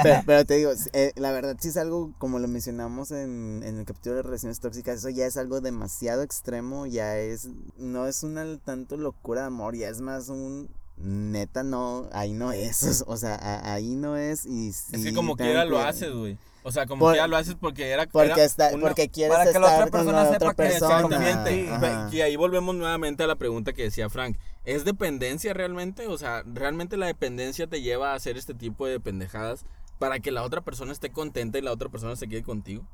pero, 0.03 0.23
pero 0.27 0.45
te 0.45 0.55
digo, 0.55 0.73
eh, 0.93 1.13
la 1.17 1.33
verdad 1.33 1.57
sí 1.59 1.69
es 1.69 1.79
algo, 1.79 2.13
como 2.19 2.39
lo 2.39 2.49
mencionamos 2.49 3.11
en, 3.13 3.63
en 3.65 3.79
el 3.79 3.85
capítulo 3.87 4.17
de 4.17 4.23
relaciones 4.23 4.61
tóxicas, 4.61 4.99
eso 4.99 5.09
ya 5.09 5.25
es 5.25 5.39
algo 5.39 5.63
demasiado 5.63 6.23
extremo, 6.23 6.87
ya 6.87 7.17
es, 7.19 7.49
no 7.79 8.07
es 8.07 8.23
una 8.23 8.59
tanto 8.59 8.99
locura 8.99 9.41
de 9.43 9.47
amor, 9.47 9.75
ya 9.75 9.89
es 9.89 10.03
más 10.03 10.29
un, 10.29 10.69
neta 10.99 11.63
no, 11.63 12.09
ahí 12.13 12.35
no 12.35 12.53
es, 12.53 13.05
o 13.07 13.17
sea, 13.17 13.39
ahí 13.73 13.97
no 13.97 14.17
es 14.17 14.45
y 14.45 14.69
Es 14.69 14.85
sí 14.91 15.03
que 15.03 15.15
como 15.15 15.35
quiera 15.37 15.65
lo 15.65 15.79
haces, 15.81 16.13
güey. 16.13 16.37
O 16.67 16.73
sea, 16.73 16.87
como 16.87 17.01
Por- 17.01 17.13
quiera 17.13 17.27
lo 17.29 17.37
haces 17.37 17.57
porque 17.61 17.91
era. 17.91 18.07
Porque, 18.07 18.33
era 18.33 18.43
está, 18.45 18.71
una- 18.73 18.81
porque 18.89 19.11
quieres 19.11 19.37
para 19.37 19.53
que 19.53 19.59
la 19.59 19.67
otra 19.67 19.83
con 19.83 19.91
persona 19.91 20.25
la 20.25 20.33
sepa 20.33 20.51
otra 20.51 20.67
que. 20.67 20.73
Exactamente. 20.73 21.71
ajá. 21.71 22.09
Y 22.11 22.21
ahí 22.23 22.37
volvemos 22.37 22.75
nuevamente 22.75 23.23
a 23.23 23.27
la 23.27 23.37
pregunta 23.37 23.73
que 23.75 23.83
decía 23.83 24.09
Frank. 24.09 24.39
¿Es 24.65 24.85
dependencia 24.87 25.53
realmente? 25.53 26.07
O 26.09 26.17
sea, 26.17 26.43
¿realmente 26.47 26.97
la 26.97 27.05
dependencia 27.07 27.67
te 27.67 27.83
lleva 27.83 28.13
a 28.13 28.15
hacer 28.15 28.39
este 28.39 28.55
tipo 28.55 28.87
de 28.87 28.99
pendejadas 28.99 29.67
para 29.99 30.21
que 30.21 30.31
la 30.33 30.43
otra 30.43 30.63
persona 30.63 30.91
esté 30.93 31.11
contenta 31.11 31.59
y 31.59 31.63
la 31.63 31.71
otra 31.71 31.91
persona 31.91 32.17
se 32.17 32.29
quede 32.29 32.43
contigo? 32.43 32.87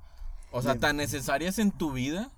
O 0.51 0.63
sea. 0.63 0.75
¿tan 0.75 0.97
necesarias 0.97 1.61
en 1.61 1.71
tu 1.71 1.93
vida? 1.93 2.33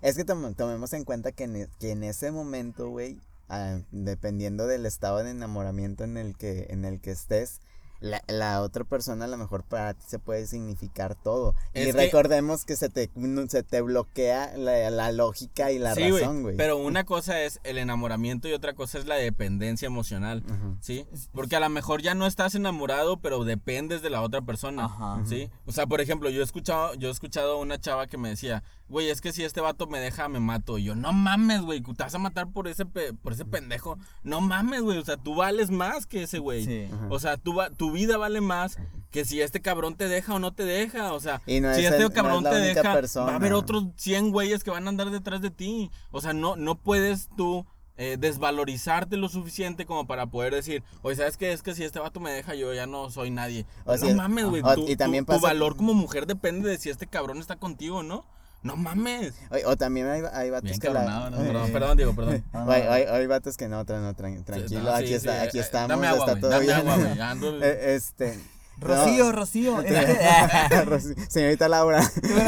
Es 0.00 0.16
que 0.16 0.24
tom- 0.24 0.52
tomemos 0.54 0.92
en 0.94 1.04
cuenta 1.04 1.30
que 1.30 1.44
en, 1.44 1.54
e- 1.56 1.68
que 1.78 1.92
en 1.92 2.02
ese 2.02 2.32
momento, 2.32 2.88
güey, 2.88 3.20
ah, 3.48 3.78
dependiendo 3.92 4.66
del 4.66 4.84
estado 4.84 5.18
de 5.22 5.30
enamoramiento 5.30 6.02
en 6.02 6.16
el 6.16 6.36
que, 6.36 6.66
en 6.70 6.84
el 6.84 7.00
que 7.00 7.12
estés, 7.12 7.60
la, 8.02 8.22
la 8.26 8.60
otra 8.60 8.84
persona 8.84 9.24
a 9.24 9.28
lo 9.28 9.36
mejor 9.38 9.62
para 9.64 9.94
ti 9.94 10.02
se 10.06 10.18
puede 10.18 10.46
significar 10.46 11.14
todo. 11.14 11.54
y 11.72 11.80
Es 11.80 11.94
recordemos 11.94 12.64
que 12.64 12.76
se 12.76 12.88
te, 12.88 13.10
no- 13.14 13.48
se 13.48 13.62
te 13.62 13.80
bloquea 13.80 14.56
la, 14.56 14.90
la 14.90 15.12
lógica 15.12 15.72
y 15.72 15.78
la 15.78 15.94
sí, 15.94 16.10
razón, 16.10 16.42
güey. 16.42 16.56
Pero 16.56 16.76
una 16.76 17.04
cosa 17.06 17.40
es 17.42 17.60
el 17.64 17.78
enamoramiento 17.78 18.48
y 18.48 18.52
otra 18.52 18.74
cosa 18.74 18.98
es 18.98 19.06
la 19.06 19.14
dependencia 19.14 19.86
emocional. 19.86 20.42
¿Sí? 20.80 21.06
Porque 21.32 21.56
a 21.56 21.60
lo 21.60 21.68
mejor 21.68 22.02
ya 22.02 22.14
no 22.14 22.26
estás 22.26 22.54
enamorado, 22.54 23.18
pero 23.20 23.44
dependes 23.44 24.02
de 24.02 24.10
la 24.10 24.20
otra 24.22 24.42
persona. 24.42 24.84
Ajá. 24.86 25.22
¿Sí? 25.24 25.48
O 25.66 25.72
sea, 25.72 25.86
por 25.86 26.00
ejemplo, 26.00 26.28
yo 26.30 26.40
he 26.40 26.44
escuchado, 26.44 26.94
yo 26.94 27.08
he 27.08 27.12
escuchado 27.12 27.52
a 27.54 27.56
una 27.58 27.78
chava 27.80 28.06
que 28.08 28.18
me 28.18 28.28
decía, 28.30 28.62
güey, 28.92 29.08
es 29.10 29.20
que 29.20 29.32
si 29.32 29.42
este 29.42 29.60
vato 29.60 29.88
me 29.88 29.98
deja, 29.98 30.28
me 30.28 30.38
mato. 30.38 30.78
Y 30.78 30.84
yo, 30.84 30.94
no 30.94 31.12
mames, 31.12 31.62
güey, 31.62 31.80
te 31.80 32.02
vas 32.04 32.14
a 32.14 32.18
matar 32.18 32.48
por 32.52 32.68
ese, 32.68 32.86
pe- 32.86 33.12
por 33.14 33.32
ese 33.32 33.44
pendejo. 33.44 33.98
No 34.22 34.40
mames, 34.40 34.82
güey, 34.82 34.98
o 34.98 35.04
sea, 35.04 35.16
tú 35.16 35.34
vales 35.34 35.70
más 35.70 36.06
que 36.06 36.22
ese 36.22 36.38
güey. 36.38 36.64
Sí. 36.64 36.88
O 37.10 37.18
sea, 37.18 37.36
va- 37.58 37.70
tu 37.70 37.90
vida 37.90 38.16
vale 38.18 38.40
más 38.40 38.78
que 39.10 39.24
si 39.24 39.40
este 39.42 39.60
cabrón 39.60 39.96
te 39.96 40.06
deja 40.08 40.34
o 40.34 40.38
no 40.38 40.52
te 40.52 40.64
deja. 40.64 41.12
O 41.12 41.18
sea, 41.20 41.42
Y 41.46 41.60
no 41.60 41.74
si 41.74 41.80
es 41.80 41.86
este 41.92 41.96
el- 42.04 42.08
no 42.08 42.14
cabrón 42.14 42.36
es 42.38 42.42
la 42.44 42.50
te 42.50 42.56
única 42.66 42.82
deja, 42.82 42.92
persona. 42.94 43.26
va 43.26 43.32
a 43.32 43.36
haber 43.36 43.54
otros 43.54 43.84
100 43.96 44.30
güeyes 44.30 44.62
que 44.62 44.70
van 44.70 44.86
a 44.86 44.90
andar 44.90 45.10
detrás 45.10 45.40
de 45.40 45.50
ti. 45.50 45.90
O 46.10 46.20
sea, 46.20 46.32
no, 46.34 46.54
no 46.56 46.76
puedes 46.76 47.28
tú 47.36 47.66
eh, 47.98 48.16
desvalorizarte 48.18 49.16
lo 49.16 49.28
suficiente 49.28 49.84
como 49.86 50.06
para 50.06 50.26
poder 50.26 50.54
decir, 50.54 50.82
oye, 51.02 51.16
¿sabes 51.16 51.36
qué? 51.36 51.52
Es 51.52 51.62
que 51.62 51.74
si 51.74 51.84
este 51.84 51.98
vato 51.98 52.20
me 52.20 52.30
deja, 52.30 52.54
yo 52.54 52.72
ya 52.74 52.86
no 52.86 53.10
soy 53.10 53.30
nadie. 53.30 53.66
O 53.84 53.92
no 53.92 53.98
sea, 53.98 54.14
mames, 54.14 54.46
güey. 54.46 54.62
tu- 54.62 54.88
y 54.88 54.96
también 54.96 55.24
tu, 55.26 55.32
tu 55.34 55.40
valor 55.40 55.76
como 55.76 55.94
mujer 55.94 56.26
depende 56.26 56.68
de 56.68 56.78
si 56.78 56.88
este 56.90 57.06
cabrón 57.06 57.38
está 57.38 57.56
contigo 57.56 57.98
o 57.98 58.02
no. 58.02 58.24
No 58.62 58.76
mames. 58.76 59.34
O, 59.50 59.70
o 59.70 59.76
también 59.76 60.06
hay, 60.08 60.22
hay 60.32 60.50
vatos 60.50 60.64
Bien 60.70 60.78
que 60.80 60.90
la... 60.90 61.30
no, 61.30 61.36
perdón, 61.42 61.72
perdón, 61.72 61.96
Diego, 61.96 62.14
perdón. 62.14 62.44
Ah, 62.52 62.64
O 62.68 62.70
hay, 62.70 62.82
hay- 62.82 63.04
hay 63.04 63.26
vatos 63.26 63.56
que 63.56 63.68
no, 63.68 63.84
tra- 63.84 64.00
no, 64.00 64.14
tran- 64.14 64.44
tranquilo, 64.44 64.82
No, 64.82 64.90
sí, 64.96 65.02
aquí, 65.02 65.06
sí, 65.08 65.14
está, 65.14 65.44
eh, 65.44 65.48
aquí 65.48 65.58
eh, 65.58 65.62
estamos, 65.62 65.88
Dame 65.88 66.06
agua, 66.06 66.26
está 66.26 66.40
todo 66.40 66.50
dame 66.50 66.64
bien. 66.66 66.76
agua, 66.76 66.96
ando- 67.32 67.60
Eh, 67.62 67.94
este... 67.96 68.38
Rocío, 68.78 69.26
no. 69.26 69.32
Rocío. 69.32 71.14
Señorita 71.28 71.68
Laura. 71.68 72.02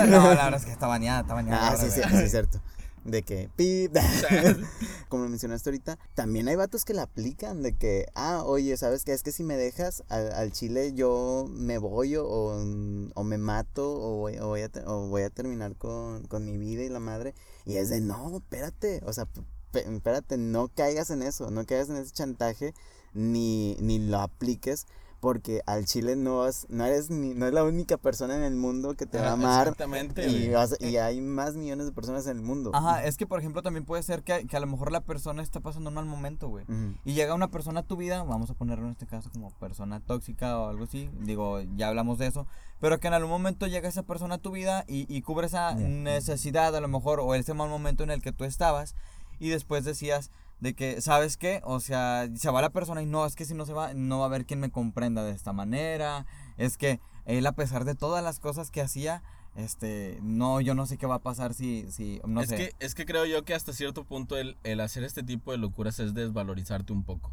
no, 0.09 0.35
la 0.35 0.45
verdad 0.45 0.55
es 0.57 0.65
que 0.65 0.73
está 0.73 0.87
bañada, 0.87 1.21
está 1.21 1.35
bañada. 1.35 1.69
Ah, 1.73 1.77
sí, 1.77 1.91
sí, 1.91 2.01
sí, 2.09 2.17
es 2.17 2.31
cierto. 2.31 2.61
De 3.05 3.23
que, 3.23 3.51
pip. 3.55 3.95
Como 5.09 5.25
lo 5.25 5.31
mencionaste 5.31 5.71
ahorita, 5.71 5.99
también 6.15 6.49
hay 6.49 6.57
vatos 6.57 6.85
que 6.85 6.95
la 6.95 7.03
aplican. 7.03 7.63
De 7.63 7.77
que, 7.77 8.07
ah, 8.15 8.43
oye, 8.45 8.77
¿sabes 8.77 9.05
qué? 9.05 9.13
Es 9.13 9.23
que 9.23 9.33
si 9.33 9.45
me 9.45 9.57
dejas 9.57 10.05
al, 10.09 10.33
al 10.33 10.53
chile, 10.53 10.95
yo 10.95 11.47
me 11.51 11.79
voy 11.79 12.17
o, 12.17 12.27
o 12.27 13.25
me 13.25 13.39
mato 13.39 13.93
o 13.93 14.17
voy, 14.17 14.39
o 14.39 14.49
voy 14.49 14.63
a, 14.63 14.71
o 14.87 15.09
voy 15.09 15.23
a 15.23 15.31
terminar 15.31 15.77
con, 15.77 16.25
con 16.27 16.45
mi 16.45 16.57
vida 16.57 16.83
y 16.83 16.89
la 16.89 17.01
madre. 17.01 17.35
Y 17.67 17.77
es 17.77 17.91
de, 17.91 18.01
no, 18.01 18.39
espérate. 18.39 19.03
O 19.05 19.13
sea, 19.13 19.29
espérate, 19.75 20.39
no 20.39 20.69
caigas 20.69 21.11
en 21.11 21.23
eso. 21.23 21.51
No 21.51 21.67
caigas 21.67 21.91
en 21.91 21.97
ese 21.97 22.13
chantaje 22.13 22.75
ni, 23.13 23.77
ni 23.81 23.99
lo 23.99 24.19
apliques. 24.19 24.87
Porque 25.25 25.63
al 25.65 25.87
chile 25.87 26.17
no, 26.17 26.41
vas- 26.41 26.67
no 26.69 26.85
eres 26.85 27.09
ni, 27.09 27.33
no 27.33 27.47
es 27.47 27.55
la 27.55 27.65
única 27.65 27.97
persona 27.97 28.37
en 28.37 28.43
el 28.43 28.55
mundo 28.57 28.95
que 28.95 29.07
te 29.07 29.17
va 29.19 29.29
a 29.29 29.31
Ah, 29.31 29.33
amar. 29.33 29.61
Exactamente, 29.69 30.29
Y, 30.29 30.51
vas- 30.51 30.77
y 30.79 30.99
hay 30.99 31.23
más 31.23 31.55
millones 31.55 31.87
de 31.87 31.93
personas 31.93 32.27
en 32.27 32.37
el 32.37 32.43
mundo. 32.43 32.73
Ajá, 32.75 33.03
es 33.07 33.17
que 33.17 33.27
por 33.27 33.41
ejemplo 33.41 33.63
también 33.63 33.87
puede 33.87 34.03
ser 34.03 34.23
que, 34.23 34.47
que 34.47 34.55
a 34.55 34.61
lo 34.61 34.67
mejor 34.67 34.93
la 34.93 35.01
persona 35.01 35.43
está 35.43 35.61
pasando 35.61 35.89
un 35.89 35.95
mal 35.95 36.05
momento, 36.05 36.49
güey. 36.51 36.67
Y 37.07 37.15
llega 37.15 37.33
una 37.33 37.49
persona 37.49 37.81
a 37.81 37.83
tu 37.85 37.97
vida, 37.97 38.23
vamos 38.23 38.51
a 38.51 38.55
ponerlo 38.55 38.85
en 38.85 38.91
este 38.93 39.07
caso 39.07 39.31
como 39.33 39.51
persona 39.53 40.01
tóxica 40.01 40.59
o 40.61 40.69
algo 40.69 40.85
así, 40.85 41.09
digo, 41.21 41.59
ya 41.75 41.89
hablamos 41.89 42.19
de 42.19 42.27
eso, 42.27 42.47
pero 42.79 43.01
que 43.01 43.09
en 43.09 43.15
algún 43.15 43.31
momento 43.31 43.67
llega 43.67 43.89
esa 43.89 44.03
persona 44.03 44.35
a 44.35 44.39
tu 44.39 44.51
vida 44.51 44.85
y, 44.87 45.07
y 45.09 45.23
cubre 45.23 45.47
esa 45.47 45.75
necesidad 45.75 46.77
a 46.77 46.81
lo 46.83 46.89
mejor 46.89 47.21
o 47.21 47.35
ese 47.35 47.55
mal 47.55 47.71
momento 47.71 48.05
en 48.05 48.11
el 48.11 48.21
que 48.21 48.33
tú 48.33 48.45
estabas 48.45 48.95
y 49.41 49.49
después 49.49 49.85
decías 49.85 50.31
de 50.61 50.75
que, 50.75 51.01
¿sabes 51.01 51.37
qué? 51.37 51.61
O 51.65 51.81
sea, 51.81 52.29
se 52.35 52.51
va 52.51 52.63
la 52.63 52.71
persona 52.71 53.03
y 53.03 53.07
no, 53.07 53.27
es 53.27 53.37
que 53.37 53.45
si 53.45 53.55
no 53.55 53.67
se 53.67 53.73
va, 53.73 53.95
no 53.95 54.19
va 54.19 54.25
a 54.25 54.29
haber 54.29 54.47
quien 54.47 54.61
me 54.61 54.71
comprenda 54.71 55.23
de 55.25 55.33
esta 55.33 55.53
manera, 55.53 56.27
es 56.57 56.77
que 56.77 57.01
él 57.27 57.47
a 57.47 57.53
pesar 57.53 57.85
de 57.85 57.95
todas 57.95 58.23
las 58.23 58.41
cosas 58.41 58.71
que 58.71 58.81
hacía, 58.81 59.23
este, 59.57 60.19
no, 60.23 60.61
yo 60.61 60.75
no 60.75 60.87
sé 60.87 60.99
qué 60.99 61.07
va 61.07 61.17
a 61.17 61.23
pasar 61.23 61.55
si, 61.55 61.87
si, 61.91 62.21
no 62.27 62.41
es, 62.41 62.49
sé. 62.49 62.57
que, 62.57 62.73
es 62.81 62.95
que 62.95 63.07
creo 63.07 63.25
yo 63.27 63.45
que 63.45 63.55
hasta 63.55 63.73
cierto 63.73 64.05
punto 64.05 64.37
el, 64.37 64.57
el 64.65 64.81
hacer 64.81 65.05
este 65.05 65.23
tipo 65.23 65.53
de 65.53 65.59
locuras 65.59 66.01
es 66.01 66.15
desvalorizarte 66.15 66.93
un 66.93 67.05
poco. 67.05 67.33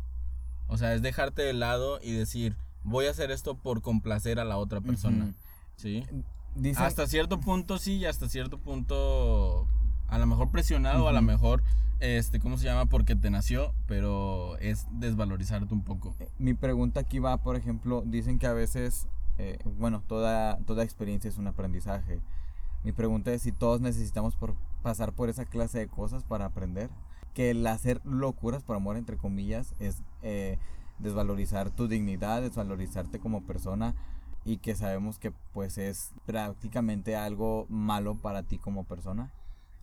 O 0.67 0.77
sea, 0.77 0.93
es 0.93 1.01
dejarte 1.01 1.41
de 1.41 1.53
lado 1.53 1.99
y 2.01 2.13
decir, 2.13 2.55
voy 2.83 3.05
a 3.05 3.11
hacer 3.11 3.31
esto 3.31 3.55
por 3.55 3.81
complacer 3.81 4.39
a 4.39 4.45
la 4.45 4.57
otra 4.57 4.81
persona. 4.81 5.33
¿Sí? 5.75 6.05
Hasta 6.77 7.07
cierto 7.07 7.39
punto 7.39 7.77
sí 7.77 7.97
y 7.97 8.05
hasta 8.05 8.29
cierto 8.29 8.57
punto 8.57 9.67
a 10.11 10.19
lo 10.19 10.27
mejor 10.27 10.51
presionado, 10.51 11.07
a 11.07 11.13
lo 11.13 11.21
mejor, 11.21 11.63
este, 12.01 12.41
¿cómo 12.41 12.57
se 12.57 12.65
llama? 12.65 12.85
Porque 12.85 13.15
te 13.15 13.29
nació, 13.29 13.73
pero 13.87 14.57
es 14.57 14.85
desvalorizarte 14.91 15.73
un 15.73 15.83
poco. 15.83 16.13
Mi 16.37 16.53
pregunta 16.53 16.99
aquí 16.99 17.19
va, 17.19 17.37
por 17.37 17.55
ejemplo, 17.55 18.03
dicen 18.05 18.37
que 18.37 18.45
a 18.45 18.53
veces, 18.53 19.07
eh, 19.37 19.57
bueno, 19.77 20.03
toda, 20.05 20.57
toda 20.65 20.83
experiencia 20.83 21.29
es 21.29 21.37
un 21.37 21.47
aprendizaje. 21.47 22.19
Mi 22.83 22.91
pregunta 22.91 23.31
es 23.31 23.43
si 23.43 23.53
todos 23.53 23.79
necesitamos 23.79 24.35
por 24.35 24.53
pasar 24.83 25.13
por 25.13 25.29
esa 25.29 25.45
clase 25.45 25.79
de 25.79 25.87
cosas 25.87 26.23
para 26.25 26.45
aprender. 26.45 26.89
Que 27.33 27.51
el 27.51 27.65
hacer 27.65 28.01
locuras, 28.03 28.63
por 28.63 28.75
amor, 28.75 28.97
entre 28.97 29.15
comillas, 29.15 29.73
es 29.79 30.03
eh, 30.23 30.57
desvalorizar 30.99 31.69
tu 31.69 31.87
dignidad, 31.87 32.41
desvalorizarte 32.41 33.19
como 33.19 33.43
persona 33.43 33.95
y 34.43 34.57
que 34.57 34.75
sabemos 34.75 35.19
que 35.19 35.31
pues 35.53 35.77
es 35.77 36.11
prácticamente 36.25 37.15
algo 37.15 37.65
malo 37.69 38.15
para 38.15 38.43
ti 38.43 38.57
como 38.57 38.83
persona. 38.83 39.31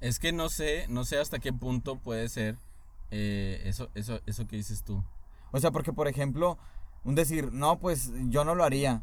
Es 0.00 0.18
que 0.18 0.32
no 0.32 0.48
sé, 0.48 0.86
no 0.88 1.04
sé 1.04 1.18
hasta 1.18 1.38
qué 1.38 1.52
punto 1.52 1.96
puede 1.96 2.28
ser 2.28 2.56
eh, 3.10 3.62
eso, 3.64 3.88
eso, 3.94 4.20
eso 4.26 4.46
que 4.46 4.56
dices 4.56 4.82
tú. 4.84 5.02
O 5.50 5.60
sea, 5.60 5.70
porque 5.70 5.92
por 5.92 6.08
ejemplo, 6.08 6.58
un 7.04 7.14
decir, 7.14 7.52
no, 7.52 7.78
pues 7.78 8.12
yo 8.28 8.44
no 8.44 8.54
lo 8.54 8.64
haría. 8.64 9.02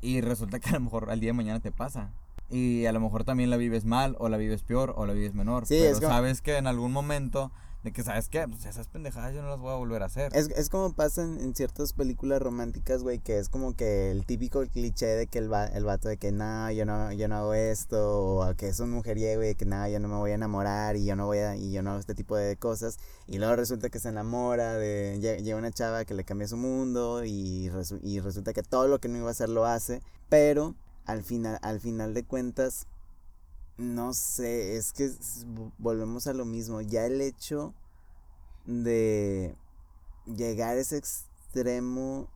Y 0.00 0.20
resulta 0.20 0.58
que 0.58 0.70
a 0.70 0.72
lo 0.74 0.80
mejor 0.80 1.10
al 1.10 1.20
día 1.20 1.28
de 1.30 1.34
mañana 1.34 1.60
te 1.60 1.70
pasa. 1.72 2.10
y 2.50 2.84
a 2.86 2.92
lo 2.92 3.00
mejor 3.00 3.24
también 3.24 3.48
la 3.48 3.56
vives 3.56 3.84
mal 3.86 4.14
o 4.18 4.28
la 4.28 4.36
vives 4.36 4.62
peor 4.62 4.92
o 4.96 5.06
la 5.06 5.14
vives 5.14 5.32
menor. 5.32 5.64
Sí, 5.66 5.76
pero 5.80 5.92
es 5.92 6.00
como- 6.00 6.12
sabes 6.12 6.42
que 6.42 6.56
en 6.58 6.66
algún 6.66 6.92
momento 6.92 7.50
de 7.82 7.92
que 7.92 8.02
sabes 8.04 8.28
que 8.28 8.46
pues 8.46 8.64
esas 8.64 8.86
pendejadas 8.86 9.34
yo 9.34 9.42
no 9.42 9.48
las 9.48 9.58
voy 9.58 9.72
a 9.72 9.76
volver 9.76 10.02
a 10.02 10.06
hacer. 10.06 10.30
Es, 10.36 10.48
es 10.50 10.68
como 10.68 10.92
pasa 10.92 11.22
en, 11.24 11.54
ciertas 11.54 11.92
películas 11.92 12.40
románticas, 12.40 13.02
güey, 13.02 13.18
que 13.18 13.38
es 13.38 13.48
como 13.48 13.74
que 13.74 14.10
el 14.12 14.24
típico 14.24 14.64
cliché 14.66 15.06
de 15.06 15.26
que 15.26 15.38
el, 15.38 15.52
va, 15.52 15.66
el 15.66 15.84
vato 15.84 16.08
de 16.08 16.16
que 16.16 16.30
no, 16.30 16.70
yo 16.70 16.86
no, 16.86 17.10
yo 17.12 17.26
no 17.26 17.36
hago 17.36 17.54
esto, 17.54 18.36
o 18.36 18.54
que 18.54 18.68
es 18.68 18.78
un 18.80 18.90
mujeriego 18.90 19.42
y 19.42 19.46
de 19.48 19.54
que 19.56 19.64
no, 19.64 19.88
yo 19.88 19.98
no 19.98 20.08
me 20.08 20.14
voy 20.16 20.30
a 20.30 20.34
enamorar 20.34 20.96
y 20.96 21.04
yo 21.04 21.16
no 21.16 21.26
voy 21.26 21.38
a, 21.38 21.56
y 21.56 21.72
yo 21.72 21.82
no 21.82 21.90
hago 21.90 22.00
este 22.00 22.14
tipo 22.14 22.36
de 22.36 22.56
cosas. 22.56 22.98
Y 23.26 23.38
luego 23.38 23.56
resulta 23.56 23.90
que 23.90 23.98
se 23.98 24.10
enamora 24.10 24.74
de, 24.74 25.18
lle- 25.20 25.42
llega 25.42 25.58
una 25.58 25.72
chava 25.72 26.04
que 26.04 26.14
le 26.14 26.24
cambia 26.24 26.46
su 26.46 26.56
mundo 26.56 27.24
y, 27.24 27.68
resu- 27.70 28.00
y 28.02 28.20
resulta 28.20 28.52
que 28.52 28.62
todo 28.62 28.86
lo 28.86 29.00
que 29.00 29.08
no 29.08 29.18
iba 29.18 29.28
a 29.28 29.32
hacer 29.32 29.48
lo 29.48 29.66
hace, 29.66 30.02
pero 30.28 30.74
al 31.04 31.24
final, 31.24 31.58
al 31.62 31.80
final 31.80 32.14
de 32.14 32.22
cuentas, 32.22 32.86
no 33.78 34.12
sé, 34.14 34.76
es 34.76 34.92
que 34.92 35.10
volvemos 35.78 36.26
a 36.26 36.32
lo 36.34 36.44
mismo, 36.44 36.80
ya 36.80 37.06
el 37.06 37.20
hecho 37.20 37.74
de 38.66 39.56
llegar 40.26 40.76
a 40.76 40.80
ese 40.80 40.96
extremo 40.98 42.28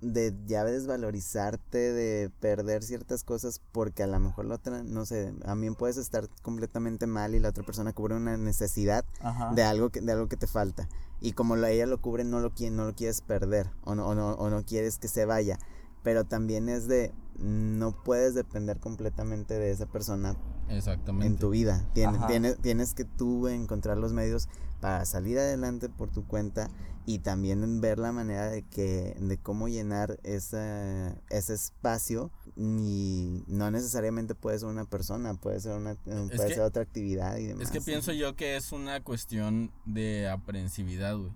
de 0.00 0.34
ya 0.46 0.64
desvalorizarte, 0.64 1.78
de 1.92 2.30
perder 2.40 2.82
ciertas 2.82 3.24
cosas 3.24 3.60
porque 3.72 4.02
a 4.02 4.06
lo 4.06 4.20
mejor 4.20 4.44
la 4.44 4.56
otra, 4.56 4.82
no 4.82 5.06
sé, 5.06 5.32
también 5.44 5.74
puedes 5.74 5.96
estar 5.96 6.28
completamente 6.42 7.06
mal 7.06 7.34
y 7.34 7.40
la 7.40 7.48
otra 7.48 7.64
persona 7.64 7.92
cubre 7.94 8.14
una 8.14 8.36
necesidad 8.36 9.04
Ajá. 9.20 9.52
de 9.54 9.62
algo 9.62 9.90
que 9.90 10.02
de 10.02 10.12
algo 10.12 10.28
que 10.28 10.36
te 10.36 10.46
falta 10.46 10.88
y 11.20 11.32
como 11.32 11.56
lo- 11.56 11.66
ella 11.66 11.86
lo 11.86 12.00
cubre 12.00 12.24
no 12.24 12.40
lo 12.40 12.52
no 12.70 12.84
lo 12.84 12.94
quieres 12.94 13.22
perder 13.22 13.70
o 13.84 13.94
no, 13.94 14.06
o 14.08 14.14
no 14.14 14.32
o 14.32 14.50
no 14.50 14.64
quieres 14.66 14.98
que 14.98 15.08
se 15.08 15.24
vaya, 15.24 15.58
pero 16.02 16.24
también 16.24 16.68
es 16.68 16.88
de 16.88 17.12
no 17.40 17.92
puedes 18.04 18.34
depender 18.34 18.78
completamente 18.78 19.54
de 19.54 19.70
esa 19.70 19.86
persona 19.86 20.36
Exactamente. 20.68 21.26
en 21.26 21.36
tu 21.38 21.50
vida. 21.50 21.88
Tienes, 21.94 22.26
tienes, 22.26 22.58
tienes 22.58 22.94
que 22.94 23.04
tú 23.04 23.48
encontrar 23.48 23.98
los 23.98 24.12
medios 24.12 24.48
para 24.80 25.04
salir 25.04 25.38
adelante 25.38 25.88
por 25.88 26.10
tu 26.10 26.26
cuenta 26.26 26.68
y 27.06 27.20
también 27.20 27.80
ver 27.80 27.98
la 28.00 28.10
manera 28.12 28.46
de 28.50 28.62
que 28.62 29.16
de 29.20 29.38
cómo 29.38 29.68
llenar 29.68 30.18
ese, 30.24 31.14
ese 31.30 31.54
espacio 31.54 32.30
y 32.56 33.44
no 33.46 33.70
necesariamente 33.70 34.34
puede 34.34 34.58
ser 34.58 34.68
una 34.68 34.84
persona, 34.84 35.34
puede 35.34 35.60
ser 35.60 35.76
una 35.76 35.92
eh, 35.92 35.96
puede 36.04 36.48
que- 36.48 36.54
ser 36.54 36.60
otra 36.62 36.82
actividad 36.82 37.36
y 37.36 37.46
demás. 37.46 37.66
Es 37.66 37.70
que 37.70 37.80
pienso 37.80 38.12
yo 38.12 38.34
que 38.34 38.56
es 38.56 38.72
una 38.72 39.02
cuestión 39.04 39.70
de 39.84 40.28
aprensividad, 40.28 41.16
güey. 41.16 41.30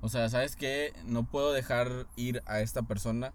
O 0.00 0.08
sea, 0.08 0.28
¿sabes 0.28 0.54
qué? 0.54 0.92
No 1.06 1.28
puedo 1.28 1.52
dejar 1.52 2.06
ir 2.16 2.42
a 2.46 2.60
esta 2.60 2.82
persona 2.82 3.32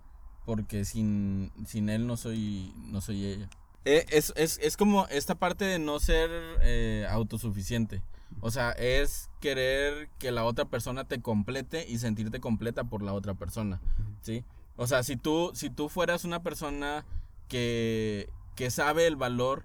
porque 0.51 0.83
sin, 0.83 1.49
sin 1.65 1.87
él 1.87 2.05
no 2.05 2.17
soy, 2.17 2.73
no 2.91 2.99
soy 2.99 3.25
ella. 3.25 3.49
Eh, 3.85 4.05
es, 4.09 4.33
es, 4.35 4.59
es 4.61 4.75
como 4.75 5.07
esta 5.07 5.35
parte 5.35 5.63
de 5.63 5.79
no 5.79 5.97
ser 6.01 6.29
eh, 6.61 7.07
autosuficiente. 7.09 8.01
O 8.41 8.51
sea, 8.51 8.71
es 8.71 9.29
querer 9.39 10.09
que 10.19 10.29
la 10.29 10.43
otra 10.43 10.65
persona 10.65 11.05
te 11.05 11.21
complete 11.21 11.85
y 11.87 11.99
sentirte 11.99 12.41
completa 12.41 12.83
por 12.83 13.01
la 13.01 13.13
otra 13.13 13.33
persona, 13.33 13.79
¿sí? 14.23 14.43
O 14.75 14.87
sea, 14.87 15.03
si 15.03 15.15
tú, 15.15 15.51
si 15.53 15.69
tú 15.69 15.87
fueras 15.87 16.25
una 16.25 16.43
persona 16.43 17.05
que, 17.47 18.27
que 18.57 18.71
sabe 18.71 19.07
el 19.07 19.15
valor 19.15 19.63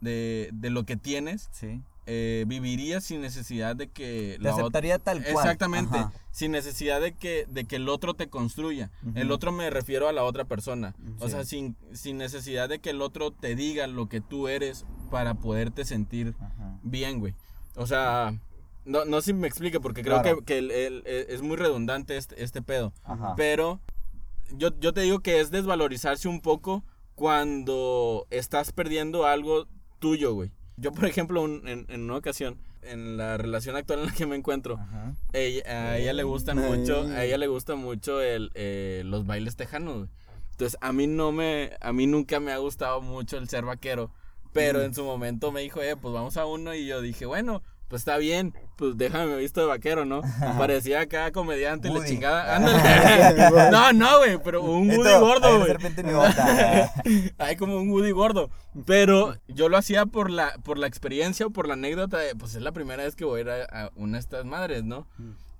de, 0.00 0.50
de 0.54 0.70
lo 0.70 0.82
que 0.82 0.96
tienes, 0.96 1.48
Sí. 1.52 1.82
Eh, 2.06 2.44
vivirías 2.46 3.04
sin 3.04 3.20
necesidad 3.20 3.74
de 3.76 3.88
que 3.88 4.36
Te 4.38 4.42
la 4.44 4.52
aceptaría 4.52 4.98
tal 4.98 5.18
cual. 5.22 5.34
Exactamente, 5.34 5.98
Ajá. 5.98 6.12
sin 6.30 6.52
necesidad 6.52 7.00
de 7.00 7.12
que, 7.12 7.46
de 7.48 7.64
que 7.64 7.76
el 7.76 7.88
otro 7.88 8.14
te 8.14 8.28
construya. 8.28 8.90
El 9.14 9.30
otro 9.32 9.50
me 9.52 9.68
refiero 9.70 10.08
a 10.08 10.12
la 10.12 10.22
otra 10.24 10.44
persona. 10.44 10.94
O 11.20 11.28
sea, 11.28 11.44
sin, 11.44 11.76
sin 11.92 12.16
necesidad 12.18 12.68
de 12.68 12.78
que 12.78 12.90
el 12.90 13.02
otro 13.02 13.30
te 13.32 13.54
diga 13.56 13.86
lo 13.86 14.08
que 14.08 14.20
tú 14.20 14.48
eres 14.48 14.84
para 15.10 15.34
poderte 15.34 15.84
sentir 15.84 16.34
Ajá. 16.40 16.78
bien, 16.82 17.18
güey. 17.18 17.34
O 17.74 17.86
sea, 17.86 18.38
no, 18.84 19.04
no 19.04 19.20
sé 19.20 19.26
si 19.26 19.32
me 19.34 19.48
explique 19.48 19.80
porque 19.80 20.02
creo 20.02 20.22
Claro. 20.22 20.38
que, 20.38 20.44
que 20.44 20.58
el- 20.58 20.70
el- 20.70 21.02
e- 21.06 21.26
es 21.30 21.42
muy 21.42 21.56
redundante 21.56 22.16
este, 22.16 22.42
este 22.42 22.62
pedo. 22.62 22.92
Ajá. 23.04 23.34
Pero 23.36 23.80
yo, 24.56 24.70
yo 24.78 24.92
te 24.94 25.00
digo 25.00 25.18
que 25.20 25.40
es 25.40 25.50
desvalorizarse 25.50 26.28
un 26.28 26.40
poco 26.40 26.84
cuando 27.36 28.26
estás 28.30 28.70
perdiendo 28.72 29.26
algo 29.26 29.66
tuyo, 29.98 30.32
güey. 30.34 30.52
Yo, 30.76 30.92
por 30.92 31.06
ejemplo, 31.06 31.42
un- 31.42 31.66
en, 31.66 31.86
en 31.88 32.02
una 32.02 32.16
ocasión, 32.16 32.58
en 32.82 33.16
la 33.16 33.36
relación 33.36 33.76
actual 33.76 34.00
en 34.00 34.06
la 34.06 34.12
que 34.12 34.26
me 34.26 34.36
encuentro, 34.36 34.78
ella- 35.32 35.90
a 35.92 35.98
ella 35.98 36.12
le 36.12 36.22
gustan 36.22 36.58
Ay. 36.58 36.78
mucho, 36.78 37.02
a 37.02 37.24
ella 37.24 37.38
le 37.38 37.46
gusta 37.46 37.74
mucho 37.76 38.20
el, 38.20 38.50
eh, 38.54 39.02
los 39.04 39.26
bailes 39.26 39.56
tejanos. 39.56 40.08
Entonces, 40.52 40.78
a 40.80 40.92
mí 40.92 41.06
no 41.06 41.32
me, 41.32 41.72
a 41.80 41.92
mí 41.92 42.06
nunca 42.06 42.40
me 42.40 42.52
ha 42.52 42.58
gustado 42.58 43.00
mucho 43.00 43.36
el 43.38 43.48
ser 43.48 43.64
vaquero, 43.64 44.10
pero 44.52 44.82
en 44.82 44.94
su 44.94 45.04
momento 45.04 45.52
me 45.52 45.60
dijo, 45.62 45.82
eh, 45.82 45.96
pues 45.96 46.14
vamos 46.14 46.36
a 46.36 46.46
uno, 46.46 46.74
y 46.74 46.86
yo 46.86 47.00
dije, 47.02 47.26
bueno, 47.26 47.62
pues 47.88 48.00
está 48.02 48.16
bien, 48.18 48.52
pues 48.76 48.96
déjame 48.96 49.26
me 49.26 49.36
visto 49.36 49.60
de 49.60 49.66
vaquero, 49.66 50.04
¿no? 50.04 50.22
Parecía 50.58 51.00
acá 51.00 51.30
comediante, 51.32 51.88
y 51.88 51.92
la 51.92 51.98
Woody. 51.98 52.08
chingada, 52.10 52.56
ándale. 52.56 53.70
no, 53.70 53.92
no, 53.92 54.18
güey, 54.18 54.38
pero 54.42 54.62
un 54.62 54.88
Woody 54.90 55.08
Esto, 55.08 55.20
gordo, 55.20 55.58
güey. 55.58 55.72
Hay 57.38 57.56
como 57.56 57.76
un 57.78 57.90
Woody 57.90 58.10
gordo. 58.10 58.50
Pero 58.84 59.36
yo 59.48 59.68
lo 59.68 59.76
hacía 59.76 60.06
por 60.06 60.30
la, 60.30 60.52
por 60.64 60.78
la 60.78 60.86
experiencia 60.86 61.46
o 61.46 61.50
por 61.50 61.66
la 61.68 61.74
anécdota 61.74 62.18
de, 62.18 62.34
pues 62.34 62.54
es 62.54 62.62
la 62.62 62.72
primera 62.72 63.04
vez 63.04 63.16
que 63.16 63.24
voy 63.24 63.38
a 63.38 63.42
ir 63.42 63.50
a, 63.50 63.64
a 63.86 63.90
una 63.96 64.14
de 64.18 64.20
estas 64.20 64.44
madres, 64.44 64.84
¿no? 64.84 65.06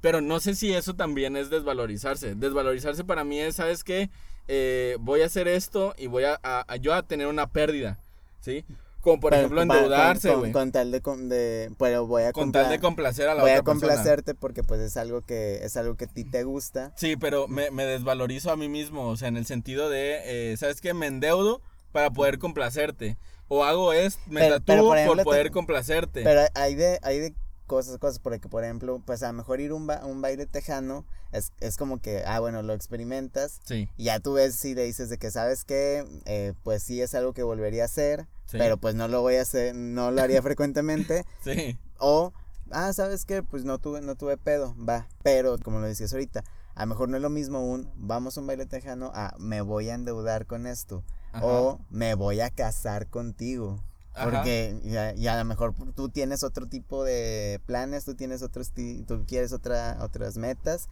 Pero 0.01 0.21
no 0.21 0.39
sé 0.41 0.55
si 0.55 0.73
eso 0.73 0.95
también 0.95 1.37
es 1.37 1.49
desvalorizarse. 1.51 2.35
Desvalorizarse 2.35 3.05
para 3.05 3.25
mí 3.25 3.39
es, 3.41 3.57
¿sabes 3.57 3.83
qué? 3.85 4.11
Eh, 4.49 4.97
voy 5.01 5.23
a 5.23 5.27
hacer 5.27 5.49
esto 5.49 5.95
y 5.99 6.07
voy 6.07 6.25
a, 6.25 6.39
a- 6.43 6.65
a 6.69 6.77
yo 6.77 6.95
a 6.95 7.03
tener 7.03 7.27
una 7.27 7.47
pérdida, 7.49 7.99
¿sí? 8.41 8.65
Como 9.07 9.21
por 9.21 9.31
Pero 9.31 9.43
ejemplo 9.43 9.63
endeudarse, 9.63 10.31
con, 10.31 10.39
güey. 10.41 10.51
con, 10.53 10.73
tal 10.73 10.91
de, 10.91 11.01
con- 11.01 11.29
de 11.29 11.71
pero 11.79 12.09
voy 12.09 12.25
a 12.25 12.33
Con 12.33 12.51
tal 12.51 12.69
de 12.69 12.79
compla- 12.79 12.81
complacer 12.81 13.29
a 13.29 13.35
la 13.37 13.43
voy 13.43 13.53
a 13.53 13.63
persona. 13.63 13.71
complacerte 13.81 14.35
porque 14.35 14.65
pues 14.65 14.81
es 14.81 14.97
algo 14.97 15.23
que 15.23 15.65
es 15.65 15.77
algo 15.77 15.95
que 15.97 16.07
a 16.07 16.09
ti 16.09 16.25
te 16.25 16.43
gusta 16.43 16.93
Sí, 16.97 17.15
pero 17.17 17.47
me, 17.47 17.71
me 17.71 17.85
desvalorizo 17.85 18.51
a 18.51 18.57
mí 18.57 18.69
mismo, 18.69 19.07
o 19.09 19.17
sea, 19.17 19.29
en 19.29 19.37
el 19.37 19.47
sentido 19.47 19.89
de, 19.91 20.51
eh, 20.53 20.57
¿sabes 20.57 20.81
qué? 20.81 20.93
Me 20.93 21.07
endeudo 21.07 21.63
para 21.93 22.11
poder 22.11 22.41
complacerte. 22.41 23.17
O 23.47 23.63
hago 23.63 23.93
esto, 23.93 24.21
me 24.27 24.41
Pero- 24.41 24.59
tatúo 24.61 24.91
pero, 24.93 25.07
por 25.15 25.23
poder 25.23 25.47
te- 25.47 25.53
complacerte. 25.53 26.23
Pero 26.25 26.41
hay 26.57 26.75
de, 26.75 26.99
hay 27.03 27.21
de 27.21 27.35
cosas, 27.67 27.99
cosas, 27.99 28.19
porque 28.19 28.49
por 28.49 28.65
ejemplo, 28.65 29.03
pues 29.05 29.23
a 29.23 29.27
lo 29.29 29.33
mejor 29.35 29.61
ir 29.61 29.73
a 29.73 29.75
un, 29.75 29.87
ba- 29.87 30.05
un 30.07 30.23
baile 30.23 30.47
tejano 30.47 31.05
es, 31.33 31.53
es 31.61 31.77
como 31.77 32.01
que, 32.01 32.25
ah, 32.27 32.41
bueno, 32.41 32.63
lo 32.63 32.73
experimentas 32.73 33.61
sí, 33.65 33.89
y 33.97 34.05
ya 34.05 34.21
tú 34.21 34.35
ves 34.35 34.55
si 34.55 34.75
le 34.75 34.85
dices 34.85 35.09
de 35.11 35.19
que, 35.19 35.31
¿sabes 35.31 35.65
qué? 35.65 36.07
Eh, 36.25 36.55
pues 36.63 36.83
sí 36.83 37.03
es 37.03 37.15
algo 37.15 37.33
que 37.35 37.43
volvería 37.43 37.83
a 37.83 37.87
hacer, 37.87 38.27
sí, 38.47 38.57
pero 38.59 38.77
pues 38.79 38.95
no 38.95 39.09
lo 39.09 39.21
voy 39.21 39.37
a 39.37 39.43
hacer, 39.43 39.75
no 39.75 40.11
lo 40.11 40.23
haría 40.23 40.41
frecuentemente, 40.43 41.25
sí, 41.45 41.79
o, 41.99 42.33
ah, 42.71 42.93
¿sabes 42.93 43.25
qué? 43.25 43.43
Pues 43.43 43.65
no 43.65 43.79
tuve, 43.79 44.01
no 44.01 44.15
tuve 44.15 44.37
pedo, 44.37 44.75
va, 44.83 45.09
pero 45.23 45.59
como 45.59 45.81
lo 45.81 45.87
decías 45.87 46.13
ahorita, 46.13 46.45
a 46.75 46.81
lo 46.85 46.87
mejor 46.89 47.09
no 47.09 47.17
es 47.17 47.23
lo 47.23 47.31
mismo 47.31 47.61
un, 47.61 47.91
vamos 47.97 48.37
a 48.37 48.41
un 48.41 48.47
baile 48.47 48.67
tejano, 48.67 49.11
a, 49.15 49.35
me 49.39 49.61
voy 49.63 49.89
a 49.91 49.95
endeudar 49.95 50.47
con 50.47 50.67
esto, 50.67 51.03
ajá, 51.33 51.45
o 51.47 51.81
me 51.91 52.15
voy 52.15 52.41
a 52.41 52.51
casar 52.51 53.09
contigo. 53.09 53.83
Porque 54.23 54.79
ya, 54.85 55.15
ya 55.15 55.35
a 55.35 55.39
lo 55.39 55.45
mejor 55.45 55.75
tú 55.95 56.09
tienes 56.09 56.43
otro 56.43 56.67
tipo 56.67 57.05
de 57.05 57.61
planes, 57.67 58.05
tú 58.05 58.15
tienes 58.15 58.43
otros, 58.43 58.73
tú 58.73 59.25
quieres 59.27 59.53
otra, 59.53 59.99
otras 60.01 60.39
metas 60.39 60.89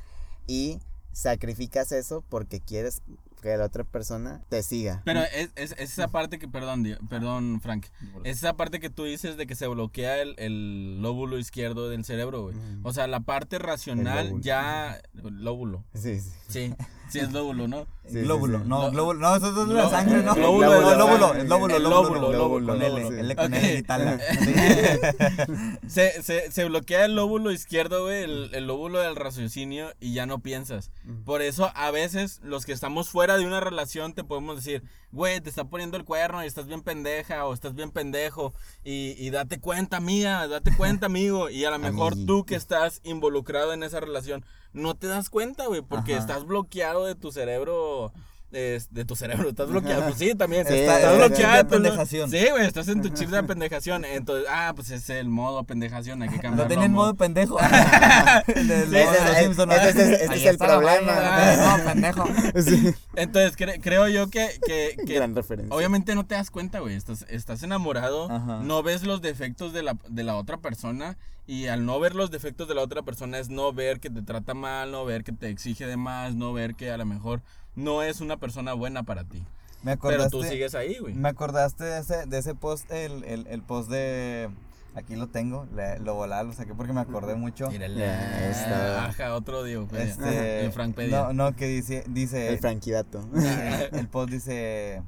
y 0.46 0.80
sacrificas 1.12 1.92
eso 1.92 2.24
porque 2.28 2.60
quieres 2.60 3.02
que 3.44 3.56
la 3.58 3.66
otra 3.66 3.84
persona 3.84 4.40
te 4.48 4.62
siga. 4.62 5.02
Pero 5.04 5.20
es, 5.20 5.50
es, 5.54 5.72
es 5.72 5.92
esa 5.92 6.08
parte 6.08 6.38
que, 6.38 6.48
perdón, 6.48 6.86
perdón, 7.10 7.60
Frank, 7.60 7.86
es 8.24 8.38
esa 8.38 8.56
parte 8.56 8.80
que 8.80 8.88
tú 8.88 9.04
dices 9.04 9.36
de 9.36 9.46
que 9.46 9.54
se 9.54 9.66
bloquea 9.66 10.22
el, 10.22 10.34
el 10.38 11.02
lóbulo 11.02 11.38
izquierdo 11.38 11.90
del 11.90 12.06
cerebro, 12.06 12.44
güey. 12.44 12.54
Mm. 12.54 12.86
O 12.86 12.92
sea, 12.94 13.06
la 13.06 13.20
parte 13.20 13.58
racional 13.58 14.40
ya... 14.40 14.98
Lóbulo, 15.12 15.84
Sí, 15.94 16.20
sí. 16.20 16.32
sí, 16.48 16.74
sí 17.08 17.18
es 17.20 17.32
lóbulo, 17.32 17.68
¿no? 17.68 17.86
Sí, 18.06 18.10
sí, 18.12 18.20
glóbulo, 18.20 18.58
sí. 18.58 18.64
no, 18.66 18.82
Lo- 18.84 18.90
glóbulo, 18.90 19.20
no, 19.20 19.36
eso 19.36 19.62
es 19.62 19.68
la 19.68 19.88
sangre, 19.88 20.22
¿no? 20.22 20.34
No, 20.34 20.40
lóbulo, 20.42 20.70
sangre. 20.70 20.92
el 20.92 20.98
lóbulo, 20.98 21.34
El 21.34 21.48
lóbulo, 21.48 21.78
lóbulo, 21.78 22.32
lóbulo, 22.32 22.66
con 22.76 22.78
lóbulo, 22.78 22.98
L, 22.98 23.08
sí. 23.08 23.14
L 23.20 23.36
con. 23.36 23.54
L 23.54 23.74
y 23.78 23.82
tal. 23.82 24.20
Se, 25.88 26.22
se, 26.22 26.50
se 26.50 26.64
bloquea 26.64 27.04
el 27.04 27.14
lóbulo 27.14 27.50
izquierdo, 27.52 28.04
güey, 28.04 28.22
el, 28.24 28.50
el 28.54 28.66
lóbulo 28.66 28.98
del 29.00 29.16
raciocinio 29.16 29.92
y 30.00 30.12
ya 30.14 30.26
no 30.26 30.38
piensas. 30.40 30.90
Por 31.24 31.42
eso 31.42 31.70
a 31.74 31.90
veces 31.90 32.40
los 32.42 32.64
que 32.66 32.72
estamos 32.72 33.08
fuera 33.08 33.36
de 33.36 33.46
una 33.46 33.60
relación 33.60 34.12
te 34.14 34.24
podemos 34.24 34.56
decir, 34.56 34.82
güey, 35.12 35.40
te 35.40 35.48
está 35.50 35.64
poniendo 35.64 35.96
el 35.96 36.04
cuerno 36.04 36.42
y 36.42 36.46
estás 36.46 36.66
bien 36.66 36.82
pendeja 36.82 37.44
o 37.46 37.54
estás 37.54 37.74
bien 37.74 37.90
pendejo 37.90 38.54
y, 38.84 39.14
y 39.18 39.30
date 39.30 39.60
cuenta, 39.60 40.00
mía, 40.00 40.46
date 40.48 40.74
cuenta, 40.76 41.06
amigo. 41.06 41.50
Y 41.50 41.64
a 41.64 41.70
lo 41.70 41.78
mejor 41.78 42.14
tú 42.26 42.44
que 42.44 42.56
estás 42.56 43.00
involucrado 43.04 43.72
en 43.72 43.82
esa 43.82 44.00
relación 44.00 44.44
no 44.74 44.94
te 44.94 45.06
das 45.06 45.30
cuenta, 45.30 45.66
güey, 45.66 45.80
porque 45.82 46.12
Ajá. 46.14 46.20
estás 46.20 46.44
bloqueado 46.44 47.06
de 47.06 47.14
tu 47.14 47.32
cerebro 47.32 48.12
es, 48.54 48.92
de 48.94 49.04
tu 49.04 49.16
cerebro, 49.16 49.48
estás 49.48 49.68
bloqueado. 49.68 50.04
Pues 50.04 50.16
sí, 50.16 50.34
también. 50.34 50.64
Sí, 50.66 50.74
estás 50.74 50.98
está 50.98 51.12
en 51.12 51.18
bloqueado. 51.18 51.80
de. 51.80 52.28
Sí, 52.30 52.50
güey, 52.50 52.66
estás 52.66 52.88
en 52.88 53.02
tu 53.02 53.08
chip 53.08 53.28
de 53.30 53.38
apendejación. 53.38 54.04
Entonces, 54.04 54.46
ah, 54.48 54.72
pues 54.76 54.90
es 54.90 55.10
el 55.10 55.28
modo 55.28 55.58
apendejación, 55.58 56.22
hay 56.22 56.28
que 56.28 56.36
cambiarlo. 56.38 56.62
Lo 56.64 56.68
tenía 56.68 56.84
en 56.86 56.92
a 56.92 56.94
modo 56.94 57.14
pendejo. 57.14 57.58
El 58.46 58.68
de 58.68 59.04
Ahí 59.04 60.38
es 60.38 60.42
el 60.42 60.46
está 60.46 60.66
la 60.66 60.78
problema. 60.78 61.76
No, 61.78 61.84
pendejo. 61.84 62.24
Sí, 62.62 62.94
Entonces, 63.16 63.56
cre- 63.56 63.80
creo 63.82 64.08
yo 64.08 64.28
que, 64.30 64.48
que, 64.66 64.96
que 65.04 65.14
gran 65.14 65.34
referencia. 65.34 65.74
obviamente 65.74 66.14
no 66.14 66.24
te 66.26 66.34
das 66.34 66.50
cuenta, 66.50 66.80
güey. 66.80 66.94
Estás, 66.94 67.24
estás 67.28 67.62
enamorado, 67.62 68.30
Ajá. 68.30 68.60
no 68.62 68.82
ves 68.82 69.02
los 69.02 69.20
defectos 69.20 69.72
de 69.72 69.82
la, 69.82 69.96
de 70.08 70.22
la 70.24 70.36
otra 70.36 70.58
persona. 70.58 71.16
Y 71.46 71.66
al 71.66 71.84
no 71.84 72.00
ver 72.00 72.14
los 72.14 72.30
defectos 72.30 72.68
de 72.68 72.74
la 72.74 72.82
otra 72.82 73.02
persona 73.02 73.38
es 73.38 73.50
no 73.50 73.72
ver 73.72 74.00
que 74.00 74.08
te 74.10 74.22
trata 74.22 74.54
mal, 74.54 74.90
no 74.92 75.04
ver 75.04 75.24
que 75.24 75.32
te 75.32 75.48
exige 75.50 75.86
de 75.86 75.96
más, 75.98 76.34
no 76.34 76.52
ver 76.52 76.74
que 76.74 76.90
a 76.90 76.96
lo 76.96 77.04
mejor 77.04 77.42
no 77.74 78.02
es 78.02 78.20
una 78.20 78.38
persona 78.38 78.72
buena 78.72 79.02
para 79.02 79.24
ti. 79.24 79.44
Me 79.82 79.98
Pero 79.98 80.30
tú 80.30 80.42
sigues 80.42 80.74
ahí, 80.74 80.96
güey. 80.98 81.12
me 81.12 81.28
acordaste 81.28 81.84
de 81.84 81.98
ese, 82.00 82.24
de 82.26 82.38
ese 82.38 82.54
post, 82.54 82.90
el, 82.90 83.22
el, 83.24 83.46
el 83.48 83.62
post 83.62 83.90
de... 83.90 84.48
Aquí 84.94 85.16
lo 85.16 85.26
tengo, 85.26 85.66
le- 85.74 85.98
lo 85.98 86.14
volaba, 86.14 86.44
lo 86.44 86.52
saqué 86.52 86.72
porque 86.72 86.92
me 86.92 87.00
acordé 87.00 87.34
mucho. 87.34 87.68
Mírale. 87.68 87.98
Ya, 87.98 88.48
está. 88.48 89.04
Ajá, 89.06 89.34
otro 89.34 89.64
Diego. 89.64 89.86
pues, 89.88 90.10
Este, 90.10 90.64
el 90.64 90.70
Frankpedia. 90.72 91.24
no, 91.24 91.32
no, 91.32 91.56
que 91.56 91.66
dice, 91.66 92.04
dice 92.06 92.48
El 92.48 92.60
franquidato. 92.60 93.28
el 93.92 94.06
post 94.08 94.30
dice, 94.30 95.02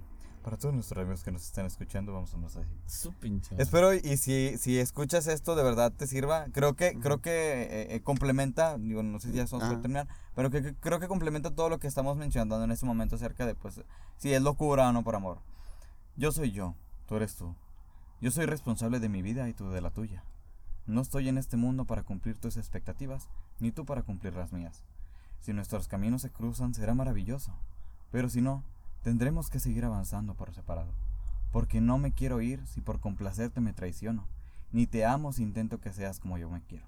para 0.47 0.59
todos 0.59 0.73
nuestros 0.77 1.03
amigos 1.03 1.25
que 1.25 1.33
nos 1.33 1.43
están 1.43 1.67
escuchando, 1.67 2.13
vamos 2.13 2.33
a. 2.33 2.39
Su 2.87 3.13
pinche. 3.15 3.57
Espero 3.59 3.93
y 3.93 4.17
si, 4.17 4.57
si 4.59 4.79
escuchas 4.79 5.27
esto 5.27 5.57
de 5.57 5.65
verdad 5.65 5.93
te 5.93 6.07
sirva. 6.07 6.47
Creo 6.53 6.77
que 6.77 6.97
creo 7.01 7.21
que 7.21 7.63
eh, 7.65 7.97
eh, 7.97 8.01
complementa, 8.05 8.79
digo, 8.79 9.03
no 9.03 9.19
sé 9.19 9.31
si 9.31 9.35
ya 9.39 9.43
estamos 9.43 9.65
por 9.65 9.73
Ajá. 9.73 9.83
terminar, 9.83 10.07
pero 10.37 10.51
que, 10.51 10.63
que- 10.63 10.75
creo 10.77 11.01
que 11.01 11.09
complementa 11.09 11.51
todo 11.53 11.69
lo 11.69 11.81
que 11.81 11.89
estamos 11.89 12.17
mencionando 12.17 12.63
en 12.63 12.71
este 12.71 12.87
momento 12.87 13.17
acerca 13.17 13.45
de 13.45 13.57
pues 13.57 13.81
si 14.19 14.33
es 14.35 14.41
locura 14.41 14.89
o 14.89 14.93
no 14.93 15.03
por 15.03 15.17
amor. 15.17 15.41
Yo 16.15 16.31
soy 16.31 16.53
yo, 16.53 16.77
tú 17.09 17.17
eres 17.17 17.35
tú. 17.35 17.57
Yo 18.21 18.31
soy 18.31 18.47
responsable 18.47 19.01
de 19.01 19.09
mi 19.09 19.23
vida 19.23 19.49
y 19.49 19.53
tú 19.53 19.69
de 19.71 19.81
la 19.81 19.91
tuya. 19.91 20.23
No 20.87 21.01
estoy 21.01 21.29
en 21.29 21.39
este 21.39 21.57
mundo 21.57 21.87
para 21.87 22.05
cumplir 22.05 22.39
tus 22.39 22.57
expectativas, 22.57 23.29
ni 23.59 23.73
tú 23.73 23.85
para 23.85 24.03
cumplir 24.05 24.35
las 24.35 24.53
mías. 24.53 24.85
Si 25.41 25.53
nuestros 25.53 25.89
caminos 25.89 26.23
se 26.23 26.31
cruzan 26.31 26.73
será 26.73 26.95
maravilloso, 26.95 27.53
pero 28.13 28.29
si 28.29 28.41
no, 28.43 28.63
tendremos 29.07 29.51
que 29.51 29.61
seguir 29.61 29.85
avanzando 29.85 30.35
por 30.35 30.53
separado. 30.53 30.93
Porque 31.53 31.81
no 31.81 31.97
me 31.97 32.13
quiero 32.13 32.41
ir 32.41 32.67
si 32.67 32.81
por 32.81 32.99
complacerte 32.99 33.61
me 33.61 33.73
traiciono, 33.73 34.27
ni 34.73 34.89
te 34.89 35.05
amo 35.05 35.33
si 35.33 35.45
intento 35.45 35.79
que 35.81 35.93
seas 35.93 36.19
como 36.19 36.39
yo 36.39 36.51
me 36.51 36.61
quiero. 36.61 36.85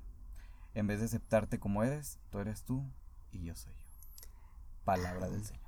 En 0.75 0.89
vez 0.89 0.99
de 0.99 1.07
aceptarte 1.07 1.61
como 1.61 1.85
eres, 1.85 2.19
tú 2.31 2.41
eres 2.41 2.65
tú 2.65 2.83
y 3.31 3.45
yo 3.45 3.55
soy 3.55 3.73
yo. 3.73 4.27
Palabra 4.85 5.29
del 5.29 5.45
Señor. 5.45 5.63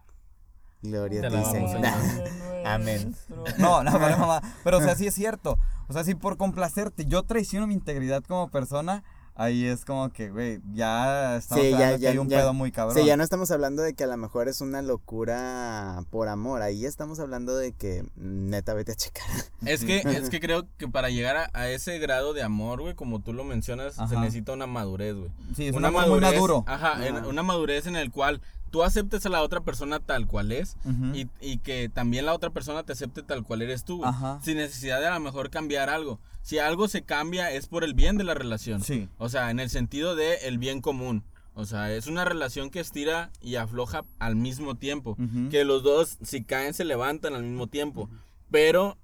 Gloria 0.82 1.24
a 1.24 1.31
ti, 1.31 1.44
Señor. 1.52 1.86
Amén. 2.66 3.14
No, 3.56 3.85
no, 3.85 3.97
vale, 4.01 4.16
mamá. 4.16 4.43
Pero 4.64 4.78
o 4.78 4.81
sea, 4.81 4.97
sí 4.97 5.06
es 5.06 5.14
cierto. 5.14 5.56
O 5.86 5.93
sea, 5.93 6.02
si 6.02 6.16
por 6.16 6.36
complacerte 6.36 7.06
yo 7.06 7.22
traiciono 7.22 7.68
mi 7.68 7.74
integridad 7.74 8.24
como 8.24 8.51
persona, 8.51 9.05
ahí 9.42 9.64
es 9.66 9.84
como 9.84 10.10
que, 10.10 10.30
güey, 10.30 10.60
ya 10.72 11.36
estamos 11.36 11.64
Sí, 11.64 11.70
ya, 11.70 11.98
que 11.98 12.08
hay 12.08 12.18
un 12.18 12.28
ya. 12.28 12.38
pedo 12.38 12.52
muy 12.54 12.70
cabrón. 12.72 12.96
Sí, 12.96 13.04
ya 13.04 13.16
no 13.16 13.22
estamos 13.24 13.50
hablando 13.50 13.82
de 13.82 13.94
que 13.94 14.04
a 14.04 14.06
lo 14.06 14.16
mejor 14.16 14.48
es 14.48 14.60
una 14.60 14.82
locura 14.82 16.04
por 16.10 16.28
amor. 16.28 16.62
Ahí 16.62 16.84
estamos 16.86 17.20
hablando 17.20 17.56
de 17.56 17.72
que 17.72 18.04
neta 18.16 18.74
vete 18.74 18.92
a 18.92 18.94
checar. 18.94 19.26
Es 19.66 19.84
que, 19.84 19.98
es 19.98 20.30
que 20.30 20.40
creo 20.40 20.66
que 20.78 20.88
para 20.88 21.10
llegar 21.10 21.36
a, 21.36 21.50
a 21.52 21.68
ese 21.68 21.98
grado 21.98 22.32
de 22.32 22.42
amor, 22.42 22.80
güey, 22.80 22.94
como 22.94 23.20
tú 23.20 23.32
lo 23.34 23.44
mencionas, 23.44 23.94
se 23.94 24.16
necesita 24.16 24.52
una 24.52 24.66
madurez, 24.66 25.14
güey. 25.16 25.30
Sí, 25.54 25.66
es 25.66 25.72
un 25.72 25.78
una 25.78 25.88
amor 25.88 26.08
muy 26.08 26.20
maduro. 26.20 26.64
Ajá, 26.66 27.06
en- 27.06 27.24
una 27.26 27.42
madurez 27.42 27.86
en 27.86 27.94
el 27.96 28.10
cual 28.10 28.40
tú 28.70 28.82
aceptes 28.84 29.26
a 29.26 29.28
la 29.28 29.42
otra 29.42 29.60
persona 29.60 30.00
tal 30.00 30.26
cual 30.26 30.52
es 30.52 30.76
y, 31.12 31.28
y 31.40 31.58
que 31.58 31.88
también 31.92 32.24
la 32.24 32.32
otra 32.34 32.50
persona 32.50 32.84
te 32.84 32.92
acepte 32.92 33.22
tal 33.22 33.42
cual 33.44 33.62
eres 33.62 33.84
tú, 33.84 33.98
güey. 33.98 34.08
Ajá. 34.08 34.38
Sin 34.42 34.56
necesidad 34.56 34.98
de 35.00 35.08
a 35.08 35.14
lo 35.14 35.20
mejor 35.20 35.50
cambiar 35.50 35.90
algo. 35.90 36.18
Si 36.42 36.58
algo 36.58 36.88
se 36.88 37.02
cambia 37.02 37.50
es 37.52 37.66
por 37.66 37.84
el 37.84 37.94
bien 37.94 38.16
de 38.18 38.24
la 38.24 38.34
relación. 38.34 38.82
Sí. 38.82 39.08
O 39.18 39.28
sea, 39.28 39.50
en 39.50 39.60
el 39.60 39.70
sentido 39.70 40.16
de 40.16 40.36
el 40.48 40.58
bien 40.58 40.80
común. 40.80 41.22
O 41.54 41.66
sea, 41.66 41.92
es 41.94 42.06
una 42.06 42.24
relación 42.24 42.70
que 42.70 42.80
estira 42.80 43.30
y 43.42 43.56
afloja 43.56 44.04
al 44.18 44.36
mismo 44.36 44.76
tiempo. 44.76 45.16
Que 45.50 45.64
los 45.64 45.82
dos, 45.82 46.16
si 46.22 46.42
caen, 46.44 46.72
se 46.74 46.84
levantan 46.84 47.34
al 47.34 47.42
mismo 47.42 47.66
tiempo. 47.66 48.08
Pero 48.50 48.96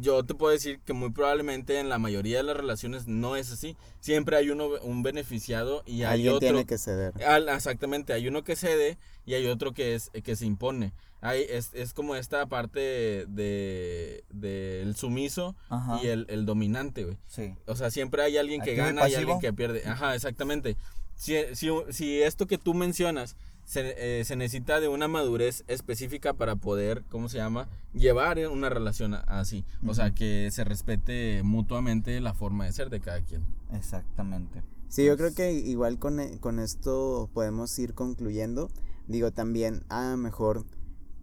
yo 0.00 0.22
te 0.24 0.34
puedo 0.34 0.52
decir 0.52 0.80
que 0.84 0.92
muy 0.92 1.10
probablemente 1.10 1.78
en 1.80 1.88
la 1.88 1.98
mayoría 1.98 2.36
de 2.38 2.42
las 2.42 2.56
relaciones 2.56 3.06
no 3.06 3.36
es 3.36 3.50
así. 3.50 3.76
Siempre 4.00 4.36
hay 4.36 4.50
uno, 4.50 4.68
un 4.82 5.02
beneficiado 5.02 5.82
y 5.86 6.02
hay 6.02 6.14
Alguien 6.14 6.34
otro. 6.34 6.48
tiene 6.48 6.66
que 6.66 6.76
ceder. 6.78 7.14
Al- 7.24 7.48
exactamente, 7.48 8.12
hay 8.12 8.28
uno 8.28 8.44
que 8.44 8.54
cede 8.56 8.98
y 9.24 9.34
hay 9.34 9.46
otro 9.46 9.72
que 9.72 9.94
es 9.94 10.10
que 10.22 10.36
se 10.36 10.44
impone. 10.44 10.92
Hay, 11.22 11.46
es, 11.48 11.70
es 11.72 11.94
como 11.94 12.16
esta 12.16 12.44
parte 12.46 12.80
de, 13.28 14.24
de 14.30 14.82
el 14.82 14.94
sumiso 14.96 15.56
Ajá. 15.70 16.00
y 16.02 16.08
el, 16.08 16.26
el 16.28 16.44
dominante, 16.44 17.04
güey. 17.04 17.16
Sí. 17.28 17.54
O 17.66 17.74
sea, 17.76 17.90
siempre 17.90 18.22
hay 18.22 18.36
alguien 18.36 18.60
que 18.60 18.72
Activo 18.72 18.86
gana 18.88 19.08
y 19.08 19.14
alguien 19.14 19.38
que 19.40 19.52
pierde. 19.52 19.82
Ajá, 19.86 20.14
exactamente. 20.14 20.76
Si, 21.14 21.34
si, 21.54 21.68
si 21.90 22.20
esto 22.22 22.46
que 22.46 22.58
tú 22.58 22.74
mencionas 22.74 23.36
se, 23.64 23.94
eh, 24.20 24.24
se 24.24 24.34
necesita 24.34 24.80
de 24.80 24.88
una 24.88 25.06
madurez 25.06 25.62
específica 25.68 26.34
para 26.34 26.56
poder, 26.56 27.04
¿cómo 27.08 27.28
se 27.28 27.38
llama? 27.38 27.68
Llevar 27.94 28.40
eh, 28.40 28.48
una 28.48 28.68
relación 28.68 29.14
a- 29.14 29.20
así. 29.20 29.64
O 29.86 29.94
sea, 29.94 30.10
que 30.10 30.48
se 30.50 30.64
respete 30.64 31.42
mutuamente 31.44 32.20
la 32.20 32.34
forma 32.34 32.64
de 32.64 32.72
ser 32.72 32.90
de 32.90 33.00
cada 33.00 33.20
quien. 33.22 33.46
Exactamente. 33.72 34.62
Sí, 34.88 35.04
yo 35.04 35.16
creo 35.16 35.32
que 35.34 35.52
igual 35.52 35.98
con, 36.00 36.18
e- 36.18 36.38
con 36.40 36.58
esto 36.58 37.30
podemos 37.32 37.78
ir 37.78 37.94
concluyendo. 37.94 38.68
Digo 39.06 39.30
también, 39.30 39.84
ah, 39.88 40.16
mejor 40.18 40.64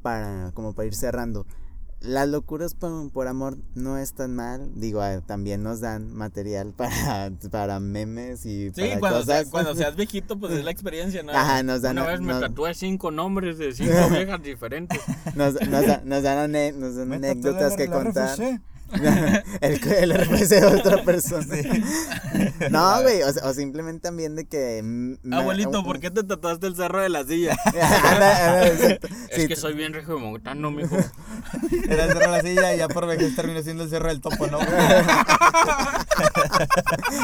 para, 0.01 0.51
como 0.53 0.73
para 0.73 0.87
ir 0.87 0.95
cerrando. 0.95 1.45
Las 2.01 2.29
locuras 2.29 2.75
por, 2.75 3.11
por 3.11 3.27
amor 3.27 3.57
no 3.75 3.97
es 3.97 4.13
tan 4.13 4.33
mal. 4.33 4.71
Digo, 4.75 5.01
ah, 5.01 5.19
también 5.25 5.63
nos 5.63 5.81
dan 5.81 6.13
material 6.13 6.71
para, 6.77 7.29
para 7.51 7.79
memes 7.81 8.45
y 8.45 8.71
Sí, 8.73 8.81
para 8.83 8.99
cuando, 9.01 9.19
cosas. 9.19 9.41
sea- 9.41 9.51
cuando 9.51 9.75
seas 9.75 9.95
viejito, 9.97 10.39
pues 10.39 10.53
es 10.53 10.63
la 10.63 10.71
experiencia, 10.71 11.23
¿no? 11.23 11.33
Ajá, 11.33 11.61
nos 11.63 11.81
dan- 11.81 11.97
Una 11.97 12.07
vez 12.07 12.21
me 12.21 12.33
tatué 12.39 12.73
cinco 12.73 13.11
nombres 13.11 13.57
de 13.57 13.73
cinco 13.75 13.91
viejas 14.11 14.41
diferentes. 14.41 14.97
nos, 15.35 15.55
nos, 15.55 16.05
nos 16.05 16.23
dan, 16.23 16.79
nos 16.79 16.95
dan 16.95 17.11
anécdotas 17.13 17.75
que 17.75 17.87
contar. 17.87 18.29
RFC. 18.39 18.61
el, 19.61 19.79
el 19.87 20.13
RFC 20.13 20.49
de 20.49 20.65
otra 20.65 21.03
persona. 21.05 21.45
No, 22.69 23.01
güey, 23.01 23.21
o, 23.23 23.27
o 23.27 23.53
simplemente 23.53 24.01
también 24.01 24.35
de 24.35 24.45
que... 24.45 24.81
me- 24.83 25.17
Abuelito, 25.35 25.83
¿por 25.83 25.99
qué 25.99 26.11
te 26.11 26.23
tatuaste 26.23 26.67
el 26.67 26.75
cerro 26.75 27.01
de 27.01 27.09
la 27.09 27.23
silla? 27.23 27.55
Anda, 27.65 28.47
anda, 28.49 28.67
exacto. 28.67 29.07
Es 29.29 29.41
Sí, 29.41 29.47
que 29.47 29.55
soy 29.55 29.73
bien 29.73 29.93
regiomontano, 29.93 30.69
mijo. 30.71 30.95
Era 31.89 32.05
el 32.05 32.11
cerro 32.13 32.19
de 32.31 32.37
la 32.37 32.41
silla 32.41 32.75
y 32.75 32.77
ya 32.79 32.87
por 32.89 33.07
vejez 33.07 33.35
terminó 33.35 33.61
siendo 33.63 33.83
el 33.83 33.89
cerro 33.89 34.09
del 34.09 34.19
topo, 34.21 34.47
¿no? 34.47 34.59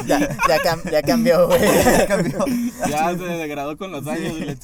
ya, 0.08 0.20
ya, 0.48 0.58
cam- 0.64 0.90
ya 0.92 1.02
cambió, 1.02 1.48
güey. 1.48 1.60
Cambió. 2.08 2.46
Ya 2.90 3.10
se 3.18 3.24
degradó 3.24 3.78
con 3.78 3.92
los 3.92 4.08
años 4.08 4.34
y 4.38 4.46
le. 4.46 4.58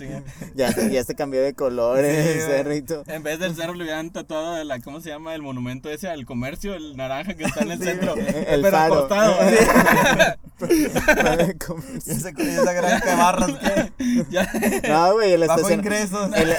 Ya, 0.56 0.72
se- 0.72 0.90
ya 0.92 1.04
se 1.04 1.16
cambió 1.16 1.42
de 1.42 1.54
colores 1.54 2.26
Sí, 2.26 2.32
el 2.34 2.42
cerrito. 2.42 3.04
En 3.08 3.24
vez 3.24 3.40
del 3.40 3.56
cerro 3.56 3.74
le 3.74 3.84
hubieran 3.84 4.10
tatuado 4.12 4.54
de 4.56 4.66
la, 4.66 4.80
¿cómo 4.80 5.02
se 5.02 5.10
llama? 5.10 5.36
El 5.36 5.42
monumento 5.42 5.90
ese 5.90 6.08
al 6.10 6.26
comercio, 6.26 6.74
el 6.76 6.91
naranja 6.98 7.34
que 7.36 7.44
está 7.44 7.62
en 7.62 7.72
el 7.72 7.84
centro. 7.84 8.16
el 8.16 8.62
pero 8.62 8.78
faro. 8.78 8.94
acostado. 8.96 9.36
Y 10.70 10.86
esa, 12.12 12.30
esa 12.30 12.74
granja 12.74 13.06
de 13.06 13.16
barras, 13.16 13.52
¿qué? 13.60 14.26
Ya. 14.30 14.52
No, 14.88 15.14
güey, 15.14 15.34
el 15.34 15.48
Bajo 15.48 15.72
ingresos. 15.72 16.30
El, 16.36 16.56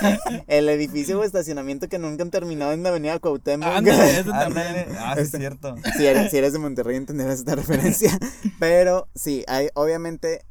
el 0.47 0.69
edificio 0.69 1.21
o 1.21 1.25
estacionamiento 1.25 1.89
que 1.89 1.99
nunca 1.99 2.23
han 2.23 2.31
terminado 2.31 2.73
en 2.73 2.83
la 2.83 2.89
avenida 2.89 3.19
Cuauhtémoc. 3.19 3.69
Ándale, 3.69 4.21
eso 4.21 4.31
también. 4.31 4.87
Ah, 4.99 5.15
sí, 5.17 5.23
es 5.23 5.31
cierto. 5.31 5.77
si, 5.97 6.07
eres, 6.07 6.31
si 6.31 6.39
eres 6.39 6.53
de 6.53 6.59
Monterrey 6.59 6.97
entenderás 6.97 7.39
esta 7.39 7.55
referencia. 7.55 8.19
Pero 8.59 9.09
sí, 9.15 9.45
hay, 9.47 9.69
obviamente 9.75 10.45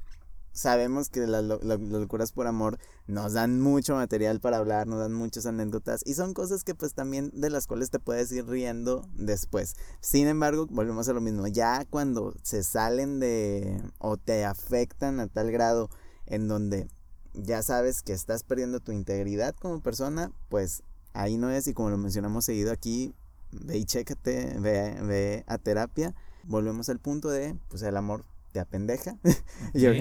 sabemos 0.53 1.09
que 1.09 1.21
las, 1.27 1.43
lo- 1.43 1.59
lo- 1.61 1.77
las 1.77 1.79
locuras 1.79 2.31
por 2.31 2.47
amor 2.47 2.77
nos 3.07 3.33
dan 3.33 3.59
mucho 3.61 3.95
material 3.95 4.39
para 4.39 4.57
hablar, 4.57 4.87
nos 4.87 4.99
dan 4.99 5.13
muchas 5.13 5.45
anécdotas 5.45 6.01
y 6.05 6.13
son 6.13 6.33
cosas 6.33 6.63
que 6.63 6.75
pues 6.75 6.93
también 6.93 7.31
de 7.33 7.49
las 7.49 7.67
cuales 7.67 7.89
te 7.89 7.99
puedes 7.99 8.31
ir 8.31 8.45
riendo 8.47 9.07
después. 9.15 9.75
Sin 9.99 10.27
embargo, 10.27 10.67
volvemos 10.69 11.07
a 11.09 11.13
lo 11.13 11.21
mismo, 11.21 11.47
ya 11.47 11.85
cuando 11.89 12.33
se 12.43 12.63
salen 12.63 13.19
de 13.19 13.81
o 13.99 14.17
te 14.17 14.45
afectan 14.45 15.19
a 15.19 15.27
tal 15.27 15.51
grado 15.51 15.89
en 16.25 16.47
donde 16.47 16.87
ya 17.33 17.61
sabes 17.63 18.01
que 18.01 18.13
estás 18.13 18.43
perdiendo 18.43 18.79
tu 18.79 18.91
integridad 18.91 19.55
como 19.55 19.81
persona, 19.81 20.31
pues 20.49 20.83
ahí 21.13 21.37
no 21.37 21.49
es 21.49 21.67
y 21.67 21.73
como 21.73 21.89
lo 21.89 21.97
mencionamos 21.97 22.45
seguido 22.45 22.71
aquí, 22.71 23.13
ve 23.51 23.77
y 23.77 23.85
chécate, 23.85 24.57
ve, 24.59 24.97
ve 25.01 25.43
a 25.47 25.57
terapia. 25.57 26.13
Volvemos 26.43 26.89
al 26.89 26.99
punto 26.99 27.29
de, 27.29 27.55
pues 27.69 27.81
el 27.83 27.95
amor 27.97 28.25
te 28.51 28.59
apendeja. 28.59 29.15
Yo-. 29.73 29.91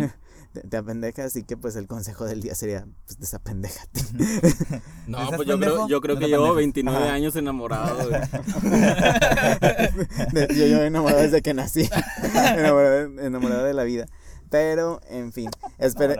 Te, 0.52 0.60
te 0.62 0.76
apendeja, 0.76 1.24
así 1.24 1.44
que 1.44 1.56
pues 1.56 1.76
el 1.76 1.86
consejo 1.86 2.24
del 2.24 2.42
día 2.42 2.54
sería, 2.54 2.86
pues 3.06 3.18
desapendéjate. 3.18 4.00
No, 5.06 5.22
¿Estás 5.24 5.36
pues 5.38 5.48
yo 5.48 5.54
pendejo? 5.54 5.74
creo, 5.74 5.88
yo 5.88 6.00
creo 6.00 6.18
que 6.18 6.28
llevo 6.28 6.54
pendejes. 6.54 6.84
29 6.84 7.04
Ajá. 7.04 7.14
años 7.14 7.36
enamorado, 7.36 8.08
güey. 8.08 8.20
De- 10.32 10.48
yo 10.54 10.66
yo 10.66 10.82
enamorado 10.82 11.22
desde 11.22 11.42
que 11.42 11.54
nací, 11.54 11.88
enamorado, 12.56 13.00
enamorado 13.20 13.64
de 13.64 13.74
la 13.74 13.84
vida. 13.84 14.06
Pero, 14.50 15.00
en 15.08 15.32
fin, 15.32 15.48
espere- 15.78 16.18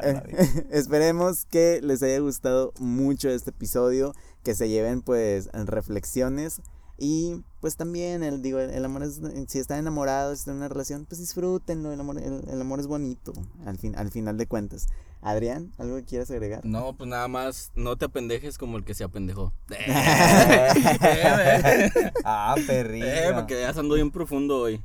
esperemos 0.70 1.44
que 1.47 1.81
les 1.82 2.02
haya 2.02 2.19
gustado 2.20 2.73
mucho 2.78 3.28
este 3.28 3.51
episodio, 3.51 4.15
que 4.44 4.55
se 4.55 4.69
lleven 4.69 5.02
pues 5.02 5.48
reflexiones 5.52 6.61
y 7.02 7.43
pues 7.60 7.77
también 7.77 8.22
el 8.22 8.43
digo 8.43 8.60
el, 8.60 8.85
amor 8.85 9.02
es 9.02 9.22
si 9.48 9.59
están 9.59 9.78
enamorados 9.78 10.36
si 10.36 10.43
están 10.43 10.56
en 10.56 10.59
una 10.59 10.68
relación 10.68 11.06
pues 11.06 11.18
disfrútenlo 11.18 11.93
el 11.93 11.98
amor 11.98 12.18
el, 12.18 12.60
amor 12.60 12.78
es 12.78 12.86
bonito 12.86 13.32
al 13.64 13.78
fin 13.78 13.97
al 13.97 14.10
final 14.10 14.36
de 14.36 14.47
cuentas. 14.47 14.89
Adrián 15.22 15.72
algo 15.78 15.97
que 15.97 16.05
quieras 16.05 16.31
agregar 16.31 16.64
no 16.64 16.94
pues 16.94 17.09
nada 17.09 17.27
más 17.27 17.72
no 17.74 17.97
te 17.97 18.05
apendejes 18.05 18.59
como 18.59 18.77
el 18.77 18.85
que 18.85 18.94
se 18.94 19.05
apendejó. 19.05 19.52
Ah 22.24 22.55
perrito 22.66 23.06
eh, 23.06 23.31
porque 23.35 23.60
ya 23.60 23.70
ando 23.70 23.94
bien 23.94 24.10
profundo 24.10 24.59
hoy. 24.59 24.82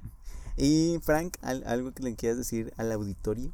Y 0.58 1.00
Frank 1.02 1.36
algo 1.42 1.92
que 1.92 2.02
le 2.02 2.16
quieras 2.16 2.38
decir 2.38 2.74
al 2.78 2.94
auditorio 2.94 3.52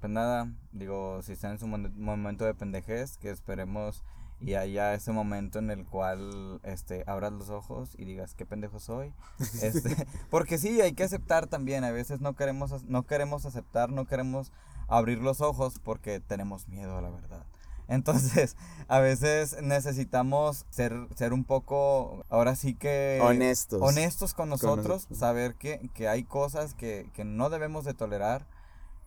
pues 0.00 0.10
nada 0.10 0.50
digo 0.72 1.20
si 1.22 1.32
están 1.32 1.52
en 1.52 1.58
su 1.58 1.66
momento 1.66 2.46
de 2.46 2.54
pendejez 2.54 3.18
que 3.18 3.30
esperemos 3.30 4.02
y 4.40 4.54
haya 4.54 4.94
ese 4.94 5.12
momento 5.12 5.58
en 5.58 5.70
el 5.70 5.84
cual 5.84 6.60
este 6.62 7.04
abras 7.06 7.32
los 7.32 7.50
ojos 7.50 7.90
y 7.98 8.04
digas 8.04 8.34
qué 8.34 8.46
pendejo 8.46 8.80
soy 8.80 9.12
este 9.62 10.06
porque 10.30 10.56
sí 10.56 10.80
hay 10.80 10.92
que 10.92 11.04
aceptar 11.04 11.46
también 11.46 11.84
a 11.84 11.90
veces 11.90 12.20
no 12.20 12.34
queremos 12.34 12.84
no 12.84 13.06
queremos 13.06 13.44
aceptar 13.44 13.90
no 13.90 14.06
queremos 14.06 14.52
abrir 14.90 15.18
los 15.18 15.40
ojos 15.40 15.74
porque 15.82 16.20
tenemos 16.20 16.68
miedo 16.68 16.98
a 16.98 17.00
la 17.00 17.10
verdad. 17.10 17.46
Entonces 17.88 18.56
a 18.88 18.98
veces 18.98 19.56
necesitamos 19.62 20.66
ser 20.70 20.92
ser 21.14 21.32
un 21.32 21.44
poco 21.44 22.24
ahora 22.28 22.54
sí 22.56 22.74
que 22.74 23.20
honestos 23.22 23.80
honestos 23.80 24.34
con 24.34 24.48
nosotros, 24.48 25.06
saber 25.12 25.54
que, 25.54 25.90
que 25.94 26.08
hay 26.08 26.24
cosas 26.24 26.74
que, 26.74 27.08
que 27.14 27.24
no 27.24 27.48
debemos 27.50 27.84
de 27.84 27.94
tolerar 27.94 28.46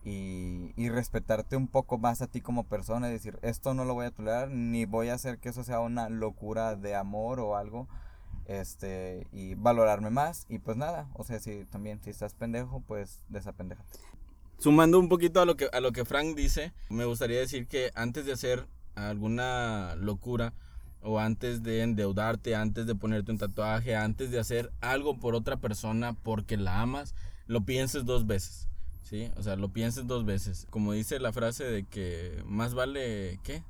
y, 0.04 0.72
y, 0.76 0.90
respetarte 0.90 1.56
un 1.56 1.66
poco 1.66 1.96
más 1.96 2.20
a 2.20 2.26
ti 2.26 2.42
como 2.42 2.64
persona 2.64 3.08
y 3.08 3.12
decir, 3.12 3.38
esto 3.40 3.72
no 3.72 3.86
lo 3.86 3.94
voy 3.94 4.06
a 4.06 4.10
tolerar, 4.10 4.50
ni 4.50 4.84
voy 4.84 5.08
a 5.08 5.14
hacer 5.14 5.38
que 5.38 5.48
eso 5.48 5.64
sea 5.64 5.80
una 5.80 6.10
locura 6.10 6.76
de 6.76 6.94
amor 6.94 7.40
o 7.40 7.56
algo, 7.56 7.88
este, 8.44 9.26
y 9.32 9.54
valorarme 9.54 10.10
más, 10.10 10.44
y 10.50 10.58
pues 10.58 10.76
nada, 10.76 11.08
o 11.14 11.24
sea, 11.24 11.40
si 11.40 11.64
también, 11.64 12.02
si 12.02 12.10
estás 12.10 12.34
pendejo, 12.34 12.80
pues 12.86 13.22
desapendejate. 13.30 13.98
Sumando 14.58 14.98
un 14.98 15.08
poquito 15.08 15.40
a 15.40 15.46
lo 15.46 15.56
que, 15.56 15.68
a 15.72 15.80
lo 15.80 15.92
que 15.92 16.04
Frank 16.04 16.36
dice, 16.36 16.72
me 16.90 17.06
gustaría 17.06 17.38
decir 17.38 17.66
que 17.66 17.90
antes 17.94 18.26
de 18.26 18.32
hacer 18.32 18.68
alguna 18.94 19.94
locura, 19.96 20.52
o 21.06 21.18
antes 21.18 21.62
de 21.62 21.82
endeudarte, 21.82 22.54
antes 22.54 22.86
de 22.86 22.94
ponerte 22.94 23.30
un 23.30 23.36
tatuaje, 23.36 23.94
antes 23.94 24.30
de 24.30 24.38
hacer 24.38 24.72
algo 24.80 25.18
por 25.18 25.34
otra 25.34 25.58
persona 25.58 26.14
porque 26.14 26.56
la 26.56 26.80
amas, 26.80 27.14
lo 27.46 27.66
pienses 27.66 28.06
dos 28.06 28.26
veces 28.26 28.68
Sí, 29.04 29.30
o 29.36 29.42
sea, 29.42 29.56
lo 29.56 29.68
pienses 29.68 30.06
dos 30.06 30.24
veces. 30.24 30.66
Como 30.70 30.92
dice 30.92 31.20
la 31.20 31.32
frase 31.32 31.64
de 31.64 31.84
que 31.84 32.42
más 32.46 32.74
vale, 32.74 33.38
¿qué? 33.44 33.62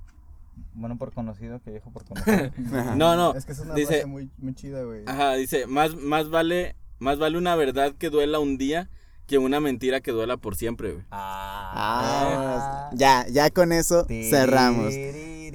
Bueno 0.75 0.97
por 0.97 1.13
conocido 1.13 1.61
que 1.61 1.73
viejo 1.73 1.91
por 1.91 2.05
conocido. 2.09 2.51
no, 2.97 3.17
no. 3.17 3.35
Es 3.35 3.45
que 3.45 3.53
es 3.53 3.59
una 3.59 3.75
dice, 3.75 3.89
frase 3.89 4.07
muy, 4.07 4.31
muy 4.39 4.55
chida, 4.55 4.83
güey. 4.85 5.03
Ajá, 5.07 5.35
dice, 5.35 5.67
más, 5.67 5.97
más 5.97 6.31
vale, 6.31 6.77
más 7.01 7.19
vale 7.19 7.37
una 7.37 7.57
verdad 7.57 7.95
que 7.99 8.11
duela 8.11 8.39
un 8.39 8.57
día 8.57 8.89
que 9.27 9.39
una 9.39 9.59
mentira 9.59 10.01
que 10.01 10.13
duela 10.13 10.37
por 10.37 10.55
siempre, 10.55 10.93
güey. 10.93 11.05
Ah, 11.11 11.73
ah 11.75 12.91
ya, 12.95 13.27
ya 13.29 13.51
con 13.51 13.73
eso 13.73 14.07
cerramos. 14.31 14.95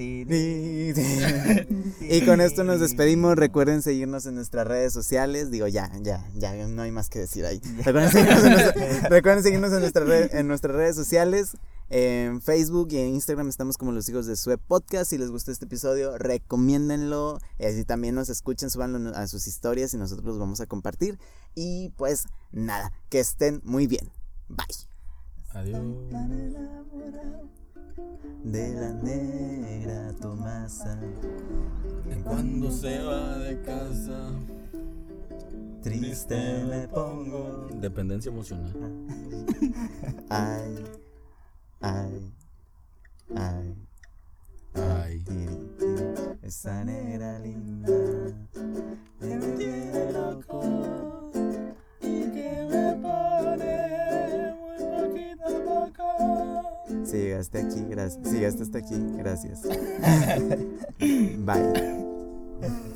y 2.00 2.24
con 2.24 2.40
esto 2.40 2.64
nos 2.64 2.80
despedimos. 2.80 3.36
Recuerden 3.36 3.82
seguirnos 3.82 4.24
en 4.26 4.34
nuestras 4.34 4.66
redes 4.66 4.94
sociales. 4.94 5.50
Digo, 5.50 5.68
ya, 5.68 5.90
ya, 6.00 6.26
ya, 6.34 6.54
no 6.68 6.82
hay 6.82 6.90
más 6.90 7.10
que 7.10 7.18
decir 7.18 7.44
ahí. 7.44 7.60
Recuerden 7.84 8.10
seguirnos 8.10 8.44
en, 8.44 9.10
recuerden 9.10 9.42
seguirnos 9.42 9.72
en, 9.72 10.38
en 10.38 10.48
nuestras 10.48 10.74
redes 10.74 10.96
sociales. 10.96 11.58
En 11.92 12.40
Facebook 12.40 12.88
y 12.92 12.98
en 12.98 13.08
Instagram 13.08 13.48
estamos 13.48 13.76
como 13.76 13.90
los 13.92 14.08
hijos 14.08 14.26
de 14.26 14.36
Sue 14.36 14.56
Podcast. 14.56 15.10
Si 15.10 15.18
les 15.18 15.30
gustó 15.30 15.50
este 15.50 15.66
episodio, 15.66 16.16
recomiéndenlo. 16.16 17.38
Si 17.58 17.84
también 17.84 18.14
nos 18.14 18.30
escuchen, 18.30 18.70
súbanlo 18.70 19.14
a 19.14 19.26
sus 19.26 19.46
historias 19.46 19.92
y 19.92 19.98
nosotros 19.98 20.24
los 20.24 20.38
vamos 20.38 20.60
a 20.60 20.66
compartir. 20.66 21.18
Y 21.54 21.90
pues 21.96 22.26
nada, 22.52 22.92
que 23.08 23.20
estén 23.20 23.60
muy 23.64 23.86
bien. 23.86 24.10
Bye. 24.48 24.66
Adiós 25.52 25.84
de 28.44 28.74
la 28.74 28.92
negra 28.92 30.12
Tomasa. 30.20 30.98
Cuando 32.24 32.70
se 32.70 33.02
va 33.02 33.38
de 33.38 33.60
casa, 33.62 34.30
triste 35.82 36.64
me 36.64 36.88
pongo. 36.88 37.68
Dependencia 37.74 38.30
emocional. 38.30 38.72
Ay, 40.28 40.84
ay, 41.80 42.32
ay. 43.34 43.76
Ay, 44.74 45.24
esa 46.42 46.84
negra 46.84 47.38
linda 47.40 47.92
me 49.20 49.36
tiene 49.56 50.12
loco 50.12 51.30
y 52.00 52.22
que 52.30 52.68
me 52.70 52.94
pone 53.02 54.09
si 57.04 57.16
llegaste 57.16 57.58
aquí, 57.58 57.84
gracias. 57.88 58.28
Si 58.28 58.34
llegaste 58.36 58.62
hasta 58.62 58.78
aquí, 58.78 58.94
gracias. 59.16 59.62
Bye. 60.98 62.00